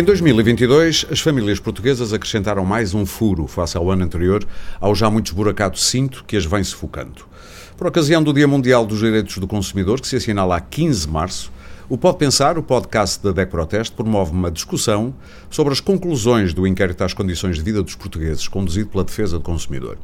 Em 0.00 0.02
2022, 0.02 1.04
as 1.10 1.20
famílias 1.20 1.60
portuguesas 1.60 2.14
acrescentaram 2.14 2.64
mais 2.64 2.94
um 2.94 3.04
furo 3.04 3.46
face 3.46 3.76
ao 3.76 3.90
ano 3.90 4.02
anterior, 4.02 4.42
ao 4.80 4.94
já 4.94 5.10
muito 5.10 5.26
esburacado 5.26 5.78
cinto 5.78 6.24
que 6.26 6.38
as 6.38 6.46
vem 6.46 6.64
sufocando. 6.64 7.26
Por 7.76 7.86
ocasião 7.86 8.22
do 8.22 8.32
Dia 8.32 8.48
Mundial 8.48 8.86
dos 8.86 9.00
Direitos 9.00 9.36
do 9.36 9.46
Consumidor, 9.46 10.00
que 10.00 10.08
se 10.08 10.16
assinala 10.16 10.56
a 10.56 10.60
15 10.60 11.06
de 11.06 11.12
março, 11.12 11.52
o 11.86 11.98
Pode 11.98 12.16
Pensar, 12.16 12.56
o 12.56 12.62
podcast 12.62 13.22
da 13.22 13.30
DEC 13.30 13.50
Proteste, 13.50 13.94
promove 13.94 14.32
uma 14.32 14.50
discussão 14.50 15.14
sobre 15.50 15.74
as 15.74 15.80
conclusões 15.80 16.54
do 16.54 16.66
inquérito 16.66 17.04
às 17.04 17.12
condições 17.12 17.56
de 17.56 17.62
vida 17.62 17.82
dos 17.82 17.94
portugueses, 17.94 18.48
conduzido 18.48 18.88
pela 18.88 19.04
Defesa 19.04 19.36
do 19.36 19.44
Consumidor. 19.44 19.98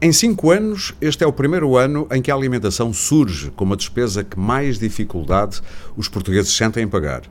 Em 0.00 0.12
cinco 0.12 0.52
anos, 0.52 0.94
este 1.00 1.24
é 1.24 1.26
o 1.26 1.32
primeiro 1.32 1.76
ano 1.76 2.06
em 2.12 2.22
que 2.22 2.30
a 2.30 2.34
alimentação 2.36 2.92
surge 2.92 3.50
como 3.56 3.74
a 3.74 3.76
despesa 3.76 4.22
que 4.22 4.38
mais 4.38 4.78
dificuldade 4.78 5.60
os 5.96 6.06
portugueses 6.06 6.54
sentem 6.54 6.84
em 6.84 6.88
pagar. 6.88 7.22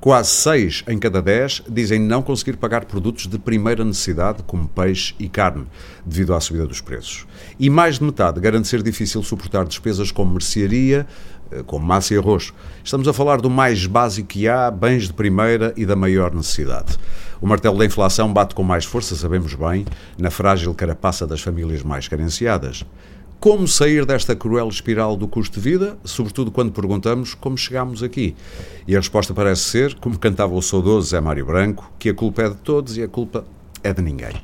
Quase 0.00 0.30
6 0.30 0.84
em 0.88 0.98
cada 0.98 1.20
10 1.20 1.64
dizem 1.68 2.00
não 2.00 2.22
conseguir 2.22 2.56
pagar 2.56 2.86
produtos 2.86 3.26
de 3.26 3.38
primeira 3.38 3.84
necessidade, 3.84 4.42
como 4.46 4.66
peixe 4.66 5.14
e 5.18 5.28
carne, 5.28 5.66
devido 6.06 6.32
à 6.32 6.40
subida 6.40 6.66
dos 6.66 6.80
preços. 6.80 7.26
E 7.58 7.68
mais 7.68 7.98
de 7.98 8.04
metade 8.04 8.40
garante 8.40 8.66
ser 8.66 8.82
difícil 8.82 9.22
suportar 9.22 9.66
despesas 9.66 10.10
como 10.10 10.32
mercearia, 10.32 11.06
eh, 11.52 11.62
como 11.66 11.84
massa 11.84 12.14
e 12.14 12.16
arroz. 12.16 12.50
Estamos 12.82 13.06
a 13.08 13.12
falar 13.12 13.42
do 13.42 13.50
mais 13.50 13.84
básico 13.84 14.28
que 14.28 14.48
há, 14.48 14.70
bens 14.70 15.02
de 15.02 15.12
primeira 15.12 15.74
e 15.76 15.84
da 15.84 15.94
maior 15.94 16.34
necessidade. 16.34 16.96
O 17.38 17.46
martelo 17.46 17.76
da 17.76 17.84
inflação 17.84 18.32
bate 18.32 18.54
com 18.54 18.62
mais 18.62 18.86
força, 18.86 19.14
sabemos 19.14 19.52
bem, 19.52 19.84
na 20.16 20.30
frágil 20.30 20.74
carapaça 20.74 21.26
das 21.26 21.42
famílias 21.42 21.82
mais 21.82 22.08
carenciadas. 22.08 22.86
Como 23.40 23.66
sair 23.66 24.04
desta 24.04 24.36
cruel 24.36 24.68
espiral 24.68 25.16
do 25.16 25.26
custo 25.26 25.58
de 25.58 25.70
vida, 25.70 25.96
sobretudo 26.04 26.50
quando 26.50 26.72
perguntamos 26.72 27.32
como 27.32 27.56
chegámos 27.56 28.02
aqui? 28.02 28.36
E 28.86 28.94
a 28.94 28.98
resposta 28.98 29.32
parece 29.32 29.62
ser, 29.62 29.94
como 29.94 30.18
cantava 30.18 30.52
o 30.52 30.60
saudoso 30.60 31.08
Zé 31.08 31.22
Mário 31.22 31.46
Branco, 31.46 31.90
que 31.98 32.10
a 32.10 32.14
culpa 32.14 32.42
é 32.42 32.48
de 32.50 32.56
todos 32.56 32.98
e 32.98 33.02
a 33.02 33.08
culpa 33.08 33.46
é 33.82 33.94
de 33.94 34.02
ninguém. 34.02 34.34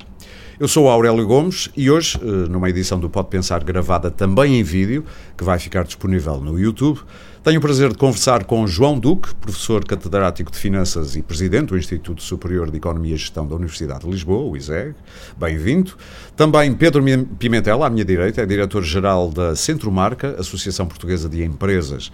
Eu 0.58 0.66
sou 0.66 0.88
Aurélio 0.88 1.26
Gomes 1.26 1.68
e 1.76 1.90
hoje, 1.90 2.18
eh, 2.22 2.48
numa 2.48 2.70
edição 2.70 2.98
do 2.98 3.10
Pode 3.10 3.28
Pensar 3.28 3.62
gravada 3.62 4.10
também 4.10 4.58
em 4.58 4.62
vídeo, 4.62 5.04
que 5.36 5.44
vai 5.44 5.58
ficar 5.58 5.84
disponível 5.84 6.40
no 6.40 6.58
YouTube, 6.58 6.98
tenho 7.46 7.60
o 7.60 7.62
prazer 7.62 7.90
de 7.90 7.94
conversar 7.96 8.42
com 8.42 8.66
João 8.66 8.98
Duque, 8.98 9.32
professor 9.36 9.84
catedrático 9.84 10.50
de 10.50 10.58
Finanças 10.58 11.14
e 11.14 11.22
presidente 11.22 11.68
do 11.68 11.78
Instituto 11.78 12.20
Superior 12.20 12.72
de 12.72 12.78
Economia 12.78 13.14
e 13.14 13.16
Gestão 13.16 13.46
da 13.46 13.54
Universidade 13.54 14.00
de 14.00 14.10
Lisboa, 14.10 14.50
o 14.50 14.56
ISEG. 14.56 14.96
Bem-vindo. 15.36 15.92
Também 16.34 16.74
Pedro 16.74 17.04
Pimentel, 17.38 17.84
à 17.84 17.88
minha 17.88 18.04
direita, 18.04 18.42
é 18.42 18.46
diretor-geral 18.46 19.30
da 19.30 19.54
Centro 19.54 19.92
Marca, 19.92 20.34
Associação 20.40 20.88
Portuguesa 20.88 21.28
de 21.28 21.44
Empresas 21.44 22.10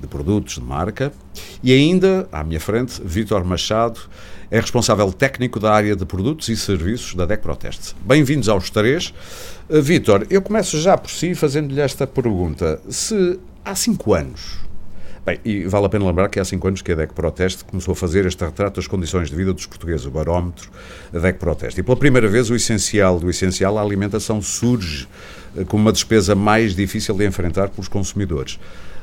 de 0.00 0.08
Produtos 0.08 0.54
de 0.54 0.62
Marca. 0.62 1.12
E 1.62 1.72
ainda, 1.72 2.28
à 2.32 2.42
minha 2.42 2.58
frente, 2.58 3.00
Vítor 3.04 3.44
Machado, 3.44 4.00
é 4.50 4.58
responsável 4.58 5.12
técnico 5.12 5.60
da 5.60 5.72
área 5.72 5.94
de 5.94 6.04
produtos 6.04 6.48
e 6.48 6.56
serviços 6.56 7.14
da 7.14 7.24
DEC 7.24 7.40
Proteste. 7.40 7.94
Bem-vindos 8.04 8.48
aos 8.48 8.68
três. 8.68 9.14
Uh, 9.70 9.80
Vítor, 9.80 10.26
eu 10.28 10.42
começo 10.42 10.76
já 10.80 10.98
por 10.98 11.12
si 11.12 11.36
fazendo-lhe 11.36 11.80
esta 11.80 12.04
pergunta. 12.04 12.80
Se 12.88 13.38
há 13.64 13.76
cinco 13.76 14.12
anos 14.12 14.71
Bem, 15.24 15.38
e 15.44 15.64
vale 15.66 15.86
a 15.86 15.88
pena 15.88 16.04
lembrar 16.04 16.28
que 16.28 16.40
há 16.40 16.44
cinco 16.44 16.66
anos 16.66 16.82
que 16.82 16.90
a 16.90 16.96
DEC 16.96 17.12
Proteste 17.12 17.64
começou 17.64 17.92
a 17.92 17.94
fazer 17.94 18.26
este 18.26 18.44
retrato 18.44 18.74
das 18.74 18.88
condições 18.88 19.30
de 19.30 19.36
vida 19.36 19.52
dos 19.52 19.66
portugueses, 19.66 20.04
o 20.04 20.10
barómetro 20.10 20.68
da 21.12 21.20
DEC 21.20 21.38
Proteste. 21.38 21.78
E 21.78 21.82
pela 21.84 21.96
primeira 21.96 22.26
vez 22.26 22.50
o 22.50 22.56
essencial 22.56 23.20
do 23.20 23.30
essencial, 23.30 23.78
a 23.78 23.82
alimentação 23.82 24.42
surge 24.42 25.06
eh, 25.56 25.62
como 25.62 25.84
uma 25.84 25.92
despesa 25.92 26.34
mais 26.34 26.74
difícil 26.74 27.14
de 27.14 27.24
enfrentar 27.24 27.68
pelos 27.68 27.86
consumidores. 27.86 28.58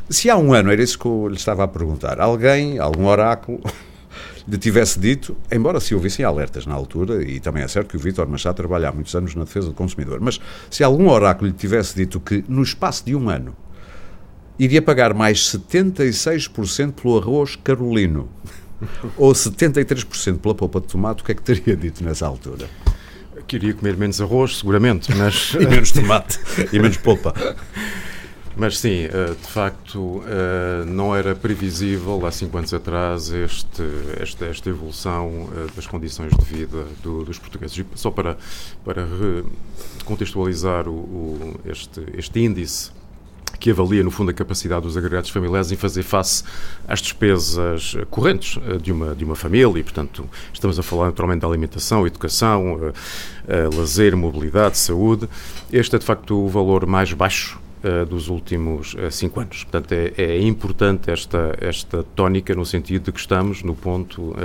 Se 0.09 0.29
há 0.29 0.35
um 0.35 0.53
ano, 0.53 0.69
era 0.69 0.83
isso 0.83 0.99
que 0.99 1.05
eu 1.05 1.29
lhe 1.29 1.37
estava 1.37 1.63
a 1.63 1.67
perguntar, 1.69 2.19
alguém, 2.19 2.79
algum 2.79 3.05
oráculo, 3.05 3.61
lhe 4.45 4.57
tivesse 4.57 4.99
dito, 4.99 5.37
embora 5.49 5.79
se 5.79 5.95
houvessem 5.95 6.25
alertas 6.25 6.65
na 6.65 6.73
altura, 6.73 7.23
e 7.23 7.39
também 7.39 7.63
é 7.63 7.67
certo 7.69 7.91
que 7.91 7.95
o 7.95 7.99
Vítor 7.99 8.27
Machado 8.27 8.57
trabalha 8.57 8.89
há 8.89 8.91
muitos 8.91 9.15
anos 9.15 9.35
na 9.35 9.45
defesa 9.45 9.67
do 9.67 9.73
consumidor, 9.73 10.19
mas 10.19 10.37
se 10.69 10.83
algum 10.83 11.07
oráculo 11.07 11.47
lhe 11.47 11.55
tivesse 11.55 11.95
dito 11.95 12.19
que 12.19 12.43
no 12.45 12.61
espaço 12.61 13.05
de 13.05 13.15
um 13.15 13.29
ano 13.29 13.55
iria 14.59 14.81
pagar 14.81 15.13
mais 15.13 15.39
76% 15.39 16.91
pelo 16.91 17.17
arroz 17.17 17.55
carolino 17.55 18.29
ou 19.17 19.31
73% 19.31 20.39
pela 20.39 20.53
polpa 20.53 20.81
de 20.81 20.87
tomate, 20.87 21.23
o 21.23 21.25
que 21.25 21.31
é 21.31 21.35
que 21.35 21.41
teria 21.41 21.75
dito 21.75 22.03
nessa 22.03 22.27
altura? 22.27 22.69
Queria 23.47 23.73
comer 23.73 23.97
menos 23.97 24.21
arroz, 24.21 24.57
seguramente, 24.57 25.11
mas... 25.15 25.53
e 25.59 25.65
menos 25.65 25.91
tomate, 25.91 26.39
e 26.71 26.77
menos 26.77 26.97
polpa. 26.97 27.33
Mas 28.55 28.77
sim, 28.77 29.05
eh, 29.05 29.35
de 29.41 29.47
facto, 29.47 30.21
eh, 30.27 30.83
não 30.85 31.15
era 31.15 31.33
previsível 31.33 32.25
há 32.25 32.31
cinco 32.31 32.57
anos 32.57 32.73
atrás 32.73 33.31
este, 33.31 33.81
esta, 34.19 34.45
esta 34.45 34.69
evolução 34.69 35.49
eh, 35.55 35.67
das 35.73 35.87
condições 35.87 36.35
de 36.35 36.43
vida 36.43 36.85
do, 37.01 37.23
dos 37.23 37.39
portugueses. 37.39 37.77
E 37.77 37.85
só 37.95 38.11
para, 38.11 38.37
para 38.83 39.07
contextualizar 40.03 40.89
o, 40.89 40.91
o, 40.91 41.59
este, 41.65 42.03
este 42.17 42.41
índice 42.41 42.91
que 43.59 43.71
avalia, 43.71 44.03
no 44.03 44.09
fundo, 44.09 44.31
a 44.31 44.33
capacidade 44.33 44.83
dos 44.83 44.95
agregados 44.95 45.29
familiares 45.29 45.71
em 45.71 45.75
fazer 45.75 46.03
face 46.03 46.43
às 46.87 47.01
despesas 47.01 47.95
correntes 48.09 48.57
eh, 48.65 48.77
de 48.77 48.91
uma, 48.91 49.13
de 49.13 49.25
uma 49.25 49.35
família, 49.35 49.79
e, 49.79 49.83
portanto, 49.83 50.27
estamos 50.53 50.79
a 50.79 50.83
falar 50.83 51.07
naturalmente 51.07 51.41
da 51.41 51.47
alimentação, 51.47 52.07
educação, 52.07 52.75
uh, 52.75 52.87
uh, 52.87 53.77
lazer, 53.77 54.15
mobilidade, 54.15 54.77
saúde. 54.77 55.27
Este 55.71 55.97
é, 55.97 55.99
de 55.99 56.05
facto, 56.05 56.45
o 56.45 56.47
valor 56.47 56.85
mais 56.85 57.11
baixo 57.11 57.58
uh, 57.83 58.05
dos 58.05 58.29
últimos 58.29 58.93
uh, 58.93 59.11
cinco 59.11 59.39
anos. 59.39 59.63
Portanto, 59.63 59.91
é, 59.91 60.13
é, 60.17 60.41
importante 60.41 61.11
esta, 61.11 61.55
esta 61.59 62.03
tónica 62.15 62.53
no 62.55 62.65
sentido 62.65 63.05
de 63.05 63.11
que 63.11 63.19
estamos 63.19 63.63
no 63.63 63.75
ponto 63.75 64.21
uh, 64.21 64.35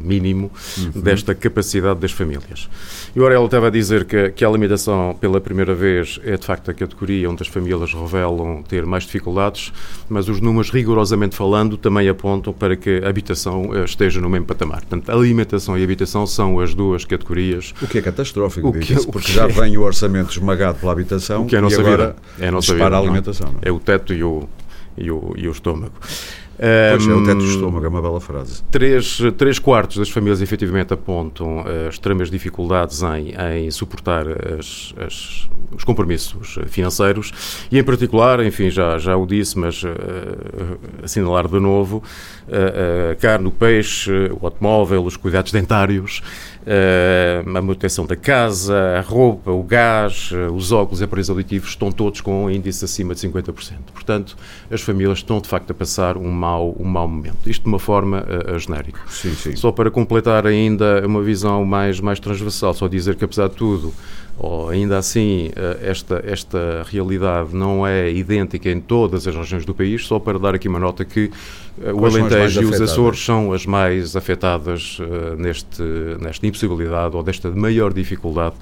mínimo 0.00 0.50
uhum. 0.78 1.00
desta 1.02 1.34
capacidade 1.34 2.00
das 2.00 2.12
famílias. 2.12 2.68
E 3.14 3.20
o 3.20 3.22
Aurélio 3.22 3.44
estava 3.44 3.68
a 3.68 3.70
dizer 3.70 4.04
que, 4.04 4.30
que 4.30 4.44
a 4.44 4.48
alimentação, 4.48 5.16
pela 5.20 5.40
primeira 5.40 5.74
vez, 5.74 6.20
é 6.24 6.36
de 6.36 6.44
facto 6.44 6.70
a 6.70 6.74
categoria 6.74 7.30
onde 7.30 7.42
as 7.42 7.48
famílias 7.48 7.92
revelam 7.92 8.62
ter 8.62 8.84
mais 8.86 9.04
dificuldades, 9.04 9.72
mas 10.08 10.28
os 10.28 10.40
números, 10.40 10.70
rigorosamente 10.70 11.36
falando, 11.36 11.76
também 11.76 12.08
apontam 12.08 12.52
para 12.52 12.76
que 12.76 13.02
a 13.04 13.08
habitação 13.08 13.84
esteja 13.84 14.20
no 14.20 14.28
mesmo 14.28 14.46
patamar. 14.46 14.80
Portanto, 14.80 15.10
alimentação 15.10 15.78
e 15.78 15.82
habitação 15.82 16.26
são 16.26 16.60
as 16.60 16.74
duas 16.74 17.04
categorias. 17.04 17.74
O 17.82 17.86
que 17.86 17.98
é 17.98 18.02
catastrófico, 18.02 18.68
o 18.68 18.72
que, 18.72 18.94
porque 19.06 19.32
já 19.32 19.46
vem 19.46 19.76
o 19.76 19.82
orçamento 19.82 20.30
esmagado 20.30 20.78
pela 20.78 20.92
habitação 20.92 21.42
o 21.42 21.46
que 21.46 21.56
é 21.56 21.58
a 21.58 21.62
nossa 21.62 21.76
e 21.76 21.80
agora 21.80 22.06
vida. 22.06 22.16
É 22.38 22.48
a 22.48 22.52
nossa 22.52 22.74
para 22.84 22.96
a 22.96 23.00
alimentação. 23.00 23.54
É? 23.62 23.68
é? 23.68 23.72
o 23.72 23.78
teto 23.78 24.12
e 24.12 24.22
o, 24.22 24.48
e 24.96 25.10
o, 25.10 25.34
e 25.36 25.48
o 25.48 25.52
estômago. 25.52 25.94
Pois 26.90 27.06
um, 27.06 27.12
é, 27.12 27.14
o 27.14 27.24
teto 27.24 27.38
do 27.38 27.46
estômago, 27.46 27.86
é 27.86 27.88
uma 27.88 28.02
bela 28.02 28.20
frase. 28.20 28.62
Três, 28.70 29.18
três 29.38 29.58
quartos 29.58 29.96
das 29.96 30.10
famílias 30.10 30.42
efetivamente 30.42 30.92
apontam 30.92 31.60
uh, 31.60 31.88
extremas 31.88 32.30
dificuldades 32.30 33.02
em, 33.02 33.34
em 33.56 33.70
suportar 33.70 34.26
as, 34.28 34.94
as, 34.98 35.48
os 35.74 35.84
compromissos 35.84 36.58
financeiros 36.66 37.32
e, 37.72 37.78
em 37.78 37.82
particular, 37.82 38.44
enfim, 38.44 38.68
já, 38.68 38.98
já 38.98 39.16
o 39.16 39.24
disse, 39.24 39.58
mas 39.58 39.82
uh, 39.82 39.88
assinalar 41.02 41.48
de 41.48 41.58
novo, 41.58 42.02
uh, 42.46 43.18
carne, 43.18 43.48
o 43.48 43.50
peixe, 43.50 44.12
o 44.38 44.44
automóvel, 44.44 45.02
os 45.02 45.16
cuidados 45.16 45.52
dentários, 45.52 46.20
a 46.66 47.48
manutenção 47.48 48.04
da 48.04 48.16
casa, 48.16 48.98
a 48.98 49.00
roupa, 49.00 49.50
o 49.50 49.62
gás, 49.62 50.30
uh, 50.32 50.52
os 50.52 50.72
óculos 50.72 51.00
e 51.00 51.04
aparelhos 51.04 51.30
auditivos 51.30 51.70
estão 51.70 51.90
todos 51.90 52.20
com 52.20 52.44
um 52.44 52.50
índice 52.50 52.84
acima 52.84 53.14
de 53.14 53.20
50%. 53.26 53.52
Portanto, 53.94 54.36
as 54.70 54.82
famílias 54.82 55.18
estão 55.18 55.40
de 55.40 55.48
facto 55.48 55.70
a 55.70 55.74
passar 55.74 56.16
um 56.16 56.30
mau, 56.30 56.76
um 56.78 56.84
mau 56.84 57.08
momento. 57.08 57.48
Isto 57.48 57.62
de 57.62 57.68
uma 57.68 57.78
forma 57.78 58.24
uh, 58.24 58.58
genérica. 58.58 59.00
Sim, 59.08 59.34
sim. 59.34 59.56
Só 59.56 59.72
para 59.72 59.90
completar 59.90 60.46
ainda 60.46 61.06
uma 61.06 61.22
visão 61.22 61.64
mais, 61.64 61.98
mais 62.00 62.20
transversal, 62.20 62.74
só 62.74 62.88
dizer 62.88 63.14
que 63.14 63.24
apesar 63.24 63.48
de 63.48 63.56
tudo, 63.56 63.94
ou 64.38 64.70
ainda 64.70 64.96
assim 64.96 65.50
esta, 65.82 66.22
esta 66.24 66.82
realidade 66.86 67.54
não 67.54 67.86
é 67.86 68.10
idêntica 68.10 68.70
em 68.70 68.80
todas 68.80 69.26
as 69.26 69.34
regiões 69.34 69.66
do 69.66 69.74
país, 69.74 70.06
só 70.06 70.18
para 70.18 70.38
dar 70.38 70.54
aqui 70.54 70.66
uma 70.66 70.78
nota 70.78 71.04
que 71.04 71.30
o 71.94 72.06
Alentejo 72.06 72.62
e 72.62 72.64
os 72.64 72.80
Açores 72.80 73.24
são 73.24 73.52
as 73.52 73.66
mais 73.66 74.16
afetadas 74.16 74.98
uh, 74.98 75.36
neste, 75.36 75.82
nesta 76.20 76.46
impossibilidade 76.46 77.14
ou 77.16 77.22
desta 77.22 77.50
maior 77.50 77.92
dificuldade 77.92 78.54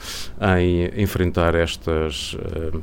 em 0.58 1.02
enfrentar 1.02 1.54
estas. 1.54 2.34
Uh, 2.34 2.80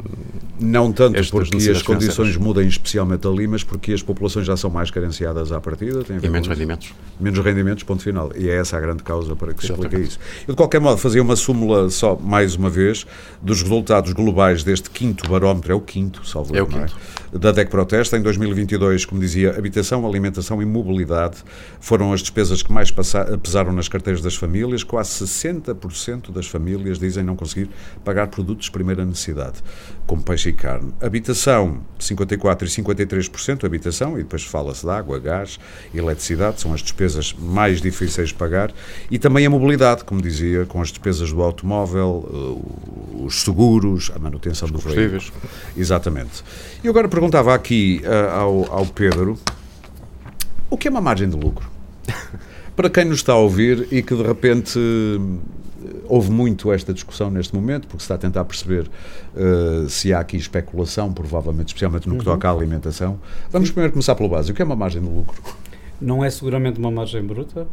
Não 0.59 0.91
tanto 0.91 1.17
estas 1.17 1.49
porque 1.49 1.69
as 1.69 1.81
condições 1.81 2.37
mudam 2.37 2.63
especialmente 2.63 3.27
ali, 3.27 3.47
mas 3.47 3.63
porque 3.63 3.93
as 3.93 4.01
populações 4.01 4.45
já 4.45 4.55
são 4.55 4.69
mais 4.69 4.89
carenciadas 4.89 5.51
à 5.51 5.59
partida. 5.59 6.03
Tem 6.03 6.17
e 6.17 6.29
menos 6.29 6.47
rendimentos. 6.47 6.93
Menos 7.19 7.39
rendimentos, 7.39 7.83
ponto 7.83 8.01
final. 8.01 8.31
E 8.35 8.49
é 8.49 8.55
essa 8.55 8.77
a 8.77 8.79
grande 8.79 9.03
causa 9.03 9.35
para 9.35 9.53
que 9.53 9.65
se 9.65 9.71
explique 9.71 9.97
isso. 9.97 10.19
Eu, 10.47 10.53
de 10.53 10.57
qualquer 10.57 10.79
modo, 10.79 10.97
fazia 10.97 11.21
uma 11.21 11.35
súmula 11.35 11.89
só, 11.89 12.15
mais 12.15 12.55
uma 12.55 12.69
vez 12.69 12.85
vez 12.85 13.05
dos 13.41 13.61
resultados 13.61 14.13
globais 14.13 14.63
deste 14.63 14.89
quinto 14.89 15.29
barómetro, 15.29 15.71
é 15.71 15.75
o 15.75 15.81
quinto, 15.81 16.25
salvo 16.27 16.55
é 16.55 16.61
o 16.61 16.67
quinto. 16.67 16.95
É? 17.11 17.15
da 17.37 17.51
DEC 17.51 17.69
Protesta. 17.69 18.17
Em 18.17 18.21
2022, 18.21 19.05
como 19.05 19.19
dizia, 19.19 19.55
habitação, 19.57 20.05
alimentação 20.05 20.24
e 20.61 20.65
mobilidade 20.65 21.37
foram 21.79 22.13
as 22.13 22.21
despesas 22.21 22.61
que 22.61 22.71
mais 22.71 22.91
pesaram 22.91 23.71
nas 23.71 23.87
carteiras 23.87 24.21
das 24.21 24.35
famílias. 24.35 24.83
Quase 24.83 25.25
60% 25.25 26.31
das 26.31 26.47
famílias 26.47 26.99
dizem 26.99 27.23
não 27.23 27.35
conseguir 27.35 27.69
pagar 28.03 28.27
produtos 28.27 28.65
de 28.65 28.71
primeira 28.71 29.05
necessidade, 29.05 29.63
como 30.05 30.23
peixe 30.23 30.49
e 30.49 30.53
carne. 30.53 30.93
Habitação, 31.01 31.81
54% 31.99 32.61
e 32.63 32.81
53% 32.81 33.63
habitação, 33.65 34.19
e 34.19 34.23
depois 34.23 34.43
fala-se 34.43 34.85
de 34.85 34.91
água, 34.91 35.19
gás, 35.19 35.59
eletricidade, 35.93 36.61
são 36.61 36.73
as 36.73 36.81
despesas 36.81 37.33
mais 37.33 37.81
difíceis 37.81 38.29
de 38.29 38.35
pagar, 38.35 38.71
e 39.09 39.17
também 39.17 39.45
a 39.45 39.49
mobilidade, 39.49 40.03
como 40.03 40.21
dizia, 40.21 40.65
com 40.65 40.81
as 40.81 40.89
despesas 40.89 41.31
do 41.31 41.41
automóvel, 41.41 42.29
eh, 42.31 43.23
os 43.23 43.41
seguros, 43.41 44.11
a 44.15 44.19
manutenção 44.19 44.67
do 44.67 44.77
veículo. 44.77 45.21
Exatamente. 45.75 46.43
E 46.83 46.87
agora 46.87 47.07
perguntava 47.07 47.53
aqui 47.53 48.01
uh, 48.03 48.31
ao, 48.31 48.73
ao 48.73 48.85
Pedro 48.85 49.37
o 50.69 50.77
que 50.77 50.87
é 50.87 50.91
uma 50.91 51.01
margem 51.01 51.29
de 51.29 51.35
lucro? 51.35 51.69
Para 52.75 52.89
quem 52.89 53.05
nos 53.05 53.17
está 53.17 53.33
a 53.33 53.37
ouvir 53.37 53.87
e 53.91 54.01
que 54.01 54.13
de 54.15 54.23
repente 54.23 54.79
houve 56.07 56.31
muito 56.31 56.71
esta 56.71 56.93
discussão 56.93 57.29
neste 57.29 57.53
momento, 57.55 57.87
porque 57.87 57.99
se 57.99 58.05
está 58.05 58.15
a 58.15 58.17
tentar 58.17 58.45
perceber 58.45 58.89
uh, 59.35 59.89
se 59.89 60.13
há 60.13 60.19
aqui 60.19 60.37
especulação, 60.37 61.11
provavelmente, 61.13 61.67
especialmente 61.67 62.07
no 62.07 62.15
que 62.15 62.27
uhum. 62.27 62.33
toca 62.33 62.49
à 62.49 62.51
alimentação. 62.51 63.19
Vamos 63.51 63.69
primeiro 63.69 63.93
começar 63.93 64.15
pelo 64.15 64.29
básico. 64.29 64.53
O 64.53 64.55
que 64.55 64.61
é 64.61 64.65
uma 64.65 64.75
margem 64.75 65.01
de 65.01 65.07
lucro? 65.07 65.41
Não 66.01 66.23
é 66.23 66.29
seguramente 66.29 66.79
uma 66.79 66.91
margem 66.91 67.23
bruta, 67.23 67.67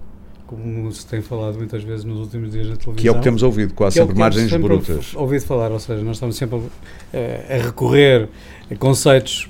como 0.47 0.93
se 0.93 1.07
tem 1.07 1.23
falado 1.23 1.57
muitas 1.57 1.83
vezes 1.83 2.05
nos 2.05 2.19
últimos 2.19 2.53
dias 2.53 2.69
na 2.69 2.77
televisão. 2.77 2.95
Que 2.95 3.09
é 3.09 3.11
o 3.11 3.15
que 3.15 3.23
temos 3.23 3.43
ouvido, 3.43 3.75
quase 3.75 3.97
sempre 3.97 4.15
é 4.15 4.19
margens 4.19 4.51
sempre 4.51 4.69
brutas. 4.69 5.15
ouvido 5.15 5.45
falar, 5.45 5.73
ou 5.73 5.81
seja, 5.81 6.03
nós 6.03 6.17
estamos 6.17 6.37
sempre 6.37 6.61
a, 7.13 7.55
a 7.55 7.65
recorrer 7.65 8.29
a 8.71 8.77
conceitos 8.77 9.49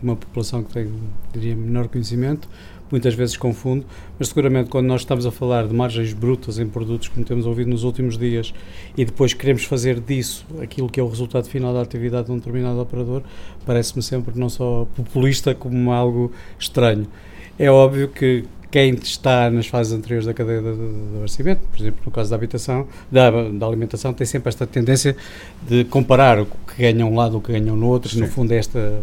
de 0.00 0.08
uma 0.08 0.16
população 0.16 0.62
que 0.62 0.72
tem, 0.72 0.92
diria, 1.32 1.56
menor 1.56 1.88
conhecimento, 1.88 2.48
muitas 2.92 3.14
vezes 3.14 3.36
confundo, 3.36 3.84
mas 4.18 4.28
seguramente 4.28 4.70
quando 4.70 4.86
nós 4.86 5.00
estamos 5.00 5.26
a 5.26 5.32
falar 5.32 5.66
de 5.66 5.74
margens 5.74 6.12
brutas 6.12 6.58
em 6.58 6.68
produtos, 6.68 7.08
como 7.08 7.24
temos 7.26 7.46
ouvido 7.46 7.70
nos 7.70 7.82
últimos 7.82 8.16
dias, 8.16 8.54
e 8.96 9.04
depois 9.04 9.34
queremos 9.34 9.64
fazer 9.64 9.98
disso 9.98 10.46
aquilo 10.60 10.88
que 10.88 11.00
é 11.00 11.02
o 11.02 11.08
resultado 11.08 11.48
final 11.48 11.72
da 11.72 11.80
atividade 11.80 12.26
de 12.26 12.32
um 12.32 12.36
determinado 12.36 12.78
operador, 12.80 13.22
parece-me 13.66 14.02
sempre 14.02 14.38
não 14.38 14.48
só 14.48 14.86
populista 14.94 15.54
como 15.54 15.90
algo 15.90 16.30
estranho. 16.58 17.08
É 17.58 17.70
óbvio 17.70 18.08
que 18.08 18.44
quem 18.70 18.94
está 18.94 19.50
nas 19.50 19.66
fases 19.66 19.92
anteriores 19.92 20.26
da 20.26 20.32
cadeia 20.32 20.62
de, 20.62 20.68
abastecimento, 21.18 21.60
por 21.70 21.78
exemplo, 21.78 22.00
no 22.06 22.10
caso 22.10 22.30
da 22.30 22.36
habitação, 22.36 22.86
da, 23.10 23.30
da, 23.30 23.66
alimentação, 23.66 24.14
tem 24.14 24.26
sempre 24.26 24.48
esta 24.48 24.66
tendência 24.66 25.14
de 25.68 25.84
comparar 25.84 26.40
o 26.40 26.46
que 26.46 26.80
ganha 26.80 27.04
um 27.04 27.14
lado, 27.14 27.36
o 27.36 27.40
que 27.40 27.52
ganham 27.52 27.76
no 27.76 27.86
outro, 27.86 28.10
Sim. 28.10 28.20
no 28.20 28.28
fundo 28.28 28.52
é 28.52 28.56
esta 28.56 29.02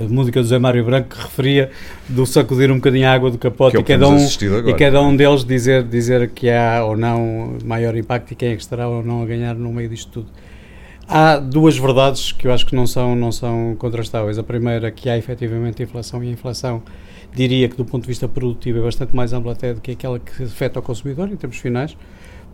música 0.00 0.40
do 0.40 0.46
Zé 0.46 0.58
Mário 0.58 0.84
Branco 0.84 1.08
que 1.08 1.20
referia 1.20 1.70
do 2.08 2.26
sacudir 2.26 2.70
um 2.70 2.76
bocadinho 2.76 3.08
a 3.08 3.12
água 3.12 3.30
do 3.30 3.38
capote 3.38 3.76
é 3.76 3.80
e, 3.80 3.82
cada 3.82 4.08
um, 4.08 4.18
e 4.18 4.74
cada 4.74 5.02
um 5.02 5.16
deles 5.16 5.44
dizer, 5.44 5.82
dizer 5.82 6.30
que 6.30 6.50
há 6.50 6.84
ou 6.84 6.96
não 6.96 7.56
maior 7.64 7.96
impacto 7.96 8.32
e 8.32 8.34
quem 8.34 8.50
é 8.50 8.56
que 8.56 8.62
estará 8.62 8.88
ou 8.88 9.02
não 9.02 9.22
a 9.22 9.26
ganhar 9.26 9.54
no 9.54 9.72
meio 9.72 9.88
disto 9.88 10.10
tudo. 10.10 10.28
Há 11.10 11.38
duas 11.38 11.78
verdades 11.78 12.32
que 12.32 12.46
eu 12.46 12.52
acho 12.52 12.66
que 12.66 12.76
não 12.76 12.86
são, 12.86 13.16
não 13.16 13.32
são 13.32 13.74
contrastáveis. 13.78 14.38
A 14.38 14.42
primeira, 14.42 14.90
que 14.90 15.08
há 15.08 15.16
efetivamente 15.16 15.82
inflação 15.82 16.22
e 16.22 16.28
a 16.28 16.30
inflação, 16.30 16.82
diria 17.34 17.66
que 17.66 17.76
do 17.76 17.84
ponto 17.84 18.02
de 18.02 18.08
vista 18.08 18.28
produtivo 18.28 18.78
é 18.78 18.82
bastante 18.82 19.16
mais 19.16 19.32
ampla 19.32 19.52
até 19.52 19.72
do 19.72 19.80
que 19.80 19.92
aquela 19.92 20.18
que 20.18 20.42
afeta 20.42 20.80
o 20.80 20.82
consumidor 20.82 21.30
em 21.30 21.36
termos 21.36 21.56
finais. 21.56 21.96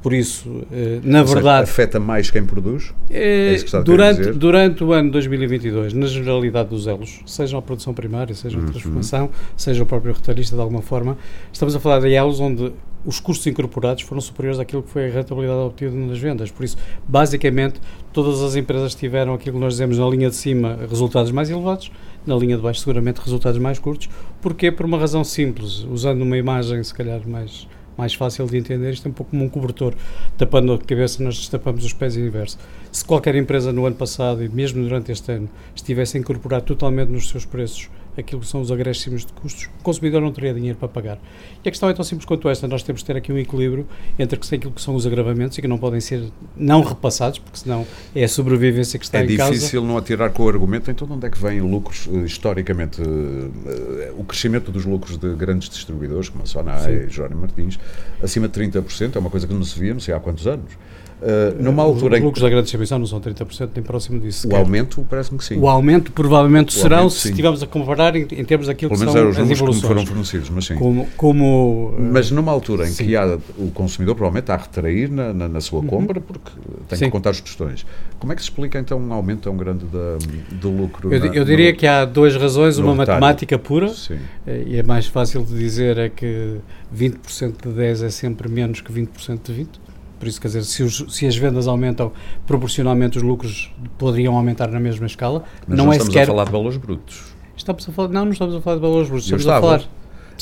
Por 0.02 0.12
isso, 0.12 0.67
eh, 0.70 1.00
na 1.02 1.23
verdade. 1.23 1.64
Afeta 1.64 1.99
mais 1.99 2.31
quem 2.31 2.44
produz? 2.44 2.93
É, 3.11 3.55
é 3.55 3.82
durante, 3.82 4.32
durante 4.32 4.85
o 4.85 4.93
ano 4.93 5.11
2022, 5.11 5.94
na 5.94 6.06
generalidade 6.06 6.69
dos 6.69 6.87
elos, 6.87 7.20
seja 7.25 7.56
a 7.56 7.62
produção 7.62 7.94
primária, 7.94 8.35
seja 8.35 8.58
a 8.58 8.61
uhum. 8.61 8.67
transformação, 8.67 9.31
seja 9.56 9.82
o 9.82 9.87
próprio 9.87 10.12
retalhista 10.12 10.56
de 10.56 10.61
alguma 10.61 10.82
forma, 10.82 11.17
estamos 11.50 11.75
a 11.75 11.81
falar 11.81 12.00
de 12.00 12.12
elos 12.12 12.38
onde 12.38 12.70
os 13.05 13.20
custos 13.20 13.46
incorporados 13.46 14.02
foram 14.02 14.20
superiores 14.20 14.58
àquilo 14.58 14.82
que 14.82 14.91
foi 14.91 15.08
a 15.08 15.12
rentabilidade 15.12 15.58
obtida 15.61 15.94
nas 15.94 16.19
vendas. 16.19 16.50
Por 16.50 16.64
isso, 16.64 16.76
basicamente, 17.06 17.81
todas 18.12 18.40
as 18.40 18.56
empresas 18.56 18.94
tiveram 18.94 19.35
aquilo 19.35 19.56
que 19.56 19.61
nós 19.61 19.75
dizemos 19.75 19.99
na 19.99 20.08
linha 20.08 20.31
de 20.31 20.37
cima, 20.37 20.79
resultados 20.88 21.31
mais 21.31 21.50
elevados, 21.50 21.90
na 22.26 22.35
linha 22.37 22.56
de 22.56 22.62
baixo, 22.62 22.81
seguramente, 22.81 23.20
resultados 23.20 23.58
mais 23.58 23.79
curtos. 23.79 24.08
Porquê? 24.40 24.73
Por 24.73 24.87
uma 24.87 24.99
razão 24.99 25.23
simples, 25.23 25.87
usando 25.90 26.23
uma 26.23 26.37
imagem, 26.37 26.82
se 26.82 26.94
calhar, 26.94 27.20
mais 27.26 27.69
mais 27.96 28.14
fácil 28.14 28.46
de 28.46 28.56
entender, 28.56 28.93
isto 28.93 29.06
é 29.06 29.11
um 29.11 29.14
pouco 29.14 29.31
como 29.31 29.44
um 29.44 29.49
cobertor. 29.49 29.94
Tapando 30.37 30.73
a 30.73 30.79
cabeça, 30.79 31.23
nós 31.23 31.37
destapamos 31.37 31.85
os 31.85 31.93
pés 31.93 32.17
inverso. 32.17 32.58
Se 32.91 33.05
qualquer 33.05 33.35
empresa 33.35 33.73
no 33.73 33.87
ano 33.87 33.96
passado 33.96 34.43
e 34.43 34.49
mesmo 34.49 34.82
durante 34.82 35.12
este 35.12 35.32
ano 35.32 35.49
estivesse 35.75 36.17
a 36.17 36.20
incorporar 36.20 36.62
totalmente 36.62 37.08
nos 37.08 37.29
seus 37.29 37.44
preços 37.44 37.88
aquilo 38.16 38.40
que 38.40 38.46
são 38.46 38.61
os 38.61 38.70
agressimos 38.70 39.25
de 39.25 39.32
custos, 39.32 39.69
o 39.81 39.82
consumidor 39.82 40.20
não 40.20 40.32
teria 40.32 40.55
dinheiro 40.55 40.78
para 40.78 40.88
pagar. 40.88 41.19
E 41.64 41.69
a 41.69 41.70
questão 41.70 41.88
é 41.88 41.94
tão 41.94 42.05
simples 42.05 42.25
quanto 42.25 42.49
esta, 42.49 42.69
nós 42.69 42.82
temos 42.82 43.00
de 43.00 43.06
ter 43.06 43.16
aqui 43.16 43.32
um 43.32 43.38
equilíbrio 43.38 43.87
entre 44.19 44.38
aquilo 44.38 44.72
que 44.72 44.81
são 44.81 44.94
os 44.94 45.06
agravamentos 45.06 45.58
e 45.58 45.62
que 45.62 45.69
não 45.69 45.78
podem 45.78 46.00
ser 46.00 46.25
não 46.56 46.82
repassados, 46.82 47.38
porque 47.38 47.58
senão 47.58 47.87
é 48.14 48.25
a 48.25 48.28
sobrevivência 48.28 48.99
que 48.99 49.05
está 49.05 49.20
é 49.20 49.25
em 49.25 49.37
causa. 49.37 49.52
É 49.52 49.55
difícil 49.55 49.84
não 49.84 49.96
atirar 49.96 50.31
com 50.31 50.44
o 50.44 50.49
argumento, 50.49 50.90
então 50.90 51.06
de 51.06 51.14
onde 51.14 51.26
é 51.26 51.31
que 51.31 51.38
vêm 51.38 51.61
lucros, 51.61 52.08
eh, 52.12 52.19
historicamente, 52.19 53.00
eh, 53.02 54.12
o 54.16 54.25
crescimento 54.25 54.70
dos 54.70 54.84
lucros 54.84 55.16
de 55.16 55.34
grandes 55.34 55.69
distribuidores, 55.69 56.28
como 56.28 56.44
a 56.44 56.46
Sonai, 56.46 57.08
Jónio 57.08 57.37
Martins, 57.37 57.78
acima 58.22 58.49
de 58.49 58.55
30%, 58.55 59.16
é 59.16 59.19
uma 59.19 59.31
coisa 59.31 59.46
que 59.46 59.55
não 59.55 59.64
se 59.64 59.78
via, 59.78 59.93
não 59.93 60.00
sei 60.00 60.14
há 60.14 60.20
quantos 60.20 60.46
anos. 60.46 60.72
Uh, 61.25 61.62
numa 61.62 61.82
altura 61.82 62.19
os 62.19 62.23
lucros 62.23 62.43
da 62.43 62.50
grande 62.50 62.65
distribuição 62.65 62.99
não 62.99 63.06
são 63.06 63.19
30%, 63.19 63.71
nem 63.75 63.82
próximo 63.82 64.21
disso. 64.21 64.47
O 64.47 64.55
aumento 64.55 65.06
parece-me 65.09 65.38
que 65.38 65.44
sim. 65.44 65.59
O 65.59 65.67
aumento 65.67 66.12
provavelmente 66.12 66.76
o 66.76 66.79
serão 66.79 66.99
aumento, 66.99 67.15
se 67.15 67.31
estivermos 67.31 67.62
a 67.62 67.67
comparar 67.67 68.15
em, 68.15 68.26
em 68.31 68.44
termos 68.44 68.67
daquilo 68.67 68.91
Pelo 68.91 69.06
que 69.06 69.11
são 69.11 69.29
as 69.31 69.38
evoluções. 69.38 69.81
que 69.81 69.87
foram 69.87 70.05
fornecidos, 70.05 70.50
mas 70.50 70.67
sim. 70.67 70.75
Como, 70.75 71.09
como, 71.17 71.94
mas 71.99 72.31
numa 72.31 72.53
altura 72.53 72.87
em 72.87 72.91
sim. 72.91 73.06
que 73.06 73.17
há, 73.17 73.38
o 73.56 73.71
consumidor 73.71 74.15
provavelmente 74.15 74.43
está 74.44 74.55
a 74.55 74.59
retrair 74.59 75.11
na, 75.11 75.32
na, 75.32 75.49
na 75.49 75.61
sua 75.62 75.81
uhum. 75.81 75.87
compra 75.87 76.21
porque 76.21 76.50
tem 76.88 76.99
sim. 76.99 77.05
que 77.06 77.11
contar 77.11 77.31
os 77.31 77.41
tostões. 77.41 77.87
Como 78.19 78.31
é 78.31 78.37
que 78.37 78.43
se 78.43 78.49
explica 78.49 78.79
então 78.79 78.99
um 78.99 79.12
aumento 79.15 79.44
tão 79.44 79.56
grande 79.56 79.87
do 80.50 80.71
lucro? 80.71 81.11
Eu, 81.11 81.21
na, 81.21 81.26
eu 81.26 81.44
diria 81.47 81.73
no, 81.73 81.79
que 81.79 81.87
há 81.87 82.05
duas 82.05 82.37
razões, 82.37 82.76
uma 82.76 82.91
retalho. 82.91 83.19
matemática 83.19 83.59
pura 83.59 83.88
sim. 83.88 84.19
Eh, 84.47 84.65
e 84.67 84.76
é 84.76 84.82
mais 84.82 85.06
fácil 85.06 85.43
de 85.43 85.56
dizer 85.56 85.97
é 85.97 86.11
que 86.11 86.59
20% 86.94 87.69
de 87.69 87.73
10 87.73 88.03
é 88.03 88.11
sempre 88.11 88.47
menos 88.47 88.83
que 88.83 88.93
20% 88.93 89.40
de 89.43 89.52
20 89.54 89.94
por 90.25 90.28
isso, 90.28 90.40
quer 90.40 90.49
dizer, 90.49 90.64
se, 90.64 90.83
os, 90.83 91.04
se, 91.11 91.26
as 91.26 91.37
vendas 91.37 91.69
aumentam, 91.69 92.11
proporcionalmente 92.47 93.19
os 93.19 93.23
lucros 93.23 93.71
poderiam 93.99 94.35
aumentar 94.35 94.69
na 94.69 94.81
mesma 94.81 95.07
escala. 95.07 95.45
Mas 95.69 95.76
não, 95.76 95.87
não 95.87 95.93
é 95.93 95.97
estamos 95.97 96.14
sequer... 96.14 96.25
a 96.25 96.26
falar 96.28 96.45
de 96.45 96.50
valores 96.50 96.78
brutos. 96.78 97.23
Estamos 97.54 97.87
a 97.87 97.93
falar, 97.93 98.09
não, 98.09 98.25
não 98.25 98.33
estamos 98.33 98.54
a 98.54 98.61
falar 98.62 98.76
de 98.76 98.83
valores 98.83 99.09
brutos, 99.09 99.26
estamos 99.26 99.47
a 99.47 99.61
falar... 99.61 99.85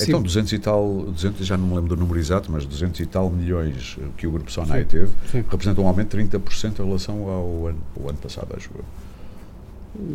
Então, 0.01 0.21
sim. 0.21 0.23
200 0.23 0.53
e 0.55 0.59
tal, 0.59 1.03
200, 1.11 1.47
já 1.47 1.55
não 1.55 1.67
me 1.67 1.75
lembro 1.75 1.95
do 1.95 1.97
número 2.01 2.19
exato, 2.19 2.51
mas 2.51 2.65
200 2.65 2.99
e 3.01 3.05
tal 3.05 3.29
milhões 3.29 3.99
que 4.17 4.27
o 4.27 4.31
Grupo 4.31 4.51
Sonai 4.51 4.87
teve, 4.87 5.13
sim. 5.31 5.45
representam 5.51 5.85
um 5.85 5.87
aumento 5.87 6.17
de 6.17 6.25
30% 6.25 6.81
em 6.81 6.87
relação 6.87 7.29
ao 7.29 7.67
ano, 7.67 7.79
ao 8.01 8.09
ano 8.09 8.19
passado, 8.19 8.55
acho 8.57 8.71
eu. 8.75 8.85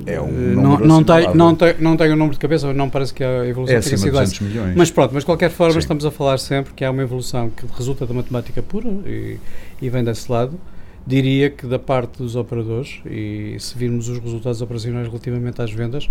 É 0.08 0.20
um 0.20 0.32
não, 0.56 0.80
não, 0.80 1.04
tem, 1.04 1.36
não, 1.36 1.56
tem, 1.56 1.76
não 1.80 1.96
tenho 1.96 2.14
o 2.14 2.16
número 2.16 2.34
de 2.34 2.40
cabeça, 2.40 2.74
não 2.74 2.90
parece 2.90 3.14
que 3.14 3.24
a 3.24 3.46
evolução 3.46 3.78
é 3.78 3.80
tenha 3.80 3.98
sido 3.98 4.20
essa. 4.20 4.44
Milhões. 4.44 4.76
Mas 4.76 4.90
pronto, 4.90 5.14
mas 5.14 5.22
de 5.22 5.28
qualquer 5.28 5.52
forma 5.52 5.74
Sim. 5.74 5.80
estamos 5.80 6.04
a 6.04 6.10
falar 6.10 6.40
sempre 6.40 6.74
que 6.74 6.84
há 6.84 6.90
uma 6.90 7.04
evolução 7.04 7.52
que 7.52 7.64
resulta 7.78 8.06
da 8.06 8.14
matemática 8.14 8.64
pura 8.64 8.90
e, 9.06 9.38
e 9.80 9.90
vem 9.90 10.04
desse 10.04 10.32
lado. 10.32 10.60
Diria 11.06 11.50
que 11.50 11.66
da 11.68 11.80
parte 11.80 12.18
dos 12.18 12.36
operadores, 12.36 13.00
e 13.06 13.56
se 13.60 13.78
virmos 13.78 14.10
os 14.10 14.20
resultados 14.20 14.62
operacionais 14.62 15.08
relativamente 15.08 15.62
às 15.62 15.72
vendas, 15.72 16.10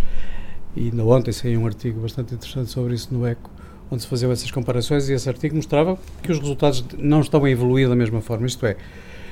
e 0.75 0.85
ainda 0.85 1.04
ontem 1.04 1.32
saiu 1.32 1.61
um 1.61 1.66
artigo 1.66 2.00
bastante 2.00 2.35
interessante 2.35 2.70
sobre 2.70 2.94
isso 2.94 3.12
no 3.12 3.26
ECO, 3.26 3.50
onde 3.90 4.02
se 4.02 4.08
faziam 4.08 4.32
essas 4.32 4.50
comparações 4.50 5.08
e 5.08 5.12
esse 5.12 5.28
artigo 5.28 5.56
mostrava 5.56 5.99
que 6.23 6.32
os 6.32 6.38
resultados 6.38 6.85
não 6.96 7.20
estão 7.20 7.44
a 7.44 7.50
evoluir 7.50 7.88
da 7.88 7.96
mesma 7.96 8.23
forma. 8.23 8.46
Isto 8.46 8.64
é, 8.64 8.76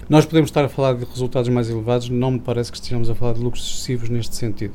nós 0.09 0.27
podemos 0.27 0.51
estar 0.51 0.65
a 0.65 0.69
falar 0.69 0.95
de 0.95 1.05
resultados 1.05 1.49
mais 1.49 1.71
elevados, 1.71 2.09
não 2.09 2.33
me 2.33 2.39
parece 2.39 2.71
que 2.71 2.77
estejamos 2.77 3.09
a 3.09 3.15
falar 3.15 3.35
de 3.35 3.41
lucros 3.41 3.67
excessivos 3.67 4.09
neste 4.09 4.37
sentido. 4.37 4.75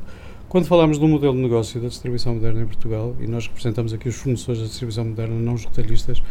Quando 0.49 0.65
falamos 0.65 0.97
do 0.97 1.07
modelo 1.07 1.33
de 1.33 1.41
negócio 1.41 1.79
da 1.79 1.87
distribuição 1.87 2.33
moderna 2.33 2.63
em 2.63 2.65
Portugal, 2.65 3.15
e 3.19 3.27
nós 3.27 3.45
representamos 3.45 3.93
aqui 3.93 4.09
os 4.09 4.15
fornecedores 4.15 4.61
da 4.61 4.67
distribuição 4.67 5.05
moderna, 5.05 5.35
não 5.35 5.53
os 5.53 5.63
retalhistas, 5.63 6.23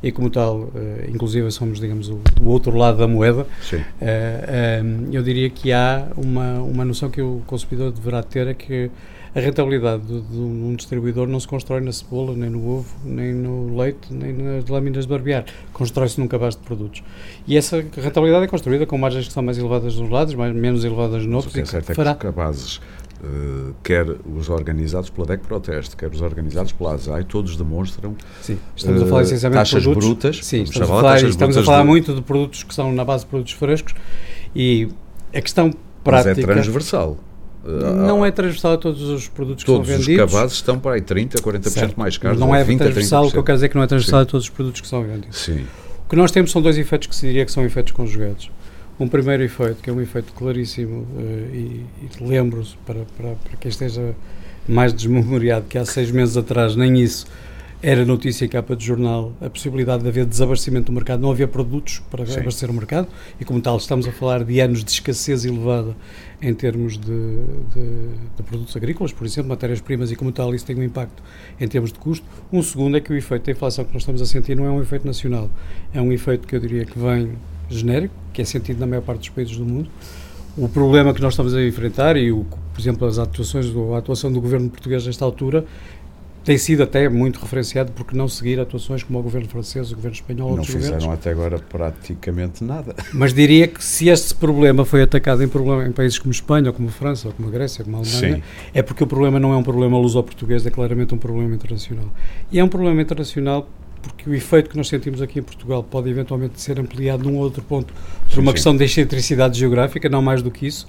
e 0.00 0.12
como 0.12 0.30
tal, 0.30 0.70
eh, 0.76 1.10
inclusive 1.12 1.50
somos, 1.50 1.80
digamos, 1.80 2.08
o, 2.08 2.20
outro 2.44 2.76
lado 2.76 2.98
da 2.98 3.08
moeda, 3.08 3.44
eh, 3.72 3.84
eh, 4.00 4.82
eu 5.10 5.24
diria 5.24 5.50
que 5.50 5.72
há 5.72 6.06
uma, 6.16 6.60
uma 6.60 6.84
noção 6.84 7.10
que 7.10 7.20
o 7.20 7.42
consumidor 7.48 7.90
deverá 7.90 8.22
ter, 8.22 8.46
é 8.46 8.54
que 8.54 8.92
a 9.34 9.40
rentabilidade 9.40 10.04
de, 10.04 10.20
de, 10.20 10.38
um 10.38 10.74
distribuidor 10.74 11.26
não 11.26 11.40
se 11.40 11.48
constrói 11.48 11.80
na 11.80 11.92
cebola, 11.92 12.34
nem 12.36 12.48
no 12.48 12.68
ovo, 12.68 12.94
nem 13.04 13.32
no 13.32 13.76
leite, 13.76 14.12
nem 14.12 14.32
nas 14.32 14.66
lâminas 14.66 15.04
de 15.04 15.10
barbear. 15.10 15.44
Constrói-se 15.72 16.20
num 16.20 16.28
cabaz 16.28 16.54
de 16.54 16.62
produtos. 16.62 17.02
E 17.46 17.56
essa 17.56 17.84
rentabilidade 17.96 18.44
é 18.44 18.48
construída 18.48 18.86
com 18.86 18.96
margens 18.96 19.26
que 19.26 19.32
são 19.32 19.42
mais 19.42 19.58
elevadas 19.58 19.96
nos 19.96 20.08
lados, 20.08 20.34
mais, 20.34 20.54
menos 20.54 20.84
elevadas 20.84 21.26
no 21.26 21.36
outro. 21.36 21.50
O 21.50 21.52
que 21.52 21.60
é 21.60 21.64
certo 21.64 21.90
é 21.90 21.94
que 21.94 22.00
os 22.00 22.16
cabazes 22.16 22.80
Uh, 23.24 23.74
quer 23.82 24.04
os 24.06 24.50
organizados 24.50 25.08
pela 25.08 25.26
DEC 25.26 25.40
Proteste, 25.44 25.96
quer 25.96 26.10
os 26.10 26.20
organizados 26.20 26.72
pela 26.72 26.92
ASAI, 26.92 27.24
todos 27.24 27.56
demonstram 27.56 28.14
sim, 28.42 28.58
estamos 28.76 29.00
uh, 29.00 29.04
a 29.04 29.08
falar 29.08 29.20
eh, 29.20 29.24
essencialmente 29.24 29.60
taxas 29.60 29.82
de 29.82 29.88
produtos, 29.88 30.08
brutas. 30.08 30.44
Sim, 30.44 30.62
estamos, 30.64 30.90
a 30.90 30.94
falar, 30.94 31.22
estamos 31.22 31.56
a 31.56 31.62
falar 31.62 31.80
de... 31.80 31.86
muito 31.86 32.14
de 32.14 32.20
produtos 32.20 32.64
que 32.64 32.74
são 32.74 32.92
na 32.92 33.02
base 33.02 33.24
de 33.24 33.30
produtos 33.30 33.54
frescos 33.54 33.94
e 34.54 34.90
A 35.32 35.40
questão 35.40 35.70
prática... 36.02 36.34
Mas 36.34 36.38
é 36.38 36.52
transversal. 36.52 37.16
Não 37.64 38.24
é 38.24 38.30
transversal 38.30 38.74
a 38.74 38.76
todos 38.76 39.02
os 39.02 39.28
produtos 39.28 39.64
todos 39.64 39.86
que 39.88 39.92
são 39.92 39.98
vendidos. 39.98 40.16
Todos 40.16 40.32
os 40.32 40.38
cabazes 40.38 40.56
estão 40.56 40.78
para 40.78 40.96
aí 40.96 41.00
30%, 41.00 41.40
40% 41.40 41.68
certo. 41.68 41.98
mais 41.98 42.18
caros. 42.18 42.38
Mas 42.38 42.48
não 42.48 42.54
é 42.54 42.62
20, 42.62 42.78
transversal, 42.78 43.26
o 43.26 43.30
que 43.30 43.38
eu 43.38 43.42
quero 43.42 43.56
dizer 43.56 43.66
é 43.66 43.68
que 43.70 43.76
não 43.76 43.82
é 43.82 43.86
transversal 43.86 44.20
Sim. 44.20 44.22
a 44.22 44.26
todos 44.26 44.46
os 44.46 44.50
produtos 44.50 44.80
que 44.80 44.86
são 44.86 45.02
vendidos. 45.02 45.38
Sim. 45.38 45.64
O 46.04 46.08
que 46.08 46.16
nós 46.16 46.30
temos 46.30 46.50
são 46.50 46.60
dois 46.60 46.76
efeitos 46.76 47.08
que 47.08 47.16
se 47.16 47.26
diria 47.26 47.44
que 47.44 47.52
são 47.52 47.64
efeitos 47.64 47.92
conjugados. 47.92 48.50
Um 49.00 49.08
primeiro 49.08 49.42
efeito, 49.42 49.82
que 49.82 49.88
é 49.88 49.92
um 49.92 50.00
efeito 50.00 50.32
claríssimo, 50.34 51.06
uh, 51.16 51.54
e, 51.54 51.84
e 52.02 52.24
lembro 52.24 52.62
para, 52.84 53.00
para, 53.16 53.30
para 53.30 53.56
quem 53.58 53.68
esteja 53.68 54.14
mais 54.68 54.92
desmemoriado, 54.92 55.64
que 55.68 55.78
há 55.78 55.84
seis 55.84 56.10
meses 56.10 56.36
atrás 56.36 56.76
nem 56.76 57.00
isso 57.00 57.26
era 57.86 58.02
notícia 58.02 58.46
em 58.46 58.48
capa 58.48 58.74
de 58.74 58.82
jornal 58.82 59.34
a 59.42 59.50
possibilidade 59.50 60.02
de 60.02 60.08
haver 60.08 60.24
desabastecimento 60.24 60.86
do 60.86 60.92
mercado, 60.92 61.20
não 61.20 61.30
havia 61.30 61.46
produtos 61.46 62.02
para 62.10 62.24
Sim. 62.24 62.40
abastecer 62.40 62.70
o 62.70 62.72
mercado 62.72 63.06
e, 63.38 63.44
como 63.44 63.60
tal, 63.60 63.76
estamos 63.76 64.08
a 64.08 64.12
falar 64.12 64.42
de 64.42 64.58
anos 64.58 64.82
de 64.82 64.90
escassez 64.90 65.44
elevada 65.44 65.94
em 66.40 66.54
termos 66.54 66.96
de, 66.96 67.04
de, 67.04 68.08
de 68.36 68.42
produtos 68.42 68.74
agrícolas, 68.74 69.12
por 69.12 69.26
exemplo, 69.26 69.50
matérias-primas, 69.50 70.10
e, 70.10 70.16
como 70.16 70.32
tal, 70.32 70.54
isso 70.54 70.64
tem 70.64 70.74
um 70.76 70.82
impacto 70.82 71.22
em 71.60 71.68
termos 71.68 71.92
de 71.92 71.98
custo. 71.98 72.24
Um 72.50 72.62
segundo 72.62 72.96
é 72.96 73.02
que 73.02 73.12
o 73.12 73.16
efeito 73.16 73.44
da 73.44 73.52
inflação 73.52 73.84
que 73.84 73.92
nós 73.92 74.00
estamos 74.00 74.22
a 74.22 74.26
sentir 74.26 74.56
não 74.56 74.64
é 74.64 74.70
um 74.70 74.80
efeito 74.80 75.06
nacional, 75.06 75.50
é 75.92 76.00
um 76.00 76.10
efeito 76.10 76.48
que 76.48 76.56
eu 76.56 76.60
diria 76.60 76.86
que 76.86 76.98
vem 76.98 77.32
genérico, 77.68 78.14
que 78.32 78.40
é 78.40 78.46
sentido 78.46 78.80
na 78.80 78.86
maior 78.86 79.02
parte 79.02 79.18
dos 79.18 79.28
países 79.28 79.58
do 79.58 79.64
mundo. 79.66 79.90
O 80.56 80.68
problema 80.68 81.12
que 81.12 81.20
nós 81.20 81.32
estamos 81.32 81.52
a 81.52 81.62
enfrentar, 81.62 82.16
e, 82.16 82.30
o, 82.30 82.44
por 82.44 82.80
exemplo, 82.80 83.06
as 83.08 83.18
atuações, 83.18 83.66
a 83.92 83.98
atuação 83.98 84.32
do 84.32 84.40
governo 84.40 84.70
português 84.70 85.04
nesta 85.04 85.24
altura, 85.24 85.66
tem 86.44 86.58
sido 86.58 86.82
até 86.82 87.08
muito 87.08 87.40
referenciado 87.40 87.90
porque 87.92 88.14
não 88.14 88.28
seguir 88.28 88.60
atuações 88.60 89.02
como 89.02 89.18
o 89.18 89.22
governo 89.22 89.48
francês, 89.48 89.90
o 89.90 89.94
governo 89.94 90.14
espanhol, 90.14 90.56
não 90.56 90.62
fizeram 90.62 90.96
governos. 90.96 91.18
até 91.18 91.30
agora 91.30 91.58
praticamente 91.58 92.62
nada. 92.62 92.94
Mas 93.14 93.32
diria 93.32 93.66
que 93.66 93.82
se 93.82 94.08
este 94.08 94.34
problema 94.34 94.84
foi 94.84 95.02
atacado 95.02 95.42
em, 95.42 95.48
problema, 95.48 95.86
em 95.86 95.92
países 95.92 96.18
como 96.18 96.30
Espanha, 96.30 96.68
ou 96.68 96.74
como 96.74 96.90
França, 96.90 97.28
ou 97.28 97.34
como 97.34 97.48
a 97.48 97.50
Grécia, 97.50 97.82
como 97.82 97.96
a 97.96 98.00
Alemanha, 98.00 98.36
Sim. 98.36 98.42
é 98.74 98.82
porque 98.82 99.02
o 99.02 99.06
problema 99.06 99.40
não 99.40 99.52
é 99.54 99.56
um 99.56 99.62
problema 99.62 99.98
luso-português, 99.98 100.66
é 100.66 100.70
claramente 100.70 101.14
um 101.14 101.18
problema 101.18 101.54
internacional. 101.54 102.12
E 102.52 102.58
é 102.58 102.64
um 102.64 102.68
problema 102.68 103.00
internacional 103.00 103.66
porque 104.02 104.28
o 104.28 104.34
efeito 104.34 104.68
que 104.68 104.76
nós 104.76 104.88
sentimos 104.88 105.22
aqui 105.22 105.38
em 105.38 105.42
Portugal 105.42 105.82
pode 105.82 106.10
eventualmente 106.10 106.60
ser 106.60 106.78
ampliado 106.78 107.24
num 107.24 107.38
outro 107.38 107.62
ponto 107.62 107.94
por 108.28 108.38
uma 108.38 108.50
sim, 108.50 108.54
questão 108.54 108.76
de 108.76 108.84
excentricidade 108.84 109.58
geográfica, 109.58 110.10
não 110.10 110.20
mais 110.20 110.42
do 110.42 110.50
que 110.50 110.66
isso 110.66 110.86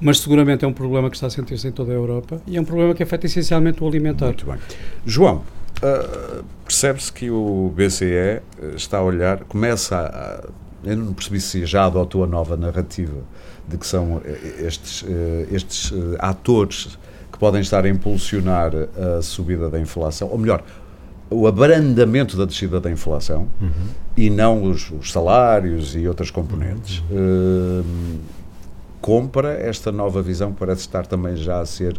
mas 0.00 0.20
seguramente 0.20 0.64
é 0.64 0.68
um 0.68 0.72
problema 0.72 1.10
que 1.10 1.16
está 1.16 1.26
a 1.26 1.30
sentir-se 1.30 1.68
em 1.68 1.72
toda 1.72 1.92
a 1.92 1.94
Europa 1.94 2.40
e 2.46 2.56
é 2.56 2.60
um 2.60 2.64
problema 2.64 2.94
que 2.94 3.02
afeta 3.02 3.26
essencialmente 3.26 3.82
o 3.82 3.86
alimentar. 3.86 4.26
Muito 4.26 4.46
bem. 4.46 4.56
João, 5.04 5.42
uh, 5.82 6.44
percebe-se 6.64 7.12
que 7.12 7.30
o 7.30 7.72
BCE 7.74 8.42
está 8.76 8.98
a 8.98 9.02
olhar, 9.02 9.44
começa 9.44 9.96
a. 9.96 10.68
Eu 10.84 10.96
não 10.96 11.12
percebi 11.12 11.40
se 11.40 11.66
já 11.66 11.86
adotou 11.86 12.22
a 12.22 12.26
nova 12.26 12.56
narrativa 12.56 13.24
de 13.68 13.76
que 13.76 13.86
são 13.86 14.20
eh, 14.24 14.64
estes, 14.66 15.04
eh, 15.06 15.46
estes 15.52 15.92
eh, 15.92 16.16
atores 16.18 16.98
que 17.30 17.38
podem 17.38 17.60
estar 17.60 17.84
a 17.84 17.88
impulsionar 17.88 18.72
a 19.18 19.20
subida 19.20 19.68
da 19.68 19.78
inflação, 19.78 20.28
ou 20.28 20.38
melhor, 20.38 20.62
o 21.30 21.46
abrandamento 21.46 22.36
da 22.36 22.46
descida 22.46 22.80
da 22.80 22.90
inflação 22.90 23.48
uhum. 23.60 23.70
e 24.16 24.30
não 24.30 24.62
os, 24.62 24.90
os, 24.90 25.12
salários 25.12 25.94
e 25.94 26.08
outras 26.08 26.30
componentes. 26.30 27.02
Uhum. 27.10 27.82
Uh, 27.82 28.18
compra 29.00 29.52
esta 29.52 29.90
nova 29.90 30.22
visão 30.22 30.52
que 30.52 30.58
parece 30.58 30.82
estar 30.82 31.06
também 31.06 31.36
já 31.36 31.60
a 31.60 31.66
ser 31.66 31.94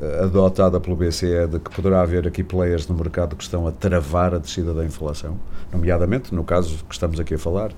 uh, 0.00 0.24
adotada 0.24 0.80
pelo 0.80 0.96
BCE 0.96 1.46
de 1.50 1.58
que 1.58 1.70
poderá 1.70 2.02
haver 2.02 2.26
aqui 2.26 2.42
players 2.42 2.86
no 2.86 2.94
mercado 2.94 3.36
que 3.36 3.42
estão 3.42 3.66
a 3.66 3.72
travar 3.72 4.34
a 4.34 4.38
descida 4.38 4.72
da 4.72 4.84
inflação, 4.84 5.38
nomeadamente, 5.72 6.34
no 6.34 6.44
caso 6.44 6.84
que 6.88 6.94
estamos 6.94 7.18
aqui 7.18 7.34
a 7.34 7.38
falar, 7.38 7.72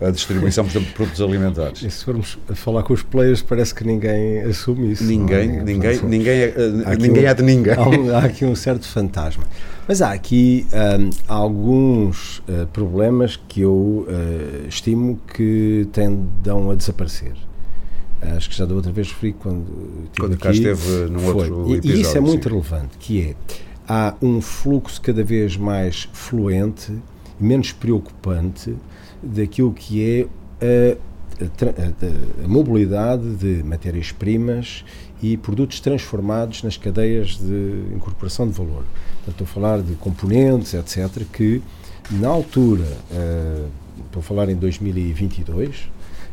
a 0.00 0.10
distribuição, 0.10 0.64
por 0.64 0.70
exemplo, 0.70 0.88
de 0.88 0.94
produtos 0.94 1.20
alimentares. 1.20 1.82
E 1.88 1.90
se 1.90 2.04
formos 2.04 2.38
falar 2.54 2.82
com 2.82 2.92
os 2.92 3.02
players, 3.02 3.42
parece 3.42 3.74
que 3.74 3.84
ninguém 3.84 4.42
assume 4.42 4.92
isso. 4.92 5.04
Ninguém, 5.04 5.58
é? 5.58 5.62
ninguém, 5.62 6.02
ninguém, 6.02 6.40
é, 6.40 6.54
há 6.84 6.94
ninguém 6.94 7.24
um, 7.24 7.28
é 7.28 7.34
de 7.34 7.42
ninguém. 7.42 7.74
Há, 7.74 7.88
um, 7.88 8.14
há, 8.14 8.18
aqui 8.24 8.44
um 8.44 8.54
certo 8.54 8.86
fantasma. 8.86 9.44
Mas 9.86 10.02
há 10.02 10.12
aqui 10.12 10.66
um, 10.72 11.10
alguns 11.26 12.38
uh, 12.40 12.66
problemas 12.72 13.36
que 13.48 13.62
eu 13.62 14.06
uh, 14.08 14.68
estimo 14.68 15.18
que 15.34 15.88
tendam 15.92 16.70
a 16.70 16.74
desaparecer. 16.74 17.47
Acho 18.20 18.50
que 18.50 18.56
já 18.56 18.64
da 18.64 18.74
outra 18.74 18.90
vez 18.90 19.08
referi 19.12 19.32
quando 19.32 20.08
quando 20.18 20.32
aqui, 20.34 20.42
cá 20.42 20.50
esteve 20.50 21.06
num 21.10 21.20
foi. 21.20 21.50
outro 21.50 21.74
episódio. 21.74 21.96
E 21.96 22.00
isso 22.00 22.16
é 22.16 22.20
muito 22.20 22.42
sim. 22.42 22.48
relevante, 22.48 22.98
que 22.98 23.20
é 23.22 23.34
há 23.88 24.14
um 24.20 24.40
fluxo 24.40 25.00
cada 25.00 25.24
vez 25.24 25.56
mais 25.56 26.08
fluente, 26.12 26.92
menos 27.40 27.72
preocupante 27.72 28.74
daquilo 29.22 29.72
que 29.72 30.02
é 30.02 30.26
a, 30.60 30.96
a, 31.44 32.44
a 32.44 32.48
mobilidade 32.48 33.36
de 33.36 33.62
matérias-primas 33.62 34.84
e 35.22 35.36
produtos 35.36 35.80
transformados 35.80 36.62
nas 36.62 36.76
cadeias 36.76 37.36
de 37.38 37.94
incorporação 37.94 38.46
de 38.46 38.52
valor. 38.52 38.84
Portanto, 39.24 39.30
estou 39.30 39.44
a 39.44 39.48
falar 39.48 39.82
de 39.82 39.94
componentes, 39.94 40.74
etc., 40.74 41.24
que 41.32 41.62
na 42.10 42.28
altura, 42.28 42.86
uh, 43.10 43.68
estou 44.06 44.20
a 44.20 44.22
falar 44.22 44.48
em 44.48 44.56
2022, 44.56 45.90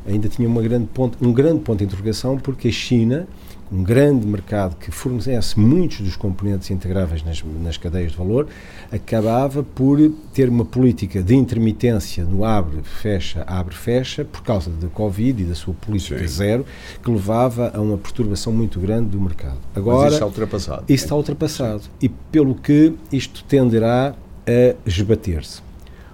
ainda 0.08 0.28
tinha 0.28 0.48
uma 0.48 0.62
grande 0.62 0.88
ponto, 0.88 1.18
um 1.26 1.34
grande 1.34 1.62
ponto 1.62 1.80
de 1.80 1.86
interrogação, 1.86 2.38
porque 2.38 2.68
a 2.68 2.72
China, 2.72 3.28
um 3.72 3.84
grande 3.84 4.28
mercado 4.28 4.76
que 4.76 4.92
fornece 4.92 5.60
muitos 5.60 6.02
dos 6.02 6.16
componentes 6.16 6.70
integráveis 6.70 7.24
nas, 7.24 7.44
nas 7.62 7.78
cadeias 7.78 8.12
de 8.12 8.18
valor, 8.18 8.48
acabava 8.92 9.64
por 9.64 10.00
ter 10.34 10.48
uma 10.50 10.64
política 10.64 11.24
de 11.24 11.36
intermitência 11.36 12.24
no 12.24 12.46
abre-fecha, 12.46 13.44
abre-fecha, 13.48 14.24
por 14.24 14.44
causa 14.44 14.70
da 14.70 14.88
Covid 14.88 15.42
e 15.42 15.46
da 15.46 15.56
sua 15.56 15.74
política 15.74 16.20
Sim. 16.20 16.28
zero, 16.28 16.66
que 17.04 17.10
levava 17.10 17.72
a 17.74 17.82
uma 17.82 17.98
perturbação 17.98 18.54
muito 18.54 18.80
grande 18.80 19.10
do 19.10 19.20
mercado. 19.20 19.58
Agora, 19.76 19.98
Mas 19.98 20.06
isso 20.06 20.14
está 20.16 20.26
ultrapassado. 20.26 20.84
Isso 20.88 21.04
está 21.06 21.16
ultrapassado. 21.16 21.84
E 22.02 22.08
pelo 22.08 22.54
que 22.54 22.94
isto 23.12 23.44
tenderá 23.46 24.14
a 24.48 24.76
esbater-se. 24.86 25.62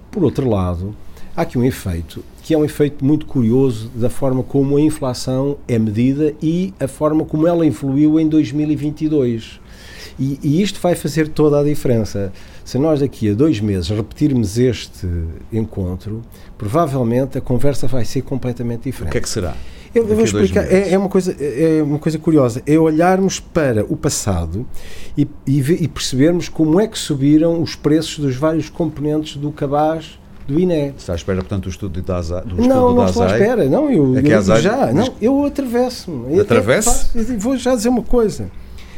Por 0.10 0.24
outro 0.24 0.50
lado, 0.50 0.96
há 1.36 1.42
aqui 1.42 1.58
um 1.58 1.64
efeito 1.66 2.24
que 2.51 2.55
é 2.55 2.58
um 2.58 2.65
efeito 2.65 3.05
muito 3.05 3.25
curioso 3.25 3.89
da 3.96 4.10
forma 4.10 4.43
como 4.43 4.75
a 4.75 4.81
inflação 4.81 5.58
é 5.70 5.79
medida 5.79 6.34
e 6.43 6.74
a 6.81 6.88
forma 6.88 7.24
como 7.24 7.48
ela 7.48 7.65
evoluiu 7.65 8.20
em 8.20 8.27
2022. 8.27 9.62
E, 10.20 10.38
e, 10.43 10.62
isto 10.62 10.81
vai 10.81 10.93
fazer 10.93 11.29
toda 11.29 11.62
a 11.62 11.63
diferença. 11.63 12.34
Se 12.65 12.77
nós 12.77 13.00
daqui 13.00 13.29
a 13.29 13.34
dois 13.34 13.62
meses 13.62 13.88
repetirmos 13.88 14.60
este 14.60 15.08
encontro, 15.50 16.22
provavelmente 16.58 17.38
a 17.38 17.41
conversa 17.41 17.88
vai 17.88 18.03
ser 18.03 18.24
completamente 18.24 18.84
diferente. 18.84 19.12
O 19.12 19.13
que 19.13 19.17
é 19.20 19.22
que 19.22 19.29
será? 19.29 19.55
Eu, 19.96 20.05
eu 20.05 20.13
vou 20.13 20.25
explicar. 20.25 20.70
É, 20.70 20.91
é, 20.91 20.98
uma 20.98 21.08
coisa, 21.08 21.34
é 21.39 21.81
uma 21.81 22.00
coisa 22.00 22.20
curiosa. 22.20 22.62
É 22.65 22.77
olharmos 22.77 23.39
para 23.39 23.86
o 23.86 23.96
passado 23.96 24.67
e, 25.17 25.25
e, 25.48 25.60
e 25.60 25.88
percebermos 25.88 26.50
como 26.50 26.81
é 26.81 26.88
que 26.88 27.00
subiram 27.00 27.62
os 27.62 27.75
preços 27.77 28.20
dos 28.20 28.36
vários 28.36 28.67
componentes 28.67 29.38
do 29.38 29.53
cabaz 29.53 30.20
do 30.51 30.60
INE. 30.60 30.93
Está 30.98 31.13
à 31.13 31.15
espera, 31.15 31.39
portanto, 31.39 31.63
do 31.63 31.70
estudo 31.70 32.01
da 32.01 32.17
ASAI? 32.17 32.43
Não, 32.46 32.93
não 32.93 33.05
estou 33.05 33.24
à 33.24 33.27
espera. 33.27 33.65
Não, 33.70 33.89
eu, 33.89 34.17
é 34.17 34.20
eu 34.20 34.62
já. 34.62 34.91
Não, 34.91 35.13
eu 35.22 35.46
atravesso-me. 35.46 36.39
Atravesse? 36.39 37.36
Vou 37.38 37.58
já 37.58 37.75
dizer 37.75 37.89
uma 37.89 38.03
coisa. 38.03 38.51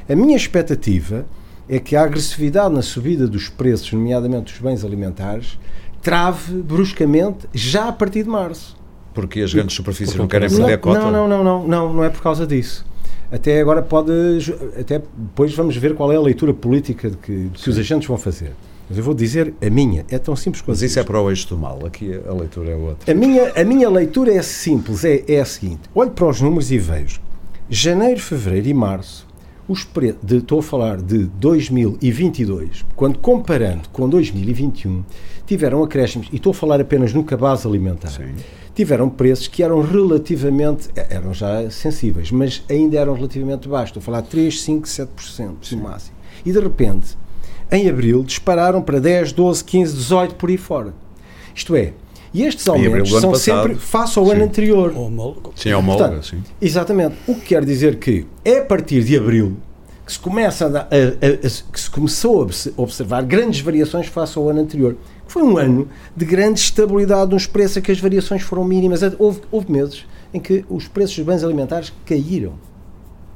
A 0.10 0.16
minha 0.16 0.36
expectativa 0.36 1.26
é 1.68 1.80
que 1.80 1.96
a 1.96 2.04
agressividade 2.04 2.74
na 2.74 2.82
subida 2.82 3.28
dos 3.28 3.48
preços, 3.48 3.92
nomeadamente 3.94 4.52
dos 4.52 4.62
bens 4.62 4.84
alimentares, 4.84 5.58
trave 6.02 6.62
bruscamente 6.62 7.48
já 7.54 7.88
a 7.88 7.92
partir 7.92 8.24
de 8.24 8.30
março. 8.30 8.76
Porque 9.14 9.42
as 9.42 9.54
grandes 9.54 9.76
superfícies 9.76 10.16
não 10.16 10.28
querem 10.28 10.50
perder 10.50 10.74
a 10.74 10.78
cota? 10.78 11.00
Não, 11.00 11.12
não, 11.12 11.28
não, 11.28 11.44
não, 11.44 11.68
não, 11.68 11.94
não 11.94 12.04
é 12.04 12.10
por 12.10 12.22
causa 12.22 12.46
disso. 12.46 12.86
Até 13.32 13.60
agora 13.62 13.82
pode. 13.82 14.12
Até 14.80 15.02
depois 15.16 15.54
vamos 15.56 15.76
ver 15.78 15.96
qual 15.96 16.12
é 16.12 16.16
a 16.16 16.22
leitura 16.22 16.54
política 16.54 17.10
de 17.10 17.18
que, 17.18 17.46
de 17.46 17.64
que 17.64 17.70
os 17.70 17.80
agentes 17.80 18.08
vão 18.08 18.18
fazer. 18.18 18.52
Mas 18.90 18.98
eu 18.98 19.04
vou 19.04 19.14
dizer 19.14 19.54
a 19.66 19.70
minha, 19.70 20.06
é 20.10 20.18
tão 20.18 20.36
simples 20.36 20.62
quanto 20.62 20.76
Mas 20.76 20.82
isso 20.82 21.00
é 21.00 21.04
para 21.04 21.20
o 21.20 21.30
eixo 21.30 21.48
do 21.50 21.58
mal, 21.58 21.86
aqui 21.86 22.20
a 22.28 22.34
leitura 22.34 22.72
é 22.72 22.76
outra. 22.76 23.12
A 23.12 23.16
minha, 23.16 23.52
a 23.56 23.64
minha 23.64 23.90
leitura 23.90 24.34
é 24.34 24.42
simples, 24.42 25.06
é, 25.06 25.24
é 25.28 25.40
a 25.40 25.46
seguinte: 25.46 25.82
olho 25.96 26.12
para 26.12 26.28
os 26.28 26.42
números 26.42 26.72
e 26.72 26.78
vejo 26.78 27.22
janeiro, 27.70 28.20
fevereiro 28.20 28.68
e 28.68 28.74
março, 28.74 29.26
os 29.68 29.84
pre... 29.84 30.16
de, 30.22 30.38
estou 30.38 30.60
a 30.60 30.64
falar 30.64 31.02
de 31.02 31.26
2022, 31.26 32.86
quando 32.96 33.18
comparando 33.20 33.90
com 33.90 34.08
2021, 34.08 35.04
tiveram 35.46 35.84
acréscimos, 35.84 36.28
e 36.32 36.36
estou 36.36 36.52
a 36.52 36.54
falar 36.54 36.80
apenas 36.82 37.14
no 37.14 37.24
cabaz 37.24 37.66
alimentar, 37.66 38.10
Sim. 38.10 38.34
tiveram 38.76 39.10
preços 39.10 39.48
que 39.48 39.64
eram 39.64 39.82
relativamente, 39.82 40.90
eram 40.96 41.34
já 41.34 41.70
sensíveis, 41.70 42.32
mas 42.32 42.64
ainda 42.70 42.98
eram 42.98 43.14
relativamente 43.14 43.68
baixos, 43.68 43.90
estou 43.90 44.02
a 44.02 44.04
falar 44.04 44.22
3, 44.24 44.62
5, 44.62 44.88
7% 44.88 45.72
no 45.72 45.78
máximo. 45.78 46.16
E 46.46 46.52
de 46.52 46.60
repente, 46.60 47.18
em 47.72 47.90
abril 47.90 48.24
dispararam 48.24 48.82
para 48.82 49.00
10, 49.00 49.32
12, 49.32 49.64
15, 49.64 49.94
18 49.96 50.36
por 50.36 50.50
aí 50.50 50.58
fora. 50.58 50.94
Isto 51.56 51.76
é, 51.76 51.94
e 52.34 52.44
estes 52.44 52.68
aumentos 52.68 53.12
são 53.12 53.32
passado, 53.32 53.62
sempre 53.62 53.76
face 53.76 54.18
ao 54.18 54.26
sim. 54.26 54.32
ano 54.32 54.44
anterior. 54.44 54.92
Sim, 55.56 55.70
é 55.70 55.78
homóloga, 55.78 56.24
sim. 56.24 56.44
Exatamente. 56.60 57.16
O 57.28 57.36
que 57.36 57.42
quer 57.42 57.64
dizer 57.64 57.98
que 57.98 58.26
é 58.44 58.58
a 58.58 58.66
partir 58.66 59.04
de 59.04 59.16
abril 59.16 59.56
que 60.06 60.12
se, 60.12 60.20
começa 60.20 60.66
a, 60.66 60.70
a, 60.70 60.78
a, 60.82 61.72
que 61.72 61.80
se 61.80 61.90
começou 61.90 62.42
a 62.42 62.82
observar 62.82 63.24
grandes 63.24 63.62
variações 63.62 64.08
face 64.08 64.38
ao 64.38 64.50
ano 64.50 64.62
anterior. 64.62 64.98
Foi 65.28 65.44
um 65.44 65.58
ano 65.58 65.88
de 66.16 66.26
grande 66.26 66.60
estabilidade 66.60 67.32
nos 67.32 67.46
preços, 67.46 67.82
que 67.82 67.92
as 67.92 68.00
variações 68.00 68.42
foram 68.42 68.66
mínimas. 68.66 69.02
Houve, 69.18 69.42
houve 69.52 69.72
meses 69.72 70.06
em 70.34 70.40
que 70.40 70.66
os 70.70 70.88
preços 70.88 71.16
dos 71.16 71.26
bens 71.26 71.44
alimentares 71.44 71.94
caíram. 72.06 72.54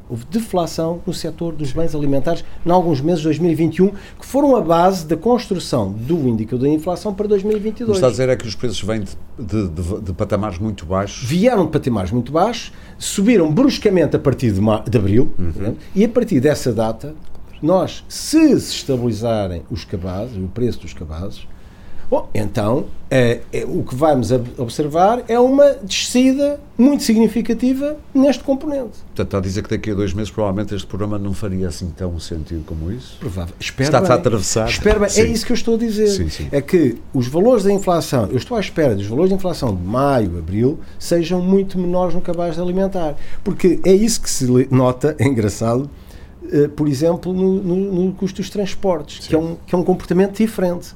Houve 0.09 0.25
deflação 0.31 1.01
no 1.05 1.13
setor 1.13 1.53
dos 1.53 1.71
bens 1.71 1.93
alimentares 1.93 2.43
em 2.65 2.71
alguns 2.71 3.01
meses 3.01 3.19
de 3.19 3.25
2021, 3.25 3.89
que 3.89 4.25
foram 4.25 4.55
a 4.55 4.61
base 4.61 5.05
da 5.05 5.17
construção 5.17 5.91
do 5.91 6.27
indicador 6.27 6.67
da 6.67 6.73
inflação 6.73 7.13
para 7.13 7.27
2022. 7.27 7.89
O 7.89 7.91
que 7.91 7.97
está 7.97 8.07
a 8.07 8.11
dizer 8.11 8.29
é 8.29 8.35
que 8.35 8.47
os 8.47 8.55
preços 8.55 8.81
vêm 8.81 9.01
de, 9.01 9.15
de, 9.37 9.67
de, 9.67 10.01
de, 10.01 10.13
patamares 10.13 10.57
muito 10.57 10.85
baixos? 10.85 11.27
Vieram 11.27 11.65
de 11.65 11.71
patamares 11.71 12.11
muito 12.11 12.31
baixos, 12.31 12.71
subiram 12.97 13.51
bruscamente 13.51 14.15
a 14.15 14.19
partir 14.19 14.51
de, 14.51 14.61
de 14.89 14.97
abril, 14.97 15.33
uhum. 15.37 15.75
e 15.93 16.05
a 16.05 16.09
partir 16.09 16.39
dessa 16.39 16.71
data, 16.71 17.13
nós, 17.61 18.03
se 18.07 18.59
se 18.59 18.75
estabilizarem 18.75 19.63
os 19.69 19.83
cabazes, 19.83 20.37
o 20.37 20.47
preço 20.47 20.79
dos 20.79 20.93
cabazes, 20.93 21.47
Bom, 22.09 22.29
então 22.33 22.85
é, 23.11 23.41
é, 23.51 23.65
o 23.65 23.83
que 23.83 23.93
vamos 23.93 24.31
observar 24.57 25.23
é 25.27 25.37
uma 25.37 25.73
descida 25.83 26.59
muito 26.77 27.03
significativa 27.03 27.97
neste 28.13 28.43
componente. 28.43 28.99
Portanto, 29.07 29.27
está 29.27 29.37
a 29.37 29.41
dizer 29.41 29.63
que 29.63 29.69
daqui 29.69 29.91
a 29.91 29.93
dois 29.93 30.13
meses 30.13 30.31
provavelmente 30.31 30.73
este 30.73 30.87
programa 30.87 31.19
não 31.19 31.33
faria 31.33 31.67
assim 31.67 31.89
tão 31.89 32.17
sentido 32.17 32.63
como 32.65 32.91
isso? 32.91 33.17
Provável. 33.19 33.53
Espero 33.59 33.89
está 33.89 34.01
bem. 34.01 34.11
a 34.11 34.13
atravessar. 34.15 34.69
Espero 34.69 35.01
bem. 35.01 35.09
É 35.15 35.25
isso 35.25 35.45
que 35.45 35.51
eu 35.51 35.55
estou 35.55 35.75
a 35.75 35.77
dizer. 35.77 36.07
Sim, 36.07 36.29
sim. 36.29 36.47
É 36.51 36.61
que 36.61 36.97
os 37.13 37.27
valores 37.27 37.63
da 37.63 37.73
inflação, 37.73 38.27
eu 38.27 38.37
estou 38.37 38.55
à 38.55 38.59
espera 38.59 38.95
dos 38.95 39.05
valores 39.05 39.29
da 39.29 39.35
inflação 39.35 39.75
de 39.75 39.81
maio, 39.81 40.37
abril, 40.37 40.79
sejam 40.97 41.41
muito 41.41 41.77
menores 41.77 42.13
no 42.13 42.21
cabaz 42.21 42.55
de 42.55 42.61
alimentar. 42.61 43.15
Porque 43.43 43.81
é 43.83 43.91
isso 43.91 44.21
que 44.21 44.29
se 44.29 44.45
nota, 44.71 45.13
é 45.19 45.25
engraçado, 45.27 45.89
eh, 46.51 46.69
por 46.69 46.87
exemplo, 46.87 47.33
no, 47.33 47.61
no, 47.61 47.75
no 48.05 48.13
custo 48.13 48.41
dos 48.41 48.49
transportes, 48.49 49.27
que 49.27 49.35
é, 49.35 49.37
um, 49.37 49.57
que 49.65 49.75
é 49.75 49.77
um 49.77 49.83
comportamento 49.83 50.37
diferente. 50.37 50.95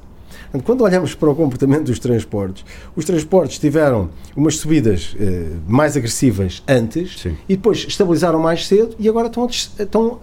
Quando 0.60 0.82
olhamos 0.82 1.14
para 1.14 1.30
o 1.30 1.34
comportamento 1.34 1.84
dos 1.84 1.98
transportes, 1.98 2.64
os 2.94 3.04
transportes 3.04 3.58
tiveram 3.58 4.10
umas 4.36 4.56
subidas 4.56 5.16
eh, 5.18 5.48
mais 5.66 5.96
agressivas 5.96 6.62
antes 6.68 7.20
Sim. 7.20 7.36
e 7.48 7.56
depois 7.56 7.86
estabilizaram 7.88 8.38
mais 8.38 8.66
cedo 8.66 8.94
e 8.98 9.08
agora 9.08 9.28
estão 9.28 9.44
a, 9.44 9.48
estão 9.82 10.20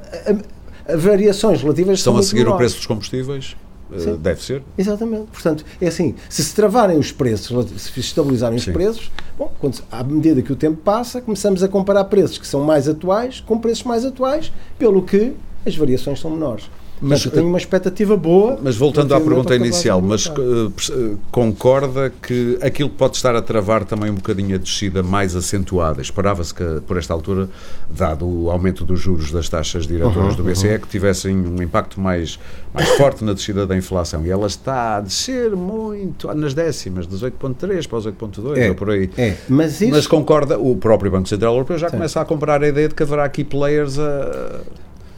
a, 0.88 0.94
a 0.94 0.98
variações 0.98 1.62
relativas 1.62 2.00
estão 2.00 2.16
a 2.16 2.24
seguir 2.24 2.48
o 2.48 2.56
preço 2.56 2.76
dos 2.78 2.86
combustíveis? 2.86 3.56
Eh, 3.92 4.00
Sim. 4.00 4.16
Deve 4.18 4.44
ser. 4.44 4.62
Exatamente. 4.78 5.28
Portanto, 5.32 5.66
é 5.82 5.88
assim, 5.88 6.14
se 6.30 6.44
se 6.44 6.54
travarem 6.54 6.98
os 6.98 7.12
preços, 7.12 7.82
se 7.82 8.00
estabilizarem 8.00 8.60
Sim. 8.60 8.70
os 8.70 8.74
preços, 8.74 9.12
bom, 9.38 9.52
quando, 9.60 9.82
à 9.92 10.04
medida 10.04 10.42
que 10.44 10.54
o 10.54 10.56
tempo 10.56 10.78
passa, 10.78 11.22
começamos 11.22 11.64
a 11.64 11.68
comparar 11.68 12.04
preços 12.06 12.38
que 12.38 12.46
são 12.46 12.64
mais 12.64 12.88
atuais 12.88 13.40
com 13.40 13.58
preços 13.58 13.84
mais 13.84 14.06
atuais, 14.06 14.52
pelo 14.78 15.02
que 15.02 15.34
as 15.66 15.76
variações 15.76 16.20
são 16.20 16.30
menores. 16.30 16.70
Mas 17.02 17.24
tenho 17.24 17.48
uma 17.48 17.58
expectativa 17.58 18.16
boa. 18.18 18.60
Mas 18.62 18.76
voltando 18.76 19.14
à 19.14 19.22
pergunta 19.22 19.56
inicial, 19.56 20.02
mas 20.02 20.26
uh, 20.28 21.18
concorda 21.32 22.12
que 22.22 22.58
aquilo 22.62 22.90
pode 22.90 23.16
estar 23.16 23.36
a 23.36 23.42
travar 23.42 23.86
também 23.86 24.12
um 24.12 24.16
bocadinho 24.16 24.56
a 24.56 24.58
descida 24.58 25.02
mais 25.02 25.36
acentuada? 25.36 26.02
Esperava-se 26.02 26.54
que, 26.54 26.82
por 26.86 26.98
esta 26.98 27.14
altura, 27.14 27.50
dado 27.90 28.28
o 28.28 28.52
aumento 28.52 28.84
dos 28.84 29.00
juros 29.00 29.32
das 29.32 29.48
taxas 29.48 29.88
diretoras 29.88 30.38
uhum, 30.38 30.44
do 30.44 30.44
BCE, 30.44 30.68
uhum. 30.68 30.80
que 30.80 30.88
tivessem 30.88 31.36
um 31.36 31.62
impacto 31.62 32.00
mais, 32.00 32.40
mais 32.74 32.90
forte 32.98 33.24
na 33.24 33.34
descida 33.34 33.66
da 33.66 33.76
inflação. 33.76 34.26
E 34.26 34.30
ela 34.30 34.48
está 34.48 34.98
a 34.98 35.02
descer 35.02 35.56
muito, 35.56 36.28
nas 36.34 36.54
décimas, 36.54 37.08
dos 37.08 37.24
8,3 37.24 37.88
para 37.88 37.98
os 37.98 38.08
8,2 38.08 38.58
é, 38.58 38.70
ou 38.70 38.76
por 38.76 38.90
aí. 38.90 39.10
É, 39.18 39.36
mas, 39.48 39.80
isso... 39.80 39.92
mas 39.92 40.08
concorda, 40.08 40.60
o 40.60 40.76
próprio 40.76 41.12
Banco 41.12 41.30
Central 41.30 41.54
Europeu 41.54 41.78
já 41.78 41.90
Sim. 41.90 41.98
começa 41.98 42.22
a 42.22 42.26
comprar 42.26 42.62
a 42.64 42.68
ideia 42.68 42.90
de 42.90 42.96
que 42.96 43.04
haverá 43.04 43.24
aqui 43.24 43.44
players 43.44 43.98
a 43.98 44.62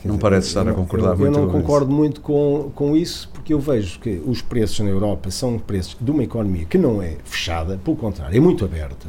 não 0.07 0.17
parece 0.17 0.47
estar 0.47 0.67
a 0.67 0.73
concordar 0.73 1.11
eu, 1.11 1.17
muito 1.17 1.37
Eu 1.37 1.45
não 1.45 1.51
concordo 1.51 1.91
isso. 1.91 1.97
muito 1.97 2.21
com, 2.21 2.71
com 2.73 2.95
isso, 2.95 3.29
porque 3.33 3.53
eu 3.53 3.59
vejo 3.59 3.99
que 3.99 4.21
os 4.25 4.41
preços 4.41 4.79
na 4.79 4.89
Europa 4.89 5.29
são 5.31 5.57
preços 5.59 5.97
de 5.99 6.11
uma 6.11 6.23
economia 6.23 6.65
que 6.65 6.77
não 6.77 7.01
é 7.01 7.17
fechada, 7.23 7.79
pelo 7.83 7.97
contrário, 7.97 8.35
é 8.35 8.39
muito 8.39 8.65
aberta. 8.65 9.07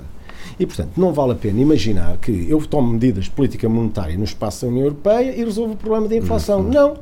E, 0.59 0.67
portanto, 0.67 0.93
não 0.97 1.13
vale 1.13 1.33
a 1.33 1.35
pena 1.35 1.61
imaginar 1.61 2.17
que 2.19 2.47
eu 2.49 2.61
tomo 2.67 2.93
medidas 2.93 3.25
de 3.25 3.31
política 3.31 3.69
monetária 3.69 4.17
no 4.17 4.25
espaço 4.25 4.63
da 4.63 4.71
União 4.71 4.85
Europeia 4.85 5.35
e 5.35 5.45
resolvo 5.45 5.75
o 5.75 5.77
problema 5.77 6.09
da 6.09 6.17
inflação. 6.17 6.61
Uhum. 6.61 6.71
Não. 6.71 6.95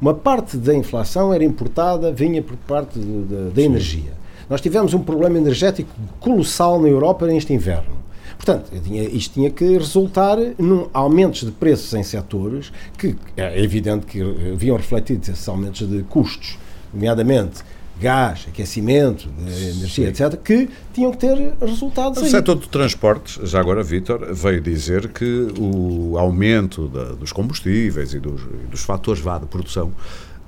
Uma 0.00 0.14
parte 0.14 0.56
da 0.56 0.74
inflação 0.74 1.32
era 1.32 1.44
importada, 1.44 2.12
vinha 2.12 2.42
por 2.42 2.56
parte 2.56 2.98
da 2.98 3.62
energia. 3.62 4.12
Nós 4.48 4.60
tivemos 4.60 4.94
um 4.94 5.00
problema 5.00 5.36
energético 5.36 5.90
colossal 6.20 6.80
na 6.80 6.88
Europa 6.88 7.26
neste 7.26 7.52
inverno. 7.52 7.96
Portanto, 8.38 8.70
isto 9.12 9.34
tinha 9.34 9.50
que 9.50 9.76
resultar 9.76 10.38
em 10.38 10.88
aumentos 10.94 11.42
de 11.42 11.50
preços 11.50 11.92
em 11.92 12.04
setores 12.04 12.72
que 12.96 13.16
é 13.36 13.60
evidente 13.62 14.06
que 14.06 14.22
haviam 14.52 14.76
refletido 14.76 15.30
esses 15.30 15.46
aumentos 15.48 15.86
de 15.86 16.02
custos, 16.04 16.56
nomeadamente 16.94 17.62
gás, 18.00 18.46
aquecimento, 18.48 19.28
energia, 19.40 19.88
Sim. 19.88 20.04
etc., 20.24 20.40
que 20.40 20.68
tinham 20.92 21.10
que 21.10 21.18
ter 21.18 21.52
resultados. 21.60 22.20
O 22.20 22.24
aí. 22.24 22.30
setor 22.30 22.54
do 22.54 22.68
transportes, 22.68 23.50
já 23.50 23.58
agora, 23.58 23.82
Vítor, 23.82 24.32
veio 24.32 24.60
dizer 24.60 25.08
que 25.08 25.48
o 25.58 26.16
aumento 26.16 26.86
da, 26.88 27.06
dos 27.12 27.32
combustíveis 27.32 28.14
e 28.14 28.20
dos, 28.20 28.40
dos 28.70 28.82
fatores 28.82 29.20
vá 29.20 29.38
de 29.38 29.46
produção 29.46 29.92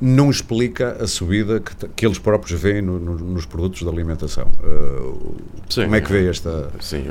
não 0.01 0.31
explica 0.31 0.97
a 1.03 1.07
subida 1.07 1.61
que, 1.61 1.89
que 1.89 2.07
eles 2.07 2.19
próprios 2.19 2.59
veem 2.59 2.81
no, 2.81 2.99
no, 2.99 3.19
nos 3.19 3.45
produtos 3.45 3.81
de 3.81 3.89
alimentação. 3.89 4.51
Uh, 4.63 5.37
sim, 5.69 5.83
como 5.83 5.97
é 5.97 6.01
que 6.01 6.11
vê 6.11 6.29
esta. 6.29 6.71
Sim, 6.81 7.07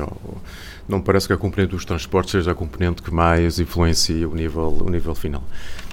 não 0.88 1.00
parece 1.00 1.28
que 1.28 1.34
a 1.34 1.38
componente 1.38 1.72
dos 1.72 1.86
transportes 1.86 2.32
seja 2.32 2.52
a 2.52 2.56
componente 2.56 3.04
que 3.04 3.14
mais 3.14 3.60
influencia 3.60 4.28
o 4.28 4.34
nível, 4.34 4.78
o 4.82 4.90
nível 4.90 5.14
final. 5.14 5.44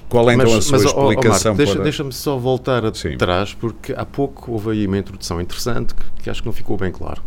Qual 0.08 0.30
é 0.30 0.34
então 0.34 0.46
mas, 0.46 0.58
a 0.58 0.62
sua 0.62 0.78
mas, 0.78 0.86
explicação? 0.86 1.54
Oh, 1.54 1.56
Marco, 1.56 1.82
deixa-me 1.82 2.10
para... 2.10 2.18
só 2.18 2.38
voltar 2.38 2.84
atrás, 2.86 3.52
porque 3.52 3.92
há 3.92 4.04
pouco 4.04 4.52
houve 4.52 4.70
aí 4.70 4.86
uma 4.86 4.98
introdução 4.98 5.40
interessante 5.40 5.94
que, 5.94 6.22
que 6.22 6.30
acho 6.30 6.40
que 6.40 6.46
não 6.46 6.52
ficou 6.52 6.76
bem 6.76 6.92
claro 6.92 7.20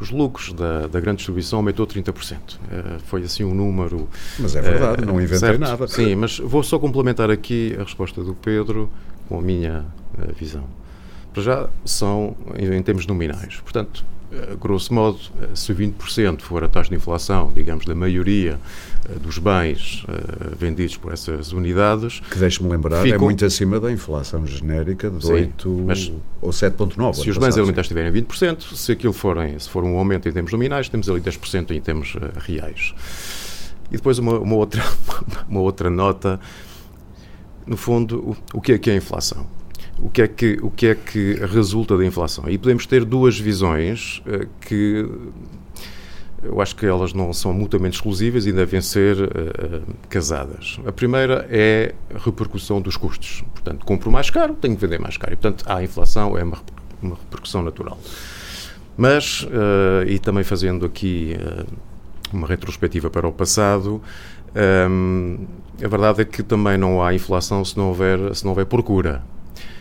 os 0.00 0.10
lucros 0.10 0.52
da, 0.52 0.86
da 0.86 1.00
grande 1.00 1.18
distribuição 1.18 1.58
aumentou 1.58 1.86
30%. 1.86 2.12
Uh, 2.12 2.38
eh, 2.70 2.98
foi 3.06 3.22
assim 3.22 3.44
um 3.44 3.54
número. 3.54 4.08
Mas 4.38 4.54
é 4.54 4.60
verdade, 4.60 5.02
uh, 5.02 5.06
não 5.06 5.20
inventei 5.20 5.38
certo? 5.38 5.60
nada. 5.60 5.88
Sim, 5.88 6.14
mas 6.14 6.38
vou 6.38 6.62
só 6.62 6.78
complementar 6.78 7.30
aqui 7.30 7.76
a 7.78 7.82
resposta 7.82 8.22
do 8.22 8.34
Pedro 8.34 8.90
com 9.28 9.38
a 9.38 9.42
minha 9.42 9.84
uh, 10.16 10.32
visão. 10.34 10.64
Para 11.32 11.42
já 11.42 11.68
são 11.84 12.36
em, 12.56 12.74
em 12.74 12.82
termos 12.82 13.06
nominais. 13.06 13.56
Portanto, 13.60 14.04
grosso 14.60 14.92
modo, 14.92 15.18
se 15.54 15.72
20% 15.72 16.42
for 16.42 16.62
a 16.62 16.68
taxa 16.68 16.90
de 16.90 16.96
inflação, 16.96 17.52
digamos, 17.54 17.84
da 17.84 17.94
maioria 17.94 18.58
dos 19.22 19.38
bens 19.38 20.04
vendidos 20.58 20.96
por 20.96 21.12
essas 21.12 21.52
unidades. 21.52 22.20
Que 22.30 22.38
deixe-me 22.38 22.68
lembrar, 22.68 22.98
é 22.98 23.02
ficam... 23.02 23.16
é 23.16 23.18
muito 23.18 23.44
acima 23.44 23.80
da 23.80 23.90
inflação 23.90 24.46
genérica 24.46 25.10
de 25.10 25.24
Sim, 25.24 25.32
8 25.32 25.84
mas 25.86 26.12
ou 26.40 26.50
7,9. 26.50 27.14
Se 27.14 27.30
os 27.30 27.38
bens 27.38 27.56
alimentares 27.56 27.88
tiverem 27.88 28.12
20%, 28.12 28.74
se 28.74 28.92
aquilo 28.92 29.12
forem, 29.12 29.58
se 29.58 29.68
for 29.68 29.82
um 29.82 29.96
aumento 29.96 30.28
em 30.28 30.32
termos 30.32 30.52
nominais, 30.52 30.88
temos 30.88 31.08
ali 31.08 31.20
10% 31.20 31.70
em 31.70 31.80
termos 31.80 32.14
reais. 32.36 32.94
E 33.90 33.96
depois 33.96 34.18
uma, 34.18 34.38
uma, 34.38 34.54
outra, 34.54 34.84
uma 35.48 35.60
outra 35.60 35.88
nota, 35.88 36.38
no 37.66 37.76
fundo, 37.76 38.18
o, 38.18 38.58
o 38.58 38.60
que 38.60 38.72
é 38.72 38.78
que 38.78 38.90
é 38.90 38.94
a 38.94 38.96
inflação? 38.96 39.46
O 40.00 40.08
que, 40.08 40.22
é 40.22 40.28
que, 40.28 40.58
o 40.62 40.70
que 40.70 40.86
é 40.86 40.94
que 40.94 41.34
resulta 41.44 41.96
da 41.96 42.04
inflação? 42.04 42.48
E 42.48 42.56
podemos 42.56 42.86
ter 42.86 43.04
duas 43.04 43.38
visões 43.38 44.22
uh, 44.26 44.48
que 44.60 45.08
eu 46.42 46.60
acho 46.60 46.76
que 46.76 46.86
elas 46.86 47.12
não 47.12 47.32
são 47.32 47.52
mutuamente 47.52 47.96
exclusivas 47.96 48.46
e 48.46 48.52
devem 48.52 48.80
ser 48.80 49.16
uh, 49.20 49.82
casadas. 50.08 50.78
A 50.86 50.92
primeira 50.92 51.46
é 51.50 51.94
a 52.14 52.18
repercussão 52.18 52.80
dos 52.80 52.96
custos. 52.96 53.42
Portanto, 53.52 53.84
compro 53.84 54.10
mais 54.10 54.30
caro, 54.30 54.54
tenho 54.54 54.76
que 54.76 54.80
vender 54.80 55.00
mais 55.00 55.16
caro. 55.16 55.32
E, 55.32 55.36
portanto, 55.36 55.64
a 55.68 55.82
inflação 55.82 56.38
é 56.38 56.44
uma, 56.44 56.58
uma 57.02 57.16
repercussão 57.16 57.62
natural. 57.62 57.98
Mas, 58.96 59.42
uh, 59.42 60.06
e 60.06 60.18
também 60.18 60.44
fazendo 60.44 60.86
aqui 60.86 61.36
uh, 61.40 61.66
uma 62.32 62.46
retrospectiva 62.46 63.10
para 63.10 63.26
o 63.26 63.32
passado, 63.32 64.00
um, 64.90 65.46
a 65.82 65.88
verdade 65.88 66.22
é 66.22 66.24
que 66.24 66.42
também 66.42 66.78
não 66.78 67.02
há 67.02 67.14
inflação 67.14 67.64
se 67.64 67.76
não 67.76 67.88
houver, 67.88 68.34
se 68.34 68.44
não 68.44 68.50
houver 68.50 68.66
procura. 68.66 69.22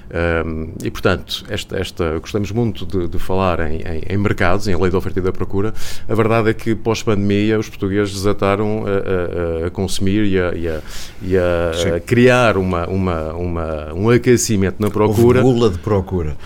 Um, 0.09 0.73
e, 0.83 0.89
portanto, 0.89 1.43
esta, 1.49 1.77
esta, 1.77 2.19
gostamos 2.19 2.51
muito 2.51 2.85
de, 2.85 3.07
de 3.07 3.19
falar 3.19 3.59
em, 3.59 3.81
em, 3.81 4.01
em, 4.09 4.17
mercados, 4.17 4.67
em 4.67 4.75
lei 4.75 4.89
da 4.89 4.97
oferta 4.97 5.19
e 5.19 5.21
da 5.21 5.31
procura. 5.31 5.73
A 6.07 6.15
verdade 6.15 6.49
é 6.49 6.53
que, 6.53 6.75
pós-pandemia, 6.75 7.59
os 7.59 7.67
portugueses 7.67 8.13
desataram 8.13 8.85
a, 8.85 9.63
a, 9.63 9.67
a 9.67 9.69
consumir 9.69 10.25
e 10.25 10.39
a, 10.39 10.53
e 10.53 10.67
a, 10.67 10.81
e 11.21 11.99
criar 11.99 12.57
uma, 12.57 12.87
uma, 12.87 13.33
uma, 13.33 13.93
um 13.93 14.09
aquecimento 14.09 14.81
na 14.81 14.89
procura. 14.89 15.43
Houve 15.43 15.69
de 15.69 15.79
procura. 15.79 16.37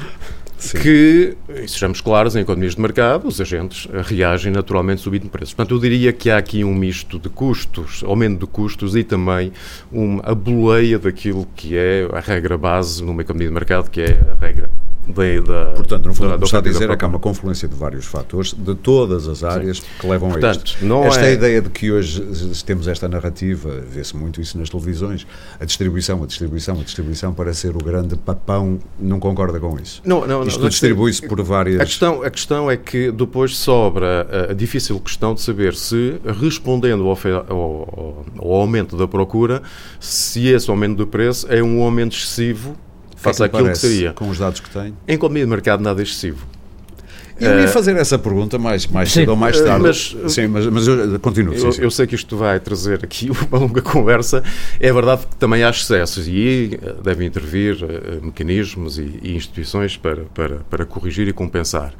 Sim. 0.61 0.77
que, 0.77 1.37
sejamos 1.67 2.01
claros, 2.01 2.35
em 2.35 2.41
economias 2.41 2.75
de 2.75 2.81
mercado, 2.81 3.27
os 3.27 3.41
agentes 3.41 3.87
reagem 4.03 4.51
naturalmente 4.51 5.01
subindo 5.01 5.27
preços. 5.27 5.55
Portanto, 5.55 5.73
eu 5.73 5.79
diria 5.79 6.13
que 6.13 6.29
há 6.29 6.37
aqui 6.37 6.63
um 6.63 6.75
misto 6.75 7.17
de 7.17 7.29
custos, 7.29 8.03
aumento 8.05 8.41
de 8.41 8.45
custos 8.45 8.95
e 8.95 9.03
também 9.03 9.51
uma, 9.91 10.35
boleia 10.35 10.99
daquilo 10.99 11.47
que 11.55 11.75
é 11.75 12.07
a 12.13 12.19
regra 12.19 12.59
base 12.59 13.03
numa 13.03 13.23
economia 13.23 13.47
de 13.47 13.53
mercado, 13.55 13.89
que 13.89 14.01
é 14.01 14.19
a 14.31 14.39
regra 14.39 14.69
da, 15.07 15.73
Portanto, 15.75 16.05
no 16.05 16.13
fundo, 16.13 16.37
da, 16.37 16.45
está 16.45 16.59
a 16.59 16.61
dizer 16.61 16.89
é 16.89 16.95
que 16.95 17.03
há 17.03 17.07
uma 17.07 17.19
confluência 17.19 17.67
de 17.67 17.75
vários 17.75 18.05
fatores, 18.05 18.53
de 18.53 18.75
todas 18.75 19.27
as 19.27 19.43
áreas, 19.43 19.77
Sim. 19.77 19.83
que 19.99 20.07
levam 20.07 20.29
Portanto, 20.29 20.59
a 20.59 20.63
isto. 20.63 20.85
Não 20.85 21.05
esta 21.05 21.25
é... 21.25 21.33
ideia 21.33 21.61
de 21.61 21.69
que 21.69 21.91
hoje 21.91 22.23
temos 22.65 22.87
esta 22.87 23.07
narrativa, 23.07 23.81
vê-se 23.89 24.15
muito 24.15 24.39
isso 24.39 24.57
nas 24.57 24.69
televisões, 24.69 25.25
a 25.59 25.65
distribuição, 25.65 26.23
a 26.23 26.25
distribuição, 26.25 26.79
a 26.79 26.83
distribuição 26.83 27.33
para 27.33 27.53
ser 27.53 27.75
o 27.75 27.79
grande 27.79 28.15
papão, 28.15 28.79
não 28.99 29.19
concorda 29.19 29.59
com 29.59 29.77
isso? 29.79 30.01
Não, 30.05 30.25
não, 30.27 30.43
isto 30.43 30.61
não, 30.61 30.69
distribui-se 30.69 31.27
por 31.27 31.41
várias... 31.41 31.81
A 31.81 31.85
questão, 31.85 32.23
a 32.23 32.29
questão 32.29 32.69
é 32.69 32.77
que 32.77 33.11
depois 33.11 33.57
sobra 33.57 34.27
a, 34.49 34.51
a 34.51 34.53
difícil 34.53 34.99
questão 34.99 35.33
de 35.33 35.41
saber 35.41 35.75
se, 35.75 36.19
respondendo 36.39 37.07
ao, 37.07 37.17
ao, 37.49 38.25
ao 38.37 38.53
aumento 38.53 38.95
da 38.95 39.07
procura, 39.07 39.61
se 39.99 40.47
esse 40.47 40.69
aumento 40.69 40.97
do 40.97 41.07
preço 41.07 41.47
é 41.49 41.61
um 41.63 41.81
aumento 41.81 42.15
excessivo 42.15 42.75
face 43.21 43.43
àquilo 43.43 43.69
que 43.69 43.77
seria. 43.77 44.13
Com 44.13 44.29
os 44.29 44.39
dados 44.39 44.59
que 44.59 44.69
tem? 44.69 44.95
Em 45.07 45.13
economia 45.13 45.43
de 45.43 45.49
mercado, 45.49 45.81
nada 45.81 46.01
excessivo. 46.01 46.45
Eu 47.41 47.59
ia 47.59 47.65
eh, 47.65 47.67
fazer 47.67 47.95
essa 47.97 48.19
pergunta 48.19 48.57
mais, 48.59 48.85
mais 48.85 49.11
cedo 49.11 49.29
ou 49.29 49.35
mais 49.35 49.59
eh, 49.59 49.63
tarde. 49.63 49.83
Mas, 49.83 50.15
sim, 50.27 50.47
mas, 50.47 50.65
mas 50.67 50.87
eu 50.87 51.19
continuo. 51.19 51.53
Eu, 51.53 51.73
eu, 51.79 51.91
sei 51.91 52.05
que 52.05 52.15
isto 52.15 52.37
vai 52.37 52.59
trazer 52.59 53.03
aqui 53.03 53.29
uma 53.49 53.59
longa 53.59 53.81
conversa. 53.81 54.43
É 54.79 54.93
verdade 54.93 55.25
que 55.25 55.35
também 55.35 55.63
há 55.63 55.69
excessos 55.69 56.27
e 56.27 56.31
aí 56.31 56.79
eh, 56.81 56.95
devem 57.03 57.27
intervir 57.27 57.77
mecanismos 58.21 58.97
e, 58.97 59.19
e, 59.23 59.35
instituições 59.35 59.97
para, 59.97 60.23
para, 60.33 60.57
para 60.69 60.85
corrigir 60.85 61.27
e 61.27 61.33
compensar. 61.33 61.93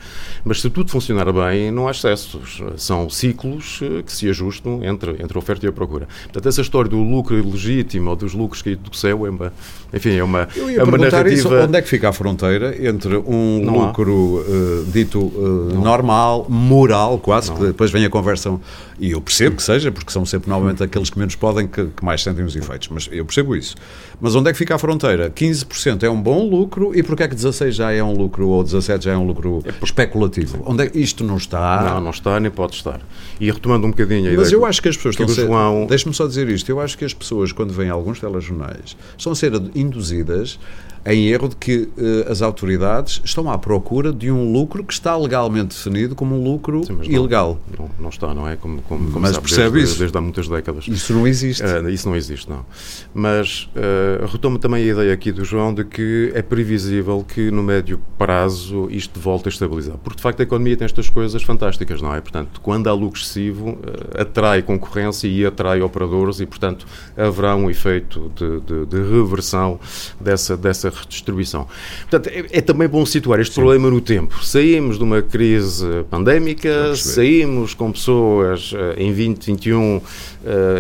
Mas 0.46 0.62
se 0.62 0.70
tudo 0.70 0.92
funcionar 0.92 1.32
bem, 1.32 1.72
não 1.72 1.88
há 1.88 1.92
excessos. 1.92 2.62
São 2.78 3.10
ciclos 3.10 3.80
que 4.06 4.12
se 4.12 4.30
ajustam 4.30 4.84
entre, 4.84 5.12
entre 5.22 5.38
a 5.38 5.40
oferta 5.40 5.66
e 5.66 5.70
a 5.70 5.72
procura. 5.72 6.08
Portanto, 6.24 6.48
essa 6.48 6.62
história 6.62 6.90
do 6.90 7.02
lucro 7.02 7.38
ilegítimo 7.38 8.10
ou 8.12 8.16
dos 8.16 8.34
lucros 8.34 8.62
caídos 8.62 8.90
do 8.90 8.96
céu 8.96 9.26
é 9.26 9.30
uma, 9.30 9.54
enfim, 9.94 10.16
é 10.16 10.24
uma, 10.24 10.48
eu 10.56 10.70
ia 10.70 10.80
é 10.80 10.84
uma 10.84 10.98
narrativa... 10.98 11.34
Isso, 11.34 11.54
onde 11.54 11.78
é 11.78 11.82
que 11.82 11.90
fica 11.90 12.10
a 12.10 12.14
fronteira 12.14 12.76
entre 12.86 13.18
um 13.18 13.62
não 13.64 13.88
lucro 13.88 14.46
uh, 14.48 14.86
dito 14.92 15.31
uh, 15.34 15.82
normal, 15.82 16.46
moral, 16.50 17.18
quase, 17.18 17.50
não. 17.50 17.58
que 17.58 17.66
depois 17.68 17.92
vem 17.92 18.06
a 18.06 18.10
conversão. 18.10 18.60
E 19.00 19.12
eu 19.12 19.22
percebo 19.22 19.56
que 19.56 19.64
seja, 19.64 19.92
porque 19.92 20.12
são 20.12 20.26
sempre 20.26 20.50
normalmente 20.50 20.84
aqueles 20.84 21.10
que 21.10 21.18
menos 21.18 21.36
podem 21.36 21.68
que, 21.68 21.86
que, 21.86 22.06
mais 22.06 22.22
sentem 22.22 22.46
os 22.46 22.56
efeitos, 22.56 22.88
mas 22.90 23.10
eu 23.12 23.26
percebo 23.26 23.56
isso. 23.56 23.76
Mas 24.20 24.36
onde 24.36 24.50
é 24.50 24.52
que 24.52 24.58
fica 24.58 24.76
a 24.76 24.78
fronteira? 24.78 25.30
15% 25.32 26.04
é 26.04 26.10
um 26.10 26.22
bom 26.22 26.48
lucro 26.48 26.96
e 26.96 27.02
porquê 27.02 27.24
é 27.24 27.28
que 27.28 27.34
16 27.34 27.74
já 27.74 27.92
é 27.92 28.04
um 28.04 28.14
lucro 28.14 28.48
ou 28.48 28.64
17 28.64 29.06
já 29.06 29.14
é 29.14 29.18
um 29.18 29.26
lucro 29.26 29.64
é 29.66 29.74
especulativo? 29.84 30.64
Onde 30.66 30.84
é, 30.84 30.92
isto 30.94 31.24
não 31.24 31.38
está? 31.38 31.82
Não, 31.94 32.02
não 32.02 32.12
está 32.12 32.40
nem 32.40 32.52
pode 32.52 32.76
estar. 32.76 33.02
E 33.40 33.50
retomando 33.50 33.88
um 33.88 33.90
bocadinho 33.90 34.32
a 34.32 34.36
Mas 34.36 34.52
eu 34.52 34.64
acho 34.66 34.82
que 34.82 34.90
as 34.90 34.96
pessoas 34.96 35.16
que 35.16 35.24
estão 35.24 35.34
a 35.34 35.36
ser, 35.36 35.48
João... 35.48 35.88
Deixe-me 35.88 36.14
só 36.14 36.28
dizer 36.28 36.48
isto. 36.50 36.70
Eu 36.70 36.80
acho 36.80 36.96
que 36.96 37.06
as 37.06 37.14
pessoas, 37.14 37.52
quando 37.52 37.74
vêm 37.74 37.90
alguns 37.90 38.20
telejornais, 38.20 38.96
estão 39.18 39.32
a 39.32 39.36
ser 39.36 39.54
induzidas 39.74 40.60
em 41.06 41.28
erro 41.28 41.50
de 41.50 41.56
que 41.56 41.90
uh, 41.98 42.32
as 42.32 42.42
autoridades 42.42 43.22
estão 43.24 43.50
à 43.50 43.58
procura 43.58 44.14
de 44.14 44.32
um 44.32 44.52
lucro 44.52 44.84
que 44.84 44.94
está 44.94 45.18
legalmente 45.18 45.76
definido 45.76 46.16
como 46.16 46.36
um 46.36 46.44
lucro 46.44 46.84
Sim, 46.86 47.00
ilegal. 47.04 47.60
Não, 47.78 47.90
não, 48.00 48.10
está, 48.10 48.34
não 48.34 48.48
é? 48.48 48.56
Como, 48.56 48.82
como, 48.84 49.12
como 49.12 49.20
mas 49.20 49.38
percebe 49.38 49.72
desde, 49.72 49.90
isso? 49.92 50.00
desde 50.00 50.18
há 50.18 50.22
muitas 50.22 50.48
décadas. 50.48 50.88
Isso 50.88 51.14
não 51.14 51.28
existe. 51.28 51.64
Uh, 51.64 51.90
isso 51.90 52.08
não 52.08 52.16
existe, 52.16 52.50
não. 52.50 52.66
Mas 53.14 53.70
uh, 53.76 54.26
retomo 54.28 54.60
também 54.60 54.84
a 54.84 54.92
ideia 54.92 55.14
aqui 55.14 55.32
do 55.32 55.44
João 55.44 55.74
de 55.74 55.84
que 55.84 56.32
é 56.36 56.42
previsível 56.42 57.26
que 57.28 57.50
no 57.50 57.64
médio 57.64 58.00
prazo 58.18 58.88
isto 58.92 59.20
volte 59.20 59.48
a 59.48 59.50
estabilizar. 59.50 59.98
Porque 59.98 60.18
de 60.18 60.22
facto 60.22 60.40
a 60.42 60.44
economia 60.44 60.78
tem 60.78 60.86
estas 60.86 61.10
coisas 61.10 61.42
fantásticas, 61.42 62.02
não 62.02 62.14
é? 62.14 62.22
Portanto, 62.22 62.62
quando 62.62 62.88
há 62.88 62.94
lucro 62.94 63.20
excessivo, 63.20 63.72
uh, 63.72 64.22
atrai 64.22 64.62
concorrência 64.62 65.28
e 65.28 65.44
atrai 65.46 65.82
operadores 65.82 66.40
e, 66.40 66.46
portanto, 66.46 66.86
haverá 67.18 67.56
um 67.56 67.70
efeito 67.70 68.32
de, 68.36 68.60
de, 68.62 68.86
de 68.86 68.98
reversão 68.98 69.80
dessa, 70.20 70.56
dessa 70.56 70.91
redistribuição. 71.00 71.68
Portanto, 72.10 72.28
é, 72.28 72.58
é 72.58 72.62
também 72.62 72.88
bom 72.88 73.06
situar 73.06 73.40
este 73.40 73.54
Sim. 73.54 73.62
problema 73.62 73.90
no 73.90 74.02
tempo. 74.02 74.44
Saímos 74.44 74.98
de 74.98 75.04
uma 75.04 75.22
crise 75.22 75.86
pandémica, 76.10 76.96
saímos 76.96 77.74
com 77.74 77.92
pessoas 77.92 78.72
uh, 78.74 78.94
em 78.98 79.08
2021, 79.08 79.98
uh, 79.98 80.02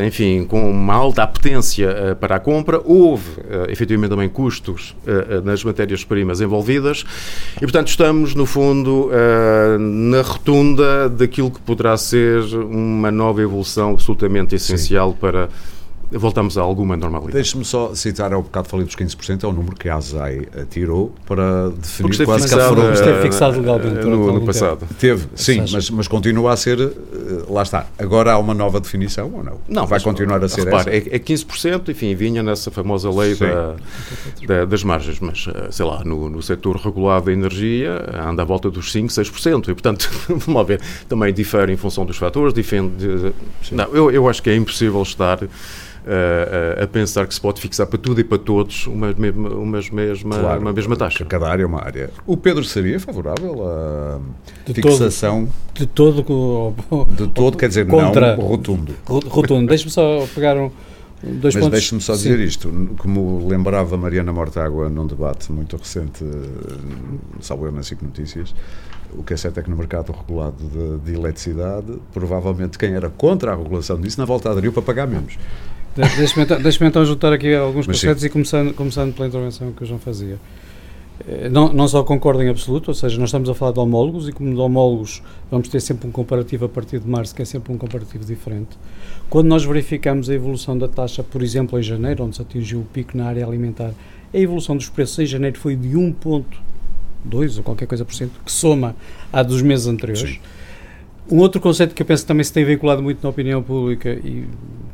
enfim, 0.05 0.45
com 0.45 0.69
uma 0.69 0.93
alta 0.93 1.23
apetência 1.23 1.89
uh, 1.89 2.15
para 2.15 2.35
a 2.35 2.39
compra, 2.39 2.81
houve 2.83 3.31
efetivamente 3.69 4.11
também 4.11 4.29
custos 4.29 4.95
nas 5.43 5.63
matérias-primas 5.63 6.41
envolvidas 6.41 7.05
e, 7.57 7.59
portanto, 7.59 7.87
estamos, 7.87 8.35
no 8.35 8.45
fundo, 8.45 9.09
na 9.79 10.21
rotunda 10.21 11.09
daquilo 11.09 11.51
que 11.51 11.59
poderá 11.61 11.95
ser 11.97 12.41
uma 12.55 13.11
nova 13.11 13.41
evolução 13.41 13.91
absolutamente 13.91 14.55
essencial 14.55 15.11
Sim. 15.11 15.17
para 15.19 15.49
voltamos 16.11 16.57
a 16.57 16.61
alguma 16.61 16.97
normalidade. 16.97 17.33
Deixe-me 17.33 17.63
só 17.63 17.95
citar, 17.95 18.33
ao 18.33 18.41
bocado 18.41 18.67
falei 18.67 18.85
dos 18.85 18.95
15%, 18.95 19.43
é 19.43 19.47
o 19.47 19.51
número 19.51 19.75
que 19.75 19.87
a 19.87 19.95
ASAI 19.95 20.47
tirou 20.69 21.13
para 21.25 21.69
definir 21.69 22.25
quase 22.25 22.49
que 22.49 22.61
foram... 22.61 22.91
Esteve 22.91 23.21
fixado 23.21 23.59
legalmente 23.59 24.05
no, 24.05 24.33
no 24.33 24.45
passado. 24.45 24.79
Tempo. 24.79 24.93
Teve, 24.95 25.27
sim, 25.35 25.63
mas, 25.71 25.89
mas 25.89 26.07
continua 26.07 26.53
a 26.53 26.57
ser, 26.57 26.79
eh, 26.79 26.91
lá 27.47 27.63
está. 27.63 27.87
Agora 27.97 28.33
há 28.33 28.37
uma 28.37 28.53
nova 28.53 28.79
definição 28.79 29.31
ou 29.33 29.43
não? 29.43 29.57
Não. 29.67 29.87
Vai 29.87 29.99
continuar 29.99 30.43
a 30.43 30.49
ser 30.49 30.65
repare, 30.65 30.97
essa? 30.97 31.09
É, 31.09 31.15
é 31.15 31.19
15%, 31.19 31.89
enfim, 31.89 32.13
vinha 32.15 32.43
nessa 32.43 32.69
famosa 32.69 33.09
lei 33.09 33.35
da, 33.35 33.75
da, 34.45 34.65
das 34.65 34.83
margens, 34.83 35.19
mas, 35.19 35.47
eh, 35.47 35.67
sei 35.71 35.85
lá, 35.85 36.03
no, 36.03 36.29
no 36.29 36.41
setor 36.41 36.75
regulado 36.75 37.25
da 37.25 37.33
energia 37.33 38.05
anda 38.27 38.41
à 38.41 38.45
volta 38.45 38.69
dos 38.69 38.93
5%, 38.93 39.07
6%, 39.07 39.69
e 39.69 39.73
portanto, 39.73 40.09
vamos 40.27 40.67
ver, 40.67 40.81
também 41.07 41.33
difere 41.33 41.71
em 41.73 41.77
função 41.77 42.05
dos 42.05 42.17
fatores, 42.17 42.53
defende... 42.53 43.33
Não, 43.71 43.85
eu, 43.93 44.11
eu 44.11 44.27
acho 44.27 44.41
que 44.41 44.49
é 44.49 44.55
impossível 44.55 45.01
estar 45.01 45.39
a, 46.05 46.83
a, 46.83 46.87
pensar 46.87 47.27
que 47.27 47.33
se 47.33 47.41
pode 47.41 47.61
fixar 47.61 47.85
para 47.87 47.97
tudo 47.97 48.19
e 48.19 48.23
para 48.23 48.37
todos 48.37 48.87
uma 48.87 49.13
mesma, 49.13 49.49
umas 49.49 49.89
mesma, 49.89 50.39
claro, 50.39 50.61
uma 50.61 50.73
mesma 50.73 50.95
taxa. 50.95 51.25
Cada 51.25 51.47
área 51.47 51.63
é 51.63 51.65
uma 51.65 51.83
área. 51.83 52.09
O 52.25 52.35
Pedro 52.35 52.63
seria 52.63 52.99
favorável 52.99 53.67
à 53.67 54.19
de 54.65 54.73
fixação? 54.73 55.47
Todo, 55.93 56.15
de 56.15 56.23
todo? 56.23 57.05
De 57.15 57.27
todo, 57.27 57.57
quer 57.57 57.67
dizer, 57.67 57.87
contra, 57.87 58.35
não 58.35 58.45
rotundo. 58.45 58.93
Rotundo. 59.05 59.67
Deixe-me 59.67 59.91
só 59.91 60.27
pegar 60.33 60.57
um. 60.57 60.71
Dois 61.23 61.53
Mas 61.53 61.67
deixe-me 61.67 62.01
só 62.01 62.13
dizer 62.13 62.37
Sim. 62.37 62.43
isto, 62.43 62.95
como 62.97 63.47
lembrava 63.47 63.95
Mariana 63.95 64.33
Mortágua 64.33 64.89
num 64.89 65.05
debate 65.05 65.51
muito 65.51 65.77
recente, 65.77 66.25
salvo 67.39 67.67
eu 67.67 67.71
nas 67.71 67.85
SIC 67.85 68.01
Notícias, 68.01 68.55
o 69.13 69.21
que 69.21 69.35
é 69.35 69.37
certo 69.37 69.59
é 69.59 69.63
que 69.63 69.69
no 69.69 69.77
mercado 69.77 70.11
regulado 70.11 70.57
de, 70.57 71.05
de 71.05 71.15
eletricidade, 71.15 71.99
provavelmente 72.11 72.79
quem 72.79 72.93
era 72.93 73.07
contra 73.07 73.53
a 73.53 73.55
regulação 73.55 74.01
disso, 74.01 74.19
na 74.19 74.25
volta 74.25 74.49
aderiu 74.49 74.73
para 74.73 74.81
pagar 74.81 75.05
menos. 75.05 75.37
Deixa-me 75.95 76.45
então, 76.45 76.61
deixa 76.61 76.85
então 76.85 77.05
juntar 77.05 77.33
aqui 77.33 77.53
alguns 77.53 77.85
Mas 77.85 77.97
conceitos 77.97 78.21
sim. 78.21 78.27
e 78.27 78.29
começando, 78.29 78.73
começando 78.73 79.13
pela 79.13 79.27
intervenção 79.27 79.71
que 79.71 79.83
o 79.83 79.85
João 79.85 79.99
fazia. 79.99 80.39
Eh, 81.27 81.49
não, 81.49 81.71
não 81.73 81.87
só 81.87 82.03
concordo 82.03 82.41
em 82.41 82.49
absoluto, 82.49 82.89
ou 82.89 82.93
seja, 82.93 83.17
nós 83.19 83.29
estamos 83.29 83.49
a 83.49 83.53
falar 83.53 83.73
de 83.73 83.79
homólogos 83.79 84.27
e 84.27 84.31
como 84.31 84.53
de 84.53 84.59
homólogos 84.59 85.21
vamos 85.49 85.67
ter 85.67 85.79
sempre 85.81 86.07
um 86.07 86.11
comparativo 86.11 86.65
a 86.65 86.69
partir 86.69 86.99
de 86.99 87.07
março 87.07 87.35
que 87.35 87.41
é 87.41 87.45
sempre 87.45 87.73
um 87.73 87.77
comparativo 87.77 88.23
diferente. 88.23 88.77
Quando 89.29 89.47
nós 89.47 89.65
verificamos 89.65 90.29
a 90.29 90.33
evolução 90.33 90.77
da 90.77 90.87
taxa, 90.87 91.23
por 91.23 91.41
exemplo, 91.43 91.77
em 91.77 91.83
janeiro, 91.83 92.23
onde 92.23 92.35
se 92.35 92.41
atingiu 92.41 92.79
o 92.79 92.85
pico 92.85 93.17
na 93.17 93.25
área 93.25 93.45
alimentar, 93.45 93.91
a 94.33 94.37
evolução 94.37 94.77
dos 94.77 94.87
preços 94.87 95.19
em 95.19 95.25
janeiro 95.25 95.59
foi 95.59 95.75
de 95.75 95.89
1,2 95.89 97.57
ou 97.57 97.63
qualquer 97.63 97.85
coisa 97.85 98.05
por 98.05 98.13
cento, 98.13 98.39
que 98.45 98.51
soma 98.51 98.95
à 99.31 99.43
dos 99.43 99.61
meses 99.61 99.87
anteriores. 99.87 100.35
Sim. 100.35 100.39
Um 101.29 101.37
outro 101.37 101.61
conceito 101.61 101.93
que 101.93 102.01
eu 102.01 102.05
penso 102.05 102.23
que 102.23 102.27
também 102.27 102.43
se 102.43 102.51
tem 102.51 102.65
vinculado 102.65 103.01
muito 103.01 103.23
na 103.23 103.29
opinião 103.29 103.61
pública 103.61 104.09
e 104.09 104.45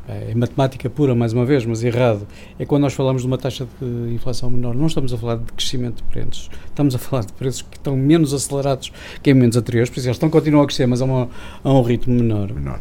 é 0.07 0.33
matemática 0.33 0.89
pura, 0.89 1.13
mais 1.13 1.33
uma 1.33 1.45
vez, 1.45 1.65
mas 1.65 1.83
errado, 1.83 2.25
é 2.57 2.65
quando 2.65 2.83
nós 2.83 2.93
falamos 2.93 3.23
de 3.23 3.27
uma 3.27 3.37
taxa 3.37 3.67
de 3.81 4.13
inflação 4.13 4.49
menor. 4.49 4.73
Não 4.73 4.87
estamos 4.87 5.13
a 5.13 5.17
falar 5.17 5.35
de 5.35 5.51
crescimento 5.51 5.97
de 5.97 6.03
preços, 6.03 6.49
estamos 6.65 6.95
a 6.95 6.97
falar 6.97 7.25
de 7.25 7.33
preços 7.33 7.61
que 7.61 7.75
estão 7.75 7.95
menos 7.97 8.33
acelerados 8.33 8.91
que 9.21 9.31
em 9.31 9.33
momentos 9.33 9.57
anteriores, 9.57 9.89
por 9.89 9.97
isso 9.97 10.07
eles 10.07 10.15
estão, 10.15 10.29
continuam 10.29 10.63
a 10.63 10.65
crescer, 10.65 10.85
mas 10.85 11.01
a, 11.01 11.05
uma, 11.05 11.29
a 11.61 11.73
um 11.73 11.81
ritmo 11.81 12.13
menor. 12.13 12.53
menor. 12.53 12.79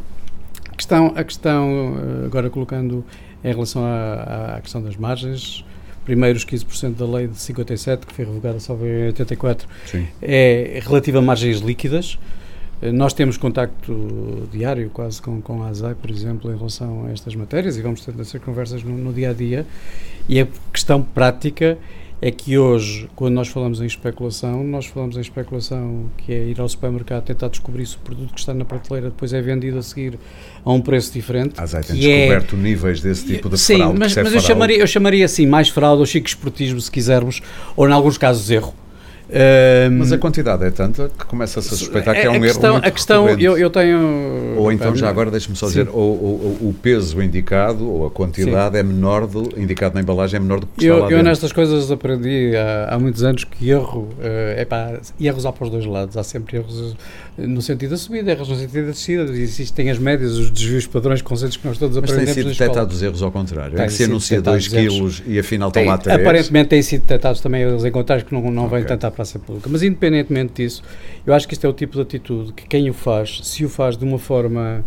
A 0.71 0.77
questão, 0.77 1.13
a 1.17 1.25
questão, 1.25 1.97
eh, 2.23 2.27
agora 2.27 2.49
colocando 2.49 3.05
em 3.43 3.53
relação 3.53 3.85
à, 3.85 4.57
à 4.57 4.61
questão 4.61 4.81
das 4.81 4.97
margens, 4.97 5.65
primeiro 6.05 6.37
os 6.39 6.45
15% 6.45 6.95
da 6.95 7.07
lei 7.07 7.27
de 7.27 7.39
57, 7.39 8.07
que 8.07 8.15
foi 8.15 8.25
revogada 8.25 8.61
só 8.61 8.75
em 8.75 9.07
84, 9.07 9.67
Sim. 9.87 10.07
é 10.23 10.81
relativa 10.85 11.19
a 11.19 11.23
margens 11.23 11.59
líquidas, 11.59 12.19
nós 12.83 13.15
temos 13.15 13.37
contacto 13.39 14.49
diário 14.53 14.91
quase 14.91 15.21
com, 15.23 15.41
com 15.41 15.62
a 15.62 15.69
ASAI, 15.69 15.95
por 15.95 16.11
exemplo, 16.11 16.53
em 16.53 16.57
relação 16.57 17.07
a 17.07 17.11
estas 17.11 17.35
matérias 17.35 17.77
e 17.77 17.83
vamos 17.83 18.03
ter 18.03 18.15
essas 18.21 18.43
conversas 18.43 18.83
no, 18.83 18.97
no, 18.97 19.12
dia 19.12 19.31
a 19.31 19.33
dia. 19.33 19.67
E 20.29 20.41
a 20.41 20.47
questão 20.71 21.03
prática 21.03 21.79
é 22.21 22.31
que 22.31 22.59
hoje, 22.59 23.09
quando 23.17 23.35
nós 23.35 23.49
falamos 23.49 23.81
em 23.81 23.87
especulação, 23.87 24.62
nós 24.62 24.87
falamos 24.87 25.17
em 25.17 25.21
especulação 25.21 26.07
que 26.19 26.33
é 26.33 26.45
ir 26.45 26.61
ao 26.61 26.69
supermercado 26.69 27.25
tentar 27.25 27.49
descobrir 27.49 27.87
se 27.87 27.97
o 27.97 28.01
produto 28.01 28.35
que 28.35 28.41
está 28.41 28.53
na 28.53 28.65
prateleira 28.65 29.09
depois 29.09 29.33
é 29.33 29.41
vendido 29.41 29.79
a 29.79 29.83
seguir 29.83 30.19
a 30.62 30.73
um 30.73 30.81
preço 30.81 31.12
diferente. 31.12 31.59
A 31.59 31.62
ASAI 31.62 31.83
tem 31.83 31.97
é 31.97 32.19
descoberto 32.19 32.57
é, 32.57 32.59
níveis 32.59 33.01
desse 33.01 33.25
tipo 33.27 33.49
de 33.49 33.59
sim, 33.59 33.77
fraude. 33.77 33.95
Sim, 33.95 33.99
mas, 33.99 34.17
mas 34.17 34.35
eu, 34.35 34.41
chamaria, 34.41 34.79
eu 34.79 34.87
chamaria 34.87 35.25
assim 35.25 35.47
mais 35.47 35.71
fraude 35.71 36.01
ou 36.01 36.07
chico 36.07 36.27
esportismo, 36.27 36.79
se 36.79 36.91
quisermos, 36.91 37.41
ou 37.75 37.89
em 37.89 37.93
alguns 37.93 38.19
casos 38.19 38.51
erro 38.51 38.75
Mas 39.93 40.12
a 40.12 40.19
quantidade 40.19 40.65
é 40.65 40.71
tanta 40.71 41.11
que 41.17 41.25
começa-se 41.27 41.75
a 41.75 41.77
suspeitar 41.77 42.15
que 42.15 42.21
é 42.21 42.31
um 42.31 42.35
a 42.35 42.41
questão, 42.41 42.65
erro 42.65 42.73
muito 42.75 42.87
A 42.87 42.91
questão, 42.91 43.29
eu, 43.31 43.59
eu, 43.59 43.71
tenho... 43.71 44.55
Ou 44.57 44.71
então, 44.71 44.95
já 44.95 45.09
agora, 45.09 45.31
deixe-me 45.31 45.57
só 45.57 45.67
dizer, 45.67 45.89
o, 45.89 45.99
o, 45.99 46.69
o, 46.69 46.75
peso 46.75 47.21
indicado, 47.21 47.89
ou 47.89 48.07
a 48.07 48.11
quantidade 48.11 48.75
Sim. 48.75 48.81
é 48.81 48.83
menor, 48.83 49.27
do, 49.27 49.59
indicado 49.59 49.95
na 49.95 50.01
embalagem 50.01 50.39
é 50.39 50.41
menor 50.41 50.61
do 50.61 50.67
que 50.67 50.85
eu, 50.85 50.95
está 50.95 51.07
lá 51.07 51.12
Eu 51.12 51.23
nestas 51.23 51.53
coisas 51.53 51.91
aprendi 51.91 52.53
há, 52.57 52.95
há 52.95 52.99
muitos 52.99 53.23
anos 53.25 53.45
que 53.45 53.71
erro, 53.71 54.09
é 54.21 54.65
pá, 54.65 55.01
erros 55.21 55.45
há 55.45 55.53
para 55.53 55.65
os 55.65 55.71
dois 55.71 55.87
lados, 55.87 56.17
há 56.17 56.23
sempre 56.23 56.59
erros 56.59 56.97
no 57.37 57.61
sentido 57.61 57.91
da 57.91 57.97
subida, 57.97 58.31
erros 58.31 58.49
no 58.49 58.57
sentido 58.57 58.87
da 58.87 58.93
descida, 58.93 59.23
existem 59.33 59.91
as 59.91 59.99
médias, 59.99 60.33
os 60.33 60.51
desvios 60.51 60.87
padrões, 60.87 61.21
conceitos 61.21 61.57
que 61.57 61.67
nós 61.67 61.77
todos 61.77 61.97
Mas 61.97 62.05
aprendemos 62.05 62.29
Mas 62.29 62.45
têm 62.45 62.55
sido 62.55 62.59
detectados 62.59 63.03
erros 63.03 63.23
ao 63.23 63.31
contrário, 63.31 63.79
é 63.79 63.87
que 63.87 63.93
se 63.93 64.05
anuncia 64.05 64.41
2 64.41 64.69
quilos 64.69 65.23
e 65.27 65.39
afinal 65.39 65.69
estão 65.69 65.85
lá 65.85 65.99
3. 65.99 66.21
Aparentemente 66.21 66.69
têm 66.71 66.83
sido 66.83 67.03
detectados 67.03 67.41
também 67.41 67.62
erros 67.62 67.85
em 67.85 67.91
contrários 67.91 68.27
que 68.27 68.35
não, 68.35 68.51
não 68.51 68.67
okay. 68.67 68.79
vêm 68.79 68.87
tanto 68.87 69.07
à 69.07 69.11
praça 69.17 69.39
pública, 69.39 69.69
mas 69.73 69.83
independentemente 69.83 70.63
disso, 70.63 70.83
eu 71.27 71.33
acho 71.35 71.49
que 71.49 71.55
isto 71.55 71.67
é 71.67 71.71
o 71.71 71.73
tipo 71.73 71.95
de 71.95 72.03
atitude 72.03 72.53
que 72.53 72.67
quem 72.67 72.89
o 72.91 72.93
faz, 72.93 73.41
se 73.43 73.65
o 73.65 73.69
faz 73.69 73.97
de 73.97 74.05
uma 74.05 74.19
forma 74.19 74.85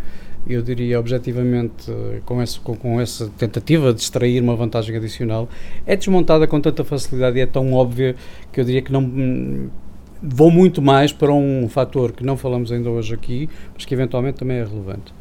eu 0.48 0.62
diria 0.62 1.00
objetivamente, 1.00 1.92
com, 2.26 2.42
esse, 2.42 2.60
com, 2.60 2.76
com, 2.76 3.00
essa 3.00 3.30
tentativa 3.38 3.94
de 3.94 4.02
extrair 4.02 4.42
uma 4.42 4.56
vantagem 4.56 4.96
adicional, 4.96 5.50
é 5.86 5.96
desmontada 5.96 6.48
com 6.48 6.60
tanta 6.62 6.84
facilidade 6.84 7.38
e 7.38 7.42
é 7.42 7.46
tão 7.46 7.74
óbvia 7.74 8.15
que 8.52 8.60
eu 8.60 8.63
diria 8.63 8.82
que 8.82 8.92
não. 8.92 9.70
Vou 10.22 10.52
muito 10.52 10.82
mais 10.82 11.13
para 11.13 11.32
um 11.34 11.68
fator 11.70 12.12
que 12.12 12.26
não 12.26 12.36
falamos 12.36 12.72
ainda 12.72 12.89
hoje 12.89 13.13
aqui, 13.13 13.50
mas 13.74 13.86
que 13.86 13.94
eventualmente 13.94 14.38
também 14.38 14.58
é 14.58 14.63
relevante. 14.63 15.13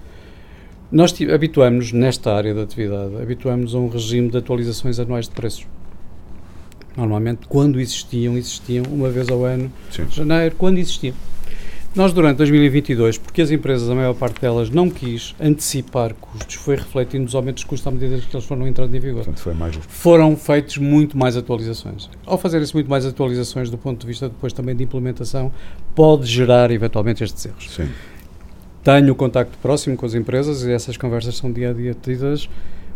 Nós 0.91 1.15
habituamos 1.33 1.93
nesta 1.93 2.33
área 2.33 2.55
da 2.55 2.63
atividade, 2.63 3.17
habituamos 3.21 3.75
a 3.75 3.79
um 3.79 3.89
regime 3.89 4.31
de 4.31 4.39
atualizações 4.39 4.99
anuais 4.99 5.29
de 5.29 5.35
preços. 5.35 5.67
Normalmente, 6.99 7.47
quando 7.49 7.81
existiam, 7.81 8.37
existiam 8.37 8.85
uma 8.91 9.09
vez 9.09 9.29
ao 9.29 9.45
ano, 9.45 9.73
Sim. 9.89 10.05
janeiro, 10.11 10.57
quando 10.59 10.79
existiam. 10.79 11.15
Nós, 11.95 12.13
durante 12.13 12.39
2022, 12.39 13.19
porque 13.19 13.41
as 13.41 13.53
empresas, 13.53 13.89
a 13.89 13.95
maior 13.95 14.15
parte 14.15 14.41
delas, 14.41 14.69
não 14.69 14.91
quis 14.91 15.33
antecipar 15.41 16.13
custos, 16.15 16.57
foi 16.57 16.75
refletindo 16.75 17.25
os 17.25 17.37
aumentos 17.37 17.63
de 17.63 17.69
custos 17.69 17.87
à 17.87 17.91
medida 17.93 18.19
que 18.19 18.37
eles 18.37 18.45
foram 18.45 18.67
entrando 18.67 18.93
em 18.95 18.99
vigor. 18.99 19.25
Portanto, 19.25 19.41
foi 19.41 19.55
mais 19.55 19.77
Foram 19.77 20.37
feitos 20.37 20.77
muito 20.79 21.17
mais 21.17 21.37
atualizações. 21.37 22.11
Ao 22.27 22.37
fazerem-se 22.37 22.75
muito 22.75 22.91
mais 22.91 23.07
atualizações, 23.07 23.71
do 23.71 23.79
ponto 23.79 24.01
de 24.01 24.07
vista 24.07 24.29
depois 24.29 24.53
também 24.53 24.75
de 24.75 24.83
implementação, 24.83 25.53
pode 25.95 26.27
gerar 26.27 26.73
eventualmente 26.73 27.23
estes 27.23 27.47
erros. 27.47 27.71
Sim. 27.71 27.89
Tenho 28.83 29.15
contacto 29.15 29.57
próximo 29.59 29.97
com 29.97 30.05
as 30.05 30.15
empresas 30.15 30.65
e 30.65 30.73
essas 30.73 30.97
conversas 30.97 31.37
são 31.37 31.53
dia 31.53 31.71
a 31.71 31.73
dia 31.73 31.95
tidas 31.95 32.49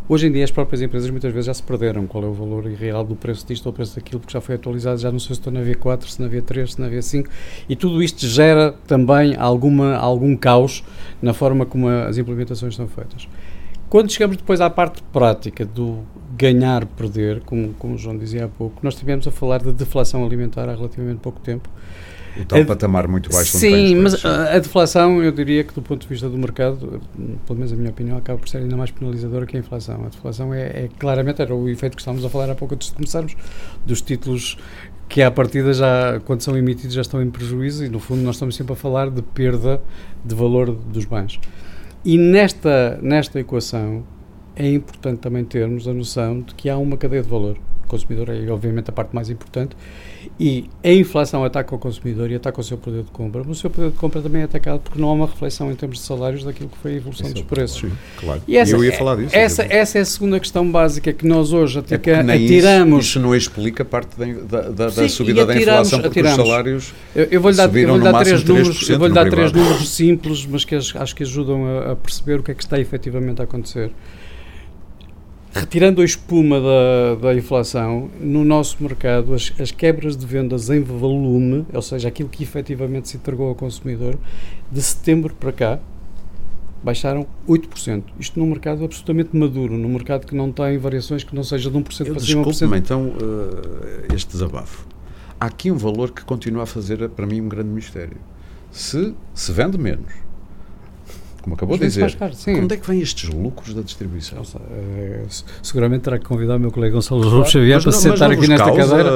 Hoje 0.09 0.27
em 0.27 0.33
dia 0.33 0.43
as 0.43 0.51
próprias 0.51 0.83
empresas 0.83 1.09
muitas 1.11 1.33
vezes 1.33 1.47
já 1.47 1.55
se 1.55 1.63
perderam. 1.63 2.07
Qual 2.07 2.25
é 2.25 2.27
o 2.27 2.33
valor 2.33 2.67
real 2.67 3.05
do 3.05 3.15
preço 3.15 3.47
disto 3.47 3.67
ou 3.67 3.73
preço 3.73 3.95
daquilo, 3.95 4.21
porque 4.21 4.33
já 4.33 4.41
foi 4.41 4.57
atualizado, 4.57 4.99
já 4.99 5.13
não 5.13 5.19
sei 5.19 5.29
se 5.29 5.41
estou 5.41 5.53
na 5.53 5.61
V4, 5.61 6.07
se 6.07 6.21
na 6.21 6.29
V3, 6.29 6.67
se 6.67 6.81
na 6.81 6.89
V5, 6.89 7.27
e 7.69 7.77
tudo 7.77 8.03
isto 8.03 8.27
gera 8.27 8.73
também 8.87 9.37
alguma, 9.37 9.95
algum 9.97 10.37
caos 10.37 10.85
na 11.21 11.33
forma 11.33 11.65
como 11.65 11.89
as 11.89 12.19
implementações 12.19 12.75
são 12.75 12.89
feitas. 12.89 13.29
Quando 13.89 14.11
chegamos 14.11 14.39
depois 14.39 14.61
à 14.61 14.71
parte 14.71 15.03
prática 15.13 15.65
do 15.65 15.99
ganhar, 16.37 16.87
perder, 16.87 17.41
como, 17.43 17.75
como 17.75 17.95
o 17.95 17.99
João 17.99 18.17
dizia 18.17 18.47
há 18.47 18.49
pouco, 18.49 18.81
nós 18.83 18.95
tivemos 18.95 19.29
a 19.29 19.31
falar 19.31 19.63
de 19.63 19.73
deflação 19.73 20.25
alimentar 20.25 20.69
há 20.69 20.75
relativamente 20.75 21.21
pouco 21.21 21.39
tempo, 21.41 21.69
o 22.41 22.45
tal 22.45 22.61
a, 22.61 22.65
patamar 22.65 23.07
muito 23.09 23.31
baixo. 23.31 23.57
Sim, 23.59 23.97
mas 23.97 24.25
a, 24.25 24.55
a, 24.55 24.59
deflação, 24.59 25.23
eu 25.23 25.33
diria 25.33 25.65
que 25.65 25.75
do 25.75 25.83
ponto 25.83 26.03
de 26.03 26.09
vista 26.09 26.29
do 26.29 26.39
mercado, 26.39 27.01
pelo 27.47 27.59
menos 27.59 27.73
a 27.73 27.77
minha 27.77 27.91
opinião, 27.91 28.17
acaba 28.17 28.39
por 28.39 28.49
ser 28.49 28.59
ainda 28.59 28.77
mais 28.77 28.91
penalizadora 28.91 29.47
que 29.47 29.57
a 29.57 29.61
inflação. 29.61 30.05
A 30.05 30.09
deflação 30.09 30.55
é, 30.55 30.85
é 30.85 30.89
claramente, 30.99 31.43
era 31.43 31.55
o 31.55 31.69
efeito 31.69 31.97
que 31.97 32.01
estávamos 32.01 32.25
a 32.25 32.29
falar 32.29 32.51
há 32.51 32.55
pouco 32.55 32.75
antes 32.75 32.89
de 32.89 32.95
começarmos, 32.95 33.37
dos 33.85 34.01
títulos 34.01 34.57
que 35.09 35.21
à 35.21 35.31
partida 35.31 35.75
já, 35.75 36.21
quando 36.25 36.41
são 36.41 36.57
emitidos, 36.57 36.95
já 36.95 37.03
estão 37.03 37.21
em 37.21 37.31
prejuízo 37.31 37.85
e 37.85 37.89
no 37.89 38.01
fundo 38.01 38.23
nós 38.23 38.37
estamos 38.37 38.57
sempre 38.57 38.73
a 38.73 38.77
falar 38.77 39.11
de 39.11 39.21
perda 39.21 39.81
de 40.25 40.35
valor 40.35 40.75
dos 40.75 41.05
bens. 41.05 41.39
E 42.03 42.17
nesta, 42.17 42.99
nesta 43.03 43.39
equação 43.39 44.05
é 44.57 44.69
importante 44.69 45.19
também 45.19 45.45
termos 45.45 45.87
a 45.87 45.93
noção 45.93 46.41
de 46.41 46.55
que 46.55 46.69
há 46.69 46.77
uma 46.79 46.97
cadeia 46.97 47.23
de 47.23 47.29
valor. 47.29 47.59
O 47.85 47.89
consumidor 47.89 48.31
é 48.31 48.51
obviamente 48.51 48.89
a 48.89 48.93
parte 48.93 49.15
mais 49.15 49.29
importante 49.29 49.77
e 50.39 50.69
a 50.83 50.91
inflação 50.91 51.45
ataca 51.45 51.75
o 51.75 51.79
consumidor 51.79 52.31
e 52.31 52.35
ataca 52.35 52.61
o 52.61 52.65
seu 52.65 52.77
poder 52.77 53.03
de 53.03 53.11
compra, 53.11 53.43
mas 53.47 53.59
o 53.59 53.61
seu 53.61 53.71
poder 53.71 53.91
de 53.91 53.97
compra 53.97 54.21
também 54.21 54.43
é 54.43 54.45
atacado 54.45 54.81
porque 54.81 55.01
não 55.01 55.09
há 55.09 55.13
uma 55.13 55.27
reflexão 55.27 55.71
em 55.71 55.75
termos 55.75 55.99
de 55.99 56.05
salários 56.05 56.45
daquilo 56.45 56.69
que 56.69 56.79
foi 56.79 56.93
a 56.93 56.97
evolução 56.97 57.31
dos 57.31 57.43
é 57.43 57.45
preços. 57.45 57.81
Sim, 57.81 57.93
claro. 58.19 58.43
E 58.47 58.57
essa, 58.57 58.73
eu 58.73 58.85
ia 58.85 58.93
falar 58.93 59.17
disso. 59.17 59.37
Essa, 59.37 59.63
essa 59.69 59.99
é 59.99 60.01
a 60.01 60.05
segunda 60.05 60.39
questão 60.41 60.71
básica 60.71 61.13
que 61.13 61.27
nós 61.27 61.53
hoje 61.53 61.79
atica, 61.79 62.11
é 62.11 62.21
atiramos. 62.21 63.05
Isso, 63.05 63.11
isso, 63.11 63.21
não 63.21 63.35
explica 63.35 63.85
parte 63.85 64.17
da, 64.17 64.61
da, 64.61 64.71
da 64.71 64.91
Sim, 64.91 65.09
subida 65.09 65.43
atiramos, 65.43 65.65
da 65.65 65.73
inflação 65.73 66.01
porque 66.01 66.21
atiramos. 66.21 66.39
os 66.39 66.47
salários 66.47 66.95
eu, 67.15 67.25
eu 67.31 67.41
vou-lhe 67.41 67.57
dar, 67.57 67.77
eu 67.77 67.89
vou 67.89 68.01
dar 68.01 68.25
três 68.25 68.45
números, 68.45 68.89
eu 68.89 68.99
vou 68.99 69.11
dar 69.11 69.31
três 69.31 69.53
números 69.53 69.89
simples, 69.89 70.47
mas 70.47 70.65
que 70.65 70.75
acho 70.75 71.15
que 71.15 71.23
ajudam 71.23 71.65
a, 71.65 71.93
a 71.93 71.97
perceber 71.97 72.41
o 72.41 72.43
que 72.43 72.51
é 72.51 72.55
que 72.55 72.63
está 72.63 72.79
efetivamente 72.79 73.41
a 73.41 73.45
acontecer 73.45 73.91
retirando 75.53 76.01
a 76.01 76.05
espuma 76.05 76.61
da, 76.61 77.15
da 77.21 77.35
inflação, 77.35 78.11
no 78.19 78.45
nosso 78.45 78.83
mercado, 78.83 79.35
as, 79.35 79.53
as, 79.61 79.71
quebras 79.71 80.17
de 80.17 80.25
vendas 80.25 80.71
em 80.71 80.81
volume, 80.81 81.67
ou 81.73 81.83
seja, 81.83 82.09
aquilo 82.09 82.29
que 82.29 82.43
efetivamente 82.43 83.09
se 83.09 83.19
entregou 83.19 83.49
ao 83.49 83.55
consumidor, 83.55 84.19
de 84.71 84.83
setembro 84.83 85.35
para 85.35 85.53
cá, 85.53 85.79
baixaram 86.83 87.27
8%. 87.47 88.03
Isto 88.19 88.41
num 88.41 88.47
mercado 88.47 88.85
absolutamente 88.85 89.37
maduro, 89.37 89.77
num 89.77 89.91
mercado 89.91 90.27
que 90.27 90.35
não 90.35 90.51
tem 90.51 90.79
variações 90.79 91.23
que 91.23 91.35
não 91.35 91.45
seja 91.45 91.71
de 91.71 91.79
1% 91.79 91.81
Eu 91.81 91.85
para 91.85 91.95
cima. 91.95 92.45
Desculpe-me 92.45 92.79
então 92.79 93.09
uh, 93.09 94.15
este 94.15 94.33
desabafo. 94.33 94.87
Há 95.39 95.47
aqui 95.47 95.71
um 95.71 95.77
valor 95.77 96.13
que 96.13 96.25
continua 96.25 96.63
a 96.63 96.67
fazer, 96.67 97.09
para 97.11 97.27
mim, 97.27 97.41
um 97.41 97.49
grande 97.49 97.69
mistério. 97.69 98.17
Se 98.71 99.15
se 99.35 99.53
vende 99.53 99.77
menos, 99.77 100.13
como 101.43 101.55
acabou 101.55 101.77
de 101.77 101.85
dizer. 101.85 102.15
Caro, 102.17 102.33
Onde 102.47 102.75
é 102.75 102.77
que 102.77 102.87
vêm 102.87 103.01
estes 103.01 103.29
lucros 103.29 103.75
da 103.75 103.83
distribuição? 103.83 104.39
Nossa, 104.39 104.59
é, 104.71 105.25
seguramente 105.63 106.03
terá 106.03 106.19
que 106.19 106.25
convidar 106.25 106.57
o 106.57 106.61
meu 106.61 106.71
colega 106.71 106.95
Gonçalo 106.95 107.23
claro, 107.23 107.45
Xavier 107.45 107.83
para 107.83 107.93
se 107.93 108.03
sentar 108.03 108.31
aqui 108.31 108.47
nesta 108.47 108.73
cadeira. 108.73 109.11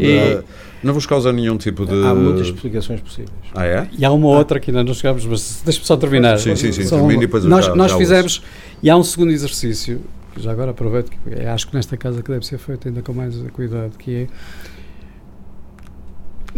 E, 0.00 0.42
não 0.82 0.92
vos 0.92 1.06
causa 1.06 1.32
nenhum 1.32 1.56
tipo 1.56 1.86
de. 1.86 2.04
Há 2.04 2.14
muitas 2.14 2.48
explicações 2.48 3.00
possíveis. 3.00 3.30
Ah, 3.54 3.64
é? 3.64 3.88
E 3.96 4.04
há 4.04 4.12
uma 4.12 4.28
ah. 4.28 4.38
outra 4.38 4.60
que 4.60 4.70
ainda 4.70 4.84
não 4.84 4.94
chegámos, 4.94 5.24
mas 5.24 5.62
deixe-me 5.64 5.86
só 5.86 5.96
terminar. 5.96 6.38
Sim, 6.38 6.54
sim, 6.56 6.72
sim. 6.72 6.88
Termine 6.88 7.14
e 7.14 7.26
depois 7.26 7.44
nós 7.44 7.66
já, 7.66 7.74
nós 7.74 7.92
já 7.92 7.98
fizemos. 7.98 8.42
E 8.82 8.90
há 8.90 8.96
um 8.96 9.02
segundo 9.02 9.30
exercício, 9.32 10.00
que 10.34 10.42
já 10.42 10.52
agora 10.52 10.70
aproveito, 10.70 11.10
que 11.10 11.42
acho 11.46 11.68
que 11.68 11.74
nesta 11.74 11.96
casa 11.96 12.22
que 12.22 12.30
deve 12.30 12.46
ser 12.46 12.58
feito 12.58 12.88
ainda 12.88 13.02
com 13.02 13.12
mais 13.12 13.36
cuidado, 13.52 13.92
que 13.98 14.14
é. 14.14 14.26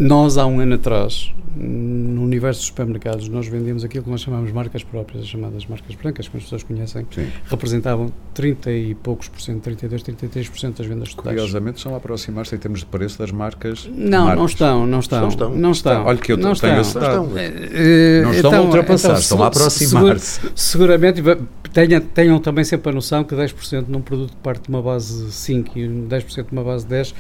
Nós, 0.00 0.38
há 0.38 0.46
um 0.46 0.60
ano 0.60 0.74
atrás, 0.74 1.32
no 1.56 2.22
universo 2.22 2.60
dos 2.60 2.68
supermercados, 2.68 3.28
nós 3.28 3.46
vendíamos 3.46 3.84
aquilo 3.84 4.04
que 4.04 4.10
nós 4.10 4.22
chamamos 4.22 4.50
marcas 4.50 4.82
próprias, 4.82 5.24
as 5.24 5.28
chamadas 5.28 5.66
marcas 5.66 5.94
brancas, 5.94 6.26
que 6.26 6.36
as 6.36 6.42
pessoas 6.42 6.62
conhecem, 6.62 7.06
Sim. 7.10 7.28
representavam 7.46 8.10
30 8.32 8.70
e 8.70 8.94
poucos 8.94 9.28
por 9.28 9.40
cento, 9.40 9.62
32, 9.62 10.02
33% 10.02 10.78
das 10.78 10.86
vendas 10.86 11.14
totais. 11.14 11.36
Curiosamente, 11.36 11.78
estão 11.78 11.94
a 11.94 11.98
aproximar-se 11.98 12.54
em 12.54 12.58
termos 12.58 12.80
de 12.80 12.86
preço 12.86 13.18
das 13.18 13.30
marcas. 13.30 13.88
Não, 13.94 14.26
marcas. 14.26 14.38
não 14.38 14.46
estão, 14.46 14.86
não 14.86 15.00
estão. 15.00 15.20
Não 15.20 15.28
estão. 15.28 15.54
Não 15.54 15.70
estão. 15.72 16.04
Olha 16.06 16.18
que 16.18 16.32
eu 16.32 16.36
não 16.38 16.54
tenho 16.54 16.80
estão. 16.80 17.02
Não 17.04 17.10
estão, 17.10 17.24
uh, 17.24 18.22
não 18.22 18.32
estão 18.32 18.50
então, 18.50 18.62
a 18.62 18.64
ultrapassar, 18.64 19.08
então, 19.08 19.20
estão 19.20 19.42
a 19.42 19.46
aproximar-se. 19.48 20.40
seguramente 20.54 21.22
tenham, 21.72 22.00
tenham 22.00 22.38
também 22.38 22.64
sempre 22.64 22.90
a 22.90 22.92
noção 22.92 23.24
que 23.24 23.34
10% 23.34 23.86
num 23.88 24.00
produto 24.00 24.30
que 24.30 24.42
parte 24.42 24.62
de 24.62 24.68
uma 24.68 24.82
base 24.82 25.30
5 25.30 25.78
e 25.78 25.88
10% 25.88 26.46
de 26.46 26.52
uma 26.52 26.64
base 26.64 26.86
10 26.86 27.14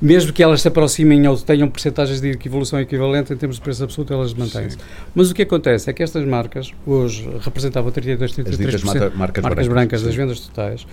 mesmo 0.00 0.32
que 0.32 0.42
elas 0.42 0.62
se 0.62 0.68
aproximem 0.68 1.26
ou 1.28 1.36
tenham 1.36 1.68
percentagens 1.68 2.20
de 2.20 2.30
evolução 2.44 2.80
equivalente 2.80 3.32
em 3.32 3.36
termos 3.36 3.56
de 3.56 3.62
preço 3.62 3.84
absoluto, 3.84 4.12
elas 4.12 4.32
mantêm-se. 4.32 4.78
Mas 5.14 5.30
o 5.30 5.34
que 5.34 5.42
acontece 5.42 5.90
é 5.90 5.92
que 5.92 6.02
estas 6.02 6.24
marcas, 6.24 6.72
hoje, 6.86 7.28
representavam 7.40 7.90
32, 7.90 8.32
33% 8.32 9.14
marcas, 9.14 9.14
marcas 9.14 9.42
brancas, 9.42 9.68
brancas 9.68 10.02
das 10.02 10.14
vendas 10.14 10.40
totais 10.40 10.86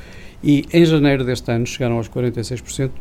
e 0.43 0.65
em 0.71 0.85
janeiro 0.85 1.23
deste 1.23 1.51
ano 1.51 1.65
chegaram 1.65 1.97
aos 1.97 2.09
46% 2.09 2.91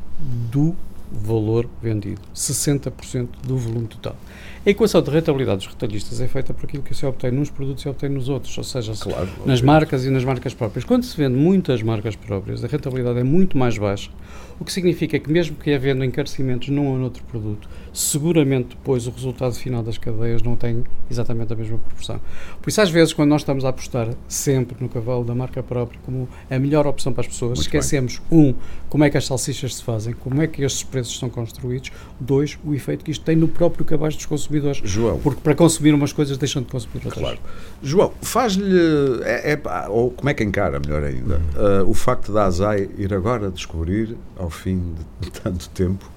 do 0.50 0.74
valor 1.10 1.68
vendido, 1.82 2.20
60% 2.34 3.28
do 3.46 3.56
volume 3.56 3.86
total. 3.86 4.16
A 4.64 4.70
equação 4.70 5.00
de 5.00 5.10
rentabilidade 5.10 5.58
dos 5.58 5.68
retalhistas 5.68 6.20
é 6.20 6.26
feita 6.26 6.52
por 6.52 6.66
aquilo 6.66 6.82
que 6.82 6.92
se 6.92 7.06
obtém 7.06 7.30
nos 7.30 7.50
produtos 7.50 7.82
e 7.82 7.84
se 7.84 7.88
obtém 7.88 8.08
nos 8.08 8.28
outros, 8.28 8.56
ou 8.58 8.64
seja, 8.64 8.92
claro, 8.98 9.28
nas 9.44 9.62
marcas 9.62 10.04
e 10.04 10.10
nas 10.10 10.24
marcas 10.24 10.54
próprias. 10.54 10.84
Quando 10.84 11.04
se 11.04 11.16
vende 11.16 11.36
muitas 11.36 11.82
marcas 11.82 12.16
próprias, 12.16 12.64
a 12.64 12.66
rentabilidade 12.66 13.20
é 13.20 13.22
muito 13.22 13.56
mais 13.56 13.78
baixa 13.78 14.10
o 14.58 14.64
que 14.64 14.72
significa 14.72 15.18
que, 15.18 15.30
mesmo 15.30 15.56
que 15.56 15.72
havendo 15.72 16.04
encarecimentos 16.04 16.68
num 16.68 16.88
ou 16.88 16.98
noutro 16.98 17.22
produto, 17.24 17.68
seguramente 17.92 18.70
depois 18.70 19.06
o 19.06 19.10
resultado 19.10 19.54
final 19.54 19.82
das 19.82 19.98
cadeias 19.98 20.42
não 20.42 20.56
tem 20.56 20.84
exatamente 21.10 21.52
a 21.52 21.56
mesma 21.56 21.78
proporção. 21.78 22.20
Por 22.60 22.68
isso, 22.68 22.80
às 22.80 22.90
vezes, 22.90 23.12
quando 23.12 23.30
nós 23.30 23.42
estamos 23.42 23.64
a 23.64 23.70
apostar 23.70 24.08
sempre 24.28 24.76
no 24.80 24.88
cavalo 24.88 25.24
da 25.24 25.34
marca 25.34 25.62
própria 25.62 25.98
como 26.04 26.28
a 26.50 26.58
melhor 26.58 26.86
opção 26.86 27.12
para 27.12 27.22
as 27.22 27.28
pessoas, 27.28 27.58
Muito 27.58 27.62
esquecemos, 27.62 28.20
bem. 28.30 28.50
um, 28.50 28.54
como 28.88 29.04
é 29.04 29.10
que 29.10 29.16
as 29.16 29.26
salsichas 29.26 29.76
se 29.76 29.82
fazem, 29.82 30.14
como 30.14 30.40
é 30.42 30.46
que 30.46 30.62
estes 30.62 30.82
preços 30.82 31.18
são 31.18 31.28
construídos, 31.28 31.90
dois, 32.20 32.58
o 32.64 32.74
efeito 32.74 33.04
que 33.04 33.10
isto 33.10 33.24
tem 33.24 33.36
no 33.36 33.48
próprio 33.48 33.84
cabaz 33.84 34.14
dos 34.14 34.26
consumidores. 34.26 34.80
João. 34.84 35.18
Porque 35.20 35.40
para 35.40 35.54
consumir 35.54 35.94
umas 35.94 36.12
coisas 36.12 36.36
deixam 36.38 36.62
de 36.62 36.68
consumir 36.68 37.04
outras. 37.04 37.14
Claro. 37.14 37.38
João, 37.82 38.12
faz-lhe. 38.20 39.22
É, 39.22 39.52
é, 39.52 39.88
ou 39.88 40.10
como 40.10 40.28
é 40.28 40.34
que 40.34 40.44
encara, 40.44 40.80
melhor 40.80 41.02
ainda, 41.02 41.40
uh, 41.56 41.88
o 41.88 41.94
facto 41.94 42.32
da 42.32 42.44
ASAI 42.44 42.88
ir 42.98 43.12
agora 43.12 43.50
descobrir 43.50 44.16
ao 44.46 44.50
fim 44.50 44.94
de 45.20 45.30
tanto 45.42 45.68
tempo, 45.70 46.10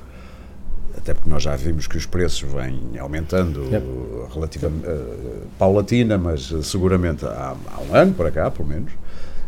até 0.97 1.13
porque 1.13 1.29
nós 1.29 1.43
já 1.43 1.55
vimos 1.55 1.87
que 1.87 1.97
os 1.97 2.05
preços 2.05 2.41
vêm 2.51 2.97
aumentando 2.99 3.65
yep. 3.65 3.85
relativamente 4.33 4.87
uh, 4.87 5.47
paulatina, 5.57 6.17
mas 6.17 6.53
seguramente 6.63 7.25
há, 7.25 7.55
há 7.73 7.81
um 7.81 7.95
ano 7.95 8.13
para 8.13 8.31
cá, 8.31 8.49
pelo 8.49 8.67
menos. 8.67 8.91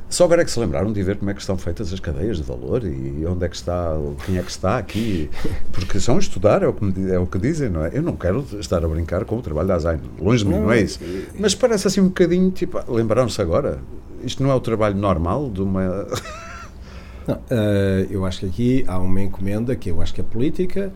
Só 0.10 0.26
agora 0.26 0.42
é 0.42 0.46
que 0.46 0.52
se 0.52 0.60
lembraram 0.60 0.92
de 0.92 1.02
ver 1.02 1.16
como 1.16 1.32
é 1.32 1.34
que 1.34 1.40
estão 1.40 1.58
feitas 1.58 1.94
as 1.94 2.00
cadeias 2.02 2.36
de 2.36 2.44
valor 2.44 2.84
e 2.84 3.26
onde 3.26 3.46
é 3.46 3.48
que 3.48 3.56
está, 3.56 3.96
quem 4.26 4.38
é 4.38 4.44
que 4.44 4.52
está 4.52 4.78
aqui, 4.78 5.30
porque 5.72 6.02
são 6.02 6.20
estudar, 6.20 6.64
é 6.64 6.68
o 6.68 6.74
que, 6.74 7.12
é 7.12 7.18
o 7.18 7.26
que 7.26 7.40
dizem, 7.40 7.70
não 7.70 7.86
é? 7.86 7.92
Eu 7.94 8.02
não 8.02 8.18
quero 8.18 8.46
estar 8.60 8.84
a 8.84 8.88
brincar 8.90 9.24
com 9.24 9.38
o 9.38 9.42
trabalho 9.42 9.70
da 9.70 9.80
Zayn, 9.80 10.02
longe 10.20 10.44
de 10.44 10.50
mim, 10.50 10.60
não 10.60 10.72
é 10.72 10.82
isso. 10.82 11.00
Mas 11.40 11.56
parece 11.56 11.88
assim 11.88 12.02
um 12.02 12.10
bocadinho, 12.10 12.52
tipo, 12.52 12.78
lembraram-se 12.92 13.42
agora? 13.42 13.80
Isto 14.22 14.44
não 14.44 14.52
é 14.52 14.54
o 14.54 14.60
trabalho 14.60 14.98
normal 14.98 15.50
de 15.50 15.62
uma. 15.62 16.06
Não, 17.28 17.36
uh, 17.36 18.08
eu 18.10 18.26
acho 18.26 18.40
que 18.40 18.46
aqui 18.46 18.86
há 18.88 18.98
uma 18.98 19.22
encomenda 19.22 19.76
que 19.76 19.90
eu 19.90 20.02
acho 20.02 20.14
que 20.14 20.22
é 20.22 20.24
política, 20.24 20.92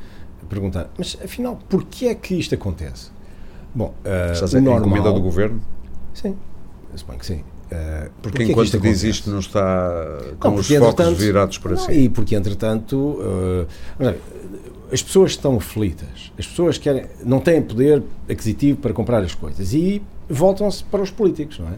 perguntar, 0.49 0.89
mas 0.97 1.17
afinal, 1.23 1.59
porquê 1.67 2.07
é 2.07 2.15
que 2.15 2.35
isto 2.35 2.55
acontece? 2.55 3.09
Bom, 3.73 3.93
uh, 4.05 4.31
Estás 4.31 4.55
a 4.55 4.61
normal, 4.61 4.87
encomenda 4.87 5.11
do 5.11 5.21
governo? 5.21 5.61
Sim, 6.13 6.35
suponho 6.95 7.19
que 7.19 7.25
sim. 7.25 7.43
Uh, 7.65 8.09
porque, 8.21 8.37
porque 8.37 8.43
enquanto 8.43 8.79
diz 8.79 9.03
isto 9.03 9.29
não 9.29 9.39
está 9.39 10.19
com 10.39 10.51
não, 10.51 10.55
os 10.57 10.67
focos 10.67 11.17
virados 11.17 11.57
para 11.57 11.75
si. 11.75 11.91
E 11.91 12.09
porque, 12.09 12.35
entretanto, 12.35 12.95
uh, 12.95 13.67
as 14.91 15.01
pessoas 15.01 15.31
estão 15.31 15.57
aflitas, 15.57 16.31
as 16.37 16.45
pessoas 16.45 16.77
querem, 16.77 17.05
não 17.23 17.39
têm 17.39 17.61
poder 17.61 18.03
aquisitivo 18.29 18.79
para 18.79 18.93
comprar 18.93 19.23
as 19.23 19.33
coisas 19.33 19.73
e 19.73 20.01
voltam-se 20.29 20.83
para 20.83 21.01
os 21.01 21.09
políticos, 21.11 21.59
não 21.59 21.67
é? 21.67 21.73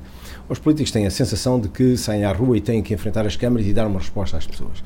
Os 0.49 0.60
políticos 0.60 0.91
têm 0.91 1.05
a 1.05 1.12
sensação 1.12 1.60
de 1.60 1.67
que 1.67 1.97
saem 1.97 2.23
à 2.23 2.31
rua 2.31 2.57
e 2.57 2.62
têm 2.62 2.81
que 2.81 2.93
enfrentar 2.93 3.25
as 3.25 3.36
câmaras 3.36 3.67
e 3.67 3.73
dar 3.73 3.86
uma 3.88 3.99
resposta 3.99 4.38
às 4.38 4.47
pessoas. 4.47 4.83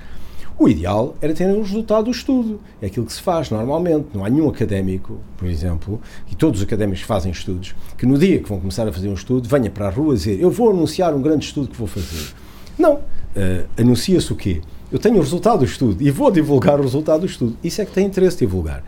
O 0.58 0.70
ideal 0.70 1.16
era 1.22 1.34
ter 1.34 1.48
o 1.50 1.62
resultado 1.62 2.06
do 2.06 2.12
estudo. 2.12 2.60
É 2.82 2.86
aquilo 2.86 3.06
que 3.06 3.14
se 3.14 3.22
faz 3.22 3.50
normalmente. 3.50 4.10
Não 4.14 4.24
há 4.24 4.30
nenhum 4.30 4.48
académico, 4.48 5.20
por 5.38 5.48
exemplo, 5.48 6.00
e 6.32 6.36
todos 6.36 6.60
os 6.60 6.68
académicos 6.68 7.02
fazem 7.02 7.32
estudos, 7.32 7.74
que 7.98 8.06
no 8.06 8.18
dia 8.18 8.40
que 8.40 8.48
vão 8.48 8.60
começar 8.60 8.88
a 8.88 8.94
fazer 8.94 9.10
um 9.10 9.14
estudo, 9.14 9.50
venha 9.50 9.70
para 9.70 9.88
a 9.88 9.90
rua 9.90 10.14
dizer 10.14 10.40
eu 10.40 10.52
vou 10.52 10.70
anunciar 10.70 11.16
um 11.16 11.22
grande 11.22 11.46
estudo 11.46 11.68
que 11.68 11.78
vou 11.78 11.88
fazer. 11.88 12.34
Não. 12.78 12.96
Uh, 12.96 13.66
Anuncia-se 13.76 14.32
o 14.32 14.36
quê? 14.36 14.62
Eu 14.92 15.00
tenho 15.00 15.16
o 15.18 15.22
resultado 15.22 15.60
do 15.60 15.66
estudo 15.66 16.04
e 16.04 16.12
vou 16.12 16.30
divulgar 16.30 16.80
o 16.80 16.84
resultado 16.84 17.22
do 17.22 17.26
estudo. 17.26 17.58
Isso 17.64 17.82
é 17.82 17.86
que 17.86 17.94
tem 17.94 18.06
interesse 18.06 18.38
divulgar. 18.38 18.84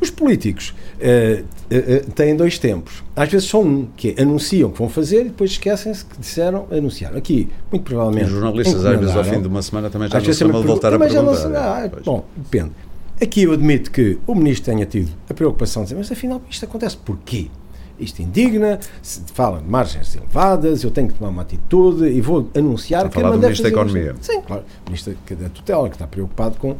Os 0.00 0.10
políticos 0.10 0.74
uh, 0.98 1.42
uh, 1.42 2.10
têm 2.12 2.34
dois 2.34 2.58
tempos. 2.58 3.02
Às 3.14 3.28
vezes 3.28 3.48
só 3.48 3.60
um, 3.60 3.86
que 3.96 4.14
é, 4.16 4.22
anunciam 4.22 4.70
que 4.70 4.78
vão 4.78 4.88
fazer 4.88 5.22
e 5.22 5.24
depois 5.24 5.50
esquecem-se 5.50 6.04
que 6.04 6.18
disseram 6.18 6.66
anunciar. 6.70 7.14
Aqui, 7.16 7.48
muito 7.70 7.84
provavelmente. 7.84 8.26
Os 8.26 8.30
jornalistas, 8.30 8.84
às 8.84 8.98
vezes, 8.98 9.16
ao 9.16 9.24
fim 9.24 9.40
de 9.42 9.48
uma 9.48 9.62
semana 9.62 9.90
também 9.90 10.08
já 10.08 10.20
não 10.20 10.32
se 10.32 10.44
de 10.44 10.50
voltar 10.50 10.94
a 10.94 10.98
perguntar. 10.98 11.48
Não 11.48 11.58
ah, 11.58 11.90
bom, 12.04 12.24
depende. 12.36 12.72
Aqui 13.20 13.42
eu 13.42 13.52
admito 13.52 13.90
que 13.90 14.18
o 14.26 14.34
ministro 14.34 14.72
tenha 14.72 14.86
tido 14.86 15.10
a 15.28 15.34
preocupação 15.34 15.82
de 15.82 15.88
dizer, 15.88 15.98
mas 15.98 16.10
afinal 16.10 16.40
isto 16.48 16.64
acontece 16.64 16.96
porquê? 16.96 17.48
Isto 17.98 18.22
indigna, 18.22 18.80
se 19.02 19.20
fala 19.34 19.60
de 19.60 19.68
margens 19.68 20.16
elevadas, 20.16 20.82
eu 20.82 20.90
tenho 20.90 21.08
que 21.08 21.14
tomar 21.14 21.28
uma 21.28 21.42
atitude 21.42 22.06
e 22.08 22.18
vou 22.22 22.48
anunciar 22.56 23.04
está 23.04 23.12
que 23.12 23.18
a 23.18 23.20
falar 23.20 23.36
do 23.36 23.42
Ministro 23.42 23.64
da 23.64 23.68
Economia. 23.68 24.14
Sim, 24.22 24.40
claro. 24.40 24.64
O 24.86 24.90
Ministro 24.90 25.14
da 25.28 25.48
Tutela, 25.50 25.88
que 25.90 25.96
está 25.96 26.06
preocupado 26.06 26.56
com 26.58 26.76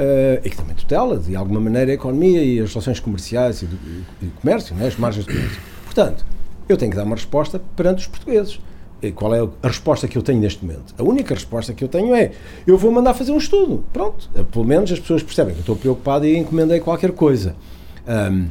Uh, 0.00 0.40
e 0.42 0.48
que 0.48 0.56
também 0.56 0.74
tutela, 0.74 1.18
de 1.18 1.36
alguma 1.36 1.60
maneira, 1.60 1.90
a 1.90 1.94
economia 1.94 2.42
e 2.42 2.58
as 2.58 2.70
relações 2.70 2.98
comerciais 2.98 3.60
e 3.60 3.66
do, 3.66 3.76
e 4.22 4.28
comércio, 4.40 4.74
né, 4.74 4.86
as 4.86 4.96
margens 4.96 5.26
de 5.26 5.34
comércio. 5.34 5.60
Portanto, 5.84 6.24
eu 6.66 6.76
tenho 6.78 6.90
que 6.90 6.96
dar 6.96 7.04
uma 7.04 7.16
resposta 7.16 7.60
perante 7.76 7.98
os 7.98 8.06
portugueses. 8.06 8.58
E 9.02 9.12
qual 9.12 9.34
é 9.34 9.40
a 9.62 9.68
resposta 9.68 10.08
que 10.08 10.16
eu 10.16 10.22
tenho 10.22 10.40
neste 10.40 10.64
momento? 10.64 10.94
A 10.96 11.02
única 11.02 11.34
resposta 11.34 11.74
que 11.74 11.84
eu 11.84 11.88
tenho 11.88 12.14
é: 12.14 12.32
eu 12.66 12.78
vou 12.78 12.90
mandar 12.90 13.12
fazer 13.14 13.32
um 13.32 13.38
estudo. 13.38 13.84
Pronto. 13.92 14.30
Eh, 14.34 14.42
pelo 14.42 14.64
menos 14.64 14.90
as 14.92 14.98
pessoas 14.98 15.22
percebem 15.22 15.54
que 15.54 15.58
eu 15.58 15.62
estou 15.62 15.76
preocupado 15.76 16.26
e 16.26 16.36
encomendei 16.36 16.80
qualquer 16.80 17.12
coisa. 17.12 17.54
Um, 18.06 18.48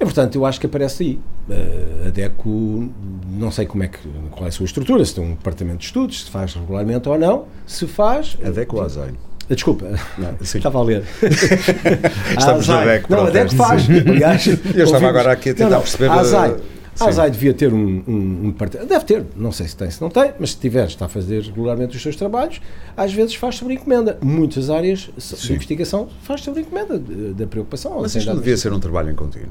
e, 0.00 0.04
portanto, 0.04 0.34
eu 0.36 0.46
acho 0.46 0.58
que 0.58 0.66
aparece 0.66 1.02
aí. 1.02 1.20
Uh, 1.48 2.08
a 2.08 2.10
DECO, 2.10 2.90
não 3.28 3.50
sei 3.50 3.66
como 3.66 3.82
é 3.82 3.88
que, 3.88 3.98
qual 4.30 4.44
é 4.44 4.48
a 4.48 4.52
sua 4.52 4.64
estrutura, 4.64 5.04
se 5.04 5.14
tem 5.14 5.24
um 5.24 5.30
departamento 5.30 5.78
de 5.78 5.86
estudos, 5.86 6.24
se 6.24 6.30
faz 6.30 6.54
regularmente 6.54 7.08
ou 7.08 7.18
não. 7.18 7.46
Se 7.66 7.86
faz. 7.86 8.36
A 8.44 8.50
DECO 8.50 8.76
ou? 8.76 9.29
Desculpa, 9.54 9.86
não, 10.16 10.36
estava 10.40 10.78
a 10.78 10.82
ler. 10.82 11.02
Estamos 12.38 12.70
a 12.70 12.84
DEC. 12.84 13.10
Não, 13.10 13.26
a 13.26 13.30
DEC 13.30 13.54
faz. 13.54 13.88
Aliás, 13.90 14.46
eu 14.74 14.84
estava 14.84 15.08
agora 15.08 15.32
aqui 15.32 15.50
a 15.50 15.54
tentar 15.54 15.70
não, 15.70 15.76
não, 15.76 15.82
perceber. 15.82 16.08
A 16.08 16.14
ASAI, 16.14 16.56
a 17.00 17.04
ASAI 17.06 17.30
devia 17.32 17.52
ter 17.52 17.72
um, 17.72 18.02
um, 18.06 18.54
um 18.54 18.54
Deve 18.86 19.04
ter, 19.04 19.24
não 19.34 19.50
sei 19.50 19.66
se 19.66 19.76
tem, 19.76 19.90
se 19.90 20.00
não 20.00 20.08
tem, 20.08 20.32
mas 20.38 20.52
se 20.52 20.56
tiver, 20.56 20.86
está 20.86 21.06
a 21.06 21.08
fazer 21.08 21.42
regularmente 21.42 21.96
os 21.96 22.02
seus 22.02 22.14
trabalhos, 22.14 22.60
às 22.96 23.12
vezes 23.12 23.34
faz 23.34 23.56
sobre 23.56 23.74
encomenda. 23.74 24.18
Muitas 24.22 24.70
áreas 24.70 25.10
de 25.16 25.52
investigação 25.52 26.08
faz 26.22 26.42
sobre 26.42 26.60
encomenda 26.60 26.96
da 26.98 27.46
preocupação. 27.46 27.98
Mas 28.00 28.14
isto 28.14 28.28
não 28.28 28.36
devia 28.36 28.56
ser 28.56 28.72
um 28.72 28.78
trabalho 28.78 29.10
em 29.10 29.14
contínuo. 29.16 29.48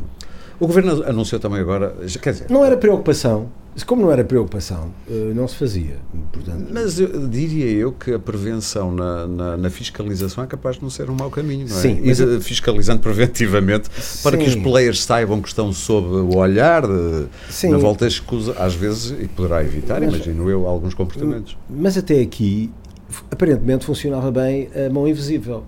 O 0.59 0.67
Governo 0.67 1.03
anunciou 1.05 1.39
também 1.39 1.59
agora, 1.59 1.95
quer 2.21 2.33
dizer... 2.33 2.49
Não 2.49 2.65
era 2.65 2.75
preocupação, 2.75 3.49
como 3.85 4.01
não 4.01 4.11
era 4.11 4.23
preocupação, 4.23 4.91
eh, 5.09 5.31
não 5.33 5.47
se 5.47 5.55
fazia. 5.55 5.97
Portanto, 6.31 6.67
Mas 6.71 6.99
eu, 6.99 7.27
diria 7.27 7.69
eu 7.71 7.91
que 7.91 8.13
a 8.13 8.19
prevenção 8.19 8.91
na, 8.91 9.27
na, 9.27 9.57
na, 9.57 9.69
fiscalização 9.69 10.43
é 10.43 10.47
capaz 10.47 10.77
de 10.77 10.83
não 10.83 10.89
ser 10.89 11.09
um 11.09 11.15
mau 11.15 11.29
caminho, 11.29 11.67
não 11.67 11.77
é? 11.77 11.79
Sim, 11.79 12.01
e, 12.03 12.41
fiscalizando 12.41 12.99
preventivamente 12.99 13.89
sim. 13.99 14.23
para 14.23 14.37
que 14.37 14.45
os 14.45 14.55
players 14.55 15.03
saibam 15.03 15.41
que 15.41 15.47
estão 15.47 15.71
sob 15.71 16.07
o 16.07 16.37
olhar 16.37 16.85
de, 16.85 17.27
sim. 17.49 17.69
na 17.69 17.77
volta 17.77 18.05
escusa, 18.05 18.53
às 18.57 18.73
vezes, 18.73 19.11
e 19.19 19.27
poderá 19.27 19.63
evitar, 19.63 20.01
mas, 20.01 20.15
imagino 20.15 20.49
eu, 20.49 20.67
alguns 20.67 20.93
comportamentos. 20.93 21.57
Mas 21.69 21.97
até 21.97 22.19
aqui, 22.19 22.71
aparentemente 23.31 23.85
funcionava 23.85 24.31
bem 24.31 24.69
a 24.75 24.91
mão 24.91 25.07
invisível. 25.07 25.63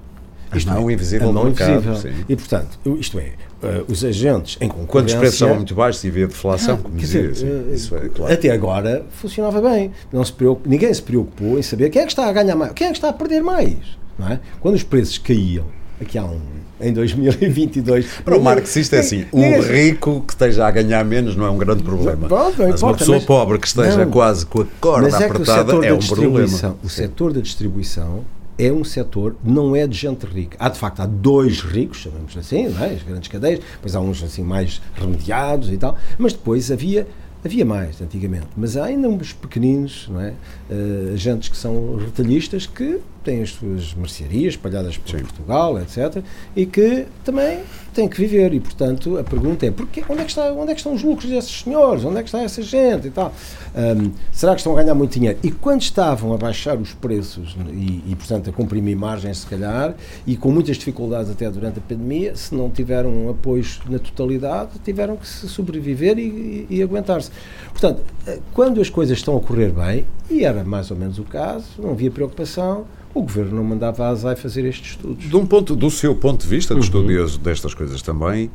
Isto 0.54 0.70
a 0.70 0.74
mão 0.74 0.90
é, 0.90 0.94
invisível 0.94 1.30
a 1.30 1.34
mão 1.34 1.48
invisível. 1.48 1.94
E, 2.28 2.36
portanto, 2.36 2.78
isto 3.00 3.18
é, 3.20 3.34
uh, 3.64 3.86
os 3.88 4.04
agentes 4.04 4.58
em 4.60 4.68
concorrência... 4.68 4.92
Quando 4.92 5.08
os 5.08 5.14
preços 5.16 5.34
estavam 5.36 5.56
muito 5.56 5.76
baixos 5.76 6.04
e 6.04 6.08
havia 6.08 6.28
deflação, 6.28 6.76
ah, 6.76 6.84
como 6.84 6.96
dizia, 6.96 7.28
dizer, 7.28 7.48
uh, 7.48 7.74
isso 7.74 7.96
é 7.96 8.10
claro. 8.10 8.34
Até 8.34 8.50
agora 8.50 9.06
funcionava 9.12 9.62
bem. 9.62 9.92
Não 10.12 10.24
se 10.24 10.34
preocup, 10.34 10.68
ninguém 10.68 10.94
se 10.94 11.02
preocupou 11.02 11.58
em 11.58 11.62
saber 11.62 11.90
quem 11.90 12.02
é 12.02 12.06
que 12.06 12.12
está 12.12 12.28
a 12.28 12.34
ganhar 12.34 12.56
mais, 12.56 12.74
quem 12.74 12.88
é 12.88 12.90
que 12.92 12.98
está 12.98 13.10
a 13.10 13.14
perder 13.14 13.42
mais. 13.42 13.78
Não 14.18 14.30
é? 14.30 14.40
Quando 14.60 14.76
os 14.76 14.84
preços 14.84 15.18
caíam, 15.18 15.66
aqui 16.00 16.18
há 16.18 16.24
um 16.24 16.40
em 16.82 16.92
2022. 16.92 18.06
Para 18.26 18.38
o 18.38 18.42
marxista 18.42 18.96
é 18.96 19.00
assim, 19.00 19.26
um 19.32 19.62
rico 19.62 20.22
que 20.22 20.34
esteja 20.34 20.68
a 20.68 20.72
ganhar 20.72 21.04
menos 21.06 21.36
não 21.36 21.46
é 21.46 21.50
um 21.50 21.58
grande 21.58 21.84
problema. 21.84 22.28
Pronto, 22.28 22.56
mas 22.58 22.68
importa, 22.68 22.86
uma 22.86 22.98
pessoa 22.98 23.18
mas, 23.18 23.26
pobre 23.26 23.60
que 23.60 23.68
esteja 23.68 24.06
não, 24.06 24.12
quase 24.12 24.46
com 24.46 24.62
a 24.62 24.66
corda 24.80 25.10
é 25.10 25.26
apertada 25.26 25.86
é 25.86 25.94
um 25.94 26.00
problema. 26.00 26.78
O 26.84 26.90
setor 26.90 27.34
da 27.34 27.42
distribuição 27.42 28.26
é 28.62 28.72
um 28.72 28.84
setor, 28.84 29.36
não 29.44 29.76
é 29.76 29.88
de 29.88 29.98
gente 29.98 30.26
rica. 30.26 30.56
Há, 30.60 30.70
de 30.70 30.78
facto, 30.78 31.00
há 31.00 31.08
dois 31.08 31.62
ricos, 31.62 31.98
chamamos 31.98 32.38
assim, 32.38 32.66
é? 32.66 32.94
as 32.94 33.02
grandes 33.02 33.28
cadeias, 33.28 33.60
depois 33.60 33.96
há 33.96 34.00
uns 34.00 34.22
assim 34.24 34.44
mais 34.44 34.80
remediados 34.94 35.72
e 35.72 35.78
tal, 35.78 35.98
mas 36.20 36.34
depois 36.34 36.72
havia 36.72 37.08
Havia 37.44 37.66
mais 37.66 38.00
antigamente, 38.00 38.50
mas 38.56 38.78
há 38.78 38.86
ainda 38.86 39.10
uns 39.10 39.34
pequeninos, 39.34 40.08
não 40.08 40.22
é? 40.22 40.36
Uh, 40.72 41.14
agentes 41.14 41.50
que 41.50 41.58
são 41.58 41.98
retalhistas 41.98 42.66
que 42.66 43.02
têm 43.24 43.42
as 43.42 43.52
suas 43.52 43.94
mercearias 43.94 44.54
espalhadas 44.54 44.98
por 44.98 45.12
Sim. 45.12 45.20
Portugal, 45.20 45.80
etc. 45.80 46.24
E 46.56 46.66
que 46.66 47.06
também 47.24 47.60
têm 47.94 48.08
que 48.08 48.18
viver. 48.18 48.54
E, 48.54 48.60
portanto, 48.60 49.18
a 49.18 49.24
pergunta 49.24 49.66
é: 49.66 49.72
porquê, 49.72 50.04
onde, 50.10 50.22
é 50.22 50.24
que 50.24 50.32
está, 50.32 50.52
onde 50.52 50.72
é 50.72 50.74
que 50.74 50.80
estão 50.80 50.94
os 50.94 51.04
lucros 51.04 51.30
desses 51.30 51.62
senhores? 51.62 52.04
Onde 52.04 52.18
é 52.18 52.24
que 52.24 52.30
está 52.30 52.42
essa 52.42 52.62
gente 52.62 53.08
e 53.08 53.12
tal? 53.12 53.34
Um, 53.76 54.12
será 54.32 54.54
que 54.54 54.60
estão 54.60 54.74
a 54.78 54.82
ganhar 54.82 54.96
muito 54.96 55.14
dinheiro? 55.14 55.38
E 55.44 55.52
quando 55.52 55.82
estavam 55.82 56.34
a 56.34 56.38
baixar 56.38 56.78
os 56.78 56.94
preços 56.94 57.56
e, 57.72 58.04
e, 58.08 58.16
portanto, 58.16 58.50
a 58.50 58.54
comprimir 58.54 58.98
margens, 58.98 59.40
se 59.40 59.48
calhar, 59.48 59.96
e 60.26 60.36
com 60.36 60.52
muitas 60.52 60.78
dificuldades 60.78 61.32
até 61.32 61.50
durante 61.50 61.80
a 61.80 61.82
pandemia, 61.82 62.36
se 62.36 62.56
não 62.56 62.70
tiveram 62.70 63.30
apoios 63.30 63.80
na 63.90 64.00
totalidade, 64.00 64.72
tiveram 64.84 65.18
que 65.18 65.28
sobreviver 65.28 66.18
e, 66.18 66.68
e, 66.70 66.78
e 66.78 66.84
aguentar-se. 66.84 67.32
Portanto, 67.70 68.02
eh, 68.28 68.40
quando 68.54 68.82
as 68.82 68.90
coisas 68.90 69.18
estão 69.18 69.38
a 69.38 69.40
correr 69.40 69.72
bem, 69.72 70.06
e 70.30 70.46
era 70.62 70.70
mais 70.70 70.90
ou 70.92 70.98
menos 70.98 71.20
o 71.20 71.24
caso, 71.24 71.66
não 71.80 71.92
havia 71.92 72.10
preocupação, 72.10 72.86
o 73.14 73.22
governo 73.22 73.58
não 73.58 73.64
mandava 73.64 74.06
a 74.06 74.10
ASAI 74.10 74.36
fazer 74.36 74.66
estes 74.66 74.92
estudos. 74.92 75.28
De 75.28 75.36
um 75.36 75.46
ponto, 75.46 75.76
do 75.76 75.90
seu 75.92 76.16
ponto 76.16 76.42
de 76.42 76.48
vista, 76.48 76.74
de 76.74 76.80
uhum. 76.80 76.86
estudioso 76.86 77.40
destas 77.40 77.74
coisas 77.74 78.02
também, 78.02 78.50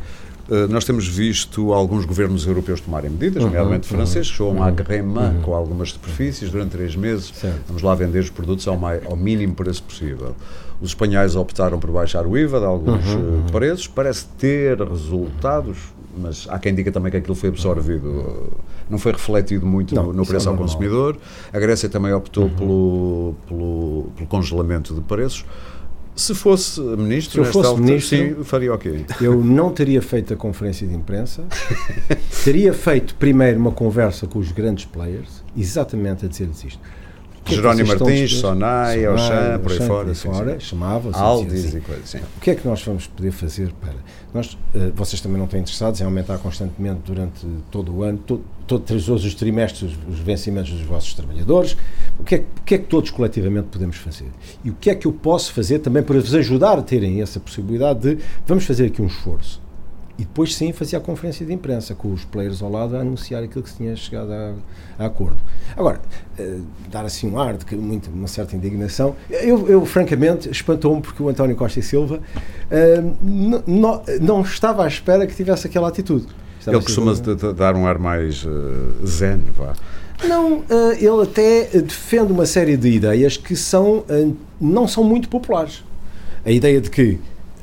eh, 0.49 0.67
nós 0.69 0.85
temos 0.85 1.07
visto 1.07 1.73
alguns 1.73 2.05
governos 2.05 2.47
europeus 2.47 2.81
tomarem 2.81 3.11
medidas, 3.11 3.43
uhum, 3.43 3.49
nomeadamente 3.49 3.91
uhum, 3.91 3.97
franceses, 3.99 4.31
que 4.31 4.43
uhum, 4.43 4.63
à 4.63 4.71
guerrema 4.71 5.29
uhum. 5.29 5.43
com 5.43 5.55
algumas 5.55 5.91
superfícies 5.91 6.51
durante 6.51 6.71
três 6.71 6.95
meses. 6.95 7.33
Certo. 7.35 7.61
Vamos 7.67 7.83
lá 7.83 7.95
vender 7.95 8.21
os 8.21 8.31
produtos 8.31 8.67
ao, 8.67 8.77
mai, 8.77 9.01
ao 9.05 9.17
mínimo 9.17 9.55
preço 9.55 9.83
possível. 9.83 10.35
Os 10.81 10.91
espanhóis 10.91 11.35
optaram 11.35 11.79
por 11.79 11.91
baixar 11.91 12.27
o 12.27 12.37
IVA 12.37 12.61
de 12.61 12.67
alguns 12.67 13.07
uhum, 13.07 13.13
eh, 13.13 13.17
uhum. 13.17 13.47
preços, 13.51 13.89
parece 13.89 14.27
ter 14.39 14.81
resultados, 14.81 15.77
mas 16.17 16.47
há 16.49 16.59
quem 16.59 16.75
diga 16.75 16.91
também 16.91 17.11
que 17.11 17.17
aquilo 17.17 17.35
foi 17.35 17.49
absorvido, 17.49 18.53
não 18.89 18.99
foi 18.99 19.13
refletido 19.13 19.67
muito 19.67 19.95
não, 19.95 20.05
no, 20.05 20.13
no 20.13 20.27
preço 20.27 20.49
é 20.49 20.53
ao 20.53 20.57
consumidor. 20.57 21.17
A 21.53 21.59
Grécia 21.59 21.89
também 21.89 22.13
optou 22.13 22.45
uhum. 22.45 22.55
pelo, 22.55 23.35
pelo, 23.47 24.11
pelo 24.17 24.29
congelamento 24.29 24.95
de 24.95 25.01
preços. 25.01 25.45
Se 26.15 26.35
fosse 26.35 26.81
ministro, 26.81 27.45
Se 27.45 27.49
eu 27.49 27.53
fosse 27.53 27.69
altura, 27.69 27.87
ministro, 27.87 28.17
sim, 28.17 28.45
faria 28.45 28.73
o 28.73 28.79
quê? 28.79 29.05
Eu 29.21 29.45
não 29.45 29.71
teria 29.71 30.01
feito 30.01 30.33
a 30.33 30.37
conferência 30.37 30.87
de 30.87 30.95
imprensa, 30.95 31.45
teria 32.43 32.73
feito 32.73 33.15
primeiro 33.17 33.61
uma 33.61 33.71
conversa 33.71 34.27
com 34.27 34.39
os 34.39 34.51
grandes 34.51 34.87
players, 34.87 35.45
exatamente 35.55 36.25
a 36.25 36.29
dizer-lhes 36.29 36.65
isto. 36.65 36.81
Que 37.47 37.55
é 37.55 37.57
Jerónimo 37.57 37.89
Martins, 37.89 38.35
Sonai, 38.35 39.05
Auchan, 39.07 39.61
por 39.63 39.73
aí 39.73 39.79
fora. 39.79 40.15
fora 40.15 40.61
chamava-se. 40.61 41.19
Aldis 41.19 41.75
e 41.75 41.81
coisas, 41.81 42.09
sim. 42.09 42.19
O 42.19 42.41
que 42.41 42.51
é 42.51 42.55
que 42.55 42.67
nós 42.67 42.83
vamos 42.83 43.07
poder 43.07 43.31
fazer 43.31 43.73
para... 43.81 43.95
Nós, 44.35 44.55
uh, 44.55 44.93
vocês 44.95 45.21
também 45.21 45.39
não 45.39 45.45
estão 45.45 45.59
interessados 45.61 46.01
em 46.01 46.05
aumentar 46.05 46.39
constantemente 46.39 47.01
durante 47.07 47.47
todo 47.71 47.95
o 47.95 48.03
ano, 48.03 48.19
todo, 48.19 48.45
todo, 48.67 48.83
todos 48.83 49.09
os 49.09 49.35
trimestres, 49.35 49.97
os 50.09 50.19
vencimentos 50.19 50.73
dos 50.73 50.83
vossos 50.83 51.15
trabalhadores. 51.15 51.77
O 52.19 52.25
que, 52.25 52.35
é, 52.35 52.39
o 52.39 52.63
que 52.65 52.75
é 52.75 52.79
que 52.79 52.87
todos 52.87 53.11
coletivamente 53.11 53.69
podemos 53.71 53.97
fazer? 53.97 54.29
E 54.65 54.71
o 54.71 54.75
que 54.75 54.91
é 54.91 54.95
que 54.95 55.07
eu 55.07 55.13
posso 55.13 55.53
fazer 55.53 55.79
também 55.79 56.03
para 56.03 56.19
vos 56.19 56.35
ajudar 56.35 56.79
a 56.79 56.83
terem 56.83 57.23
essa 57.23 57.39
possibilidade 57.39 58.01
de 58.01 58.19
vamos 58.47 58.65
fazer 58.65 58.87
aqui 58.87 59.01
um 59.01 59.07
esforço 59.07 59.66
e 60.19 60.23
depois 60.23 60.55
sim 60.55 60.73
fazia 60.73 60.99
a 60.99 61.01
conferência 61.01 61.45
de 61.45 61.53
imprensa 61.53 61.95
com 61.95 62.13
os 62.13 62.25
players 62.25 62.63
ao 62.63 62.71
lado 62.71 62.97
a 62.97 63.01
anunciar 63.01 63.43
aquilo 63.43 63.63
que 63.63 63.71
se 63.71 63.77
tinha 63.77 63.95
chegado 63.95 64.33
a, 64.33 64.55
a 64.99 65.07
acordo. 65.07 65.37
Agora, 65.77 66.01
uh, 66.39 66.63
dar 66.91 67.05
assim 67.05 67.31
um 67.31 67.39
ar 67.39 67.57
de 67.57 67.67
que, 67.67 67.77
muito, 67.77 68.09
uma 68.11 68.27
certa 68.27 68.57
indignação, 68.57 69.15
eu, 69.29 69.69
eu 69.69 69.85
francamente 69.85 70.49
espantou-me 70.51 71.03
porque 71.03 71.23
o 71.23 71.29
António 71.29 71.55
Costa 71.55 71.81
e 71.81 71.83
Silva 71.83 72.17
uh, 72.17 73.63
não 74.21 74.41
estava 74.41 74.85
à 74.85 74.89
espera 74.89 75.27
que 75.27 75.35
tivesse 75.35 75.67
aquela 75.67 75.89
atitude. 75.89 76.27
Estava 76.59 76.79
ele 76.79 76.85
costuma 76.85 77.13
dar 77.53 77.77
um 77.77 77.87
ar 77.87 77.99
mais 77.99 78.43
uh, 78.45 79.07
zen, 79.07 79.41
vá. 79.57 79.75
Não, 80.27 80.65
ele 80.99 81.23
até 81.25 81.65
defende 81.83 82.33
uma 82.33 82.47
série 82.47 82.75
de 82.75 82.89
ideias 82.89 83.37
que 83.37 83.55
são, 83.55 84.03
não 84.59 84.89
são 84.89 85.05
muito 85.05 85.29
populares. 85.29 85.85
A 86.43 86.51
ideia 86.51 86.81
de 86.81 86.89
que 86.89 87.21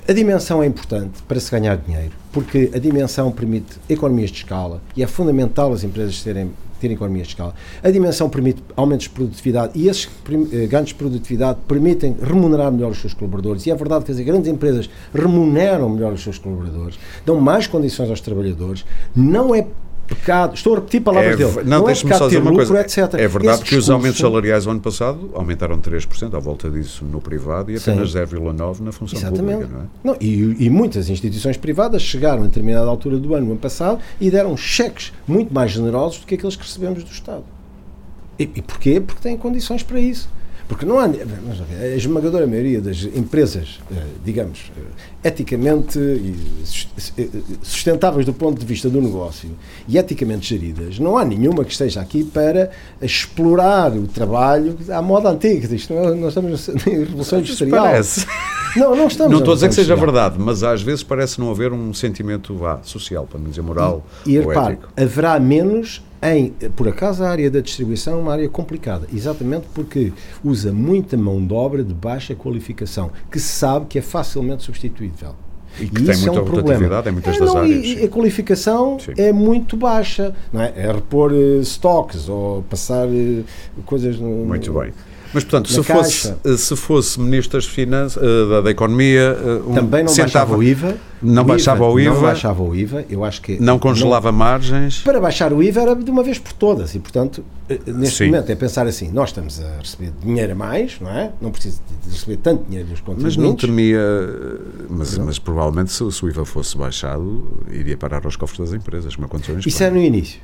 a 0.07 0.13
dimensão 0.13 0.61
é 0.61 0.67
importante 0.67 1.23
para 1.27 1.39
se 1.39 1.49
ganhar 1.49 1.77
dinheiro, 1.77 2.13
porque 2.33 2.71
a 2.73 2.79
dimensão 2.79 3.31
permite 3.31 3.77
economias 3.87 4.31
de 4.31 4.37
escala 4.37 4.81
e 4.97 5.03
é 5.03 5.07
fundamental 5.07 5.71
as 5.71 5.83
empresas 5.83 6.21
terem, 6.23 6.51
terem 6.81 6.95
economias 6.95 7.27
de 7.27 7.33
escala. 7.33 7.53
A 7.81 7.91
dimensão 7.91 8.27
permite 8.27 8.61
aumentos 8.75 9.03
de 9.03 9.11
produtividade 9.11 9.79
e 9.79 9.87
esses 9.87 10.09
eh, 10.51 10.65
ganhos 10.65 10.89
de 10.89 10.95
produtividade 10.95 11.59
permitem 11.67 12.17
remunerar 12.19 12.71
melhor 12.71 12.91
os 12.91 12.99
seus 12.99 13.13
colaboradores. 13.13 13.67
E 13.67 13.71
é 13.71 13.75
verdade 13.75 14.03
que 14.03 14.11
as 14.11 14.19
grandes 14.19 14.49
empresas 14.49 14.89
remuneram 15.13 15.87
melhor 15.89 16.11
os 16.13 16.23
seus 16.23 16.39
colaboradores, 16.39 16.97
dão 17.23 17.39
mais 17.39 17.67
condições 17.67 18.09
aos 18.09 18.19
trabalhadores. 18.19 18.83
Não 19.15 19.53
é 19.53 19.67
pecado. 20.15 20.55
Estou 20.55 20.73
a 20.73 20.75
repetir 20.77 21.01
palavras 21.01 21.33
é, 21.33 21.37
dele. 21.37 21.69
Não, 21.69 21.81
não 21.81 21.89
é 21.89 21.95
só 21.95 22.27
dizer 22.27 22.41
uma 22.41 22.53
coisa. 22.53 22.81
Etc. 22.81 22.97
É 22.97 23.27
verdade 23.27 23.27
Esse 23.27 23.57
que 23.57 23.63
discurso... 23.63 23.77
os 23.77 23.89
aumentos 23.89 24.19
salariais 24.19 24.67
ano 24.67 24.79
passado 24.79 25.31
aumentaram 25.33 25.79
3%, 25.79 26.35
à 26.35 26.39
volta 26.39 26.69
disso 26.69 27.05
no 27.05 27.21
privado, 27.21 27.71
e 27.71 27.77
apenas 27.77 28.13
0,9% 28.13 28.79
na 28.79 28.91
função 28.91 29.19
Exatamente. 29.19 29.65
pública. 29.65 29.73
Não 30.03 30.11
é? 30.11 30.13
Não, 30.15 30.17
e, 30.19 30.65
e, 30.65 30.69
muitas 30.69 31.09
instituições 31.09 31.57
privadas 31.57 32.01
chegaram 32.01 32.43
a 32.43 32.45
determinada 32.45 32.87
altura 32.87 33.17
do 33.17 33.33
ano, 33.33 33.45
no 33.45 33.51
ano 33.51 33.59
passado, 33.59 33.99
e 34.19 34.29
deram 34.29 34.55
cheques 34.57 35.13
muito 35.27 35.53
mais 35.53 35.71
generosos 35.71 36.19
do 36.19 36.27
que 36.27 36.35
aqueles 36.35 36.55
que 36.55 36.63
recebemos 36.63 37.03
do 37.03 37.11
Estado. 37.11 37.43
E, 38.37 38.43
e 38.43 38.61
porquê? 38.61 38.99
Porque 38.99 39.21
têm 39.21 39.37
condições 39.37 39.83
para 39.83 39.99
isso. 39.99 40.29
Porque 40.67 40.85
não 40.85 40.99
há. 40.99 41.05
A 41.05 41.95
esmagadora 41.95 42.47
maioria 42.47 42.79
das 42.79 43.03
empresas, 43.03 43.79
eh, 43.91 44.03
digamos, 44.23 44.71
eh, 44.77 45.27
eticamente 45.27 45.99
eh, 47.17 47.27
sustentáveis 47.61 48.25
do 48.25 48.33
ponto 48.33 48.59
de 48.59 48.65
vista 48.65 48.89
do 48.89 49.01
negócio 49.01 49.51
e 49.87 49.97
eticamente 49.97 50.47
geridas, 50.47 50.99
não 50.99 51.17
há 51.17 51.25
nenhuma 51.25 51.65
que 51.65 51.71
esteja 51.71 52.01
aqui 52.01 52.23
para 52.23 52.71
explorar 53.01 53.91
o 53.91 54.07
trabalho 54.07 54.77
à 54.89 55.01
moda 55.01 55.29
antiga. 55.29 55.73
Isto 55.75 55.93
não 55.93 56.15
nós 56.15 56.29
estamos 56.29 56.69
em 56.87 56.99
Revolução 56.99 57.39
Industrial. 57.39 57.85
Parece. 57.85 58.25
Não, 58.75 58.95
não 58.95 59.07
estamos. 59.07 59.31
Não 59.31 59.39
estou 59.39 59.51
a 59.51 59.55
dizer 59.55 59.69
que 59.69 59.75
seja 59.75 59.95
verdade, 59.95 60.35
mas 60.39 60.63
às 60.63 60.81
vezes 60.81 61.03
parece 61.03 61.39
não 61.39 61.51
haver 61.51 61.71
um 61.71 61.93
sentimento 61.93 62.55
vá, 62.55 62.79
social, 62.83 63.27
para 63.27 63.39
não 63.39 63.49
dizer 63.49 63.61
moral. 63.61 64.03
E, 64.25 64.35
e 64.35 64.39
repare, 64.39 64.79
haverá 64.97 65.39
menos 65.39 66.01
em, 66.23 66.49
por 66.75 66.87
acaso, 66.87 67.23
a 67.23 67.29
área 67.29 67.51
da 67.51 67.59
distribuição 67.59 68.13
é 68.13 68.21
uma 68.21 68.31
área 68.31 68.49
complicada, 68.49 69.07
exatamente 69.13 69.67
porque 69.73 70.13
usa 70.43 70.71
muita 70.71 71.17
mão 71.17 71.45
de 71.45 71.53
obra 71.53 71.83
de 71.83 71.93
baixa 71.93 72.33
qualificação, 72.33 73.11
que 73.29 73.39
se 73.39 73.49
sabe 73.49 73.87
que 73.87 73.99
é 73.99 74.01
facilmente 74.01 74.63
substituível. 74.63 75.35
E 75.79 75.87
que 75.87 76.01
e 76.01 76.05
tem 76.05 76.17
muita 76.17 76.37
é 76.37 76.41
um 76.41 76.45
rotatividade 76.45 77.09
em 77.09 77.11
muitas 77.11 77.35
é, 77.35 77.39
das 77.39 77.49
não, 77.49 77.57
áreas. 77.57 77.85
E 77.85 78.03
a 78.03 78.07
qualificação 78.07 78.99
sim. 78.99 79.13
é 79.17 79.33
muito 79.33 79.75
baixa, 79.75 80.35
não 80.51 80.61
é? 80.61 80.71
É 80.75 80.91
repor 80.91 81.31
uh, 81.31 81.61
stocks 81.61 82.29
ou 82.29 82.61
passar 82.63 83.07
uh, 83.07 83.43
coisas 83.85 84.19
no. 84.19 84.29
Muito 84.45 84.71
bem. 84.71 84.93
Mas, 85.33 85.43
portanto, 85.43 85.71
se 85.71 85.81
fosse, 85.81 86.33
eh, 86.43 86.57
se 86.57 86.75
fosse 86.75 87.19
Ministro 87.19 87.57
das 87.57 87.65
Finanças, 87.65 88.21
uh, 88.21 88.49
da, 88.49 88.61
da, 88.61 88.71
Economia... 88.71 89.35
Uh, 89.35 89.71
um, 89.71 89.73
Também 89.73 90.03
não 90.03 90.09
sentava, 90.09 90.55
baixava 90.55 90.57
o 90.57 90.63
IVA. 90.63 90.97
Não 91.21 91.43
baixava 91.43 91.85
o 91.85 91.99
IVA. 91.99 92.13
Não 92.13 92.21
baixava 92.21 92.63
o 92.63 92.75
IVA, 92.75 93.05
eu 93.09 93.23
acho 93.23 93.41
que... 93.41 93.59
Não 93.59 93.79
congelava 93.79 94.31
não, 94.31 94.37
margens. 94.37 94.99
Para 94.99 95.19
baixar 95.19 95.51
o 95.51 95.63
IVA 95.63 95.81
era 95.81 95.95
de 95.95 96.11
uma 96.11 96.21
vez 96.21 96.37
por 96.37 96.53
todas 96.53 96.93
e, 96.93 96.99
portanto, 96.99 97.43
neste 97.87 98.17
Sim. 98.17 98.25
momento 98.27 98.49
é 98.49 98.55
pensar 98.55 98.85
assim, 98.85 99.09
nós 99.11 99.29
estamos 99.29 99.59
a 99.59 99.79
receber 99.79 100.11
dinheiro 100.23 100.51
a 100.51 100.55
mais, 100.55 100.99
não 100.99 101.09
é? 101.09 101.31
Não 101.41 101.49
precisa 101.49 101.79
de 102.05 102.11
receber 102.11 102.37
tanto 102.37 102.65
dinheiro 102.65 102.89
dos 102.89 102.99
contribuintes. 102.99 103.37
Mas 103.37 103.45
não 103.45 103.55
temia... 103.55 103.99
Mas, 104.89 105.17
mas 105.17 105.39
provavelmente 105.39 105.91
se, 105.91 106.11
se, 106.11 106.25
o 106.25 106.29
IVA 106.29 106.45
fosse 106.45 106.77
baixado, 106.77 107.43
iria 107.71 107.97
parar 107.97 108.23
aos 108.25 108.35
cofres 108.35 108.59
das 108.59 108.73
empresas, 108.73 109.15
como 109.15 109.25
aconteceu 109.25 109.55
em 109.55 109.59
Isso 109.65 109.83
é 109.83 109.89
no 109.89 109.97
início. 109.97 110.39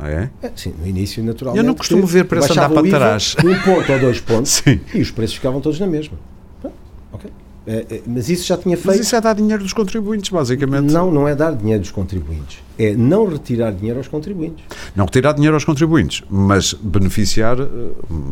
Ah, 0.00 0.10
é? 0.10 0.30
é? 0.42 0.50
Sim, 0.56 0.72
no 0.80 0.86
início, 0.86 1.22
naturalmente. 1.22 1.62
Eu 1.62 1.66
não 1.66 1.74
costumo 1.74 2.06
ver 2.06 2.24
preço 2.24 2.52
andar 2.52 2.70
para 2.70 2.88
trás. 2.88 3.36
Um 3.44 3.54
ponto 3.60 3.92
ou 3.92 3.98
dois 3.98 4.18
pontos 4.18 4.62
Sim. 4.64 4.80
e 4.94 5.00
os 5.02 5.10
preços 5.10 5.36
ficavam 5.36 5.60
todos 5.60 5.78
na 5.78 5.86
mesma. 5.86 6.16
Ah, 6.64 6.68
ok. 7.12 7.30
É, 7.66 7.86
é, 7.90 8.02
mas 8.06 8.30
isso 8.30 8.46
já 8.46 8.56
tinha 8.56 8.74
feito. 8.76 8.86
Mas 8.86 8.98
isso 8.98 9.14
é 9.14 9.20
dar 9.20 9.34
dinheiro 9.34 9.62
dos 9.62 9.74
contribuintes, 9.74 10.30
basicamente. 10.30 10.90
Não, 10.90 11.12
não 11.12 11.28
é 11.28 11.34
dar 11.34 11.54
dinheiro 11.54 11.82
dos 11.82 11.90
contribuintes. 11.90 12.58
É 12.78 12.94
não 12.94 13.26
retirar 13.26 13.72
dinheiro 13.72 13.98
aos 13.98 14.08
contribuintes. 14.08 14.64
Não 14.96 15.04
retirar 15.04 15.34
dinheiro 15.34 15.54
aos 15.54 15.64
contribuintes, 15.64 16.22
mas 16.30 16.72
beneficiar, 16.72 17.60
eh, 17.60 17.66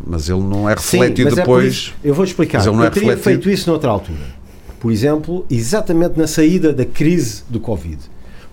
mas 0.07 0.31
ele 0.31 0.41
não 0.41 0.69
é 0.69 0.73
refletido 0.73 1.31
Sim, 1.31 1.37
é 1.37 1.41
depois. 1.43 1.95
É 2.03 2.09
eu 2.09 2.15
vou 2.15 2.25
explicar. 2.25 2.59
Mas 2.59 2.67
ele 2.67 2.77
não 2.77 2.83
eu 2.83 2.89
é 2.89 2.91
teria 2.91 3.11
refletido. 3.11 3.43
feito 3.45 3.55
isso 3.55 3.69
noutra 3.71 3.91
altura. 3.91 4.39
Por 4.81 4.91
exemplo, 4.91 5.45
exatamente 5.51 6.19
na 6.19 6.27
saída 6.27 6.73
da 6.73 6.87
crise 6.87 7.43
do 7.51 7.61
Covid 7.61 7.99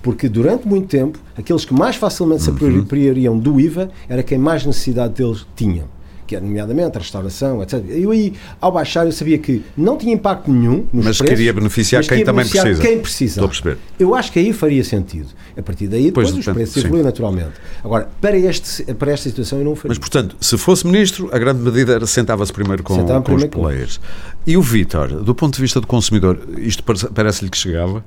porque 0.05 0.29
durante 0.29 0.67
muito 0.67 0.87
tempo, 0.87 1.17
aqueles 1.35 1.65
que 1.65 1.73
mais 1.73 1.95
facilmente 1.95 2.43
se 2.43 2.51
uhum. 2.51 2.55
apropriariam 2.55 3.39
do 3.39 3.59
IVA 3.59 3.89
era 4.07 4.21
quem 4.21 4.37
mais 4.37 4.63
necessidade 4.63 5.15
deles 5.15 5.47
tinham 5.55 5.95
que 6.27 6.35
é 6.35 6.39
nomeadamente 6.39 6.97
a 6.97 6.99
restauração, 6.99 7.61
etc. 7.61 7.83
Eu 7.87 8.09
aí, 8.09 8.33
ao 8.59 8.71
baixar, 8.71 9.05
eu 9.05 9.11
sabia 9.11 9.37
que 9.37 9.61
não 9.77 9.95
tinha 9.95 10.11
impacto 10.11 10.51
nenhum 10.51 10.87
nos 10.91 11.05
mas 11.05 11.17
preços, 11.19 11.27
queria 11.27 11.53
beneficiar 11.53 11.99
mas 11.99 12.07
quem 12.07 12.17
queria 12.17 12.25
também 12.25 12.45
beneficiar 12.45 12.65
precisa. 12.65 12.87
quem 12.87 12.99
precisa. 12.99 13.31
Estou 13.33 13.45
a 13.45 13.49
perceber. 13.49 13.77
Eu 13.99 14.15
acho 14.15 14.31
que 14.31 14.39
aí 14.39 14.51
faria 14.51 14.83
sentido. 14.83 15.27
A 15.55 15.61
partir 15.61 15.87
daí, 15.87 16.05
depois 16.05 16.31
pois, 16.31 16.47
os 16.47 16.53
preços 16.53 16.77
evoluem 16.83 17.03
naturalmente. 17.03 17.53
Agora, 17.83 18.09
para, 18.19 18.35
este, 18.35 18.91
para 18.95 19.11
esta 19.11 19.29
situação, 19.29 19.59
eu 19.59 19.65
não 19.65 19.75
faria. 19.75 19.89
Mas, 19.89 19.99
portanto, 19.99 20.35
se 20.41 20.57
fosse 20.57 20.87
ministro, 20.87 21.29
a 21.31 21.37
grande 21.37 21.61
medida 21.61 21.93
era 21.93 22.07
sentava-se 22.07 22.51
primeiro 22.51 22.81
com, 22.81 22.95
Sentava 22.95 23.19
com 23.19 23.25
primeiro 23.25 23.55
os 23.55 23.63
players. 23.63 23.97
Com 23.97 24.03
e 24.47 24.57
o 24.57 24.63
Vítor, 24.63 25.23
do 25.23 25.35
ponto 25.35 25.53
de 25.53 25.61
vista 25.61 25.79
do 25.79 25.85
consumidor, 25.85 26.39
isto 26.57 26.83
parece-lhe 27.13 27.51
que 27.51 27.57
chegava? 27.59 28.03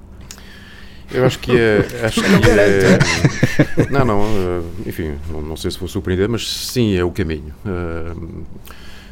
Eu 1.13 1.25
acho 1.25 1.39
que 1.39 1.53
é. 1.53 1.87
Acho 2.05 2.21
que 2.21 2.27
é 2.27 3.91
não, 3.91 4.05
não, 4.05 4.23
eh, 4.23 4.89
enfim, 4.89 5.15
não, 5.31 5.41
não, 5.41 5.57
sei 5.57 5.71
se 5.71 5.79
vou 5.79 5.89
surpreender, 5.89 6.29
mas 6.29 6.49
sim, 6.49 6.97
é 6.97 7.05
o 7.05 7.11
caminho. 7.11 7.55
Uh, 7.65 8.45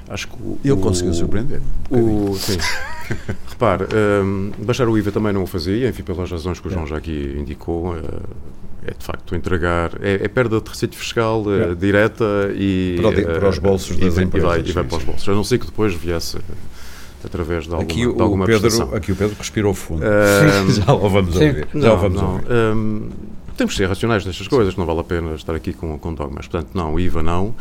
acho 0.08 0.28
que 0.28 0.34
o, 0.34 0.58
Ele 0.62 0.76
conseguiu 0.76 1.14
surpreender. 1.14 1.60
Um 1.90 2.30
o, 2.30 2.36
sim. 2.36 2.58
Repare, 3.48 3.84
um, 3.84 4.52
eh, 4.58 4.64
baixar 4.64 4.88
o 4.88 4.98
IVA 4.98 5.10
também 5.10 5.32
não 5.32 5.44
o 5.44 5.46
fazia, 5.46 5.88
enfim, 5.88 6.02
pelas 6.02 6.30
razões 6.30 6.60
que 6.60 6.68
o 6.68 6.70
João 6.70 6.84
é. 6.84 6.88
já 6.88 6.96
aqui 6.96 7.34
indicou. 7.38 7.94
Uh, 7.94 8.22
é 8.88 8.92
de 8.96 9.04
facto 9.04 9.34
entregar, 9.34 9.94
é, 10.00 10.14
é 10.24 10.28
perda 10.28 10.60
de 10.60 10.70
receita 10.70 10.96
fiscal 10.96 11.44
é. 11.52 11.74
direta 11.74 12.24
e. 12.54 12.96
Para, 13.02 13.40
para, 13.40 13.48
os 13.48 13.58
bolsos 13.58 13.96
das 13.96 14.16
e, 14.16 14.22
empresas. 14.22 14.48
E 14.48 14.60
vai, 14.60 14.60
e 14.60 14.72
vai 14.72 14.84
para 14.84 14.98
os 14.98 15.04
bolsos. 15.04 15.28
A 15.28 15.32
não 15.32 15.42
ser 15.42 15.58
que 15.58 15.66
depois 15.66 15.92
viesse 15.92 16.38
através 17.26 17.64
de 17.64 17.74
alguma, 17.74 17.82
aqui, 17.82 18.14
de 18.14 18.22
alguma 18.22 18.46
Pedro, 18.46 18.94
Aqui 18.94 19.12
o 19.12 19.16
Pedro 19.16 19.36
respirou 19.38 19.74
fundo. 19.74 20.02
Uh, 20.02 20.70
já 20.72 20.92
o 20.92 21.08
vamos 21.08 21.34
sim. 21.34 21.48
ouvir. 21.48 21.68
Já 21.74 21.88
não, 21.88 21.98
vamos 21.98 22.22
não. 22.22 22.32
ouvir. 22.32 22.46
Um, 22.52 23.08
temos 23.56 23.74
de 23.74 23.78
ser 23.78 23.88
racionais 23.88 24.24
nestas 24.24 24.46
coisas, 24.48 24.76
não 24.76 24.84
vale 24.84 25.00
a 25.00 25.04
pena 25.04 25.34
estar 25.34 25.54
aqui 25.54 25.72
com, 25.72 25.98
com 25.98 26.14
dogmas. 26.14 26.46
Portanto, 26.46 26.70
não, 26.74 26.98
IVA 26.98 27.22
não. 27.22 27.54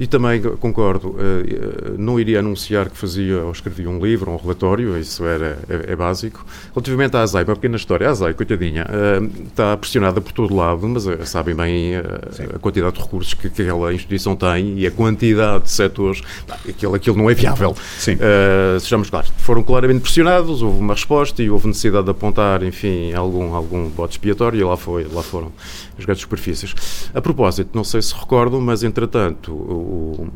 E 0.00 0.06
também 0.06 0.40
concordo, 0.40 1.14
eh, 1.18 1.92
não 1.98 2.18
iria 2.18 2.38
anunciar 2.38 2.88
que 2.88 2.96
fazia 2.96 3.44
ou 3.44 3.52
escrevia 3.52 3.88
um 3.90 4.02
livro, 4.02 4.30
um 4.30 4.36
relatório, 4.36 4.96
isso 4.96 5.26
era, 5.26 5.58
é, 5.68 5.92
é 5.92 5.96
básico. 5.96 6.42
Relativamente 6.74 7.18
à 7.18 7.20
ASAI, 7.20 7.44
uma 7.44 7.54
pequena 7.54 7.76
história, 7.76 8.08
a 8.08 8.10
ASAI, 8.12 8.32
coitadinha, 8.32 8.86
eh, 8.88 9.20
está 9.46 9.76
pressionada 9.76 10.18
por 10.18 10.32
todo 10.32 10.56
lado, 10.56 10.88
mas 10.88 11.06
eh, 11.06 11.22
sabem 11.26 11.54
bem 11.54 11.96
a 11.96 12.58
quantidade 12.58 12.96
de 12.96 13.02
recursos 13.02 13.34
que, 13.34 13.50
que 13.50 13.60
aquela 13.60 13.92
instituição 13.92 14.34
tem 14.34 14.78
e 14.78 14.86
a 14.86 14.90
quantidade 14.90 15.64
de 15.64 15.70
setores, 15.70 16.22
aquilo, 16.66 16.94
aquilo 16.94 17.18
não 17.18 17.28
é 17.28 17.34
viável. 17.34 17.76
Sim. 17.98 18.14
Uh, 18.14 18.80
sejamos 18.80 19.10
claros, 19.10 19.30
foram 19.36 19.62
claramente 19.62 20.00
pressionados, 20.00 20.62
houve 20.62 20.78
uma 20.78 20.94
resposta 20.94 21.42
e 21.42 21.50
houve 21.50 21.66
necessidade 21.68 22.04
de 22.04 22.10
apontar, 22.10 22.62
enfim, 22.62 23.12
algum, 23.12 23.54
algum 23.54 23.88
bote 23.90 24.12
expiatório 24.12 24.58
e 24.58 24.64
lá, 24.64 24.78
foi, 24.78 25.04
lá 25.12 25.22
foram 25.22 25.52
as 25.98 26.04
grandes 26.06 26.22
superfícies. 26.22 26.74
A 27.14 27.20
propósito, 27.20 27.70
não 27.74 27.84
sei 27.84 28.00
se 28.00 28.14
recordam, 28.14 28.62
mas 28.62 28.82
entretanto 28.82 29.52
o, 29.90 30.28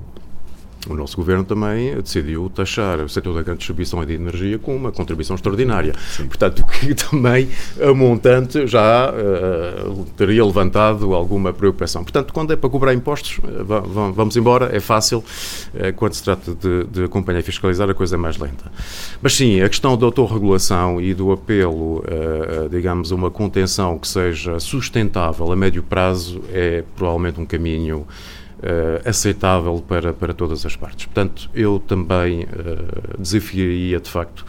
o 0.88 0.94
nosso 0.94 1.16
governo 1.16 1.44
também 1.44 1.94
decidiu 1.96 2.50
taxar 2.54 3.00
o 3.00 3.08
setor 3.08 3.34
da 3.34 3.42
grande 3.42 3.58
distribuição 3.58 4.02
e 4.02 4.06
de 4.06 4.14
energia 4.14 4.58
com 4.58 4.76
uma 4.76 4.92
contribuição 4.92 5.34
extraordinária. 5.34 5.94
Sim. 6.10 6.26
Portanto, 6.26 6.64
que 6.68 6.94
também 6.94 7.48
a 7.80 7.94
montante 7.94 8.66
já 8.66 9.10
uh, 9.10 10.04
teria 10.16 10.44
levantado 10.44 11.14
alguma 11.14 11.52
preocupação. 11.52 12.02
Portanto, 12.02 12.32
quando 12.32 12.52
é 12.52 12.56
para 12.56 12.68
cobrar 12.68 12.92
impostos, 12.92 13.38
uh, 13.38 14.12
vamos 14.12 14.36
embora, 14.36 14.76
é 14.76 14.80
fácil. 14.80 15.18
Uh, 15.18 15.92
quando 15.96 16.12
se 16.14 16.22
trata 16.22 16.54
de, 16.54 16.84
de 16.84 17.04
acompanhar 17.04 17.40
e 17.40 17.42
fiscalizar, 17.42 17.88
a 17.88 17.94
coisa 17.94 18.16
é 18.16 18.18
mais 18.18 18.36
lenta. 18.36 18.70
Mas 19.22 19.34
sim, 19.34 19.60
a 19.60 19.68
questão 19.68 19.96
da 19.96 20.04
autorregulação 20.04 21.00
e 21.00 21.14
do 21.14 21.32
apelo, 21.32 22.04
digamos, 22.70 23.12
a 23.12 23.14
uma 23.14 23.30
contenção 23.30 23.98
que 23.98 24.06
seja 24.06 24.58
sustentável 24.60 25.50
a 25.50 25.56
médio 25.56 25.82
prazo 25.82 26.42
é 26.52 26.84
provavelmente 26.96 27.40
um 27.40 27.46
caminho 27.46 28.06
uh, 28.64 29.08
aceitável 29.08 29.84
para, 29.86 30.12
para 30.12 30.32
todas 30.32 30.64
as 30.64 30.74
partes. 30.74 31.06
Portanto, 31.06 31.50
eu 31.54 31.78
também 31.86 32.44
uh, 32.44 33.18
desafiaria, 33.18 34.00
de 34.00 34.10
facto, 34.10 34.44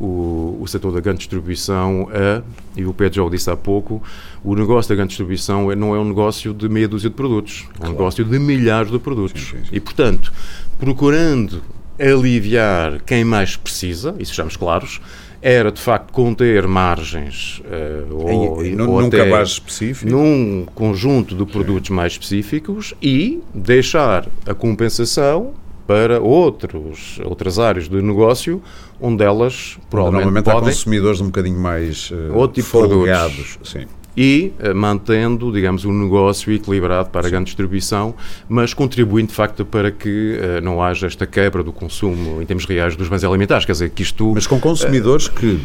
o, 0.00 0.56
o 0.60 0.66
setor 0.66 0.92
da 0.92 1.00
grande 1.00 1.18
distribuição 1.18 2.08
a, 2.10 2.42
e 2.74 2.86
o 2.86 2.94
Pedro 2.94 3.16
já 3.16 3.22
o 3.22 3.28
disse 3.28 3.50
há 3.50 3.56
pouco, 3.56 4.02
o 4.42 4.54
negócio 4.54 4.88
da 4.88 4.94
grande 4.94 5.10
distribuição 5.10 5.70
é, 5.70 5.76
não 5.76 5.94
é 5.94 5.98
um 5.98 6.06
negócio 6.06 6.54
de 6.54 6.68
meia 6.68 6.88
dúzia 6.88 7.10
de 7.10 7.16
produtos, 7.16 7.66
é 7.68 7.74
um 7.74 7.78
claro. 7.78 7.92
negócio 7.92 8.24
de 8.24 8.38
milhares 8.38 8.90
de 8.90 8.98
produtos. 8.98 9.42
Sim, 9.42 9.58
sim, 9.58 9.64
sim. 9.64 9.70
E, 9.76 9.80
portanto, 9.80 10.32
procurando 10.78 11.62
aliviar 11.98 13.02
quem 13.02 13.24
mais 13.24 13.56
precisa, 13.56 14.16
e 14.18 14.24
sejamos 14.24 14.56
claros, 14.56 15.02
era 15.42 15.72
de 15.72 15.80
facto 15.80 16.12
conter 16.12 16.66
margens 16.66 17.62
uh, 17.64 18.14
ou, 18.14 18.64
em, 18.64 18.80
ou 18.80 19.02
num 19.02 19.10
cabaz 19.10 19.50
específico 19.50 20.10
num 20.10 20.66
conjunto 20.74 21.34
de 21.34 21.46
produtos 21.46 21.88
Sim. 21.88 21.94
mais 21.94 22.12
específicos 22.12 22.94
e 23.02 23.42
deixar 23.54 24.28
a 24.46 24.54
compensação 24.54 25.54
para 25.86 26.20
outros, 26.20 27.18
outras 27.24 27.58
áreas 27.58 27.88
do 27.88 28.00
negócio 28.02 28.62
onde 29.00 29.24
elas 29.24 29.78
provavelmente 29.88 30.24
Normalmente 30.24 30.44
podem... 30.44 30.60
há 30.60 30.72
consumidores 30.72 31.20
um 31.20 31.26
bocadinho 31.26 31.58
mais 31.58 32.10
uh, 32.10 32.34
Outro 32.34 32.62
tipo 32.62 32.68
folgados. 32.68 33.58
Sim 33.64 33.86
e 34.20 34.52
uh, 34.58 34.74
mantendo, 34.74 35.50
digamos, 35.50 35.86
um 35.86 35.94
negócio 35.94 36.52
equilibrado 36.52 37.08
para 37.08 37.26
a 37.26 37.30
grande 37.30 37.46
distribuição, 37.46 38.14
mas 38.46 38.74
contribuindo 38.74 39.28
de 39.28 39.34
facto 39.34 39.64
para 39.64 39.90
que 39.90 40.38
uh, 40.38 40.60
não 40.62 40.82
haja 40.82 41.06
esta 41.06 41.26
quebra 41.26 41.62
do 41.62 41.72
consumo 41.72 42.42
em 42.42 42.44
termos 42.44 42.66
reais 42.66 42.94
dos 42.94 43.08
bens 43.08 43.24
alimentares. 43.24 43.64
Quer 43.64 43.72
dizer, 43.72 43.88
que 43.88 44.02
isto. 44.02 44.32
Mas 44.34 44.46
com 44.46 44.60
consumidores 44.60 45.28
uh, 45.28 45.32
que 45.32 45.58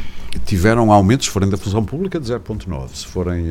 tiveram 0.46 0.90
aumentos, 0.90 1.26
se 1.26 1.34
forem 1.34 1.50
da 1.50 1.58
função 1.58 1.84
pública, 1.84 2.18
de 2.18 2.32
0,9. 2.32 2.88
Se 2.94 3.06
forem. 3.08 3.48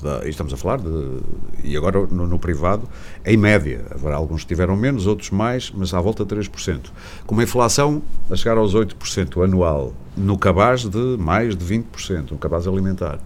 Da, 0.00 0.24
e 0.24 0.28
estamos 0.28 0.52
a 0.52 0.56
falar 0.56 0.78
de. 0.78 1.18
E 1.64 1.76
agora 1.76 2.06
no, 2.06 2.24
no, 2.24 2.38
privado, 2.38 2.88
em 3.26 3.36
média. 3.36 3.86
Agora 3.90 4.14
alguns 4.14 4.44
tiveram 4.44 4.76
menos, 4.76 5.08
outros 5.08 5.30
mais, 5.30 5.72
mas 5.74 5.92
à 5.92 6.00
volta 6.00 6.24
de 6.24 6.36
3%. 6.36 6.78
Com 7.26 7.34
uma 7.34 7.42
inflação 7.42 8.00
a 8.30 8.36
chegar 8.36 8.56
aos 8.56 8.72
8% 8.72 9.42
anual, 9.42 9.92
no 10.16 10.38
cabaz 10.38 10.84
de 10.84 11.16
mais 11.18 11.56
de 11.56 11.64
20%, 11.64 12.30
no 12.30 12.38
cabaz 12.38 12.68
alimentar. 12.68 13.18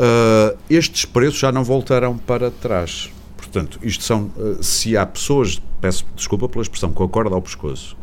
Uh, 0.00 0.56
estes 0.70 1.04
preços 1.04 1.38
já 1.38 1.52
não 1.52 1.62
voltarão 1.62 2.16
para 2.16 2.50
trás. 2.50 3.10
Portanto, 3.36 3.78
isto 3.82 4.02
são. 4.02 4.30
Uh, 4.34 4.62
se 4.62 4.96
há 4.96 5.04
pessoas, 5.04 5.60
peço 5.78 6.06
desculpa 6.16 6.48
pela 6.48 6.62
expressão, 6.62 6.90
com 6.90 7.04
a 7.04 7.08
corda 7.08 7.34
ao 7.34 7.42
pescoço, 7.42 7.94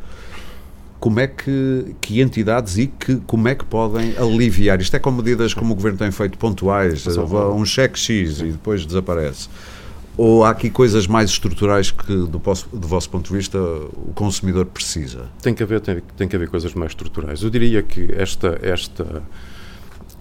como 1.00 1.20
é 1.20 1.26
que, 1.26 1.96
que 2.00 2.22
entidades 2.22 2.78
e 2.78 2.86
que, 2.86 3.16
como 3.26 3.48
é 3.48 3.56
que 3.56 3.66
podem 3.66 4.16
aliviar? 4.16 4.80
Isto 4.80 4.96
é 4.96 5.00
com 5.00 5.10
medidas 5.10 5.56
como 5.56 5.72
o 5.74 5.76
Governo 5.76 5.98
tem 5.98 6.12
feito 6.12 6.38
pontuais, 6.38 7.08
um 7.08 7.66
cheque 7.66 7.98
X 7.98 8.42
e 8.42 8.52
depois 8.52 8.86
desaparece. 8.86 9.50
Ou 10.16 10.44
há 10.44 10.52
aqui 10.52 10.70
coisas 10.70 11.08
mais 11.08 11.32
estruturais 11.32 11.90
que, 11.90 12.14
do, 12.14 12.28
do 12.28 12.88
vosso 12.88 13.10
ponto 13.10 13.28
de 13.30 13.38
vista, 13.38 13.60
o 13.60 14.12
consumidor 14.14 14.66
precisa? 14.66 15.30
Tem 15.42 15.54
que 15.54 15.64
haver, 15.64 15.80
tem, 15.80 16.02
tem 16.16 16.28
que 16.28 16.36
haver 16.36 16.48
coisas 16.48 16.74
mais 16.74 16.92
estruturais. 16.92 17.42
Eu 17.42 17.50
diria 17.50 17.82
que 17.82 18.12
esta, 18.16 18.60
esta 18.62 19.24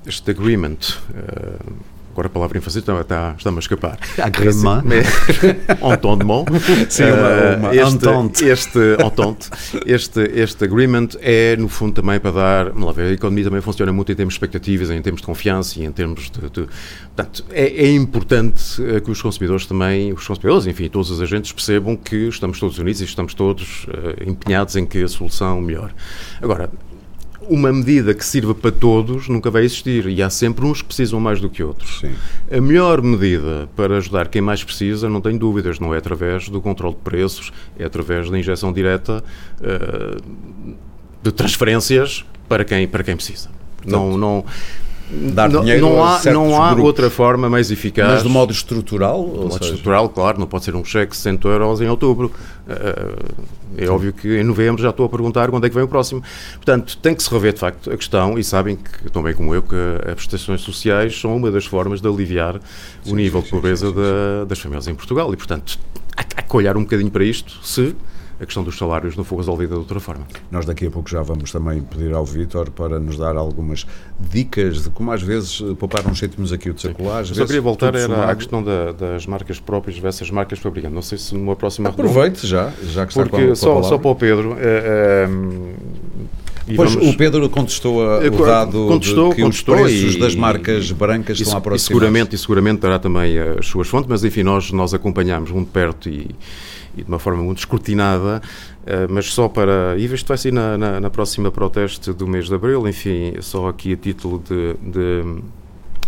este 0.06 0.30
agreement, 0.30 0.78
uh, 1.10 1.74
agora 2.16 2.28
a 2.28 2.30
palavra 2.30 2.56
em 2.56 2.60
francês 2.62 2.82
está, 2.82 2.98
está, 2.98 3.34
está-me 3.36 3.58
a 3.58 3.60
escapar. 3.60 3.98
Agreement. 4.22 4.84
Entendement. 5.92 6.44
Sim, 6.88 7.04
uma, 7.04 7.56
uma 7.56 7.76
este, 7.76 7.94
entente. 7.94 8.44
Este, 8.46 8.78
entente, 9.02 9.50
este, 9.84 10.20
este 10.20 10.64
agreement 10.64 11.08
é, 11.20 11.56
no 11.56 11.68
fundo, 11.68 12.00
também 12.00 12.18
para 12.18 12.30
dar. 12.30 12.70
Vamos 12.70 12.86
lá 12.86 12.92
ver, 12.92 13.10
a 13.10 13.12
economia 13.12 13.44
também 13.44 13.60
funciona 13.60 13.92
muito 13.92 14.10
em 14.10 14.14
termos 14.14 14.32
de 14.32 14.38
expectativas, 14.38 14.90
em 14.90 15.02
termos 15.02 15.20
de 15.20 15.26
confiança 15.26 15.78
e 15.78 15.84
em 15.84 15.92
termos 15.92 16.30
de. 16.30 16.40
de 16.40 16.68
portanto, 17.14 17.44
é, 17.50 17.84
é, 17.84 17.92
importante 17.92 18.82
eh, 18.82 19.00
que 19.00 19.10
os 19.10 19.20
consumidores 19.20 19.66
também, 19.66 20.12
os 20.12 20.26
consumidores, 20.26 20.66
enfim, 20.66 20.88
todos 20.88 21.10
os 21.10 21.20
agentes 21.20 21.52
percebam 21.52 21.96
que 21.96 22.28
estamos 22.28 22.58
todos 22.58 22.78
unidos 22.78 23.02
e 23.02 23.04
estamos 23.04 23.34
todos 23.34 23.84
uh, 23.84 24.26
empenhados 24.26 24.74
em 24.76 24.86
que 24.86 25.02
a 25.02 25.08
solução 25.08 25.60
melhor. 25.60 25.92
Agora, 26.40 26.70
uma 27.48 27.72
medida 27.72 28.14
que 28.14 28.24
sirva 28.24 28.54
para 28.54 28.70
todos 28.70 29.28
nunca 29.28 29.50
vai 29.50 29.64
existir 29.64 30.06
e 30.06 30.22
há 30.22 30.30
sempre 30.30 30.64
uns 30.64 30.82
que 30.82 30.88
precisam 30.88 31.20
mais 31.20 31.40
do 31.40 31.48
que 31.48 31.62
outros. 31.62 32.00
Sim. 32.00 32.14
A 32.50 32.60
melhor 32.60 33.02
medida 33.02 33.68
para 33.74 33.96
ajudar 33.98 34.28
quem 34.28 34.42
mais 34.42 34.62
precisa, 34.62 35.08
não 35.08 35.20
tenho 35.20 35.38
dúvidas, 35.38 35.78
não 35.78 35.94
é 35.94 35.98
através 35.98 36.48
do 36.48 36.60
controle 36.60 36.94
de 36.94 37.00
preços, 37.00 37.52
é 37.78 37.84
através 37.84 38.30
da 38.30 38.38
injeção 38.38 38.72
direta 38.72 39.22
uh, 39.60 40.76
de 41.22 41.32
transferências 41.32 42.24
para 42.48 42.64
quem, 42.64 42.86
para 42.86 43.02
quem 43.02 43.16
precisa. 43.16 43.48
Portanto, 43.76 43.92
não, 43.92 44.18
não, 44.18 44.44
dar 45.08 45.48
não, 45.48 45.60
dinheiro 45.60 45.82
não 45.82 46.04
há, 46.04 46.20
não 46.24 46.62
há 46.62 46.74
outra 46.74 47.08
forma 47.08 47.48
mais 47.48 47.70
eficaz. 47.70 48.08
Mas 48.08 48.22
de 48.22 48.28
modo 48.28 48.52
estrutural? 48.52 49.24
De 49.24 49.38
modo 49.38 49.52
seja... 49.52 49.64
estrutural, 49.66 50.08
claro, 50.08 50.40
não 50.40 50.46
pode 50.46 50.64
ser 50.64 50.74
um 50.74 50.84
cheque 50.84 51.12
de 51.12 51.18
100 51.18 51.40
euros 51.44 51.80
em 51.80 51.88
outubro. 51.88 52.32
Uh, 52.66 53.46
é 53.76 53.84
Sim. 53.84 53.88
óbvio 53.88 54.12
que 54.12 54.36
em 54.36 54.42
novembro 54.42 54.82
já 54.82 54.90
estou 54.90 55.06
a 55.06 55.08
perguntar 55.08 55.48
quando 55.50 55.64
é 55.64 55.68
que 55.68 55.74
vem 55.74 55.84
o 55.84 55.88
próximo. 55.88 56.22
Portanto, 56.56 56.96
tem 56.98 57.14
que 57.14 57.22
se 57.22 57.30
rever 57.30 57.52
de 57.52 57.60
facto 57.60 57.92
a 57.92 57.96
questão 57.96 58.38
e 58.38 58.42
sabem 58.42 58.76
que, 58.76 59.10
tão 59.10 59.22
bem 59.22 59.34
como 59.34 59.54
eu, 59.54 59.62
que 59.62 59.76
as 60.06 60.14
prestações 60.14 60.60
sociais 60.62 61.18
são 61.20 61.36
uma 61.36 61.50
das 61.50 61.66
formas 61.66 62.00
de 62.00 62.08
aliviar 62.08 62.60
sim, 63.02 63.12
o 63.12 63.14
nível 63.14 63.40
sim, 63.40 63.46
de 63.46 63.50
pobreza 63.50 63.92
da, 63.92 64.44
das 64.48 64.58
famílias 64.58 64.88
em 64.88 64.94
Portugal. 64.94 65.32
E, 65.32 65.36
portanto, 65.36 65.78
há, 66.16 66.22
há 66.22 66.42
que 66.42 66.56
olhar 66.56 66.76
um 66.76 66.82
bocadinho 66.82 67.10
para 67.10 67.24
isto 67.24 67.58
se 67.62 67.94
a 68.40 68.44
questão 68.44 68.62
dos 68.62 68.76
salários 68.76 69.16
não 69.16 69.24
for 69.24 69.36
resolvida 69.36 69.74
de 69.74 69.78
outra 69.78 69.98
forma. 69.98 70.26
Nós 70.50 70.66
daqui 70.66 70.86
a 70.86 70.90
pouco 70.90 71.08
já 71.08 71.22
vamos 71.22 71.50
também 71.50 71.80
pedir 71.80 72.12
ao 72.12 72.24
Vítor 72.24 72.70
para 72.70 73.00
nos 73.00 73.16
dar 73.16 73.36
algumas 73.36 73.86
dicas 74.18 74.84
de 74.84 74.90
como 74.90 75.10
às 75.10 75.22
vezes 75.22 75.60
poupar 75.78 76.06
uns 76.06 76.18
cêntimos 76.18 76.52
aqui 76.52 76.70
o 76.70 76.74
de 76.74 76.82
sacolar. 76.82 77.24
Só 77.24 77.46
queria 77.46 77.62
voltar 77.62 77.94
era 77.94 78.30
à 78.30 78.34
questão 78.34 78.62
da, 78.62 78.92
das 78.92 79.26
marcas 79.26 79.58
próprias 79.58 79.98
versus 79.98 80.30
marcas 80.30 80.58
fabricantes. 80.58 80.94
Não 80.94 81.02
sei 81.02 81.18
se 81.18 81.34
numa 81.34 81.56
próxima 81.56 81.88
Aproveite 81.88 82.46
já, 82.46 82.72
já 82.82 83.06
que 83.06 83.12
está 83.12 83.22
Porque 83.22 83.46
com 83.46 83.52
a, 83.52 83.56
só, 83.56 83.82
só 83.82 83.98
para 83.98 84.10
o 84.10 84.14
Pedro... 84.14 84.56
É, 84.58 85.26
é, 85.26 86.74
pois 86.74 86.92
vamos... 86.92 87.08
o 87.08 87.16
Pedro 87.16 87.48
contestou 87.48 88.02
a, 88.02 88.18
o 88.18 88.44
dado 88.44 88.86
contestou, 88.86 89.32
que 89.32 89.40
contestou 89.40 89.76
os 89.76 89.82
preços 89.82 90.14
e, 90.16 90.18
das 90.18 90.34
marcas 90.34 90.90
brancas 90.92 91.40
estão 91.40 91.54
a 91.54 91.58
aproximar. 91.58 91.76
E 91.76 91.86
seguramente, 91.86 92.34
e 92.34 92.38
seguramente 92.38 92.80
terá 92.80 92.98
também 92.98 93.38
as 93.38 93.66
suas 93.66 93.88
fontes, 93.88 94.08
mas 94.08 94.24
enfim, 94.24 94.42
nós, 94.42 94.70
nós 94.72 94.92
acompanhamos 94.92 95.50
muito 95.50 95.70
perto 95.70 96.08
e, 96.08 96.34
e 96.96 97.02
de 97.02 97.08
uma 97.08 97.18
forma 97.18 97.42
muito 97.42 97.58
escrutinada, 97.58 98.40
uh, 98.40 99.12
mas 99.12 99.32
só 99.32 99.48
para. 99.48 99.96
E 99.98 100.04
isto 100.04 100.26
vai 100.26 100.38
ser 100.38 100.52
na, 100.52 100.78
na, 100.78 101.00
na, 101.00 101.10
próxima 101.10 101.50
proteste 101.50 102.12
do 102.12 102.26
mês 102.26 102.48
de 102.48 102.54
abril, 102.54 102.86
enfim, 102.88 103.34
só 103.40 103.68
aqui 103.68 103.92
a 103.92 103.96
título 103.96 104.42
de, 104.46 104.74
de 104.80 105.42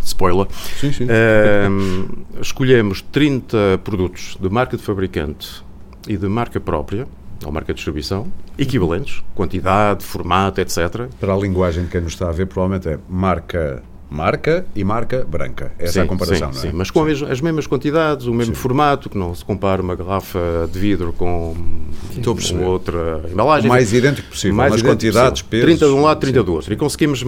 spoiler. 0.02 0.46
Sim, 0.80 0.92
sim. 0.92 1.04
Uh, 1.04 2.40
escolhemos 2.40 3.02
30 3.02 3.80
produtos 3.84 4.36
de 4.40 4.48
marca 4.48 4.76
de 4.76 4.82
fabricante 4.82 5.62
e 6.06 6.16
de 6.16 6.28
marca 6.28 6.58
própria, 6.58 7.06
ou 7.44 7.52
marca 7.52 7.72
de 7.72 7.76
distribuição, 7.76 8.26
equivalentes, 8.58 9.22
quantidade, 9.34 10.04
formato, 10.04 10.60
etc. 10.60 11.08
Para 11.20 11.34
a 11.34 11.36
linguagem 11.36 11.84
que 11.84 11.92
quem 11.92 12.00
nos 12.00 12.14
está 12.14 12.28
a 12.28 12.32
ver, 12.32 12.46
provavelmente 12.46 12.88
é 12.88 12.98
marca 13.08 13.82
marca 14.10 14.64
e 14.74 14.82
marca 14.82 15.24
branca. 15.24 15.72
Essa 15.78 15.92
sim, 15.92 15.98
é 16.00 16.02
a 16.02 16.06
comparação, 16.06 16.52
sim, 16.52 16.58
não 16.58 16.68
é? 16.68 16.70
Sim, 16.70 16.76
mas 16.76 16.90
com 16.90 17.04
sim. 17.14 17.26
as 17.30 17.40
mesmas 17.40 17.66
quantidades, 17.66 18.26
o 18.26 18.32
mesmo 18.32 18.54
sim. 18.54 18.60
formato, 18.60 19.10
que 19.10 19.18
não 19.18 19.34
se 19.34 19.44
compara 19.44 19.82
uma 19.82 19.94
garrafa 19.94 20.68
de 20.72 20.78
vidro 20.78 21.12
com, 21.12 21.54
com 22.24 22.64
outra 22.64 23.22
embalagem. 23.30 23.68
O 23.68 23.72
mais 23.72 23.92
idêntico 23.92 24.28
possível, 24.28 24.56
mais 24.56 24.72
mas 24.72 24.82
quantidades, 24.82 25.42
possível. 25.42 25.66
pesos... 25.66 25.80
30 25.80 25.86
de 25.86 26.00
um 26.00 26.02
lado, 26.02 26.20
30 26.20 26.42
do 26.42 26.54
outro. 26.54 26.72
E 26.72 26.76
conseguimos 26.76 27.24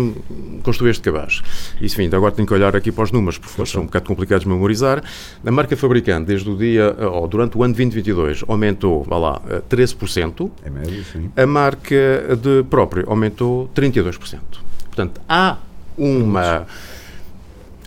construir 0.62 0.91
este 0.91 1.03
cabaz. 1.03 1.43
E, 1.81 1.87
enfim, 1.87 2.09
agora 2.12 2.33
tenho 2.33 2.47
que 2.47 2.55
olhar 2.55 2.74
aqui 2.74 2.91
para 2.91 3.05
os 3.05 3.12
números, 3.12 3.39
porque 3.39 3.66
são 3.66 3.83
um 3.83 3.87
bocado 3.87 4.07
complicados 4.07 4.45
de 4.45 4.49
memorizar. 4.49 5.03
A 5.45 5.51
marca 5.51 5.76
fabricante, 5.76 6.26
desde 6.26 6.49
o 6.49 6.57
dia, 6.57 6.97
ou 7.12 7.28
durante 7.28 7.57
o 7.59 7.62
ano 7.62 7.74
2022, 7.74 8.45
aumentou, 8.49 9.05
vá 9.05 9.18
lá, 9.18 9.43
13%. 9.68 10.51
É 10.64 10.70
médio, 10.70 11.05
sim. 11.05 11.31
A 11.37 11.47
marca 11.47 12.37
de 12.41 12.62
próprio 12.64 13.05
aumentou 13.09 13.70
32%. 13.74 14.39
Portanto, 14.91 15.20
há 15.28 15.57
uma 15.97 16.66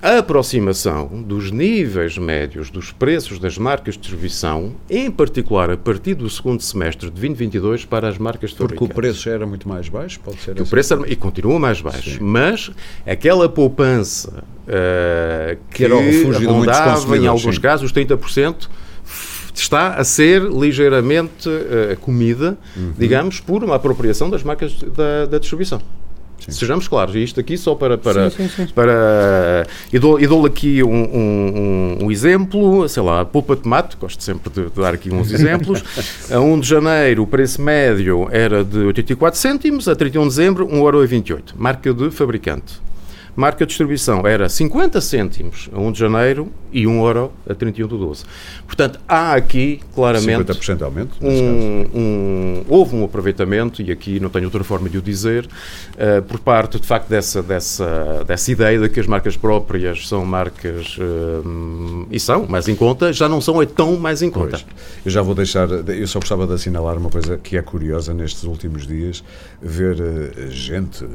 aproximação 0.03 1.07
dos 1.25 1.49
níveis 1.49 2.17
médios 2.17 2.69
dos 2.69 2.91
preços 2.91 3.39
das 3.39 3.57
marcas 3.57 3.93
de 3.93 4.01
distribuição, 4.01 4.73
em 4.89 5.09
particular 5.09 5.69
a 5.69 5.77
partir 5.77 6.13
do 6.13 6.29
segundo 6.29 6.61
semestre 6.61 7.07
de 7.07 7.11
2022 7.13 7.85
para 7.85 8.09
as 8.09 8.17
marcas 8.17 8.49
de 8.49 8.57
Porque 8.57 8.83
o 8.83 8.89
preço 8.89 9.29
era 9.29 9.45
muito 9.45 9.67
mais 9.67 9.87
baixo, 9.87 10.19
pode 10.19 10.41
ser 10.41 10.51
assim. 10.51 10.63
o 10.63 10.67
preço 10.67 10.93
era, 10.93 11.07
E 11.07 11.15
continua 11.15 11.57
mais 11.57 11.79
baixo. 11.79 12.17
Sim. 12.17 12.17
Mas 12.19 12.69
aquela 13.07 13.47
poupança 13.47 14.43
uh, 14.67 15.57
que, 15.69 15.77
que 15.77 15.85
era 15.85 15.95
o 15.95 16.01
refúgio 16.01 16.41
de 16.41 16.47
muitos 16.47 16.79
consumidores, 16.79 17.23
em 17.23 17.27
alguns 17.27 17.55
sim. 17.55 17.61
casos, 17.61 17.93
30%, 17.93 18.67
está 19.53 19.93
a 19.93 20.03
ser 20.03 20.41
ligeiramente 20.41 21.47
uh, 21.47 21.97
comida, 22.01 22.57
uhum. 22.75 22.93
digamos, 22.97 23.39
por 23.39 23.63
uma 23.63 23.75
apropriação 23.75 24.29
das 24.29 24.43
marcas 24.43 24.73
da, 24.73 25.27
da 25.27 25.39
distribuição. 25.39 25.81
Sim. 26.45 26.51
Sejamos 26.51 26.87
claros, 26.87 27.15
isto 27.15 27.39
aqui 27.39 27.57
só 27.57 27.73
para. 27.75 27.97
para, 27.97 28.29
sim, 28.29 28.49
sim, 28.49 28.67
para 28.67 29.65
e 29.91 29.99
dou-lhe 29.99 30.27
dou 30.27 30.45
aqui 30.45 30.83
um, 30.83 30.89
um, 30.89 31.97
um, 32.03 32.11
exemplo, 32.11 32.87
sei 32.89 33.01
lá, 33.01 33.23
polpa 33.23 33.55
de 33.55 33.61
tomate, 33.61 33.95
gosto 33.97 34.21
sempre 34.21 34.51
de, 34.51 34.69
de 34.69 34.81
dar 34.81 34.93
aqui 34.93 35.09
uns 35.13 35.31
exemplos. 35.31 35.83
a 36.29 36.39
1 36.39 36.59
de 36.59 36.67
janeiro 36.67 37.23
o 37.23 37.27
preço 37.27 37.61
médio 37.61 38.27
era 38.31 38.63
de 38.63 38.79
84 38.79 39.39
cêntimos, 39.39 39.87
a 39.87 39.95
31 39.95 40.23
de 40.23 40.27
dezembro 40.29 40.67
1,28€. 40.67 41.53
Marca 41.55 41.93
de 41.93 42.11
fabricante. 42.11 42.81
Marca 43.35 43.65
de 43.65 43.69
distribuição 43.69 44.27
era 44.27 44.47
50 44.47 45.01
cêntimos 45.01 45.69
a 45.73 45.79
1 45.79 45.91
de 45.91 45.99
janeiro 45.99 46.51
e 46.71 46.85
1 46.85 47.05
euro 47.05 47.31
a 47.47 47.53
31 47.53 47.87
de 47.87 47.97
12. 47.97 48.23
Portanto, 48.65 48.99
há 49.07 49.33
aqui 49.33 49.79
claramente 49.93 50.51
50% 50.51 50.77
de 50.77 50.83
aumento. 50.83 51.15
Um, 51.21 51.85
um, 51.93 52.65
houve 52.67 52.95
um 52.95 53.03
aproveitamento, 53.03 53.81
e 53.81 53.91
aqui 53.91 54.19
não 54.19 54.29
tenho 54.29 54.45
outra 54.45 54.63
forma 54.63 54.89
de 54.89 54.97
o 54.97 55.01
dizer, 55.01 55.45
uh, 55.45 56.21
por 56.23 56.39
parte, 56.39 56.79
de 56.79 56.87
facto, 56.87 57.07
dessa, 57.07 57.41
dessa, 57.43 58.23
dessa 58.25 58.51
ideia 58.51 58.79
de 58.79 58.89
que 58.89 58.99
as 58.99 59.07
marcas 59.07 59.37
próprias 59.37 60.07
são 60.07 60.25
marcas, 60.25 60.97
uh, 60.97 62.07
e 62.09 62.19
são 62.19 62.47
mais 62.47 62.67
em 62.67 62.75
conta, 62.75 63.13
já 63.13 63.29
não 63.29 63.39
são 63.39 63.61
é 63.61 63.65
tão 63.65 63.97
mais 63.97 64.21
em 64.21 64.29
conta. 64.29 64.59
Pois. 64.59 64.65
Eu 65.05 65.11
já 65.11 65.21
vou 65.21 65.35
deixar, 65.35 65.69
eu 65.69 66.07
só 66.07 66.19
gostava 66.19 66.47
de 66.47 66.53
assinalar 66.53 66.97
uma 66.97 67.09
coisa 67.09 67.37
que 67.37 67.57
é 67.57 67.61
curiosa 67.61 68.13
nestes 68.13 68.43
últimos 68.43 68.87
dias, 68.87 69.23
ver 69.61 69.99
uh, 69.99 70.51
gente 70.51 71.05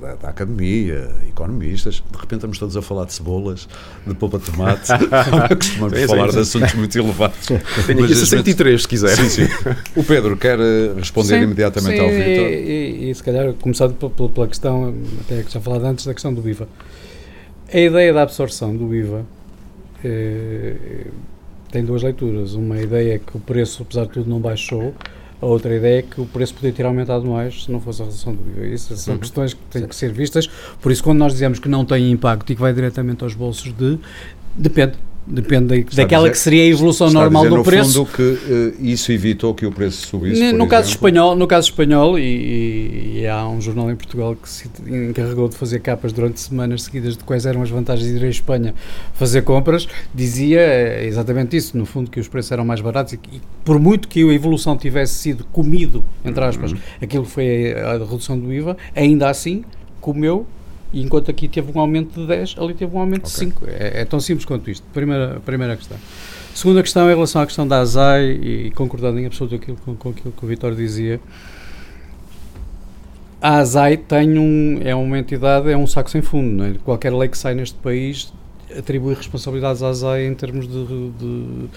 da, 0.00 0.14
da 0.14 0.28
academia, 0.28 1.10
economia, 1.28 1.67
de 1.74 2.18
repente 2.18 2.34
estamos 2.34 2.58
todos 2.58 2.76
a 2.76 2.82
falar 2.82 3.04
de 3.04 3.12
cebolas, 3.14 3.68
de 4.06 4.14
polpa 4.14 4.38
de 4.38 4.44
tomate, 4.46 4.92
costumamos 5.56 6.00
falar 6.04 6.30
de 6.30 6.38
assuntos 6.38 6.74
muito 6.74 6.98
elevados. 6.98 7.46
Tenho 7.86 8.04
aqui 8.04 8.14
63, 8.14 8.82
se 8.82 8.88
quiser. 8.88 9.16
Sim, 9.16 9.28
sim. 9.28 9.48
O 9.96 10.04
Pedro 10.04 10.36
quer 10.36 10.58
eh, 10.58 10.94
responder 10.96 11.38
sim, 11.38 11.44
imediatamente 11.44 11.96
sim, 11.96 12.02
ao 12.02 12.08
Vitor. 12.08 12.26
E, 12.26 13.06
e, 13.06 13.10
e, 13.10 13.14
se 13.14 13.22
calhar, 13.22 13.52
começando 13.54 13.94
pela 13.94 14.48
questão, 14.48 14.94
até 15.20 15.42
que 15.42 15.52
já 15.52 15.60
falado 15.60 15.84
antes, 15.84 16.06
da 16.06 16.14
questão 16.14 16.32
do 16.32 16.48
IVA. 16.48 16.68
A 17.72 17.78
ideia 17.78 18.12
da 18.12 18.22
absorção 18.22 18.74
do 18.74 18.94
IVA 18.94 19.26
eh, 20.04 21.06
tem 21.70 21.84
duas 21.84 22.02
leituras. 22.02 22.54
Uma 22.54 22.80
ideia 22.80 23.14
é 23.14 23.18
que 23.18 23.36
o 23.36 23.40
preço, 23.40 23.82
apesar 23.82 24.06
de 24.06 24.12
tudo, 24.12 24.30
não 24.30 24.40
baixou, 24.40 24.94
a 25.40 25.46
outra 25.46 25.74
ideia 25.74 26.00
é 26.00 26.02
que 26.02 26.20
o 26.20 26.26
preço 26.26 26.54
poderia 26.54 26.76
ter 26.76 26.84
aumentado 26.84 27.24
mais 27.24 27.64
se 27.64 27.70
não 27.70 27.80
fosse 27.80 28.02
a 28.02 28.04
redução 28.04 28.34
do 28.34 28.42
IVA. 28.50 28.66
Isso 28.66 28.96
são 28.96 29.14
uhum. 29.14 29.20
questões 29.20 29.54
que 29.54 29.60
têm 29.70 29.86
que 29.86 29.94
ser 29.94 30.12
vistas. 30.12 30.48
Por 30.80 30.90
isso, 30.90 31.02
quando 31.02 31.18
nós 31.18 31.32
dizemos 31.32 31.58
que 31.58 31.68
não 31.68 31.84
tem 31.84 32.10
impacto 32.10 32.52
e 32.52 32.56
que 32.56 32.60
vai 32.60 32.72
diretamente 32.72 33.22
aos 33.22 33.34
bolsos 33.34 33.72
de. 33.72 33.98
Depende. 34.56 34.94
Depende 35.30 35.82
da, 35.82 35.96
daquela 36.02 36.22
dizer, 36.22 36.32
que 36.32 36.38
seria 36.38 36.62
a 36.62 36.66
evolução 36.66 37.10
normal 37.10 37.48
do 37.48 37.62
preço. 37.62 37.98
no 37.98 38.06
fundo 38.06 38.16
que 38.16 38.22
uh, 38.22 38.74
isso 38.80 39.12
evitou 39.12 39.54
que 39.54 39.66
o 39.66 39.70
preço 39.70 40.06
subisse, 40.06 40.40
no, 40.52 40.58
no 40.58 40.66
caso 40.66 40.88
espanhol 40.88 41.36
No 41.36 41.46
caso 41.46 41.68
espanhol, 41.68 42.18
e, 42.18 43.20
e, 43.20 43.26
há 43.26 43.46
um 43.46 43.60
jornal 43.60 43.90
em 43.90 43.96
Portugal 43.96 44.34
que 44.34 44.48
se 44.48 44.70
encarregou 44.86 45.48
de 45.48 45.56
fazer 45.56 45.80
capas 45.80 46.12
durante 46.14 46.40
semanas 46.40 46.84
seguidas 46.84 47.16
de 47.16 47.24
quais 47.24 47.44
eram 47.44 47.60
as 47.62 47.68
vantagens 47.68 48.10
de 48.10 48.16
ir 48.16 48.24
à 48.24 48.30
Espanha 48.30 48.74
fazer 49.12 49.42
compras, 49.42 49.86
dizia 50.14 50.60
eh, 50.60 51.06
exatamente 51.06 51.56
isso, 51.56 51.76
no 51.76 51.84
fundo 51.84 52.10
que 52.10 52.18
os 52.18 52.28
preços 52.28 52.52
eram 52.52 52.64
mais 52.64 52.80
baratos 52.80 53.12
e, 53.12 53.20
e 53.30 53.40
por 53.64 53.78
muito 53.78 54.08
que 54.08 54.22
a 54.22 54.32
evolução 54.32 54.78
tivesse 54.78 55.14
sido 55.14 55.44
comido, 55.52 56.02
entre 56.24 56.42
aspas, 56.42 56.72
uhum. 56.72 56.78
aquilo 57.02 57.24
foi 57.26 57.74
a, 57.74 57.90
a 57.90 57.98
redução 57.98 58.38
do 58.38 58.50
IVA, 58.50 58.78
ainda 58.94 59.28
assim 59.28 59.62
comeu 60.00 60.46
e 60.92 61.02
enquanto 61.02 61.30
aqui 61.30 61.48
teve 61.48 61.70
um 61.76 61.80
aumento 61.80 62.20
de 62.20 62.26
10, 62.26 62.56
ali 62.58 62.74
teve 62.74 62.94
um 62.94 63.00
aumento 63.00 63.26
okay. 63.26 63.48
de 63.48 63.54
5. 63.54 63.64
É, 63.66 64.00
é, 64.00 64.04
tão 64.04 64.20
simples 64.20 64.44
quanto 64.44 64.70
isto. 64.70 64.86
Primeira, 64.92 65.40
primeira 65.44 65.76
questão. 65.76 65.98
Segunda 66.54 66.82
questão 66.82 67.08
é 67.08 67.12
em 67.12 67.14
relação 67.14 67.42
à 67.42 67.46
questão 67.46 67.68
da 67.68 67.80
ASAI, 67.80 68.30
e 68.30 68.70
concordando 68.72 69.18
em 69.18 69.26
absoluto 69.26 69.54
aquilo, 69.54 69.76
com, 69.84 69.94
com 69.94 70.10
aquilo 70.10 70.32
que 70.32 70.44
o 70.44 70.48
Vitor 70.48 70.74
dizia, 70.74 71.20
a 73.40 73.58
ASAI 73.58 73.96
tem 73.96 74.38
um, 74.38 74.80
é 74.82 74.94
uma 74.94 75.18
entidade, 75.18 75.70
é 75.70 75.76
um 75.76 75.86
saco 75.86 76.10
sem 76.10 76.22
fundo. 76.22 76.64
É? 76.64 76.74
Qualquer 76.84 77.12
lei 77.12 77.28
que 77.28 77.38
sai 77.38 77.54
neste 77.54 77.76
país 77.78 78.32
atribui 78.76 79.14
responsabilidades 79.14 79.82
à 79.82 79.88
ASAI 79.88 80.26
em 80.26 80.34
termos 80.34 80.68
de, 80.68 80.84
de, 80.84 81.68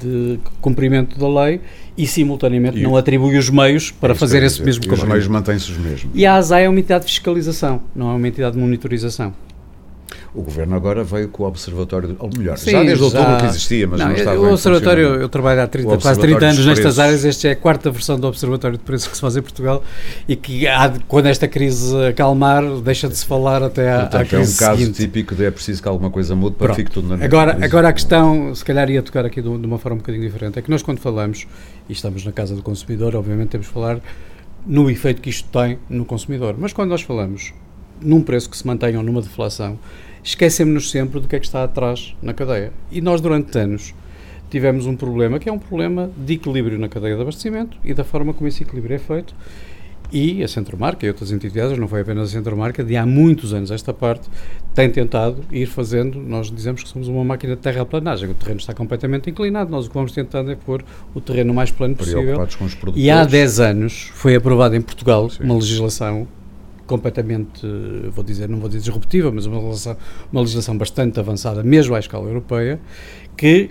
de 0.00 0.40
cumprimento 0.60 1.18
da 1.18 1.28
lei 1.28 1.60
e 1.96 2.06
simultaneamente 2.06 2.78
e 2.78 2.82
não 2.82 2.96
atribui 2.96 3.36
os 3.36 3.50
meios 3.50 3.90
para 3.90 4.12
é 4.12 4.16
fazer 4.16 4.42
esse 4.42 4.62
mesmo 4.62 4.82
cumprimento. 4.82 5.04
Os 5.04 5.08
meios 5.08 5.28
mantêm-se 5.28 5.70
os 5.70 5.78
mesmos. 5.78 6.12
E 6.14 6.26
a 6.26 6.34
ASAI 6.36 6.64
é 6.64 6.68
uma 6.68 6.78
entidade 6.78 7.06
de 7.06 7.12
fiscalização, 7.12 7.82
não 7.94 8.10
é 8.10 8.14
uma 8.14 8.28
entidade 8.28 8.56
de 8.56 8.62
monitorização. 8.62 9.32
O 10.34 10.40
governo 10.40 10.74
agora 10.74 11.04
veio 11.04 11.28
com 11.28 11.42
o 11.42 11.46
Observatório, 11.46 12.16
ou 12.18 12.30
melhor, 12.34 12.56
Sim, 12.56 12.70
já 12.70 12.82
desde 12.82 13.04
outubro 13.04 13.36
que 13.36 13.44
existia, 13.44 13.86
mas 13.86 14.00
não, 14.00 14.08
não 14.08 14.14
estava 14.14 14.40
O 14.40 14.52
Observatório, 14.52 15.04
eu 15.16 15.28
trabalho 15.28 15.60
há 15.60 15.66
30, 15.66 15.98
quase 15.98 16.20
30 16.20 16.46
anos 16.46 16.66
nestas 16.66 16.98
áreas, 16.98 17.22
esta 17.24 17.48
é 17.48 17.50
a 17.50 17.56
quarta 17.56 17.90
versão 17.90 18.18
do 18.18 18.26
Observatório 18.26 18.78
de 18.78 18.82
Preços 18.82 19.08
que 19.08 19.14
se 19.14 19.20
faz 19.20 19.36
em 19.36 19.42
Portugal 19.42 19.84
e 20.26 20.34
que 20.34 20.66
há, 20.66 20.90
quando 21.06 21.26
esta 21.26 21.46
crise 21.46 21.94
acalmar, 22.06 22.64
deixa 22.80 23.08
de 23.08 23.16
se 23.16 23.26
falar 23.26 23.62
até 23.62 23.92
à, 23.92 24.00
Portanto, 24.00 24.22
à 24.22 24.24
crise 24.24 24.52
É 24.52 24.54
um 24.54 24.58
caso 24.58 24.80
seguinte. 24.80 24.96
típico 24.96 25.34
de 25.34 25.44
é 25.44 25.50
preciso 25.50 25.82
que 25.82 25.88
alguma 25.88 26.10
coisa 26.10 26.34
mude 26.34 26.56
para 26.56 26.70
que 26.70 26.76
fique 26.76 26.90
tudo 26.90 27.14
na 27.14 27.22
agora, 27.22 27.58
agora 27.62 27.88
a 27.88 27.92
questão, 27.92 28.54
se 28.54 28.64
calhar 28.64 28.88
ia 28.88 29.02
tocar 29.02 29.26
aqui 29.26 29.42
de 29.42 29.48
uma 29.48 29.78
forma 29.78 29.96
um 29.96 29.98
bocadinho 29.98 30.24
diferente, 30.24 30.58
é 30.58 30.62
que 30.62 30.70
nós 30.70 30.82
quando 30.82 30.98
falamos, 30.98 31.46
e 31.90 31.92
estamos 31.92 32.24
na 32.24 32.32
casa 32.32 32.54
do 32.54 32.62
consumidor, 32.62 33.14
obviamente 33.14 33.50
temos 33.50 33.66
de 33.66 33.72
falar 33.74 34.00
no 34.66 34.88
efeito 34.88 35.20
que 35.20 35.28
isto 35.28 35.46
tem 35.50 35.78
no 35.90 36.06
consumidor, 36.06 36.54
mas 36.56 36.72
quando 36.72 36.88
nós 36.88 37.02
falamos 37.02 37.52
num 38.00 38.22
preço 38.22 38.48
que 38.50 38.56
se 38.56 38.66
mantenha 38.66 38.98
ou 38.98 39.04
numa 39.04 39.20
deflação, 39.20 39.78
esquecemos-nos 40.22 40.90
sempre 40.90 41.20
do 41.20 41.28
que 41.28 41.36
é 41.36 41.40
que 41.40 41.46
está 41.46 41.64
atrás 41.64 42.14
na 42.22 42.32
cadeia. 42.32 42.72
E 42.90 43.00
nós, 43.00 43.20
durante 43.20 43.56
anos, 43.58 43.94
tivemos 44.50 44.86
um 44.86 44.94
problema 44.94 45.38
que 45.38 45.48
é 45.48 45.52
um 45.52 45.58
problema 45.58 46.10
de 46.16 46.34
equilíbrio 46.34 46.78
na 46.78 46.88
cadeia 46.88 47.16
de 47.16 47.22
abastecimento 47.22 47.78
e 47.84 47.94
da 47.94 48.04
forma 48.04 48.34
como 48.34 48.46
esse 48.46 48.62
equilíbrio 48.62 48.96
é 48.96 48.98
feito. 48.98 49.34
E 50.12 50.42
a 50.42 50.48
Centromarca 50.48 51.06
e 51.06 51.08
outras 51.08 51.32
entidades, 51.32 51.78
não 51.78 51.88
foi 51.88 52.02
apenas 52.02 52.28
a 52.28 52.32
Centromarca, 52.32 52.84
de 52.84 52.94
há 52.98 53.06
muitos 53.06 53.54
anos 53.54 53.70
esta 53.70 53.94
parte, 53.94 54.28
tem 54.74 54.90
tentado 54.90 55.42
ir 55.50 55.64
fazendo, 55.64 56.20
nós 56.20 56.50
dizemos 56.50 56.82
que 56.82 56.88
somos 56.90 57.08
uma 57.08 57.24
máquina 57.24 57.56
de 57.56 57.62
terraplanagem, 57.62 58.28
o 58.28 58.34
terreno 58.34 58.60
está 58.60 58.74
completamente 58.74 59.30
inclinado, 59.30 59.70
nós 59.70 59.86
o 59.86 59.88
que 59.88 59.94
vamos 59.94 60.12
tentando 60.12 60.50
é 60.50 60.54
pôr 60.54 60.84
o 61.14 61.20
terreno 61.20 61.54
mais 61.54 61.70
plano 61.70 61.96
possível. 61.96 62.36
E 62.94 63.10
há 63.10 63.24
10 63.24 63.60
anos 63.60 64.10
foi 64.12 64.34
aprovada 64.34 64.76
em 64.76 64.82
Portugal 64.82 65.30
Sim. 65.30 65.44
uma 65.44 65.54
legislação 65.54 66.28
completamente, 66.86 67.66
vou 68.10 68.24
dizer, 68.24 68.48
não 68.48 68.58
vou 68.58 68.68
dizer 68.68 68.80
disruptiva, 68.80 69.30
mas 69.30 69.46
uma 69.46 69.58
legislação, 69.58 69.96
uma 70.30 70.40
legislação 70.40 70.76
bastante 70.76 71.18
avançada, 71.18 71.62
mesmo 71.62 71.94
à 71.94 71.98
escala 71.98 72.26
europeia, 72.26 72.80
que 73.36 73.70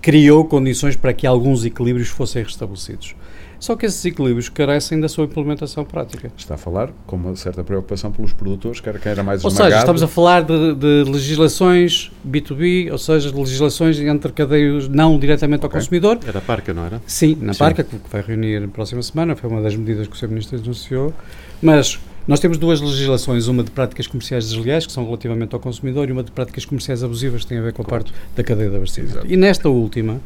criou 0.00 0.44
condições 0.44 0.96
para 0.96 1.12
que 1.12 1.26
alguns 1.26 1.64
equilíbrios 1.64 2.08
fossem 2.08 2.42
restabelecidos. 2.42 3.14
Só 3.60 3.76
que 3.76 3.84
esses 3.84 4.02
equilíbrios 4.06 4.48
carecem 4.48 4.98
da 4.98 5.06
sua 5.06 5.26
implementação 5.26 5.84
prática. 5.84 6.32
Está 6.34 6.54
a 6.54 6.56
falar 6.56 6.90
com 7.06 7.16
uma 7.16 7.36
certa 7.36 7.62
preocupação 7.62 8.10
pelos 8.10 8.32
produtores, 8.32 8.80
quer 8.80 8.98
quem 8.98 9.12
era 9.12 9.22
mais 9.22 9.44
Ou 9.44 9.50
esmagado. 9.50 9.70
seja, 9.70 9.80
estamos 9.80 10.02
a 10.02 10.08
falar 10.08 10.42
de, 10.42 10.74
de, 10.74 11.04
legislações 11.04 12.10
B2B, 12.26 12.90
ou 12.90 12.96
seja, 12.96 13.30
de 13.30 13.38
legislações 13.38 14.00
entre 14.00 14.32
cadeias 14.32 14.88
não 14.88 15.18
diretamente 15.18 15.66
okay. 15.66 15.76
ao 15.76 15.78
consumidor. 15.78 16.18
Era 16.26 16.38
a 16.38 16.40
Parca, 16.40 16.72
não 16.72 16.86
era? 16.86 17.02
Sim, 17.06 17.36
na 17.38 17.52
Sim. 17.52 17.58
Parca, 17.58 17.84
que 17.84 17.96
vai 18.10 18.22
reunir 18.22 18.60
na 18.60 18.68
próxima 18.68 19.02
semana, 19.02 19.36
foi 19.36 19.50
uma 19.50 19.60
das 19.60 19.76
medidas 19.76 20.08
que 20.08 20.14
o 20.14 20.18
Sr. 20.18 20.28
Ministro 20.28 20.58
anunciou, 20.58 21.12
mas 21.60 22.00
nós 22.26 22.40
temos 22.40 22.58
duas 22.58 22.80
legislações, 22.80 23.48
uma 23.48 23.62
de 23.62 23.70
práticas 23.70 24.06
comerciais 24.06 24.48
desleais, 24.48 24.86
que 24.86 24.92
são 24.92 25.04
relativamente 25.04 25.54
ao 25.54 25.60
consumidor, 25.60 26.08
e 26.08 26.12
uma 26.12 26.22
de 26.22 26.30
práticas 26.30 26.64
comerciais 26.64 27.02
abusivas, 27.02 27.42
que 27.42 27.48
tem 27.48 27.58
a 27.58 27.62
ver 27.62 27.72
com 27.72 27.82
a 27.82 27.84
parte 27.84 28.12
da 28.36 28.44
cadeia 28.44 28.70
de 28.70 28.76
abastecimento. 28.76 29.18
Exato. 29.18 29.32
E 29.32 29.36
nesta 29.36 29.68
última, 29.68 30.20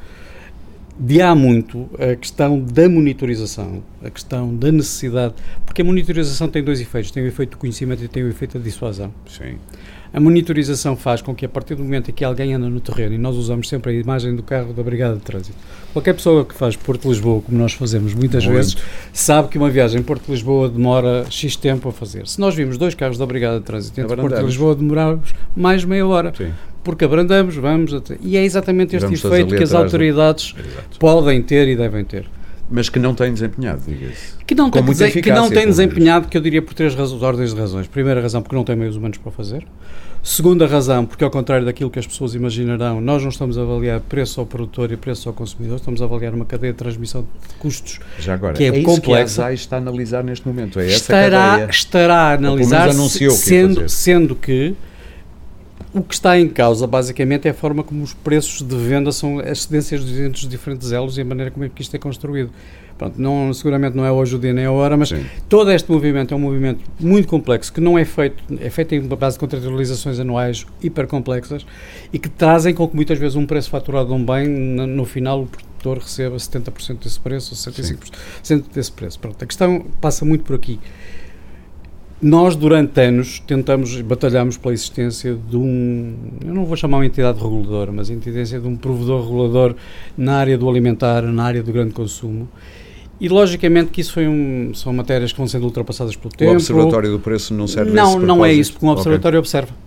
de 0.99 1.21
há 1.21 1.35
muito 1.35 1.89
a 1.99 2.15
questão 2.15 2.61
da 2.61 2.89
monitorização, 2.89 3.83
a 4.03 4.11
questão 4.11 4.55
da 4.55 4.71
necessidade, 4.71 5.35
porque 5.67 5.83
a 5.83 5.85
monitorização 5.85 6.49
tem 6.49 6.63
dois 6.63 6.81
efeitos, 6.81 7.11
tem 7.11 7.23
o 7.23 7.27
efeito 7.27 7.51
do 7.51 7.57
conhecimento 7.57 8.05
e 8.05 8.09
tem 8.09 8.23
o 8.23 8.29
efeito 8.29 8.59
da 8.59 8.65
dissuasão. 8.65 9.13
Sim. 9.27 9.57
A 10.13 10.21
monitorização 10.21 10.97
faz 10.97 11.21
com 11.21 11.35
que 11.35 11.45
a 11.45 11.49
partir 11.49 11.75
do 11.75 11.83
momento 11.83 12.09
em 12.09 12.15
que 12.15 12.25
alguém 12.25 12.55
anda 12.55 12.69
no 12.69 12.79
terreno, 12.79 13.17
e 13.17 13.19
nós 13.19 13.35
usamos 13.35 13.69
sempre 13.69 13.91
a 13.91 13.95
imagem 13.95 14.37
do 14.37 14.45
carro 14.45 14.73
da 14.73 14.81
Brigada 14.81 15.17
de 15.17 15.23
Trânsito, 15.23 15.59
qualquer 15.93 16.15
pessoa 16.15 16.45
que 16.45 16.55
faz 16.55 16.77
Porto-Lisboa, 16.77 17.43
como 17.43 17.59
nós 17.59 17.73
fazemos 17.73 18.15
muitas 18.15 18.45
Muito. 18.45 18.57
vezes, 18.57 18.77
sabe 19.13 19.49
que 19.49 19.59
uma 19.59 19.71
viagem 19.71 20.01
Porto-Lisboa 20.05 20.69
demora 20.69 21.27
X 21.29 21.57
tempo 21.57 21.89
a 21.89 21.93
fazer. 21.93 22.29
Se 22.29 22.39
nós 22.39 22.55
vimos 22.55 22.79
dois 22.79 22.95
carros 22.95 23.19
da 23.19 23.27
Brigada 23.27 23.59
de 23.59 23.65
Trânsito 23.65 24.01
entre 24.01 24.15
Porto 24.15 24.39
e 24.39 24.45
Lisboa, 24.45 24.77
demoramos 24.77 25.35
mais 25.57 25.85
meia 25.85 26.07
hora. 26.07 26.33
Sim 26.37 26.53
porque 26.85 27.05
abrandamos, 27.05 27.57
vamos 27.57 27.95
até, 27.95 28.17
e 28.21 28.37
é 28.37 28.45
exatamente 28.45 28.95
este 28.95 29.15
efeito 29.15 29.57
que 29.57 29.63
as 29.63 29.73
autoridades 29.75 30.55
podem 31.01 31.43
ter 31.43 31.67
e 31.69 31.75
devem 31.75 32.05
ter. 32.05 32.27
Mas 32.71 32.89
que 32.89 32.99
não 32.99 33.15
têm 33.15 33.33
desempenhado, 33.33 33.83
diga-se. 33.87 34.35
Que 34.47 34.55
não, 34.55 34.71
tem, 34.71 34.83
que 34.83 35.31
não 35.31 35.51
tem 35.51 35.67
desempenhado, 35.67 36.29
que 36.29 36.37
eu 36.37 36.41
diria 36.41 36.63
por 36.63 36.73
três 36.73 36.95
razões, 36.95 37.23
ordens 37.23 37.55
de 37.55 37.61
razões. 37.61 37.87
Primeira 37.87 38.23
razão, 38.23 38.41
porque 38.41 38.57
não 38.57 38.65
tem 38.65 38.75
meios 38.75 38.97
humanos 38.97 39.19
para 39.19 39.31
fazer. 39.31 39.67
Segunda 40.23 40.67
razão, 40.67 41.05
porque 41.05 41.23
ao 41.23 41.31
contrário 41.31 41.67
daquilo 41.67 41.91
que 41.91 41.99
as 41.99 42.07
pessoas 42.07 42.35
imaginarão, 42.35 42.99
nós 42.99 43.23
não 43.23 43.29
estamos 43.29 43.59
a 43.59 43.63
avaliar 43.63 44.01
preço 44.01 44.41
ao 44.41 44.47
produtor 44.47 44.91
e 44.91 44.97
preço 44.97 45.29
ao 45.29 45.35
consumidor, 45.35 45.77
estamos 45.77 46.01
a 46.01 46.07
avaliar 46.07 46.33
uma 46.33 46.47
cadeia 46.47 46.73
de 46.73 46.79
transmissão 46.79 47.23
de 47.23 47.55
custos 47.57 48.01
Já 48.19 48.33
agora, 48.33 48.55
que 48.55 48.65
é, 48.65 48.69
é 48.69 48.83
complexa. 48.83 49.43
que 49.43 49.49
a 49.49 49.53
está 49.53 49.77
a 49.77 49.79
analisar 49.81 50.25
neste 50.25 50.49
momento. 50.49 50.81
É 50.81 50.87
estará, 50.87 51.67
estará 51.69 52.31
a 52.31 52.33
analisar, 52.33 52.91
sendo, 53.33 53.87
sendo 53.87 54.35
que 54.35 54.75
o 55.95 56.03
que 56.03 56.15
está 56.15 56.39
em 56.39 56.49
causa, 56.49 56.87
basicamente, 56.87 57.47
é 57.47 57.53
a 57.53 57.55
forma 57.55 57.85
como 57.85 58.03
os 58.03 58.13
preços 58.13 58.67
de 58.67 58.77
venda 58.77 59.13
são 59.13 59.39
as 59.39 59.63
cedências 59.63 60.05
dos 60.05 60.49
diferentes 60.49 60.91
elos 60.91 61.17
e 61.17 61.21
a 61.21 61.25
maneira 61.25 61.53
como 61.53 61.65
é 61.65 61.69
que 61.69 61.81
isto 61.81 61.95
é 61.95 61.99
construído. 61.99 62.51
Pronto, 62.99 63.21
não, 63.21 63.53
seguramente 63.53 63.97
não 63.97 64.05
é 64.05 64.11
hoje 64.11 64.37
o 64.37 64.39
dia 64.39 64.53
nem 64.53 64.65
a 64.65 64.73
hora, 64.73 64.97
mas 64.97 65.09
Sim. 65.09 65.25
todo 65.49 65.71
este 65.71 65.91
movimento 65.91 66.33
é 66.33 66.37
um 66.37 66.41
movimento 66.41 66.81
muito 66.99 67.27
complexo, 67.29 67.73
que 67.73 67.81
não 67.81 67.99
é 67.99 68.05
feito, 68.05 68.43
é 68.61 68.71
feito 68.71 68.95
em 68.95 69.01
base 69.01 69.37
de 69.37 69.41
contratualizações 69.41 70.19
anuais 70.21 70.67
hipercomplexas 70.83 71.67
e 72.13 72.19
que 72.19 72.29
trazem 72.29 72.75
com 72.75 72.89
que 72.89 72.95
muitas 72.95 73.19
vezes 73.19 73.37
um 73.37 73.47
preço 73.47 73.71
faturado 73.71 74.09
de 74.09 74.15
um 74.15 74.25
bem, 74.25 74.49
no, 74.49 74.87
no 74.87 75.05
final 75.05 75.43
o 75.43 75.47
produtor 75.47 75.99
receba 75.99 76.37
70% 76.37 77.03
desse 77.03 77.21
preço 77.21 77.53
ou 77.53 77.73
65% 77.73 78.13
Sim. 78.43 78.65
desse 78.73 78.93
preço. 78.93 79.19
Pronto, 79.19 79.43
a 79.43 79.47
questão 79.47 79.87
passa 80.01 80.25
muito 80.25 80.45
por 80.45 80.55
aqui. 80.55 80.79
Nós, 82.23 82.57
durante 82.57 83.01
anos, 83.01 83.41
tentamos, 83.41 84.01
batalhamos 84.01 84.57
pela 84.57 84.73
existência 84.73 85.35
de 85.35 85.57
um, 85.57 86.15
eu 86.45 86.55
não 86.55 86.65
vou 86.65 86.77
chamar 86.77 86.99
uma 86.99 87.07
entidade 87.07 87.39
reguladora, 87.39 87.93
mas 87.93 88.09
a 88.09 88.15
existência 88.15 88.61
de 88.61 88.67
um 88.67 88.77
provedor 88.77 89.23
regulador 89.23 89.75
na 90.17 90.37
área 90.37 90.57
do 90.57 90.69
alimentar, 90.69 91.23
na 91.23 91.45
área 91.45 91.63
do 91.63 91.73
grande 91.73 91.93
consumo. 91.93 92.49
E 93.21 93.29
logicamente 93.29 93.91
que 93.91 94.01
isso 94.01 94.13
foi 94.13 94.27
um, 94.27 94.73
são 94.75 94.93
matérias 94.93 95.33
que 95.33 95.39
vão 95.39 95.47
sendo 95.47 95.65
ultrapassadas 95.65 96.17
pelo 96.17 96.35
tempo. 96.35 96.53
O 96.53 96.55
Observatório 96.55 97.11
do 97.11 97.21
Preço 97.21 97.55
não 97.55 97.67
serve 97.67 97.93
Não, 97.93 98.19
não 98.19 98.45
é 98.45 98.53
isso, 98.53 98.73
porque 98.73 98.87
um 98.87 98.91
observatório 98.91 99.39
okay. 99.39 99.39
observa 99.39 99.84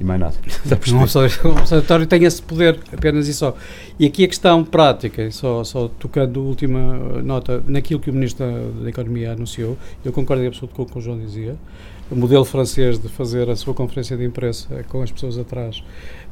e 0.00 0.04
mais 0.04 0.20
nada. 0.20 0.34
um 0.92 1.02
observatório 1.02 2.06
tem 2.06 2.24
esse 2.24 2.42
poder, 2.42 2.78
apenas 2.92 3.28
e 3.28 3.34
só. 3.34 3.56
E 3.98 4.06
aqui 4.06 4.24
a 4.24 4.28
questão 4.28 4.64
prática, 4.64 5.30
só, 5.30 5.62
só 5.62 5.88
tocando 5.88 6.40
a 6.40 6.42
última 6.42 7.22
nota, 7.22 7.62
naquilo 7.66 8.00
que 8.00 8.10
o 8.10 8.12
Ministro 8.12 8.46
da, 8.80 8.88
Economia 8.88 9.32
anunciou, 9.32 9.76
eu 10.04 10.12
concordo 10.12 10.42
em 10.42 10.46
absoluto 10.46 10.74
com 10.74 10.82
o 10.82 10.86
que 10.86 10.98
o 10.98 11.00
João 11.00 11.18
dizia, 11.18 11.56
o 12.10 12.16
modelo 12.16 12.44
francês 12.44 12.98
de 12.98 13.08
fazer 13.08 13.48
a 13.48 13.56
sua 13.56 13.72
conferência 13.72 14.16
de 14.16 14.24
imprensa 14.24 14.84
com 14.88 15.00
as 15.00 15.10
pessoas 15.10 15.38
atrás 15.38 15.82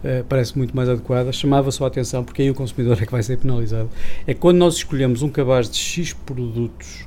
uh, 0.05 0.23
parece 0.29 0.57
muito 0.57 0.77
mais 0.77 0.89
adequada. 0.89 1.33
Chamava 1.33 1.71
só 1.71 1.85
a 1.85 1.87
atenção, 1.87 2.23
porque 2.23 2.43
aí 2.43 2.51
o 2.51 2.55
consumidor 2.55 2.99
é 3.01 3.07
que 3.07 3.13
vai 3.13 3.23
ser 3.23 3.39
penalizado. 3.39 3.89
É 4.27 4.35
quando 4.35 4.59
nós 4.59 4.75
escolhemos 4.75 5.23
um 5.23 5.31
cabaz 5.31 5.71
de 5.71 5.79
X 5.79 6.13
produtos 6.13 7.07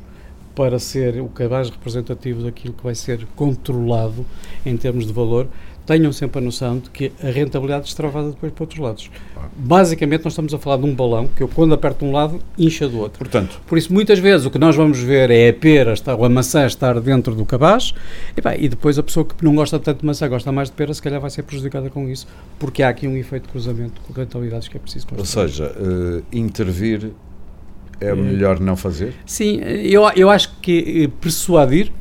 para 0.56 0.80
ser 0.80 1.22
o 1.22 1.28
cabaz 1.28 1.70
representativo 1.70 2.44
daquilo 2.44 2.74
que 2.74 2.84
vai 2.84 2.96
ser 2.96 3.28
controlado 3.36 4.26
em 4.66 4.76
termos 4.78 5.06
de 5.06 5.12
valor, 5.12 5.48
tenham 5.86 6.12
sempre 6.12 6.40
a 6.40 6.42
noção 6.42 6.80
de 6.80 6.90
que 6.90 7.12
a 7.24 7.30
rentabilidade 7.30 7.88
extravasa 7.88 8.30
depois 8.30 8.52
para 8.52 8.64
outros 8.64 8.80
lados. 8.80 9.12
Basicamente, 9.56 10.24
nós 10.24 10.34
estamos 10.34 10.54
a 10.54 10.58
falar 10.58 10.78
de 10.78 10.86
um 10.86 10.94
balão 10.94 11.28
que 11.28 11.44
eu, 11.44 11.48
quando 11.48 11.74
aperto 11.74 12.04
um 12.06 12.12
lado, 12.12 12.40
incha 12.58 12.88
do 12.88 13.00
outro. 13.00 13.20
Portanto, 13.20 13.62
Por 13.68 13.78
isso, 13.78 13.94
muitas 13.94 14.20
vezes, 14.20 14.46
o 14.46 14.52
que 14.52 14.58
nós 14.58 14.76
vamos 14.76 15.00
ver 15.00 15.30
é 15.30 15.50
a 15.50 15.54
pera 15.54 15.94
estar, 15.94 16.16
ou 16.16 16.26
a 16.26 16.30
maçã 16.30 16.66
estar 16.66 17.00
dentro 17.00 17.36
do 17.36 17.46
cabaz 17.46 17.94
e, 18.36 18.42
bem, 18.42 18.64
e 18.64 18.68
depois 18.68 18.98
a 18.98 19.04
pessoa 19.04 19.26
que 19.26 19.44
não 19.44 19.56
gosta 19.56 19.80
tanto 19.80 20.00
de 20.00 20.06
maçã, 20.06 20.28
gosta 20.28 20.52
mais 20.52 20.70
de 20.70 20.76
pera, 20.76 20.94
se 20.94 21.02
calhar 21.02 21.22
vai 21.22 21.30
ser 21.30 21.44
prejudicada 21.44 21.90
com 21.90 22.10
isso, 22.10 22.28
porque 22.58 22.82
há 22.82 22.90
aqui 22.90 23.08
um 23.08 23.16
efeito 23.16 23.44
de 23.44 23.50
cruzamento 23.50 24.02
com 24.02 24.14
rentabilidades 24.14 24.68
que 24.68 24.78
é 24.78 24.80
preciso 24.80 25.08
construir. 25.08 25.44
Ou 25.44 25.48
seja, 25.48 25.76
uh, 25.78 26.24
intervir 26.32 27.12
é 28.00 28.14
melhor 28.14 28.60
não 28.60 28.76
fazer? 28.76 29.14
Sim, 29.26 29.62
eu, 29.62 30.04
eu 30.16 30.30
acho 30.30 30.52
que 30.62 31.06
eh, 31.06 31.12
persuadir 31.22 31.92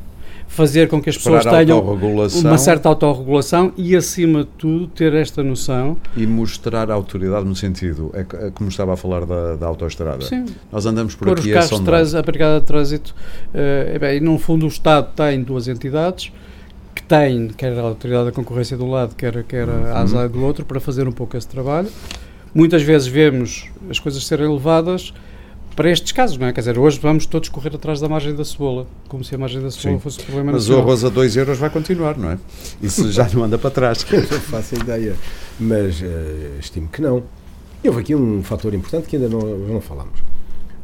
fazer 0.55 0.88
com 0.88 1.02
que 1.02 1.11
as 1.11 1.16
pessoas 1.16 1.44
tenham 1.44 1.80
uma 1.80 2.59
certa 2.59 2.88
autorregulação 2.88 3.72
e, 3.76 3.96
acima 3.96 4.44
de 4.44 4.50
tudo, 4.57 4.86
ter 4.86 5.12
esta 5.12 5.42
noção. 5.42 5.96
E 6.16 6.26
mostrar 6.26 6.90
a 6.90 6.94
autoridade 6.94 7.44
no 7.44 7.57
sentido, 7.57 8.12
é, 8.14 8.20
é 8.20 8.50
como 8.52 8.70
estava 8.70 8.94
a 8.94 8.96
falar 8.96 9.26
da, 9.26 9.57
da 9.57 9.66
autoestrada. 9.66 10.24
Sim. 10.24 10.46
Nós 10.70 10.86
andamos 10.86 11.16
por, 11.16 11.26
por 11.26 11.38
aqui 11.38 11.48
os 11.48 11.55
carros 11.55 11.80
a 11.80 11.84
trans, 11.84 12.14
a 12.14 12.22
brigada 12.22 12.61
de 12.61 12.66
trânsito, 12.66 13.14
uh, 13.50 13.98
bem, 13.98 14.20
no 14.20 14.38
fundo 14.38 14.64
o 14.64 14.68
Estado 14.68 15.09
tem 15.16 15.42
duas 15.42 15.66
entidades 15.66 16.32
que 16.94 17.02
têm, 17.02 17.48
quer 17.48 17.76
a 17.76 17.82
autoridade 17.82 18.26
da 18.26 18.32
concorrência 18.32 18.76
de 18.76 18.82
um 18.84 18.90
lado, 18.90 19.16
quer, 19.16 19.42
quer 19.42 19.68
a 19.68 20.00
ASA 20.00 20.22
uhum. 20.22 20.28
do 20.28 20.44
outro, 20.44 20.64
para 20.64 20.78
fazer 20.78 21.09
um 21.09 21.12
pouco 21.12 21.36
esse 21.36 21.48
trabalho. 21.48 21.88
Muitas 22.55 22.82
vezes 22.82 23.09
vemos 23.09 23.66
as 23.90 23.98
coisas 23.98 24.24
serem 24.24 24.48
levadas 24.48 25.12
para 25.75 25.91
estes 25.91 26.12
casos, 26.12 26.39
não 26.39 26.47
é? 26.47 26.53
Quer 26.53 26.61
dizer, 26.61 26.79
hoje 26.79 26.99
vamos 27.01 27.27
todos 27.27 27.49
correr 27.49 27.75
atrás 27.75 28.01
da 28.01 28.09
margem 28.09 28.35
da 28.35 28.45
cebola, 28.45 28.87
como 29.09 29.25
se 29.25 29.35
a 29.35 29.39
margem 29.39 29.61
da 29.61 29.70
cebola 29.70 29.97
Sim. 29.97 30.03
fosse 30.03 30.20
o 30.20 30.25
problema 30.25 30.53
Mas 30.53 30.68
o 30.68 30.79
arroz 30.79 31.05
a 31.05 31.09
2 31.09 31.37
euros 31.37 31.59
vai 31.59 31.70
continuar, 31.70 32.16
não 32.16 32.31
é? 32.31 32.39
Isso 32.83 33.11
já 33.11 33.29
não 33.31 33.45
anda 33.45 33.59
para 33.59 33.70
trás. 33.70 34.07
não 34.11 34.41
faço 34.41 34.75
ideia, 34.77 35.16
mas 35.59 36.01
uh, 36.01 36.59
estimo 36.61 36.89
que 36.89 37.03
não. 37.03 37.25
E 37.83 37.89
houve 37.89 38.01
aqui 38.01 38.14
um 38.14 38.43
fator 38.43 38.72
importante 38.72 39.09
que 39.09 39.16
ainda 39.16 39.29
não, 39.29 39.41
não 39.41 39.81
falamos. 39.81 40.22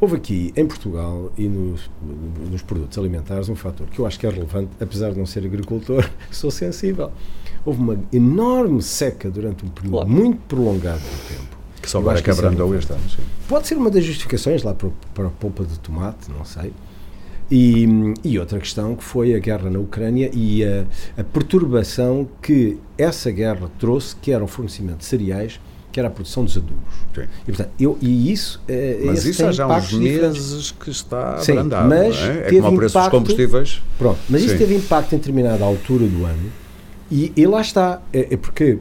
Houve 0.01 0.16
aqui, 0.16 0.53
em 0.57 0.66
Portugal 0.66 1.30
e 1.36 1.47
nos, 1.47 1.91
nos 2.51 2.62
produtos 2.62 2.97
alimentares, 2.97 3.49
um 3.49 3.55
fator 3.55 3.86
que 3.86 3.99
eu 3.99 4.07
acho 4.07 4.18
que 4.18 4.26
é 4.26 4.30
relevante, 4.30 4.70
apesar 4.80 5.12
de 5.12 5.18
não 5.18 5.26
ser 5.26 5.45
agricultor, 5.45 6.09
sou 6.32 6.51
sensível. 6.51 7.12
Houve 7.64 7.80
uma 7.80 7.99
enorme 8.12 8.82
seca 8.82 9.30
durante 9.30 9.64
um 9.64 9.68
período 9.68 9.93
claro. 9.93 10.09
muito 10.09 10.41
prolongado 10.49 11.01
de 11.01 11.36
tempo 11.36 11.59
que 11.80 11.90
só 11.90 12.00
vai 12.00 12.18
acabrando 12.18 12.74
este 12.74 12.92
ano. 12.92 13.02
Sim. 13.08 13.22
Pode 13.48 13.66
ser 13.66 13.76
uma 13.76 13.90
das 13.90 14.04
justificações 14.04 14.62
lá 14.62 14.74
para, 14.74 14.90
para 15.14 15.26
a 15.26 15.30
polpa 15.30 15.64
de 15.64 15.78
tomate, 15.78 16.30
não 16.30 16.44
sei. 16.44 16.72
E, 17.50 17.84
e, 18.22 18.38
outra 18.38 18.60
questão 18.60 18.94
que 18.94 19.02
foi 19.02 19.34
a 19.34 19.38
guerra 19.40 19.68
na 19.68 19.80
Ucrânia 19.80 20.30
e 20.32 20.62
a, 20.64 20.84
a, 21.18 21.24
perturbação 21.24 22.28
que 22.40 22.78
essa 22.96 23.28
guerra 23.32 23.68
trouxe, 23.76 24.14
que 24.14 24.30
era 24.30 24.44
o 24.44 24.46
fornecimento 24.46 24.98
de 24.98 25.04
cereais, 25.04 25.60
que 25.90 25.98
era 25.98 26.08
a 26.08 26.12
produção 26.12 26.44
dos 26.44 26.56
adubos. 26.56 26.94
Sim. 27.12 27.22
E, 27.22 27.46
portanto, 27.46 27.70
eu, 27.80 27.98
e 28.00 28.30
isso. 28.30 28.62
Eh, 28.68 29.00
mas 29.04 29.24
isso 29.24 29.44
há 29.44 29.50
já 29.50 29.66
uns 29.66 29.92
meses 29.92 30.70
que 30.70 30.90
está 30.90 31.38
Sim, 31.38 31.52
abrandado. 31.52 31.88
Mas 31.88 32.16
é? 32.18 32.56
é 32.56 32.60
como 32.60 32.68
o 32.68 32.76
preço 32.76 32.96
impacto, 32.96 33.10
dos 33.10 33.18
combustíveis. 33.18 33.82
Pronto, 33.98 34.20
mas 34.28 34.42
Sim. 34.42 34.46
isso 34.46 34.58
teve 34.58 34.76
impacto 34.76 35.12
em 35.14 35.18
determinada 35.18 35.64
altura 35.64 36.06
do 36.06 36.24
ano 36.24 36.52
e, 37.10 37.32
e 37.36 37.46
lá 37.46 37.60
está. 37.60 38.00
É, 38.12 38.28
é 38.34 38.36
porque 38.36 38.78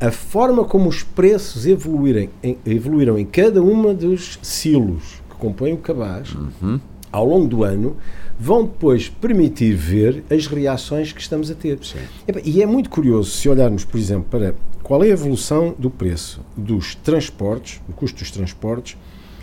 a 0.00 0.10
forma 0.10 0.64
como 0.64 0.88
os 0.88 1.02
preços 1.02 1.66
evoluírem, 1.66 2.30
em, 2.42 2.56
evoluíram 2.64 3.18
em 3.18 3.26
cada 3.26 3.62
uma 3.62 3.92
dos 3.92 4.38
silos 4.42 5.22
que 5.28 5.36
compõem 5.36 5.74
o 5.74 5.78
cabaz 5.78 6.34
uhum. 6.34 6.80
ao 7.10 7.26
longo 7.26 7.46
do 7.46 7.62
ano 7.62 7.96
vão 8.38 8.64
depois 8.64 9.08
permitir 9.08 9.74
ver 9.74 10.24
as 10.30 10.46
reações 10.46 11.12
que 11.12 11.20
estamos 11.20 11.50
a 11.50 11.54
ter. 11.54 11.78
Sim. 11.82 11.98
E 12.44 12.62
é 12.62 12.66
muito 12.66 12.90
curioso 12.90 13.30
se 13.30 13.48
olharmos, 13.48 13.84
por 13.84 13.98
exemplo, 13.98 14.26
para 14.30 14.54
qual 14.82 15.04
é 15.04 15.08
a 15.08 15.10
evolução 15.10 15.74
do 15.78 15.90
preço 15.90 16.40
dos 16.56 16.94
transportes, 16.94 17.80
o 17.88 17.92
custo 17.92 18.18
dos 18.18 18.30
transportes, 18.30 18.96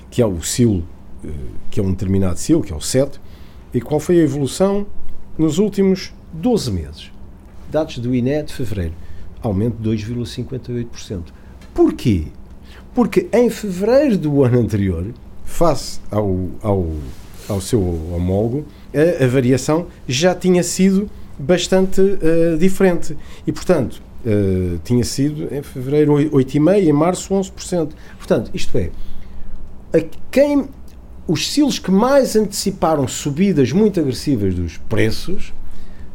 que 0.10 0.22
é 0.22 0.26
o 0.26 0.42
silo, 0.42 0.84
uh, 1.24 1.30
que 1.70 1.80
é 1.80 1.84
um 1.84 1.92
determinado 1.92 2.38
silo, 2.40 2.62
que 2.62 2.74
é 2.74 2.76
o 2.76 2.82
7, 2.82 3.22
e 3.74 3.80
qual 3.80 4.00
foi 4.00 4.20
a 4.20 4.24
evolução 4.24 4.86
nos 5.38 5.60
últimos 5.60 6.12
12 6.34 6.72
meses. 6.72 7.12
Dados 7.72 8.00
do 8.00 8.14
INE 8.14 8.44
de 8.44 8.54
fevereiro 8.54 8.94
aumento 9.42 9.78
de 9.78 9.90
2,58%. 9.90 11.24
Porquê? 11.74 12.28
Porque 12.94 13.28
em 13.32 13.50
fevereiro 13.50 14.18
do 14.18 14.44
ano 14.44 14.60
anterior, 14.60 15.06
face 15.46 16.00
ao, 16.12 16.50
ao, 16.62 16.88
ao 17.48 17.62
seu 17.62 17.82
homólogo, 18.14 18.66
a, 18.94 19.24
a 19.24 19.28
variação 19.28 19.88
já 20.08 20.34
tinha 20.36 20.64
sido 20.64 21.10
bastante 21.38 22.02
uh, 22.02 22.58
diferente. 22.58 23.16
E, 23.48 23.52
portanto, 23.52 24.02
uh, 24.26 24.80
tinha 24.84 25.04
sido 25.04 25.48
em 25.54 25.62
fevereiro 25.62 26.14
8,5%, 26.14 26.84
em 26.84 26.94
março 26.94 27.34
11%. 27.34 27.90
Portanto, 28.18 28.52
isto 28.54 28.78
é, 28.78 28.92
quem 30.30 30.68
os 31.28 31.52
silos 31.52 31.80
que 31.80 31.92
mais 31.92 32.36
anteciparam 32.36 33.08
subidas 33.08 33.72
muito 33.72 34.00
agressivas 34.00 34.56
dos 34.56 34.78
preços 34.78 35.54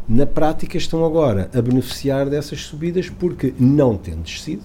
na 0.09 0.27
prática 0.27 0.77
estão 0.77 1.05
agora 1.05 1.51
a 1.55 1.63
beneficiar 1.63 2.29
dessas 2.29 2.61
subidas 2.61 3.09
porque, 3.09 3.55
não 3.59 3.97
tendo 3.97 4.23
descido, 4.23 4.63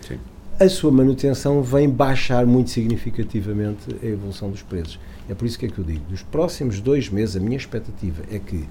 Sim. 0.00 0.18
a 0.58 0.68
sua 0.68 0.90
manutenção 0.90 1.62
vem 1.62 1.88
baixar 1.88 2.46
muito 2.46 2.70
significativamente 2.70 3.94
a 4.02 4.06
evolução 4.06 4.50
dos 4.50 4.62
preços. 4.62 4.98
É 5.28 5.34
por 5.34 5.46
isso 5.46 5.58
que 5.58 5.66
é 5.66 5.68
que 5.68 5.78
eu 5.78 5.84
digo, 5.84 6.04
nos 6.10 6.22
próximos 6.22 6.80
dois 6.80 7.08
meses 7.08 7.36
a 7.36 7.40
minha 7.40 7.56
expectativa 7.56 8.22
é 8.30 8.38
que 8.38 8.64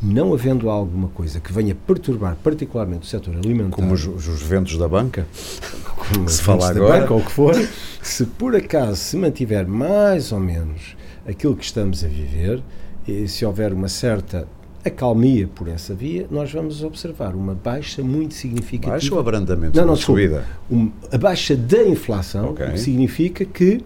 não 0.00 0.32
havendo 0.32 0.70
alguma 0.70 1.08
coisa 1.08 1.40
que 1.40 1.52
venha 1.52 1.74
perturbar 1.74 2.36
particularmente 2.36 3.02
o 3.04 3.10
setor 3.10 3.36
alimentar 3.36 3.74
como 3.74 3.92
os, 3.92 4.06
os 4.06 4.40
ventos 4.40 4.78
da 4.78 4.86
banca 4.86 5.26
como 6.12 6.28
se 6.28 6.40
fala 6.40 6.70
agora 6.70 7.00
banca, 7.00 7.14
ou 7.14 7.20
o 7.20 7.24
que 7.24 7.32
for 7.32 7.54
se 8.00 8.24
por 8.24 8.54
acaso 8.54 8.96
se 8.96 9.16
mantiver 9.16 9.66
mais 9.66 10.30
ou 10.30 10.38
menos 10.38 10.96
aquilo 11.26 11.56
que 11.56 11.64
estamos 11.64 12.04
a 12.04 12.06
viver 12.06 12.62
e 13.08 13.26
se 13.26 13.44
houver 13.44 13.72
uma 13.72 13.88
certa 13.88 14.46
acalmia 14.84 15.48
por 15.54 15.68
essa 15.68 15.94
via, 15.94 16.26
nós 16.30 16.52
vamos 16.52 16.82
observar 16.82 17.34
uma 17.34 17.54
baixa 17.54 18.02
muito 18.02 18.34
significativa. 18.34 18.92
Baixa 18.92 19.14
ou 19.14 19.20
abrandamento? 19.20 19.78
Não, 19.78 19.86
não, 19.86 19.96
subida? 19.96 20.44
Um, 20.70 20.90
a 21.10 21.18
baixa 21.18 21.56
da 21.56 21.82
inflação, 21.82 22.50
okay. 22.50 22.66
o 22.66 22.72
que 22.72 22.80
significa 22.80 23.44
que 23.44 23.82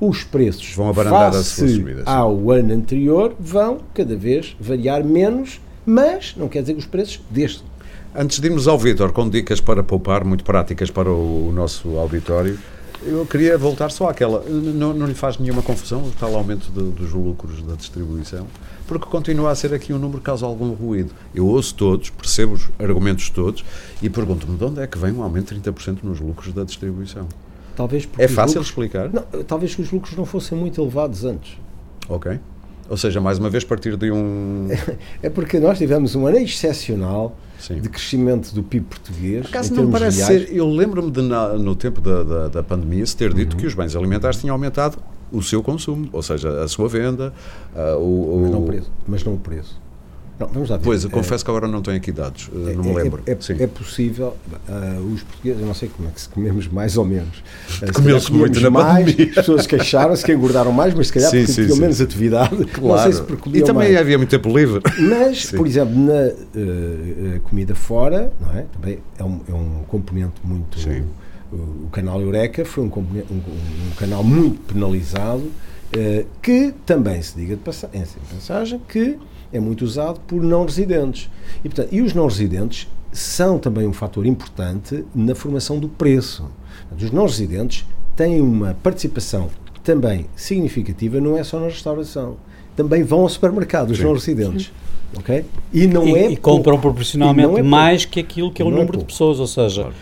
os 0.00 0.24
preços 0.24 0.74
vão 0.74 0.88
abrandar 0.88 1.28
a 1.28 1.42
sua 1.42 1.68
subida, 1.68 2.02
ao 2.06 2.50
ano 2.50 2.72
anterior 2.72 3.34
vão 3.38 3.78
cada 3.92 4.16
vez 4.16 4.56
variar 4.58 5.04
menos, 5.04 5.60
mas 5.84 6.34
não 6.36 6.48
quer 6.48 6.62
dizer 6.62 6.74
que 6.74 6.80
os 6.80 6.86
preços 6.86 7.20
deste. 7.30 7.62
Antes 8.14 8.40
de 8.40 8.46
irmos 8.46 8.66
ao 8.66 8.78
Vitor, 8.78 9.12
com 9.12 9.28
dicas 9.28 9.60
para 9.60 9.84
poupar, 9.84 10.24
muito 10.24 10.42
práticas 10.42 10.90
para 10.90 11.10
o 11.10 11.52
nosso 11.52 11.96
auditório, 11.96 12.58
Eu 13.02 13.24
queria 13.24 13.56
voltar 13.56 13.90
só 13.90 14.10
àquela. 14.10 14.44
Não, 14.46 14.92
não 14.92 15.06
lhe 15.06 15.14
faz 15.14 15.38
nenhuma 15.38 15.62
confusão 15.62 16.02
o 16.02 16.12
tal 16.18 16.34
aumento 16.34 16.70
de, 16.70 16.90
dos 16.90 17.12
lucros 17.12 17.62
da 17.62 17.74
distribuição? 17.74 18.46
Porque 18.90 19.06
continua 19.06 19.52
a 19.52 19.54
ser 19.54 19.72
aqui 19.72 19.92
um 19.92 20.00
número 20.00 20.18
que 20.18 20.24
causa 20.24 20.44
algum 20.44 20.72
ruído. 20.72 21.12
Eu 21.32 21.46
ouço 21.46 21.72
todos, 21.76 22.10
percebo 22.10 22.54
os 22.54 22.68
argumentos 22.76 23.30
todos 23.30 23.64
e 24.02 24.10
pergunto-me 24.10 24.58
de 24.58 24.64
onde 24.64 24.80
é 24.80 24.86
que 24.88 24.98
vem 24.98 25.12
um 25.12 25.22
aumento 25.22 25.54
de 25.54 25.60
30% 25.60 25.98
nos 26.02 26.18
lucros 26.18 26.52
da 26.52 26.64
distribuição? 26.64 27.28
Talvez 27.76 28.08
é 28.18 28.26
fácil 28.26 28.58
lucros, 28.58 28.66
explicar? 28.66 29.08
Não, 29.12 29.22
talvez 29.44 29.76
que 29.76 29.82
os 29.82 29.92
lucros 29.92 30.16
não 30.16 30.24
fossem 30.24 30.58
muito 30.58 30.80
elevados 30.82 31.24
antes. 31.24 31.56
Ok. 32.08 32.40
Ou 32.88 32.96
seja, 32.96 33.20
mais 33.20 33.38
uma 33.38 33.48
vez 33.48 33.62
partir 33.62 33.96
de 33.96 34.10
um. 34.10 34.66
É 35.22 35.30
porque 35.30 35.60
nós 35.60 35.78
tivemos 35.78 36.16
um 36.16 36.26
ano 36.26 36.38
excepcional 36.38 37.38
Sim. 37.60 37.80
de 37.80 37.88
crescimento 37.88 38.52
do 38.52 38.64
PIB 38.64 38.86
português. 38.86 39.46
Acaso 39.46 39.72
não 39.72 39.88
parece 39.88 40.20
reais. 40.20 40.48
ser. 40.48 40.52
Eu 40.52 40.68
lembro-me 40.68 41.12
de, 41.12 41.22
na, 41.22 41.50
no 41.50 41.76
tempo 41.76 42.00
da, 42.00 42.24
da, 42.24 42.48
da 42.48 42.62
pandemia, 42.64 43.06
se 43.06 43.16
ter 43.16 43.32
dito 43.32 43.52
uhum. 43.52 43.60
que 43.60 43.66
os 43.68 43.74
bens 43.74 43.94
alimentares 43.94 44.40
tinham 44.40 44.52
aumentado 44.52 44.98
o 45.32 45.42
seu 45.42 45.62
consumo, 45.62 46.08
ou 46.12 46.22
seja, 46.22 46.62
a 46.62 46.68
sua 46.68 46.88
venda. 46.88 47.32
Uh, 47.74 47.98
o, 47.98 48.34
o, 48.34 48.40
mas, 48.42 48.50
não 48.50 48.62
o 48.62 48.66
preço, 48.66 48.92
mas 49.06 49.24
não 49.24 49.34
o 49.34 49.38
preço. 49.38 49.80
Não, 50.40 50.48
vamos 50.48 50.70
lá 50.70 50.78
ver. 50.78 50.84
Pois, 50.84 51.04
eu 51.04 51.10
confesso 51.10 51.44
que 51.44 51.50
agora 51.50 51.68
não 51.68 51.82
tenho 51.82 51.98
aqui 51.98 52.10
dados, 52.10 52.48
é, 52.54 52.72
não 52.72 52.82
me 52.82 52.90
é, 52.92 52.94
lembro. 52.94 53.22
É, 53.26 53.32
é, 53.32 53.62
é 53.62 53.66
possível, 53.66 54.34
uh, 54.68 55.12
os 55.12 55.22
portugueses, 55.22 55.60
eu 55.60 55.66
não 55.66 55.74
sei 55.74 55.90
como 55.90 56.08
é 56.08 56.12
que 56.12 56.20
se 56.22 56.28
comemos 56.30 56.66
mais 56.66 56.96
ou 56.96 57.04
menos. 57.04 57.44
Uh, 57.82 57.92
Comeu-se 57.92 58.32
muito 58.32 58.58
na 58.58 58.70
mais, 58.70 59.10
As 59.10 59.34
pessoas 59.34 59.66
queixaram-se 59.66 60.24
que 60.24 60.32
engordaram 60.32 60.72
mais, 60.72 60.94
mas 60.94 61.08
se 61.08 61.12
calhar 61.12 61.30
sim, 61.30 61.40
porque 61.40 61.52
sim, 61.52 61.62
tinham 61.64 61.74
sim. 61.74 61.80
menos 61.82 62.00
atividade. 62.00 62.56
Claro. 62.80 63.12
Se 63.12 63.22
E 63.52 63.62
também 63.62 63.88
mais. 63.88 63.96
havia 63.96 64.16
muito 64.16 64.30
tempo 64.30 64.56
livre. 64.56 64.80
Mas, 64.98 65.46
por 65.52 65.66
exemplo, 65.66 65.94
na 65.94 66.28
uh, 66.28 67.40
comida 67.42 67.74
fora, 67.74 68.32
não 68.40 68.58
é? 68.58 68.64
Também 68.72 68.98
é 69.18 69.24
um, 69.24 69.40
é 69.48 69.52
um 69.52 69.82
componente 69.86 70.34
muito. 70.42 70.78
O, 71.52 71.88
canal 71.90 72.20
Eureka 72.20 72.64
foi 72.64 72.84
um, 72.84 72.86
um, 72.86 73.34
um 73.34 73.94
canal 73.96 74.22
muito 74.22 74.60
penalizado, 74.72 75.50
que 76.40 76.72
também 76.86 77.20
se 77.20 77.34
diga 77.36 77.56
de 77.56 77.62
passagem 77.62 78.80
que 78.88 79.18
é 79.52 79.58
muito 79.58 79.84
usado 79.84 80.20
por 80.20 80.42
não 80.42 80.64
residentes. 80.64 81.28
E, 81.64 81.68
portanto, 81.68 81.88
e 81.92 82.00
os 82.00 82.14
não 82.14 82.26
residentes 82.26 82.88
são 83.12 83.58
também 83.58 83.86
um 83.86 83.92
fator 83.92 84.24
importante 84.26 85.04
na 85.14 85.34
formação 85.34 85.78
do 85.78 85.88
preço. 85.88 86.48
Os 86.96 87.10
não 87.10 87.26
residentes 87.26 87.84
têm 88.14 88.40
uma 88.40 88.74
participação 88.82 89.48
também 89.82 90.26
significativa, 90.36 91.20
não 91.20 91.36
é 91.36 91.42
só 91.42 91.58
na 91.58 91.66
restauração. 91.66 92.36
Também 92.76 93.02
vão 93.02 93.22
ao 93.22 93.28
supermercado, 93.28 93.90
os 93.90 93.98
Sim. 93.98 94.04
não 94.04 94.12
residentes. 94.12 94.66
Sim. 94.66 95.18
Okay? 95.18 95.44
E 95.72 95.88
não 95.88 96.06
e, 96.06 96.14
é 96.14 96.30
e 96.30 96.36
compram 96.36 96.78
proporcionalmente 96.78 97.58
é 97.58 97.62
mais 97.62 98.04
que 98.04 98.20
aquilo 98.20 98.52
que 98.52 98.62
é 98.62 98.64
o 98.64 98.70
não 98.70 98.76
é 98.76 98.80
número 98.80 98.98
é 98.98 99.00
de 99.00 99.06
pessoas, 99.06 99.40
ou 99.40 99.46
seja, 99.46 99.82
claro. 99.82 99.96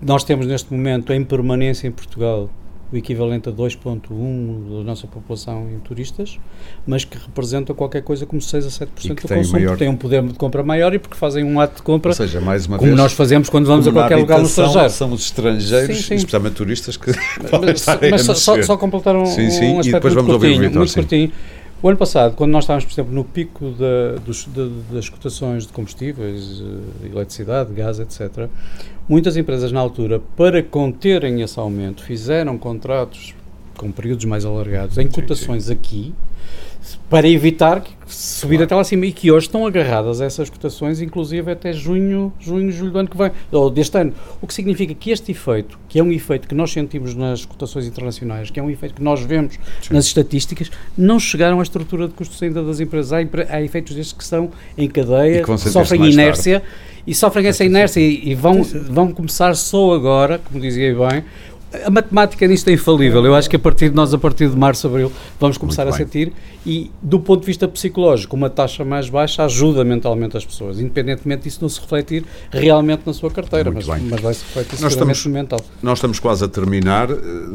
Nós 0.00 0.24
temos 0.24 0.46
neste 0.46 0.72
momento 0.72 1.12
em 1.12 1.24
permanência 1.24 1.86
em 1.86 1.90
Portugal 1.90 2.50
o 2.92 2.96
equivalente 2.96 3.48
a 3.48 3.52
2,1% 3.52 4.78
da 4.78 4.84
nossa 4.84 5.06
população 5.06 5.68
em 5.72 5.78
turistas, 5.78 6.38
mas 6.84 7.04
que 7.04 7.16
representam 7.16 7.74
qualquer 7.74 8.02
coisa 8.02 8.26
como 8.26 8.42
6 8.42 8.66
a 8.66 8.68
7% 8.68 9.14
do 9.14 9.28
consumo, 9.28 9.52
maior... 9.52 9.68
porque 9.68 9.84
têm 9.84 9.88
um 9.88 9.96
poder 9.96 10.22
de 10.22 10.34
compra 10.34 10.62
maior 10.64 10.92
e 10.92 10.98
porque 10.98 11.16
fazem 11.16 11.44
um 11.44 11.60
ato 11.60 11.76
de 11.76 11.82
compra, 11.82 12.10
Ou 12.10 12.14
seja, 12.14 12.40
mais 12.40 12.66
uma 12.66 12.78
como 12.78 12.88
vez, 12.88 13.00
nós 13.00 13.12
fazemos 13.12 13.48
quando 13.48 13.66
vamos 13.66 13.86
a 13.86 13.92
qualquer 13.92 14.16
lugar 14.16 14.40
no 14.40 14.46
estrangeiro. 14.46 14.90
São 14.90 15.12
os 15.12 15.22
estrangeiros, 15.22 15.98
sim, 15.98 16.02
sim. 16.02 16.14
especialmente 16.16 16.54
turistas, 16.54 16.96
que 16.96 17.12
Mas, 17.12 18.26
mas 18.26 18.38
só, 18.38 18.60
só, 18.60 18.76
completar 18.76 19.14
um, 19.14 19.26
sim, 19.26 19.50
sim. 19.50 19.74
um 19.74 19.78
aspecto 19.78 19.88
e 19.88 19.92
depois 19.92 20.14
vamos 20.14 20.32
ouvir 20.32 20.56
o 20.56 20.60
Victor, 20.60 20.78
muito 20.78 20.94
curtinho. 20.94 21.32
O 21.82 21.88
ano 21.88 21.96
passado, 21.96 22.36
quando 22.36 22.50
nós 22.50 22.64
estávamos, 22.64 22.84
por 22.84 22.92
exemplo, 22.92 23.14
no 23.14 23.24
pico 23.24 23.70
da, 23.70 24.20
dos, 24.22 24.44
de, 24.44 24.68
das 24.92 25.08
cotações 25.08 25.66
de 25.66 25.72
combustíveis, 25.72 26.60
eh, 26.60 27.06
eletricidade, 27.06 27.72
gás, 27.72 27.98
etc., 27.98 28.50
muitas 29.08 29.34
empresas 29.38 29.72
na 29.72 29.80
altura, 29.80 30.20
para 30.36 30.62
conterem 30.62 31.40
esse 31.40 31.58
aumento, 31.58 32.04
fizeram 32.04 32.58
contratos 32.58 33.34
com 33.78 33.90
períodos 33.90 34.26
mais 34.26 34.44
alargados, 34.44 34.98
em 34.98 35.08
cotações 35.08 35.64
sim, 35.64 35.68
sim. 35.68 35.72
aqui, 35.72 36.14
para 37.08 37.28
evitar 37.28 37.80
que 37.80 37.92
subir 38.06 38.56
claro. 38.56 38.64
até 38.64 38.74
lá 38.74 38.80
acima 38.80 39.06
e 39.06 39.12
que 39.12 39.30
hoje 39.30 39.46
estão 39.46 39.66
agarradas 39.66 40.20
a 40.20 40.24
essas 40.24 40.50
cotações, 40.50 41.00
inclusive 41.00 41.50
até 41.50 41.72
junho, 41.72 42.32
junho, 42.40 42.70
julho 42.70 42.90
do 42.90 42.98
ano 42.98 43.08
que 43.08 43.16
vem, 43.16 43.30
ou 43.52 43.70
deste 43.70 43.96
ano. 43.98 44.12
O 44.40 44.46
que 44.46 44.54
significa 44.54 44.94
que 44.94 45.10
este 45.10 45.32
efeito, 45.32 45.78
que 45.88 45.98
é 45.98 46.02
um 46.02 46.10
efeito 46.12 46.48
que 46.48 46.54
nós 46.54 46.72
sentimos 46.72 47.14
nas 47.14 47.44
cotações 47.44 47.86
internacionais, 47.86 48.50
que 48.50 48.58
é 48.58 48.62
um 48.62 48.70
efeito 48.70 48.94
que 48.94 49.02
nós 49.02 49.20
vemos 49.22 49.54
Sim. 49.82 49.94
nas 49.94 50.06
estatísticas, 50.06 50.70
não 50.96 51.18
chegaram 51.18 51.60
à 51.60 51.62
estrutura 51.62 52.08
de 52.08 52.14
custos 52.14 52.42
ainda 52.42 52.62
das 52.62 52.80
empresas. 52.80 53.12
Há, 53.12 53.18
há 53.48 53.62
efeitos 53.62 53.94
destes 53.94 54.12
que 54.12 54.24
são 54.24 54.50
em 54.76 54.88
cadeia, 54.88 55.44
sofrem 55.58 56.10
inércia 56.10 56.60
tarde. 56.60 56.74
e 57.06 57.14
sofrem 57.14 57.46
essa 57.46 57.64
inércia 57.64 58.00
e, 58.00 58.30
e 58.30 58.34
vão, 58.34 58.62
vão 58.62 59.12
começar 59.12 59.54
só 59.54 59.94
agora, 59.94 60.38
como 60.38 60.60
dizia 60.60 60.94
bem, 60.94 61.24
a 61.84 61.90
matemática 61.90 62.46
nisto 62.46 62.68
é 62.68 62.72
infalível. 62.72 63.24
Eu 63.24 63.34
acho 63.34 63.48
que 63.48 63.56
a 63.56 63.58
partir 63.58 63.90
de 63.90 63.94
nós, 63.94 64.12
a 64.12 64.18
partir 64.18 64.48
de 64.48 64.56
março, 64.56 64.86
abril, 64.86 65.12
vamos 65.38 65.56
começar 65.56 65.86
a 65.86 65.92
sentir 65.92 66.32
e, 66.66 66.90
do 67.00 67.20
ponto 67.20 67.40
de 67.40 67.46
vista 67.46 67.68
psicológico, 67.68 68.34
uma 68.34 68.50
taxa 68.50 68.84
mais 68.84 69.08
baixa 69.08 69.44
ajuda 69.44 69.84
mentalmente 69.84 70.36
as 70.36 70.44
pessoas, 70.44 70.80
independentemente 70.80 71.44
disso 71.44 71.58
não 71.62 71.68
se 71.68 71.80
refletir 71.80 72.24
realmente 72.50 73.02
na 73.06 73.12
sua 73.12 73.30
carteira, 73.30 73.70
mas, 73.70 73.86
mas, 73.86 74.20
vai 74.20 74.34
se 74.34 74.44
refletir 74.44 74.82
nós 74.82 74.92
estamos, 74.92 75.26
mental. 75.26 75.60
Nós 75.82 75.98
estamos 75.98 76.18
quase 76.18 76.44
a 76.44 76.48
terminar. 76.48 77.08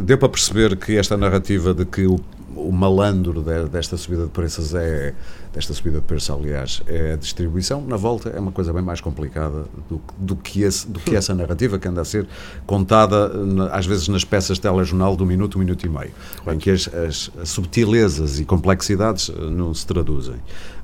Deu 0.04 0.18
para 0.18 0.30
perceber 0.30 0.76
que 0.78 0.98
esta 0.98 1.18
narrativa 1.18 1.74
de 1.74 1.86
que 1.86 2.06
o 2.06 2.20
o 2.56 2.72
malandro 2.72 3.44
desta 3.70 3.98
subida 3.98 4.24
de 4.24 4.30
preços 4.30 4.74
é 4.74 5.14
desta 5.54 5.74
subida 5.74 6.00
de 6.00 6.06
preços, 6.06 6.30
aliás, 6.30 6.82
é 6.86 7.14
a 7.14 7.16
distribuição. 7.16 7.82
Na 7.82 7.96
volta 7.96 8.30
é 8.30 8.40
uma 8.40 8.52
coisa 8.52 8.74
bem 8.74 8.82
mais 8.82 9.00
complicada 9.00 9.66
do, 9.90 10.02
do, 10.18 10.36
que, 10.36 10.64
esse, 10.64 10.86
do 10.86 11.00
que 11.00 11.16
essa 11.16 11.34
narrativa 11.34 11.80
que 11.80 11.88
anda 11.88 12.02
a 12.02 12.06
ser 12.06 12.28
contada 12.66 13.32
às 13.72 13.86
vezes 13.86 14.10
nas 14.10 14.26
peças 14.26 14.58
de 14.58 14.62
telejornal 14.62 15.16
do 15.16 15.26
minuto, 15.26 15.56
um 15.56 15.60
minuto 15.60 15.86
e 15.86 15.90
meio, 15.90 16.12
em 16.48 16.58
que 16.58 16.72
as, 16.72 16.90
as, 16.94 17.32
as 17.42 17.50
subtilezas 17.50 18.38
e 18.40 18.46
complexidades 18.46 19.30
eh, 19.30 19.50
não 19.50 19.74
se 19.74 19.86
traduzem. 19.88 20.36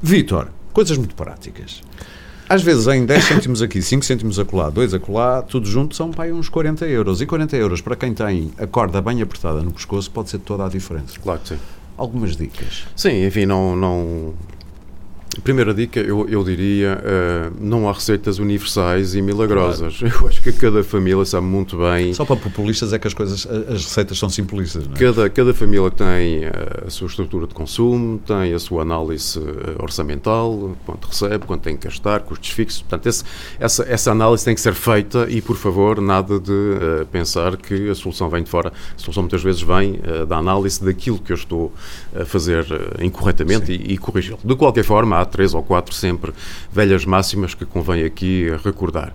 Vítor, 0.02 0.50
coisas 0.72 0.98
muito 0.98 1.16
práticas. 1.16 1.82
Às 2.52 2.62
vezes 2.62 2.86
em 2.88 3.06
10 3.06 3.24
cêntimos 3.24 3.62
aqui, 3.62 3.82
5 3.82 4.04
cêntimos 4.04 4.38
acolá, 4.38 4.70
2 4.70 4.94
acolá, 4.94 5.42
tudo 5.42 5.66
junto 5.66 5.96
são 5.96 6.12
para 6.12 6.34
uns 6.34 6.50
40 6.50 6.86
euros. 6.86 7.22
E 7.22 7.26
40 7.26 7.56
euros 7.56 7.80
para 7.80 7.96
quem 7.96 8.14
tem 8.14 8.52
a 8.58 8.68
corda 8.68 9.02
bem 9.02 9.22
apertada 9.22 9.62
no 9.62 9.72
pescoço 9.72 10.12
pode 10.12 10.32
ser 10.32 10.40
toda 10.40 10.66
a 10.66 10.68
diferença. 10.68 11.18
Claro 11.24 11.40
que 11.40 11.48
sim. 11.48 11.58
Algumas 11.96 12.36
dicas. 12.36 12.84
Sim, 12.94 13.26
enfim, 13.26 13.46
não, 13.46 13.74
não, 13.74 14.34
Primeira 15.44 15.74
dica, 15.74 16.00
eu, 16.00 16.28
eu 16.28 16.44
diria, 16.44 17.02
uh, 17.02 17.56
não 17.58 17.88
há 17.88 17.94
receitas 17.94 18.38
universais 18.38 19.16
e 19.16 19.22
milagrosas. 19.22 19.98
Claro. 19.98 20.16
Eu 20.22 20.28
acho 20.28 20.42
que 20.42 20.52
cada 20.52 20.84
família 20.84 21.24
sabe 21.24 21.48
muito 21.48 21.78
bem... 21.78 22.14
Só 22.14 22.26
para 22.26 22.36
populistas 22.36 22.92
é 22.92 23.00
que 23.00 23.08
as 23.08 23.14
coisas, 23.14 23.48
as 23.48 23.86
receitas 23.86 24.20
são 24.20 24.30
simplistas, 24.30 24.86
não 24.86 24.94
é? 24.94 25.00
Cada, 25.00 25.30
cada 25.30 25.54
família 25.54 25.90
tem 25.90 26.42
a 26.86 26.90
sua 26.90 27.08
estrutura 27.08 27.48
de 27.48 27.54
consumo, 27.54 28.20
tem 28.20 28.54
a 28.54 28.60
sua 28.60 28.82
análise 28.82 29.40
eh, 29.40 29.82
orçamental, 29.82 30.76
quanto 30.86 31.08
recebe, 31.08 31.46
quanto 31.46 31.62
tem 31.62 31.78
que 31.78 31.88
gastar, 31.88 32.20
custos 32.22 32.50
fixos. 32.50 32.82
Portanto, 32.82 33.08
esse, 33.08 33.24
essa, 33.58 33.84
essa 33.88 34.12
análise 34.12 34.44
tem 34.44 34.54
que 34.54 34.62
ser 34.62 34.74
feita 34.74 35.28
e, 35.30 35.42
por 35.42 35.56
favor, 35.56 36.02
nada 36.02 36.42
de 36.42 36.52
uh, 36.52 37.06
pensar 37.10 37.56
que 37.56 37.90
a 37.90 37.96
solução 37.96 38.30
vem 38.30 38.44
de 38.44 38.50
fora. 38.50 38.70
A 38.70 39.00
solução 39.00 39.24
muitas 39.24 39.42
vezes 39.42 39.62
vem 39.62 39.94
uh, 39.94 40.26
da 40.26 40.38
análise 40.38 40.84
daquilo 40.84 41.20
que 41.20 41.32
eu 41.32 41.38
estou 41.38 41.74
a 42.14 42.26
fazer 42.26 42.66
incorretamente 43.02 43.68
Sim. 43.68 43.74
e, 43.74 43.94
e 43.94 43.98
corrigi-lo. 43.98 44.40
De 44.44 44.56
qualquer 44.56 44.84
forma, 44.84 45.21
há 45.22 45.26
três 45.26 45.54
ou 45.54 45.64
quatro 45.64 45.94
sempre 45.94 46.34
velhas 46.72 47.06
máximas 47.06 47.54
que 47.54 47.66
convém 47.66 48.04
aqui 48.04 48.48
recordar. 48.64 49.14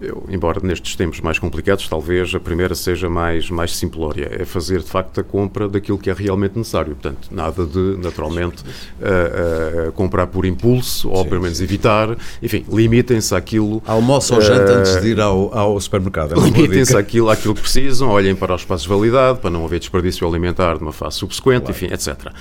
Eu, 0.00 0.24
embora 0.30 0.60
nestes 0.62 0.96
tempos 0.96 1.20
mais 1.20 1.38
complicados, 1.38 1.86
talvez 1.86 2.34
a 2.34 2.40
primeira 2.40 2.74
seja 2.74 3.10
mais, 3.10 3.50
mais 3.50 3.76
simplória, 3.76 4.30
é 4.32 4.46
fazer 4.46 4.78
de 4.78 4.86
facto 4.88 5.20
a 5.20 5.22
compra 5.22 5.68
daquilo 5.68 5.98
que 5.98 6.08
é 6.08 6.14
realmente 6.14 6.56
necessário. 6.56 6.94
Portanto, 6.94 7.28
nada 7.30 7.66
de, 7.66 7.98
naturalmente, 7.98 8.62
uh, 8.62 9.88
uh, 9.88 9.92
comprar 9.92 10.26
por 10.28 10.46
impulso, 10.46 11.10
ou 11.10 11.22
pelo 11.26 11.42
menos 11.42 11.60
evitar. 11.60 12.16
Enfim, 12.42 12.64
limitem-se 12.72 13.34
àquilo. 13.34 13.82
Almoço 13.86 14.34
ou 14.34 14.40
janta 14.40 14.72
uh, 14.72 14.76
antes 14.78 15.02
de 15.02 15.08
ir 15.08 15.20
ao, 15.20 15.54
ao 15.56 15.78
supermercado. 15.78 16.32
É 16.32 16.44
limitem-se 16.48 16.96
àquilo, 16.96 17.28
àquilo 17.28 17.54
que 17.54 17.60
precisam, 17.60 18.08
olhem 18.08 18.34
para 18.34 18.54
os 18.54 18.62
espaços 18.62 18.84
de 18.84 18.88
validade, 18.88 19.38
para 19.40 19.50
não 19.50 19.66
haver 19.66 19.80
desperdício 19.80 20.26
alimentar 20.26 20.78
de 20.78 20.82
uma 20.82 20.92
fase 20.92 21.16
subsequente, 21.16 21.66
claro. 21.66 21.72
enfim, 21.72 21.92
etc. 21.92 22.32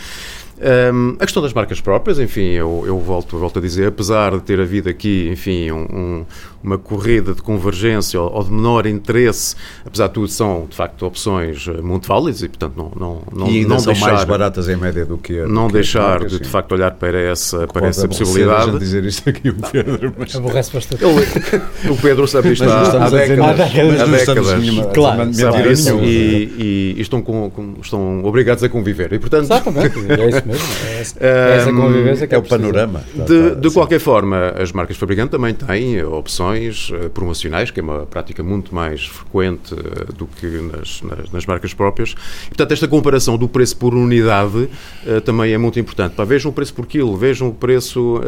Um, 0.62 1.16
a 1.20 1.24
questão 1.24 1.42
das 1.42 1.54
marcas 1.54 1.80
próprias, 1.80 2.20
enfim, 2.20 2.52
eu, 2.52 2.84
eu 2.86 3.00
volto, 3.00 3.38
volto 3.38 3.60
a 3.60 3.62
dizer, 3.62 3.88
apesar 3.88 4.32
de 4.32 4.42
ter 4.42 4.60
havido 4.60 4.90
aqui, 4.90 5.30
enfim, 5.32 5.72
um, 5.72 5.84
um, 5.84 6.26
uma 6.62 6.78
corrida 6.78 7.34
de 7.34 7.42
convergência 7.42 8.20
ou, 8.20 8.30
ou, 8.30 8.44
de 8.44 8.52
menor 8.52 8.86
interesse, 8.86 9.56
apesar 9.86 10.08
de 10.08 10.14
tudo, 10.14 10.28
são 10.28 10.68
de 10.70 10.76
facto 10.76 11.06
opções 11.06 11.66
eh, 11.66 11.82
muito 11.82 12.08
válidas 12.08 12.44
e, 12.44 12.50
portanto, 12.50 12.74
não, 12.76 12.92
não, 12.94 13.22
não, 13.32 13.48
e 13.48 13.64
não 13.64 13.80
são 13.80 13.94
deixar, 13.94 14.12
mais 14.12 14.26
baratas 14.26 14.68
em 14.68 14.76
média 14.76 15.06
do 15.06 15.18
que 15.18 15.40
a, 15.40 15.48
Não 15.48 15.68
que 15.68 15.74
deixar 15.74 16.26
de, 16.26 16.40
de 16.40 16.50
facto, 16.50 16.74
olhar 16.74 16.92
para 16.92 17.18
essa, 17.18 17.66
para 17.66 17.88
essa 17.88 18.06
possibilidade. 18.06 18.76
A 18.76 18.80
dizer 18.80 19.06
isto 19.06 19.30
aqui, 19.30 19.50
o 19.50 19.56
Pedro. 19.56 20.14
Mas... 20.18 20.36
Aborrece 20.36 20.74
bastante. 20.74 21.06
o 21.06 21.98
Pedro 22.02 22.28
sabe 22.28 22.52
isto 22.52 22.66
há, 22.66 23.06
há 23.06 23.10
décadas. 23.10 23.62
Há 24.02 24.06
décadas. 24.06 24.48
Claro, 24.94 25.34
sabe 25.34 25.72
isso 25.72 26.00
e, 26.00 26.44
e, 26.58 26.96
e, 26.98 27.02
estão, 27.02 27.22
com, 27.22 27.50
com, 27.50 27.76
estão 27.82 28.26
obrigados 28.26 28.62
a 28.62 28.68
conviver. 28.68 29.14
E, 29.14 29.20
portanto, 29.20 29.44
Exatamente. 29.44 29.98
É 30.10 30.49
mesmo. 30.50 30.68
É 30.86 31.02
essa, 31.02 31.18
é 31.20 31.58
essa 31.58 31.74
convivência 31.74 32.28
que 32.28 32.34
é, 32.34 32.38
é 32.38 32.40
o 32.40 32.44
panorama. 32.44 33.04
De, 33.14 33.56
de 33.56 33.72
qualquer 33.72 34.00
forma, 34.00 34.54
as 34.58 34.72
marcas 34.72 34.98
fabricantes 34.98 35.32
também 35.32 35.54
têm 35.54 36.04
opções 36.04 36.90
uh, 36.90 37.10
promocionais, 37.10 37.72
que 37.72 37.80
é 37.80 37.84
uma 37.84 38.06
prática 38.06 38.44
muito 38.44 38.74
mais 38.74 39.06
frequente 39.06 39.74
uh, 39.74 40.14
do 40.14 40.28
que 40.28 40.46
nas, 40.46 41.02
nas, 41.02 41.32
nas, 41.32 41.46
marcas 41.46 41.74
próprias. 41.74 42.16
E, 42.46 42.50
portanto, 42.50 42.72
esta 42.72 42.88
comparação 42.88 43.38
do 43.38 43.48
preço 43.48 43.78
por 43.78 43.94
unidade 43.94 44.70
uh, 45.06 45.22
também 45.24 45.54
é 45.54 45.58
muito 45.58 45.80
importante. 45.80 46.16
Pá, 46.16 46.24
vejam 46.24 46.52
o 46.52 46.54
preço 46.54 46.74
por 46.74 46.86
quilo, 46.86 47.16
vejam 47.16 47.50
o 47.50 47.54
preço 47.54 48.22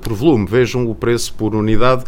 por 0.00 0.12
volume, 0.12 0.46
vejam 0.46 0.88
o 0.88 0.94
preço 0.94 1.32
por 1.34 1.54
unidade 1.54 2.04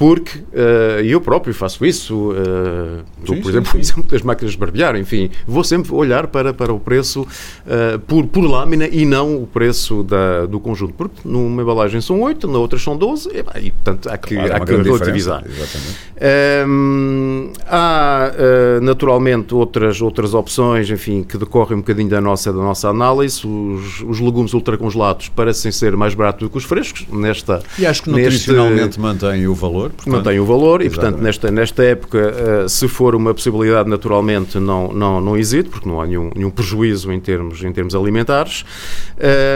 porque 0.00 0.38
uh, 0.38 1.04
eu 1.04 1.20
próprio 1.20 1.52
faço 1.52 1.84
isso, 1.84 2.30
uh, 2.30 3.04
sim, 3.26 3.42
por 3.42 3.50
exemplo, 3.50 3.70
sim, 3.72 3.82
sim. 4.00 4.02
das 4.08 4.22
máquinas 4.22 4.52
de 4.52 4.58
barbear, 4.58 4.96
enfim, 4.96 5.28
vou 5.46 5.62
sempre 5.62 5.92
olhar 5.92 6.26
para, 6.28 6.54
para 6.54 6.72
o 6.72 6.80
preço 6.80 7.20
uh, 7.20 7.98
por, 8.06 8.26
por 8.26 8.42
lâmina 8.42 8.88
e 8.90 9.04
não 9.04 9.42
o 9.42 9.46
preço 9.46 10.02
da, 10.02 10.46
do 10.46 10.58
conjunto, 10.58 10.94
porque 10.94 11.16
numa 11.22 11.60
embalagem 11.60 12.00
são 12.00 12.22
8, 12.22 12.48
na 12.48 12.58
outra 12.58 12.78
são 12.78 12.96
12, 12.96 13.28
e, 13.28 13.66
e 13.66 13.70
portanto 13.72 14.08
há 14.08 14.16
que, 14.16 14.36
claro, 14.36 14.54
há 14.54 14.60
que 14.60 14.74
relativizar. 14.74 15.44
Um, 16.66 17.52
há 17.66 18.32
naturalmente 18.80 19.54
outras, 19.54 20.00
outras 20.00 20.32
opções, 20.32 20.88
enfim, 20.88 21.22
que 21.22 21.36
decorrem 21.36 21.76
um 21.76 21.80
bocadinho 21.82 22.08
da 22.08 22.22
nossa, 22.22 22.50
da 22.50 22.58
nossa 22.58 22.88
análise, 22.88 23.46
os, 23.46 24.00
os 24.00 24.18
legumes 24.18 24.54
ultracongelados 24.54 25.28
parecem 25.28 25.70
ser 25.70 25.94
mais 25.94 26.14
baratos 26.14 26.40
do 26.40 26.50
que 26.50 26.56
os 26.56 26.64
frescos, 26.64 27.06
nesta... 27.12 27.62
E 27.78 27.84
acho 27.84 28.02
que 28.02 28.08
nutricionalmente 28.10 28.82
neste, 28.82 29.00
mantém 29.00 29.46
o 29.46 29.54
valor 29.54 29.89
valor. 29.90 29.96
Portanto, 29.96 30.12
não 30.14 30.22
tem 30.22 30.40
o 30.40 30.44
valor 30.44 30.80
exatamente. 30.80 30.86
e, 30.86 30.90
portanto, 30.90 31.22
nesta, 31.22 31.50
nesta 31.50 31.84
época, 31.84 32.18
uh, 32.64 32.68
se 32.68 32.88
for 32.88 33.14
uma 33.14 33.34
possibilidade, 33.34 33.88
naturalmente, 33.88 34.58
não, 34.58 34.92
não, 34.92 35.20
não 35.20 35.36
hesite, 35.36 35.68
porque 35.68 35.88
não 35.88 36.00
há 36.00 36.06
nenhum, 36.06 36.30
nenhum 36.34 36.50
prejuízo 36.50 37.12
em 37.12 37.20
termos, 37.20 37.62
em 37.62 37.72
termos 37.72 37.94
alimentares. 37.94 38.64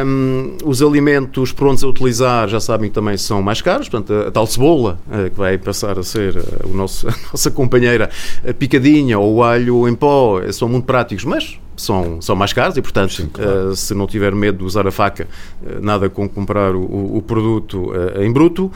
Um, 0.05 0.57
os 0.65 0.83
alimentos 0.83 1.53
prontos 1.53 1.83
a 1.85 1.89
utilizar, 1.89 2.49
já 2.49 2.61
sabem 2.61 2.89
que 2.89 2.95
também 2.95 3.17
são 3.17 3.43
mais 3.43 3.61
caros, 3.61 3.89
portanto, 3.89 4.13
a, 4.29 4.31
tal 4.31 4.47
cebola, 4.47 4.99
uh, 5.09 5.31
que 5.31 5.37
vai 5.37 5.59
passar 5.59 5.99
a 5.99 6.03
ser 6.03 6.37
uh, 6.37 6.69
o 6.69 6.75
nosso, 6.75 7.07
a 7.09 7.15
nossa 7.33 7.51
companheira, 7.51 8.11
a 8.49 8.53
picadinha 8.53 9.19
ou 9.19 9.37
o 9.37 9.43
alho 9.43 9.89
em 9.89 9.95
pó, 9.95 10.41
são 10.53 10.69
muito 10.69 10.85
práticos, 10.85 11.25
mas 11.25 11.59
são, 11.77 12.21
são 12.21 12.37
mais 12.37 12.53
caros 12.53 12.77
e, 12.77 12.83
portanto, 12.83 13.15
Sim, 13.15 13.29
claro. 13.33 13.71
uh, 13.71 13.77
se 13.77 13.95
não 13.95 14.07
tiver 14.07 14.35
medo 14.35 14.59
de 14.59 14.65
usar 14.65 14.87
a 14.87 14.91
faca, 14.91 15.27
uh, 15.63 15.81
nada 15.81 16.09
com 16.09 16.29
comprar 16.29 16.75
o, 16.75 17.17
o 17.17 17.23
produto 17.23 17.91
uh, 17.91 18.23
em 18.23 18.33
bruto. 18.33 18.71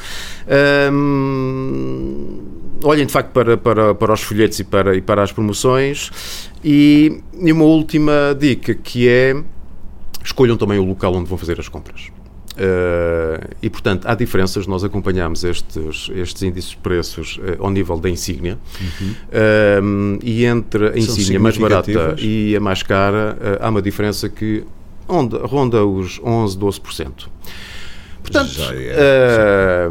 Um, 0.92 1.47
olhem, 2.82 3.06
de 3.06 3.12
facto, 3.12 3.30
para, 3.32 3.56
para, 3.56 3.94
para 3.94 4.12
os 4.12 4.22
folhetos 4.22 4.58
e 4.58 4.64
para, 4.64 4.96
e 4.96 5.00
para 5.00 5.22
as 5.22 5.32
promoções. 5.32 6.10
E, 6.64 7.20
e 7.40 7.52
uma 7.52 7.64
última 7.64 8.36
dica 8.38 8.74
que 8.74 9.08
é 9.08 9.36
escolham 10.24 10.56
também 10.56 10.78
o 10.78 10.84
local 10.84 11.14
onde 11.14 11.28
vão 11.28 11.38
fazer 11.38 11.58
as 11.58 11.68
compras. 11.68 12.10
Uh, 12.58 13.54
e, 13.62 13.70
portanto, 13.70 14.06
há 14.06 14.14
diferenças. 14.16 14.66
Nós 14.66 14.82
acompanhamos 14.82 15.44
estes, 15.44 16.10
estes 16.12 16.42
índices 16.42 16.70
de 16.70 16.76
preços 16.78 17.38
uh, 17.38 17.62
ao 17.62 17.70
nível 17.70 17.98
da 17.98 18.10
insígnia. 18.10 18.58
Uhum. 18.80 19.10
Uh, 19.10 20.18
e 20.22 20.44
entre 20.44 20.88
a 20.88 20.98
insígnia 20.98 21.38
mais 21.38 21.56
barata 21.56 22.16
e 22.18 22.56
a 22.56 22.60
mais 22.60 22.82
cara, 22.82 23.58
há 23.60 23.68
uma 23.68 23.80
diferença 23.80 24.28
que 24.28 24.64
ronda, 25.08 25.38
ronda 25.46 25.86
os 25.86 26.20
11, 26.22 26.58
12%. 26.58 27.28
Portanto, 28.22 28.50
Já 28.50 28.74
é, 28.74 29.88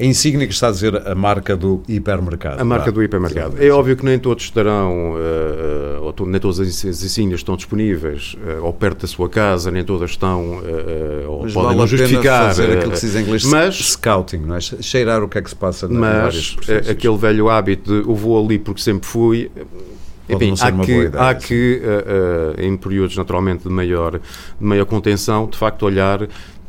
a 0.00 0.04
insígnia 0.04 0.46
que 0.46 0.52
está 0.52 0.68
a 0.68 0.70
dizer 0.70 1.08
a 1.08 1.14
marca 1.14 1.56
do 1.56 1.82
hipermercado. 1.88 2.60
A 2.60 2.64
marca 2.64 2.92
do 2.92 3.02
hipermercado. 3.02 3.62
É 3.62 3.68
óbvio 3.70 3.96
que 3.96 4.04
nem 4.04 4.18
todos 4.18 4.44
estarão, 4.44 5.14
uh, 5.14 6.02
ou 6.02 6.26
nem 6.26 6.40
todas 6.40 6.60
as 6.60 6.84
insígnias 6.84 7.40
estão 7.40 7.56
disponíveis 7.56 8.34
uh, 8.34 8.64
ou 8.64 8.72
perto 8.72 9.02
da 9.02 9.08
sua 9.08 9.28
casa, 9.28 9.70
nem 9.70 9.84
todas 9.84 10.10
estão, 10.10 10.58
uh, 10.58 11.28
ou 11.28 11.42
mas 11.42 11.52
podem 11.52 11.68
vale 11.68 11.78
não 11.78 11.86
justificar. 11.86 12.48
fazer 12.48 12.78
aquilo 12.78 12.92
que 12.92 12.98
se 12.98 13.06
diz 13.06 13.16
em 13.16 13.22
inglês 13.22 13.44
mas, 13.44 13.74
scouting, 13.74 14.38
não 14.38 14.54
é? 14.54 14.60
Cheirar 14.60 15.22
o 15.22 15.28
que 15.28 15.38
é 15.38 15.42
que 15.42 15.50
se 15.50 15.56
passa 15.56 15.88
Mas 15.88 16.56
aquele 16.88 17.16
velho 17.16 17.48
hábito 17.48 18.02
de 18.02 18.08
eu 18.08 18.14
vou 18.14 18.42
ali 18.42 18.58
porque 18.58 18.80
sempre 18.80 19.06
fui. 19.08 19.50
Enfim, 20.28 20.52
há 20.60 20.72
que, 20.72 20.92
ideia, 20.92 21.22
há 21.22 21.34
que 21.34 21.82
uh, 21.82 22.60
uh, 22.60 22.62
em 22.62 22.76
períodos 22.76 23.16
naturalmente 23.16 23.62
de 23.62 23.70
maior, 23.70 24.12
de 24.12 24.20
maior 24.66 24.84
contenção, 24.84 25.46
de 25.46 25.56
facto 25.56 25.84
olhar 25.84 26.28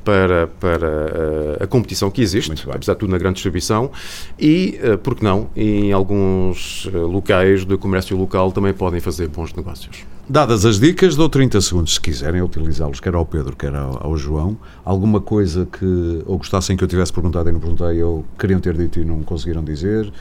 para, 0.09 0.47
para 0.47 0.87
uh, 0.87 1.63
a 1.63 1.67
competição 1.67 2.09
que 2.09 2.19
existe, 2.19 2.51
apesar 2.67 2.93
de 2.93 2.99
tudo 2.99 3.11
na 3.11 3.17
grande 3.19 3.35
distribuição, 3.35 3.91
e, 4.39 4.79
uh, 4.83 4.97
por 4.97 5.13
que 5.13 5.23
não, 5.23 5.51
em 5.55 5.91
alguns 5.91 6.85
uh, 6.85 7.05
locais 7.05 7.63
de 7.63 7.77
comércio 7.77 8.17
local 8.17 8.51
também 8.51 8.73
podem 8.73 8.99
fazer 8.99 9.27
bons 9.27 9.53
negócios. 9.53 9.99
Dadas 10.27 10.65
as 10.65 10.79
dicas, 10.79 11.15
dou 11.15 11.29
30 11.29 11.61
segundos, 11.61 11.93
se 11.93 12.01
quiserem 12.01 12.41
utilizá-los, 12.41 12.99
quer 12.99 13.13
ao 13.13 13.23
Pedro, 13.23 13.55
quer 13.55 13.75
ao, 13.75 14.07
ao, 14.07 14.17
João. 14.17 14.57
Alguma 14.83 15.21
coisa 15.21 15.67
que 15.67 16.23
ou 16.25 16.39
gostassem 16.39 16.75
que 16.75 16.83
eu 16.83 16.87
tivesse 16.87 17.13
perguntado 17.13 17.47
e 17.47 17.51
não 17.51 17.59
perguntei, 17.59 18.01
ou 18.01 18.25
queriam 18.39 18.59
ter 18.59 18.75
dito 18.75 18.99
e 18.99 19.05
não 19.05 19.21
conseguiram 19.21 19.63
dizer? 19.63 20.11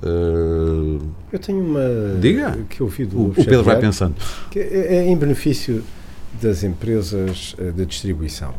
Uh... 0.00 1.00
Eu 1.32 1.38
tenho 1.40 1.60
uma. 1.60 1.80
Diga! 2.20 2.56
Que 2.68 2.78
do 3.04 3.18
o, 3.18 3.28
o 3.30 3.34
Pedro 3.34 3.64
vai 3.64 3.80
pensando. 3.80 4.14
Que 4.48 4.60
é, 4.60 4.96
é 4.96 5.08
em 5.08 5.16
benefício 5.16 5.82
das 6.40 6.62
empresas 6.62 7.56
de 7.74 7.84
distribuição 7.84 8.54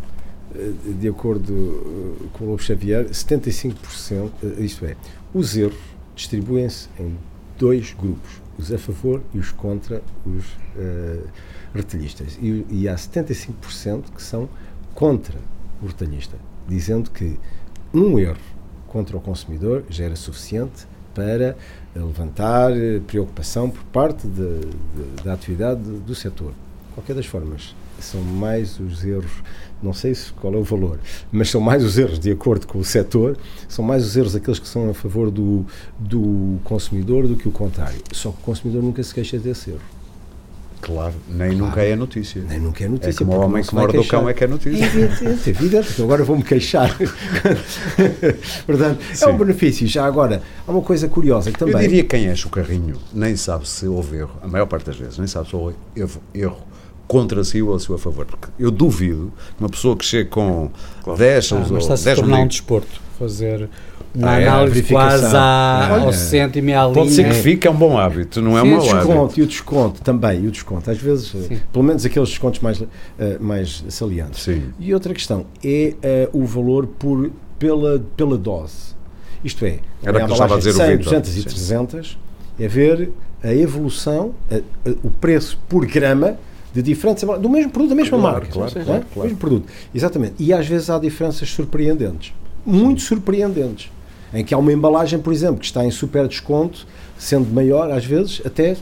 de 0.99 1.07
acordo 1.07 1.53
eh, 1.53 2.27
com 2.33 2.45
o 2.45 2.49
Lobo 2.49 2.61
Xavier, 2.61 3.05
75%, 3.09 4.31
eh, 4.43 4.63
isto 4.63 4.85
é, 4.85 4.95
os 5.33 5.55
erros 5.55 5.77
distribuem-se 6.15 6.89
em 6.99 7.15
dois 7.57 7.93
grupos, 7.93 8.41
os 8.57 8.71
a 8.71 8.77
favor 8.77 9.21
e 9.33 9.37
os 9.37 9.51
contra 9.51 10.01
os 10.25 10.45
uh, 10.75 11.27
retalhistas. 11.73 12.37
E, 12.41 12.65
e 12.69 12.89
há 12.89 12.95
75% 12.95 14.05
que 14.15 14.21
são 14.21 14.49
contra 14.93 15.37
o 15.81 15.87
retalhista, 15.87 16.35
dizendo 16.67 17.11
que 17.11 17.37
um 17.93 18.17
erro 18.17 18.37
contra 18.87 19.15
o 19.15 19.21
consumidor 19.21 19.83
já 19.89 20.05
era 20.05 20.15
suficiente 20.15 20.87
para 21.13 21.55
levantar 21.95 22.71
preocupação 23.07 23.69
por 23.69 23.83
parte 23.85 24.27
de, 24.27 24.59
de, 24.61 25.23
da 25.23 25.33
atividade 25.33 25.81
do, 25.81 25.99
do 25.99 26.15
setor. 26.15 26.51
De 26.51 26.95
qualquer 26.95 27.15
das 27.15 27.25
formas, 27.25 27.75
são 27.99 28.21
mais 28.21 28.79
os 28.79 29.03
erros 29.03 29.43
não 29.81 29.93
sei 29.93 30.13
se, 30.13 30.31
qual 30.33 30.53
é 30.53 30.57
o 30.57 30.63
valor, 30.63 30.99
mas 31.31 31.49
são 31.49 31.61
mais 31.61 31.83
os 31.83 31.97
erros, 31.97 32.19
de 32.19 32.31
acordo 32.31 32.67
com 32.67 32.79
o 32.79 32.83
setor, 32.83 33.37
são 33.67 33.83
mais 33.83 34.05
os 34.05 34.15
erros 34.15 34.35
aqueles 34.35 34.59
que 34.59 34.67
são 34.67 34.89
a 34.89 34.93
favor 34.93 35.31
do, 35.31 35.65
do 35.97 36.59
consumidor 36.63 37.27
do 37.27 37.35
que 37.35 37.47
o 37.47 37.51
contrário. 37.51 37.99
Só 38.11 38.31
que 38.31 38.37
o 38.37 38.41
consumidor 38.41 38.83
nunca 38.83 39.01
se 39.03 39.13
queixa 39.13 39.37
desse 39.37 39.71
erro. 39.71 39.99
Claro, 40.81 41.13
nem 41.27 41.49
claro. 41.49 41.65
nunca 41.65 41.81
é 41.83 41.95
notícia. 41.95 42.41
Nem 42.47 42.59
nunca 42.59 42.83
é 42.85 42.87
notícia. 42.87 43.09
É 43.09 43.13
como 43.25 43.37
o 43.37 43.41
homem 43.41 43.63
que 43.63 43.75
morde 43.75 43.97
o 43.97 44.07
cão 44.07 44.29
é 44.29 44.33
que 44.33 44.45
é 44.45 44.47
notícia. 44.47 44.81
É 44.81 44.87
evidente, 44.87 45.25
é 45.25 45.49
evidente. 45.49 45.89
Então 45.91 46.05
agora 46.05 46.23
vou-me 46.23 46.43
queixar. 46.43 46.95
Portanto, 48.65 49.01
Sim. 49.13 49.25
é 49.25 49.27
um 49.27 49.37
benefício. 49.37 49.85
Já 49.87 50.05
agora, 50.05 50.41
há 50.65 50.71
uma 50.71 50.81
coisa 50.81 51.09
curiosa 51.09 51.51
que 51.51 51.59
também... 51.59 51.75
Eu 51.75 51.81
diria 51.81 52.03
que 52.03 52.09
quem 52.09 52.27
enche 52.31 52.47
o 52.47 52.49
carrinho 52.49 52.95
nem 53.13 53.35
sabe 53.35 53.67
se 53.67 53.87
houve 53.87 54.17
erro, 54.17 54.39
a 54.41 54.47
maior 54.47 54.67
parte 54.67 54.85
das 54.85 54.95
vezes, 54.95 55.17
nem 55.17 55.27
sabe 55.27 55.49
se 55.49 55.55
houve 55.55 55.75
erro, 55.95 56.21
erro 56.33 56.57
contra 57.09 57.43
si 57.43 57.59
ou 57.59 57.75
a 57.75 57.79
seu 57.79 57.97
favor. 57.97 58.27
Porque 58.27 58.47
eu 58.59 58.69
duvido 58.69 59.33
que 59.57 59.63
uma 59.63 59.67
pessoa 59.67 59.97
que 59.97 60.05
chegue 60.05 60.29
com 60.29 60.69
claro. 61.03 61.19
10 61.19 61.51
ah, 61.51 61.55
ou 61.55 61.61
mas 61.71 61.83
está-se 61.83 62.09
a 62.09 62.15
tornar 62.15 62.39
um 62.41 62.47
desporto, 62.47 63.01
fazer 63.17 63.67
uma 64.13 64.29
ah, 64.29 64.39
é, 64.39 64.47
análise 64.47 64.83
quase 64.83 65.35
à, 65.35 66.01
ao 66.01 66.13
cêntimo 66.13 66.69
e 66.69 66.73
à 66.73 66.83
linha. 66.83 66.93
Pode 66.93 67.11
ser 67.11 67.27
que 67.27 67.33
fique, 67.33 67.67
é 67.67 67.71
um 67.71 67.75
bom 67.75 67.97
hábito, 67.97 68.41
não 68.43 68.55
é 68.55 68.61
um 68.61 68.77
mau 68.77 69.17
hábito. 69.17 69.39
E 69.39 69.43
o 69.43 69.47
desconto 69.47 70.01
também, 70.01 70.43
e 70.43 70.47
o 70.47 70.51
desconto, 70.51 70.89
às 70.89 70.99
vezes, 70.99 71.29
Sim. 71.29 71.59
pelo 71.73 71.83
menos 71.83 72.05
aqueles 72.05 72.29
descontos 72.29 72.59
mais, 72.59 72.79
uh, 72.79 72.87
mais 73.39 73.83
salientes. 73.89 74.43
Sim. 74.43 74.65
E 74.79 74.93
outra 74.93 75.11
questão 75.13 75.47
é 75.65 75.95
uh, 76.31 76.39
o 76.39 76.45
valor 76.45 76.85
por, 76.85 77.31
pela, 77.57 77.99
pela 78.15 78.37
dose. 78.37 78.95
Isto 79.43 79.65
é, 79.65 79.79
Era 80.03 80.25
que 80.25 80.31
estava 80.31 80.55
a 80.55 80.57
dizer 80.59 80.73
100, 80.73 80.95
o 80.95 80.99
200 80.99 81.37
e 81.37 81.43
300, 81.43 82.17
é 82.59 82.67
ver 82.67 83.09
a 83.43 83.51
evolução, 83.51 84.35
a, 84.51 84.57
a, 84.57 84.93
o 85.01 85.09
preço 85.09 85.59
por 85.67 85.87
grama 85.87 86.37
de 86.73 86.81
diferentes 86.81 87.23
do 87.23 87.49
mesmo 87.49 87.71
produto, 87.71 87.89
da 87.89 87.95
mesma 87.95 88.17
claro, 88.17 88.33
marca. 88.33 88.51
Claro, 88.51 88.71
claro, 88.71 88.91
é? 88.91 89.13
claro. 89.13 89.29
Mesmo 89.29 89.37
produto. 89.37 89.67
Exatamente. 89.93 90.35
E 90.39 90.53
às 90.53 90.67
vezes 90.67 90.89
há 90.89 90.99
diferenças 90.99 91.49
surpreendentes. 91.49 92.33
Muito 92.65 93.01
surpreendentes. 93.01 93.91
Em 94.33 94.43
que 94.43 94.53
há 94.53 94.57
uma 94.57 94.71
embalagem, 94.71 95.17
por 95.17 95.33
exemplo, 95.33 95.57
que 95.57 95.65
está 95.65 95.83
em 95.83 95.89
super 95.89 96.27
desconto, 96.27 96.85
sendo 97.17 97.51
maior, 97.51 97.91
às 97.91 98.05
vezes, 98.05 98.41
até 98.45 98.77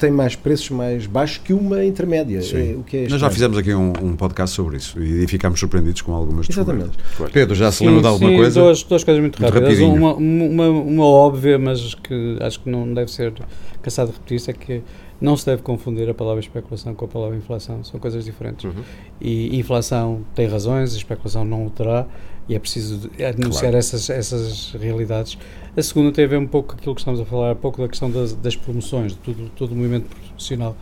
tem 0.00 0.10
mais 0.10 0.34
preços 0.34 0.70
mais 0.70 1.06
baixos 1.06 1.38
que 1.38 1.52
uma 1.52 1.84
intermédia. 1.84 2.38
É, 2.38 2.74
o 2.74 2.82
que 2.82 2.96
é 2.96 3.08
Nós 3.08 3.20
já 3.20 3.28
fizemos 3.28 3.58
aqui 3.58 3.74
um, 3.74 3.92
um, 4.02 4.16
podcast 4.16 4.56
sobre 4.56 4.78
isso 4.78 4.98
e 4.98 5.26
ficámos 5.28 5.60
surpreendidos 5.60 6.00
com 6.00 6.14
algumas 6.14 6.48
Exatamente. 6.48 6.92
Pedro, 7.32 7.54
já 7.54 7.70
se 7.70 7.84
lembra 7.84 8.00
de 8.00 8.06
alguma 8.06 8.30
sim, 8.30 8.36
coisa? 8.36 8.60
Duas, 8.60 8.82
duas 8.82 9.04
coisas 9.04 9.20
muito, 9.20 9.40
muito 9.40 9.54
rápidas. 9.54 9.78
Uma, 9.78 10.14
uma, 10.14 10.68
uma, 10.68 11.04
óbvia, 11.04 11.58
mas 11.58 11.94
que 11.94 12.38
acho 12.40 12.60
que 12.60 12.70
não 12.70 12.92
deve 12.94 13.12
ser 13.12 13.34
cansado 13.82 14.08
de 14.08 14.14
repetir-se, 14.14 14.50
é 14.50 14.54
que 14.54 14.82
não 15.20 15.36
se 15.36 15.44
deve 15.44 15.62
confundir 15.62 16.08
a 16.08 16.14
palavra 16.14 16.40
especulação 16.40 16.94
com 16.94 17.04
a 17.04 17.08
palavra 17.08 17.36
inflação, 17.36 17.84
são 17.84 18.00
coisas 18.00 18.24
diferentes. 18.24 18.64
Uhum. 18.64 18.82
E 19.20 19.58
inflação 19.58 20.24
tem 20.34 20.46
razões, 20.46 20.94
especulação 20.94 21.44
não 21.44 21.66
o 21.66 21.70
terá, 21.70 22.06
e 22.48 22.54
é 22.54 22.58
preciso 22.58 23.10
anunciar 23.18 23.62
claro. 23.62 23.76
essas, 23.76 24.10
essas 24.10 24.72
realidades. 24.72 25.38
A 25.76 25.82
segunda 25.82 26.10
tem 26.10 26.24
a 26.24 26.28
ver 26.28 26.38
um 26.38 26.46
pouco 26.46 26.70
com 26.70 26.74
aquilo 26.76 26.94
que 26.94 27.00
estamos 27.00 27.20
a 27.20 27.24
falar 27.24 27.52
há 27.52 27.54
pouco, 27.54 27.80
da 27.80 27.88
questão 27.88 28.10
das, 28.10 28.32
das 28.32 28.56
promoções, 28.56 29.12
de 29.12 29.18
tudo, 29.18 29.50
todo 29.56 29.72
o 29.72 29.76
movimento 29.76 30.08
profissional. 30.08 30.74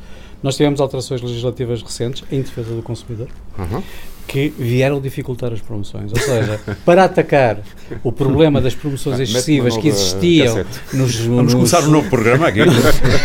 Nós 0.42 0.56
tivemos 0.56 0.80
alterações 0.80 1.20
legislativas 1.20 1.82
recentes 1.82 2.24
em 2.30 2.40
defesa 2.40 2.74
do 2.74 2.82
consumidor. 2.82 3.28
Uhum 3.58 3.82
que 4.28 4.52
vieram 4.58 5.00
dificultar 5.00 5.52
as 5.54 5.60
promoções. 5.60 6.12
Ou 6.12 6.18
seja, 6.18 6.60
para 6.84 7.04
atacar 7.04 7.60
o 8.04 8.12
problema 8.12 8.60
das 8.60 8.74
promoções 8.74 9.18
excessivas 9.18 9.76
que 9.78 9.88
existiam 9.88 10.66
nos, 10.92 11.16
Vamos 11.16 11.44
nos... 11.44 11.54
começar 11.54 11.82
um 11.82 11.90
novo 11.90 12.10
programa 12.10 12.48
aqui. 12.48 12.60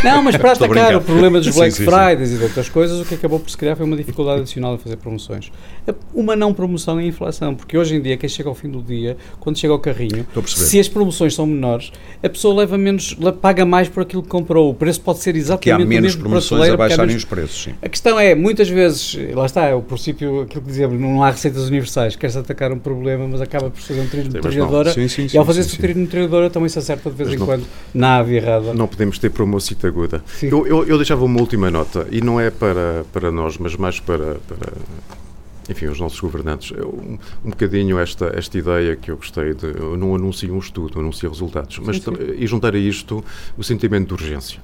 Não, 0.02 0.24
mas 0.24 0.38
para 0.38 0.54
atacar 0.54 0.96
o 0.96 1.02
problema 1.02 1.42
dos 1.42 1.54
Black 1.54 1.74
sim, 1.74 1.84
Fridays 1.84 2.30
sim. 2.30 2.36
e 2.36 2.38
de 2.38 2.44
outras 2.46 2.70
coisas, 2.70 3.02
o 3.02 3.06
que 3.06 3.16
acabou 3.16 3.38
por 3.38 3.50
se 3.50 3.58
criar 3.58 3.76
foi 3.76 3.86
uma 3.86 3.98
dificuldade 3.98 4.42
adicional 4.42 4.76
a 4.76 4.78
fazer 4.78 4.96
promoções. 4.96 5.52
Uma 6.14 6.38
não 6.38 6.54
promoção 6.54 6.98
é 6.98 7.04
a 7.04 7.06
inflação, 7.06 7.54
porque 7.54 7.78
hoje 7.78 7.96
em 7.96 8.02
dia, 8.02 8.16
quem 8.16 8.30
chega 8.30 8.48
ao 8.48 8.56
fim 8.56 8.70
do 8.70 8.82
dia, 8.82 9.18
quando 9.42 9.58
chega 9.60 9.74
ao 9.74 9.80
carrinho, 9.80 10.26
se 10.48 10.80
as 10.80 10.88
promoções 10.88 11.36
são 11.36 11.46
menores, 11.46 11.92
a 12.24 12.30
pessoa 12.30 12.56
leva 12.56 12.78
menos, 12.78 13.18
paga 13.42 13.66
mais 13.66 13.90
por 13.90 14.04
aquilo 14.04 14.24
que 14.24 14.30
comprou. 14.30 14.70
O 14.70 14.74
preço 14.74 15.02
pode 15.02 15.20
ser 15.20 15.36
exatamente 15.36 15.84
o 15.84 15.86
mesmo. 15.86 15.90
Que 15.90 15.98
há 15.98 16.02
menos 16.02 16.16
promoções 16.16 16.70
a 16.70 16.78
baixarem 16.78 17.08
menos... 17.08 17.24
os 17.24 17.30
preços, 17.30 17.64
sim. 17.64 17.74
A 17.82 17.90
questão 17.90 18.18
é, 18.18 18.34
muitas 18.34 18.70
vezes, 18.70 19.18
lá 19.34 19.46
está, 19.46 19.66
é 19.66 19.76
o 19.76 19.82
princípio, 19.82 20.44
aquilo 20.44 20.62
que 20.62 20.93
dizemos, 20.94 21.16
não 21.16 21.24
há 21.24 21.32
receitas 21.32 21.68
universais, 21.68 22.16
quer-se 22.16 22.38
atacar 22.38 22.72
um 22.72 22.80
problema, 22.80 23.28
mas 23.28 23.42
acaba 23.42 23.70
por 23.70 23.80
fazer 23.80 24.02
um 24.02 24.08
trilho 24.08 24.30
de 24.30 24.40
trilhadora 24.40 24.94
e 25.34 25.38
ao 25.38 25.46
fazer-se 25.46 25.78
trilho 25.78 26.02
de 26.02 26.08
trilhadora 26.08 26.50
também 26.50 26.70
se 26.70 26.80
acerta 26.80 27.10
de 27.10 27.16
vez 27.16 27.30
mas 27.30 27.36
em 27.36 27.40
não, 27.40 27.46
quando 27.46 27.66
na 27.94 28.18
ave 28.18 28.36
errada. 28.36 28.74
Não 28.74 28.88
podemos 28.88 29.18
ter 29.20 29.30
promocita 29.30 29.88
aguda. 29.88 30.24
Eu, 30.42 30.66
eu, 30.68 30.86
eu, 30.86 30.98
deixava 30.98 31.24
uma 31.26 31.40
última 31.40 31.70
nota, 31.70 32.08
e 32.12 32.22
não 32.22 32.40
é 32.40 32.50
para, 32.50 33.06
para 33.12 33.32
nós, 33.32 33.58
mas 33.58 33.76
mais 33.76 34.00
para, 34.00 34.36
para 34.48 34.74
enfim, 35.70 35.86
os 35.88 36.00
nossos 36.00 36.20
governantes. 36.20 36.72
Um, 36.72 37.18
um 37.46 37.50
bocadinho 37.50 37.98
esta, 38.00 38.32
esta 38.36 38.58
ideia 38.58 38.96
que 38.96 39.12
eu 39.12 39.18
gostei 39.18 39.54
de. 39.54 39.68
Eu 39.68 39.98
não 39.98 40.16
anuncio 40.16 40.54
um 40.54 40.60
estudo, 40.60 41.00
anuncio 41.00 41.30
resultados. 41.30 41.80
Mas. 41.80 42.02
E 42.38 42.46
juntar 42.48 42.76
a 42.76 42.78
isto 42.78 43.24
o 43.58 43.64
sentimento 43.64 44.08
de 44.08 44.14
urgência. 44.14 44.60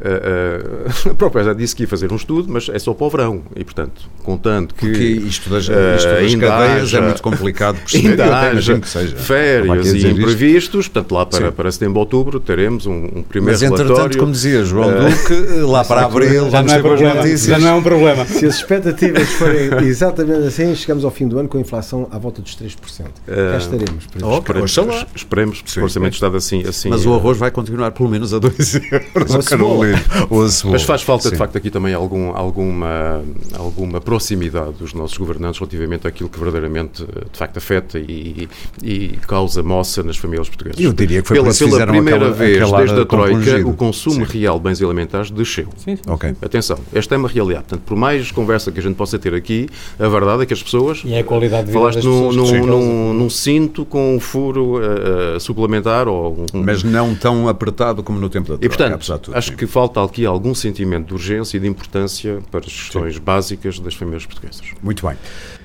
Uh, 0.00 1.10
a 1.12 1.14
própria 1.14 1.44
já 1.44 1.52
disse 1.52 1.76
que 1.76 1.82
ia 1.82 1.88
fazer 1.88 2.10
um 2.10 2.16
estudo, 2.16 2.50
mas 2.50 2.70
é 2.70 2.78
só 2.78 2.94
para 2.94 3.06
o 3.06 3.10
verão 3.10 3.42
e, 3.54 3.62
portanto, 3.62 4.02
contando 4.22 4.72
que. 4.74 4.86
Porque 4.86 5.04
isto 5.04 5.50
das, 5.50 5.68
uh, 5.68 5.72
isto 5.96 6.08
das 6.08 6.34
cadeias 6.34 6.82
haja, 6.82 6.98
é 6.98 7.00
muito 7.02 7.22
complicado 7.22 7.76
perceber. 7.78 8.08
Ainda 8.20 8.38
haja 8.38 8.78
que 8.78 8.88
seja. 8.88 9.16
Férias 9.16 9.92
e 9.92 10.08
imprevistos, 10.08 10.86
isto. 10.86 10.92
portanto, 10.92 11.12
lá 11.14 11.26
para, 11.26 11.52
para 11.52 11.70
setembro, 11.70 12.00
outubro, 12.00 12.40
teremos 12.40 12.86
um, 12.86 12.92
um 12.92 13.22
primeiro 13.22 13.52
mas, 13.52 13.60
relatório. 13.60 13.90
Mas, 13.90 13.98
entretanto, 13.98 14.18
como 14.18 14.32
dizia 14.32 14.64
João 14.64 14.88
uh, 14.88 15.10
Duque, 15.10 15.60
lá 15.68 15.84
para 15.84 16.06
abril, 16.06 16.50
já 16.50 16.62
não, 16.62 16.74
é 16.74 16.78
problema, 16.80 17.36
já 17.36 17.58
não 17.58 17.68
é 17.68 17.72
um 17.74 17.82
problema. 17.82 18.24
Se 18.24 18.46
as 18.46 18.56
expectativas 18.56 19.28
forem 19.32 19.70
exatamente 19.86 20.46
assim, 20.46 20.74
chegamos 20.74 21.04
ao 21.04 21.10
fim 21.10 21.28
do 21.28 21.38
ano 21.38 21.48
com 21.48 21.58
a 21.58 21.60
inflação 21.60 22.08
à 22.10 22.18
volta 22.18 22.40
dos 22.40 22.56
3%. 22.56 22.70
Uh, 22.70 23.10
Cá 23.26 23.58
estaremos. 23.58 24.08
Oh, 24.22 24.38
esperemos, 24.38 25.04
esperemos, 25.14 25.62
porque 25.62 25.80
o 25.80 25.82
orçamento 25.82 26.14
está 26.14 26.28
assim, 26.28 26.66
assim. 26.66 26.88
Mas 26.88 27.04
o 27.04 27.14
arroz 27.14 27.36
vai 27.36 27.50
continuar 27.50 27.90
pelo 27.92 28.08
menos 28.08 28.32
a 28.32 28.38
2 28.38 28.74
euros. 28.74 29.89
Mas 30.70 30.82
faz 30.82 31.02
falta, 31.02 31.24
Sim. 31.24 31.30
de 31.30 31.36
facto, 31.36 31.56
aqui 31.56 31.70
também 31.70 31.94
algum, 31.94 32.36
alguma, 32.36 33.22
alguma 33.58 34.00
proximidade 34.00 34.72
dos 34.72 34.94
nossos 34.94 35.16
governantes 35.16 35.58
relativamente 35.58 36.06
àquilo 36.06 36.28
que 36.28 36.38
verdadeiramente, 36.38 37.04
de 37.04 37.38
facto, 37.38 37.56
afeta 37.58 37.98
e, 37.98 38.48
e 38.82 39.08
causa 39.26 39.62
moça 39.62 40.02
nas 40.02 40.16
famílias 40.16 40.48
portuguesas. 40.48 40.80
Eu 40.80 40.92
diria 40.92 41.22
que 41.22 41.28
foi 41.28 41.36
pela, 41.36 41.54
pela 41.54 41.86
primeira 41.86 42.16
aquela, 42.16 42.32
vez 42.32 42.70
desde 42.72 43.00
a 43.00 43.04
Troika, 43.04 43.68
o 43.68 43.74
consumo 43.74 44.26
sim. 44.26 44.38
real 44.38 44.58
de 44.58 44.64
bens 44.64 44.82
alimentares 44.82 45.30
desceu. 45.30 45.68
Sim, 45.76 45.96
sim, 45.96 46.12
okay. 46.12 46.34
Atenção, 46.42 46.78
esta 46.92 47.14
é 47.14 47.18
uma 47.18 47.28
realidade. 47.28 47.64
Portanto, 47.68 47.82
por 47.86 47.96
mais 47.96 48.30
conversa 48.30 48.70
que 48.72 48.80
a 48.80 48.82
gente 48.82 48.94
possa 48.94 49.18
ter 49.18 49.34
aqui, 49.34 49.68
a 49.98 50.08
verdade 50.08 50.42
é 50.42 50.46
que 50.46 50.52
as 50.52 50.62
pessoas. 50.62 51.02
E 51.04 51.14
é 51.14 51.20
a 51.20 51.24
qualidade 51.24 51.66
de 51.66 51.72
vida 51.72 51.78
Falaste 51.78 52.04
num, 52.04 52.32
num, 52.32 52.66
num, 52.66 53.14
num, 53.14 53.30
cinto 53.30 53.84
com 53.84 54.16
um 54.16 54.20
furo 54.20 54.78
uh, 54.78 55.40
suplementar. 55.40 56.08
Ou 56.08 56.44
um, 56.54 56.62
Mas 56.62 56.82
não 56.82 57.14
tão 57.14 57.48
apertado 57.48 58.02
como 58.02 58.18
no 58.18 58.28
tempo 58.28 58.50
da 58.52 58.58
Troika. 58.58 58.66
E, 58.66 58.68
portanto, 58.98 59.32
acho 59.34 59.50
sim. 59.50 59.56
que 59.56 59.66
falta 59.66 59.79
aqui 59.84 60.26
algum 60.26 60.54
sentimento 60.54 61.08
de 61.08 61.14
urgência 61.14 61.56
e 61.56 61.60
de 61.60 61.66
importância 61.66 62.42
para 62.50 62.60
as 62.60 62.66
questões 62.66 63.14
Sim. 63.14 63.20
básicas 63.20 63.78
das 63.78 63.94
famílias 63.94 64.26
portuguesas. 64.26 64.72
Muito 64.82 65.06
bem. 65.06 65.16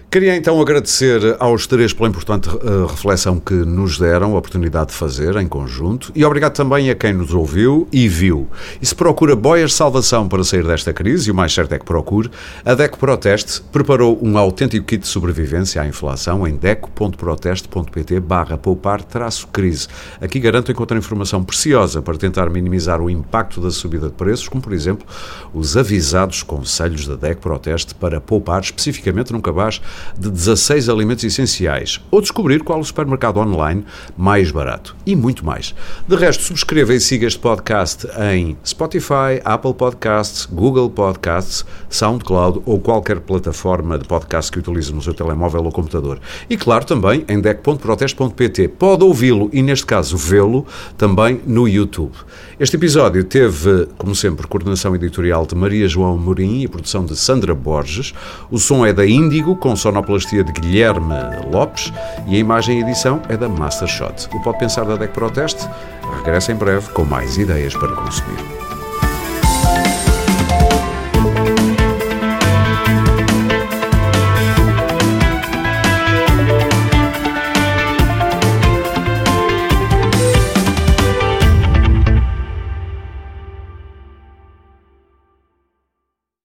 Queria 0.10 0.34
então 0.34 0.62
agradecer 0.62 1.36
aos 1.40 1.68
três 1.68 1.92
pela 1.92 2.08
importante 2.08 2.48
uh, 2.48 2.86
reflexão 2.86 3.38
que 3.38 3.54
nos 3.54 4.00
deram 4.00 4.36
a 4.36 4.38
oportunidade 4.38 4.92
de 4.92 4.94
fazer 4.94 5.36
em 5.36 5.46
conjunto 5.46 6.10
e 6.16 6.24
obrigado 6.24 6.54
também 6.54 6.90
a 6.90 6.96
quem 6.96 7.12
nos 7.12 7.34
ouviu 7.34 7.86
e 7.92 8.08
viu. 8.08 8.48
E 8.82 8.86
se 8.86 8.96
procura 8.96 9.36
boias 9.36 9.72
de 9.72 9.76
salvação 9.76 10.30
para 10.30 10.42
sair 10.46 10.66
desta 10.66 10.94
crise, 10.94 11.28
e 11.28 11.32
o 11.32 11.36
mais 11.36 11.54
certo 11.54 11.74
é 11.74 11.80
que 11.80 11.84
procure, 11.84 12.32
a 12.64 12.74
DECO 12.74 12.98
Proteste 12.98 13.62
preparou 13.74 14.18
um 14.22 14.38
autêntico 14.38 14.86
kit 14.86 15.02
de 15.02 15.08
sobrevivência 15.08 15.82
à 15.82 15.86
inflação 15.86 16.48
em 16.48 16.56
deco.proteste.pt 16.56 18.20
barra 18.22 18.58
poupar 18.58 19.04
traço 19.04 19.48
crise. 19.48 19.90
Aqui 20.22 20.40
garanto 20.40 20.72
encontrar 20.72 20.98
informação 20.98 21.44
preciosa 21.44 22.02
para 22.02 22.18
tentar 22.18 22.50
minimizar 22.50 23.02
o 23.02 23.10
impacto 23.10 23.60
da 23.60 23.70
subida 23.70 24.08
de 24.08 24.14
preços, 24.14 24.48
como 24.48 24.62
por 24.62 24.72
exemplo 24.72 25.06
os 25.54 25.76
avisados 25.76 26.42
conselhos 26.42 27.06
da 27.06 27.16
DECO 27.16 27.42
Proteste 27.42 27.94
para 27.94 28.22
poupar 28.22 28.62
especificamente 28.62 29.34
num 29.34 29.42
cabaz 29.42 29.82
de 30.18 30.30
16 30.30 30.90
alimentos 30.90 31.24
essenciais 31.24 32.02
ou 32.12 32.22
descobrir 32.22 32.64
qual 32.64 32.80
o 32.80 32.86
supermercado 32.86 33.38
online 33.38 33.86
mais 34.18 34.52
barato 34.52 34.96
e 35.06 35.16
muito 35.16 35.46
mais. 35.46 35.76
De 36.08 36.16
resto, 36.16 36.44
subscreva 36.44 36.94
e 36.94 37.00
siga 37.00 37.28
este 37.28 37.40
podcast 37.40 38.08
em 38.34 38.58
Spotify, 38.66 39.42
Apple 39.44 39.74
Podcasts, 39.74 40.46
Google 40.46 40.90
Podcasts, 40.90 41.66
SoundCloud 41.90 42.62
ou 42.66 42.80
qualquer 42.80 43.20
plataforma 43.20 43.98
de 43.98 44.08
podcast 44.08 44.52
que 44.52 44.60
utilize 44.60 44.94
no 44.94 45.02
seu 45.02 45.14
telemóvel 45.14 45.64
ou 45.64 45.72
computador. 45.72 46.20
E 46.50 46.58
claro, 46.58 46.86
também 46.86 47.26
em 47.28 47.40
deck.proteste.pt. 47.40 48.68
Pode 48.70 49.04
ouvi-lo 49.04 49.50
e, 49.52 49.62
neste 49.62 49.86
caso, 49.86 50.18
vê-lo 50.18 50.66
também 50.98 51.42
no 51.46 51.68
YouTube. 51.68 52.14
Este 52.60 52.76
episódio 52.76 53.24
teve, 53.24 53.88
como 53.98 54.16
sempre, 54.16 54.48
coordenação 54.48 54.96
editorial 54.96 55.46
de 55.46 55.56
Maria 55.56 55.88
João 55.88 56.18
Morim 56.18 56.62
e 56.62 56.68
produção 56.68 57.06
de 57.06 57.16
Sandra 57.16 57.54
Borges. 57.54 58.14
O 58.50 58.58
som 58.58 58.86
é 58.86 58.94
da 58.94 59.06
Índigo, 59.06 59.56
com 59.56 59.76
sonoplastia 59.86 60.44
de 60.44 60.52
Guilherme 60.52 61.14
Lopes 61.52 61.94
e 62.26 62.36
a 62.36 62.40
imagem 62.40 62.80
e 62.80 62.82
edição 62.82 63.22
é 63.30 63.38
da 63.38 63.48
Mastershot. 63.48 64.28
O 64.34 64.42
Pode 64.42 64.58
Pensar 64.58 64.84
da 64.84 64.96
DEC 64.96 65.14
Proteste 65.14 65.70
regressa 66.18 66.52
em 66.52 66.56
breve 66.56 66.90
com 66.90 67.06
mais 67.06 67.38
ideias 67.38 67.76
para 67.76 67.96
consumir. 67.96 68.65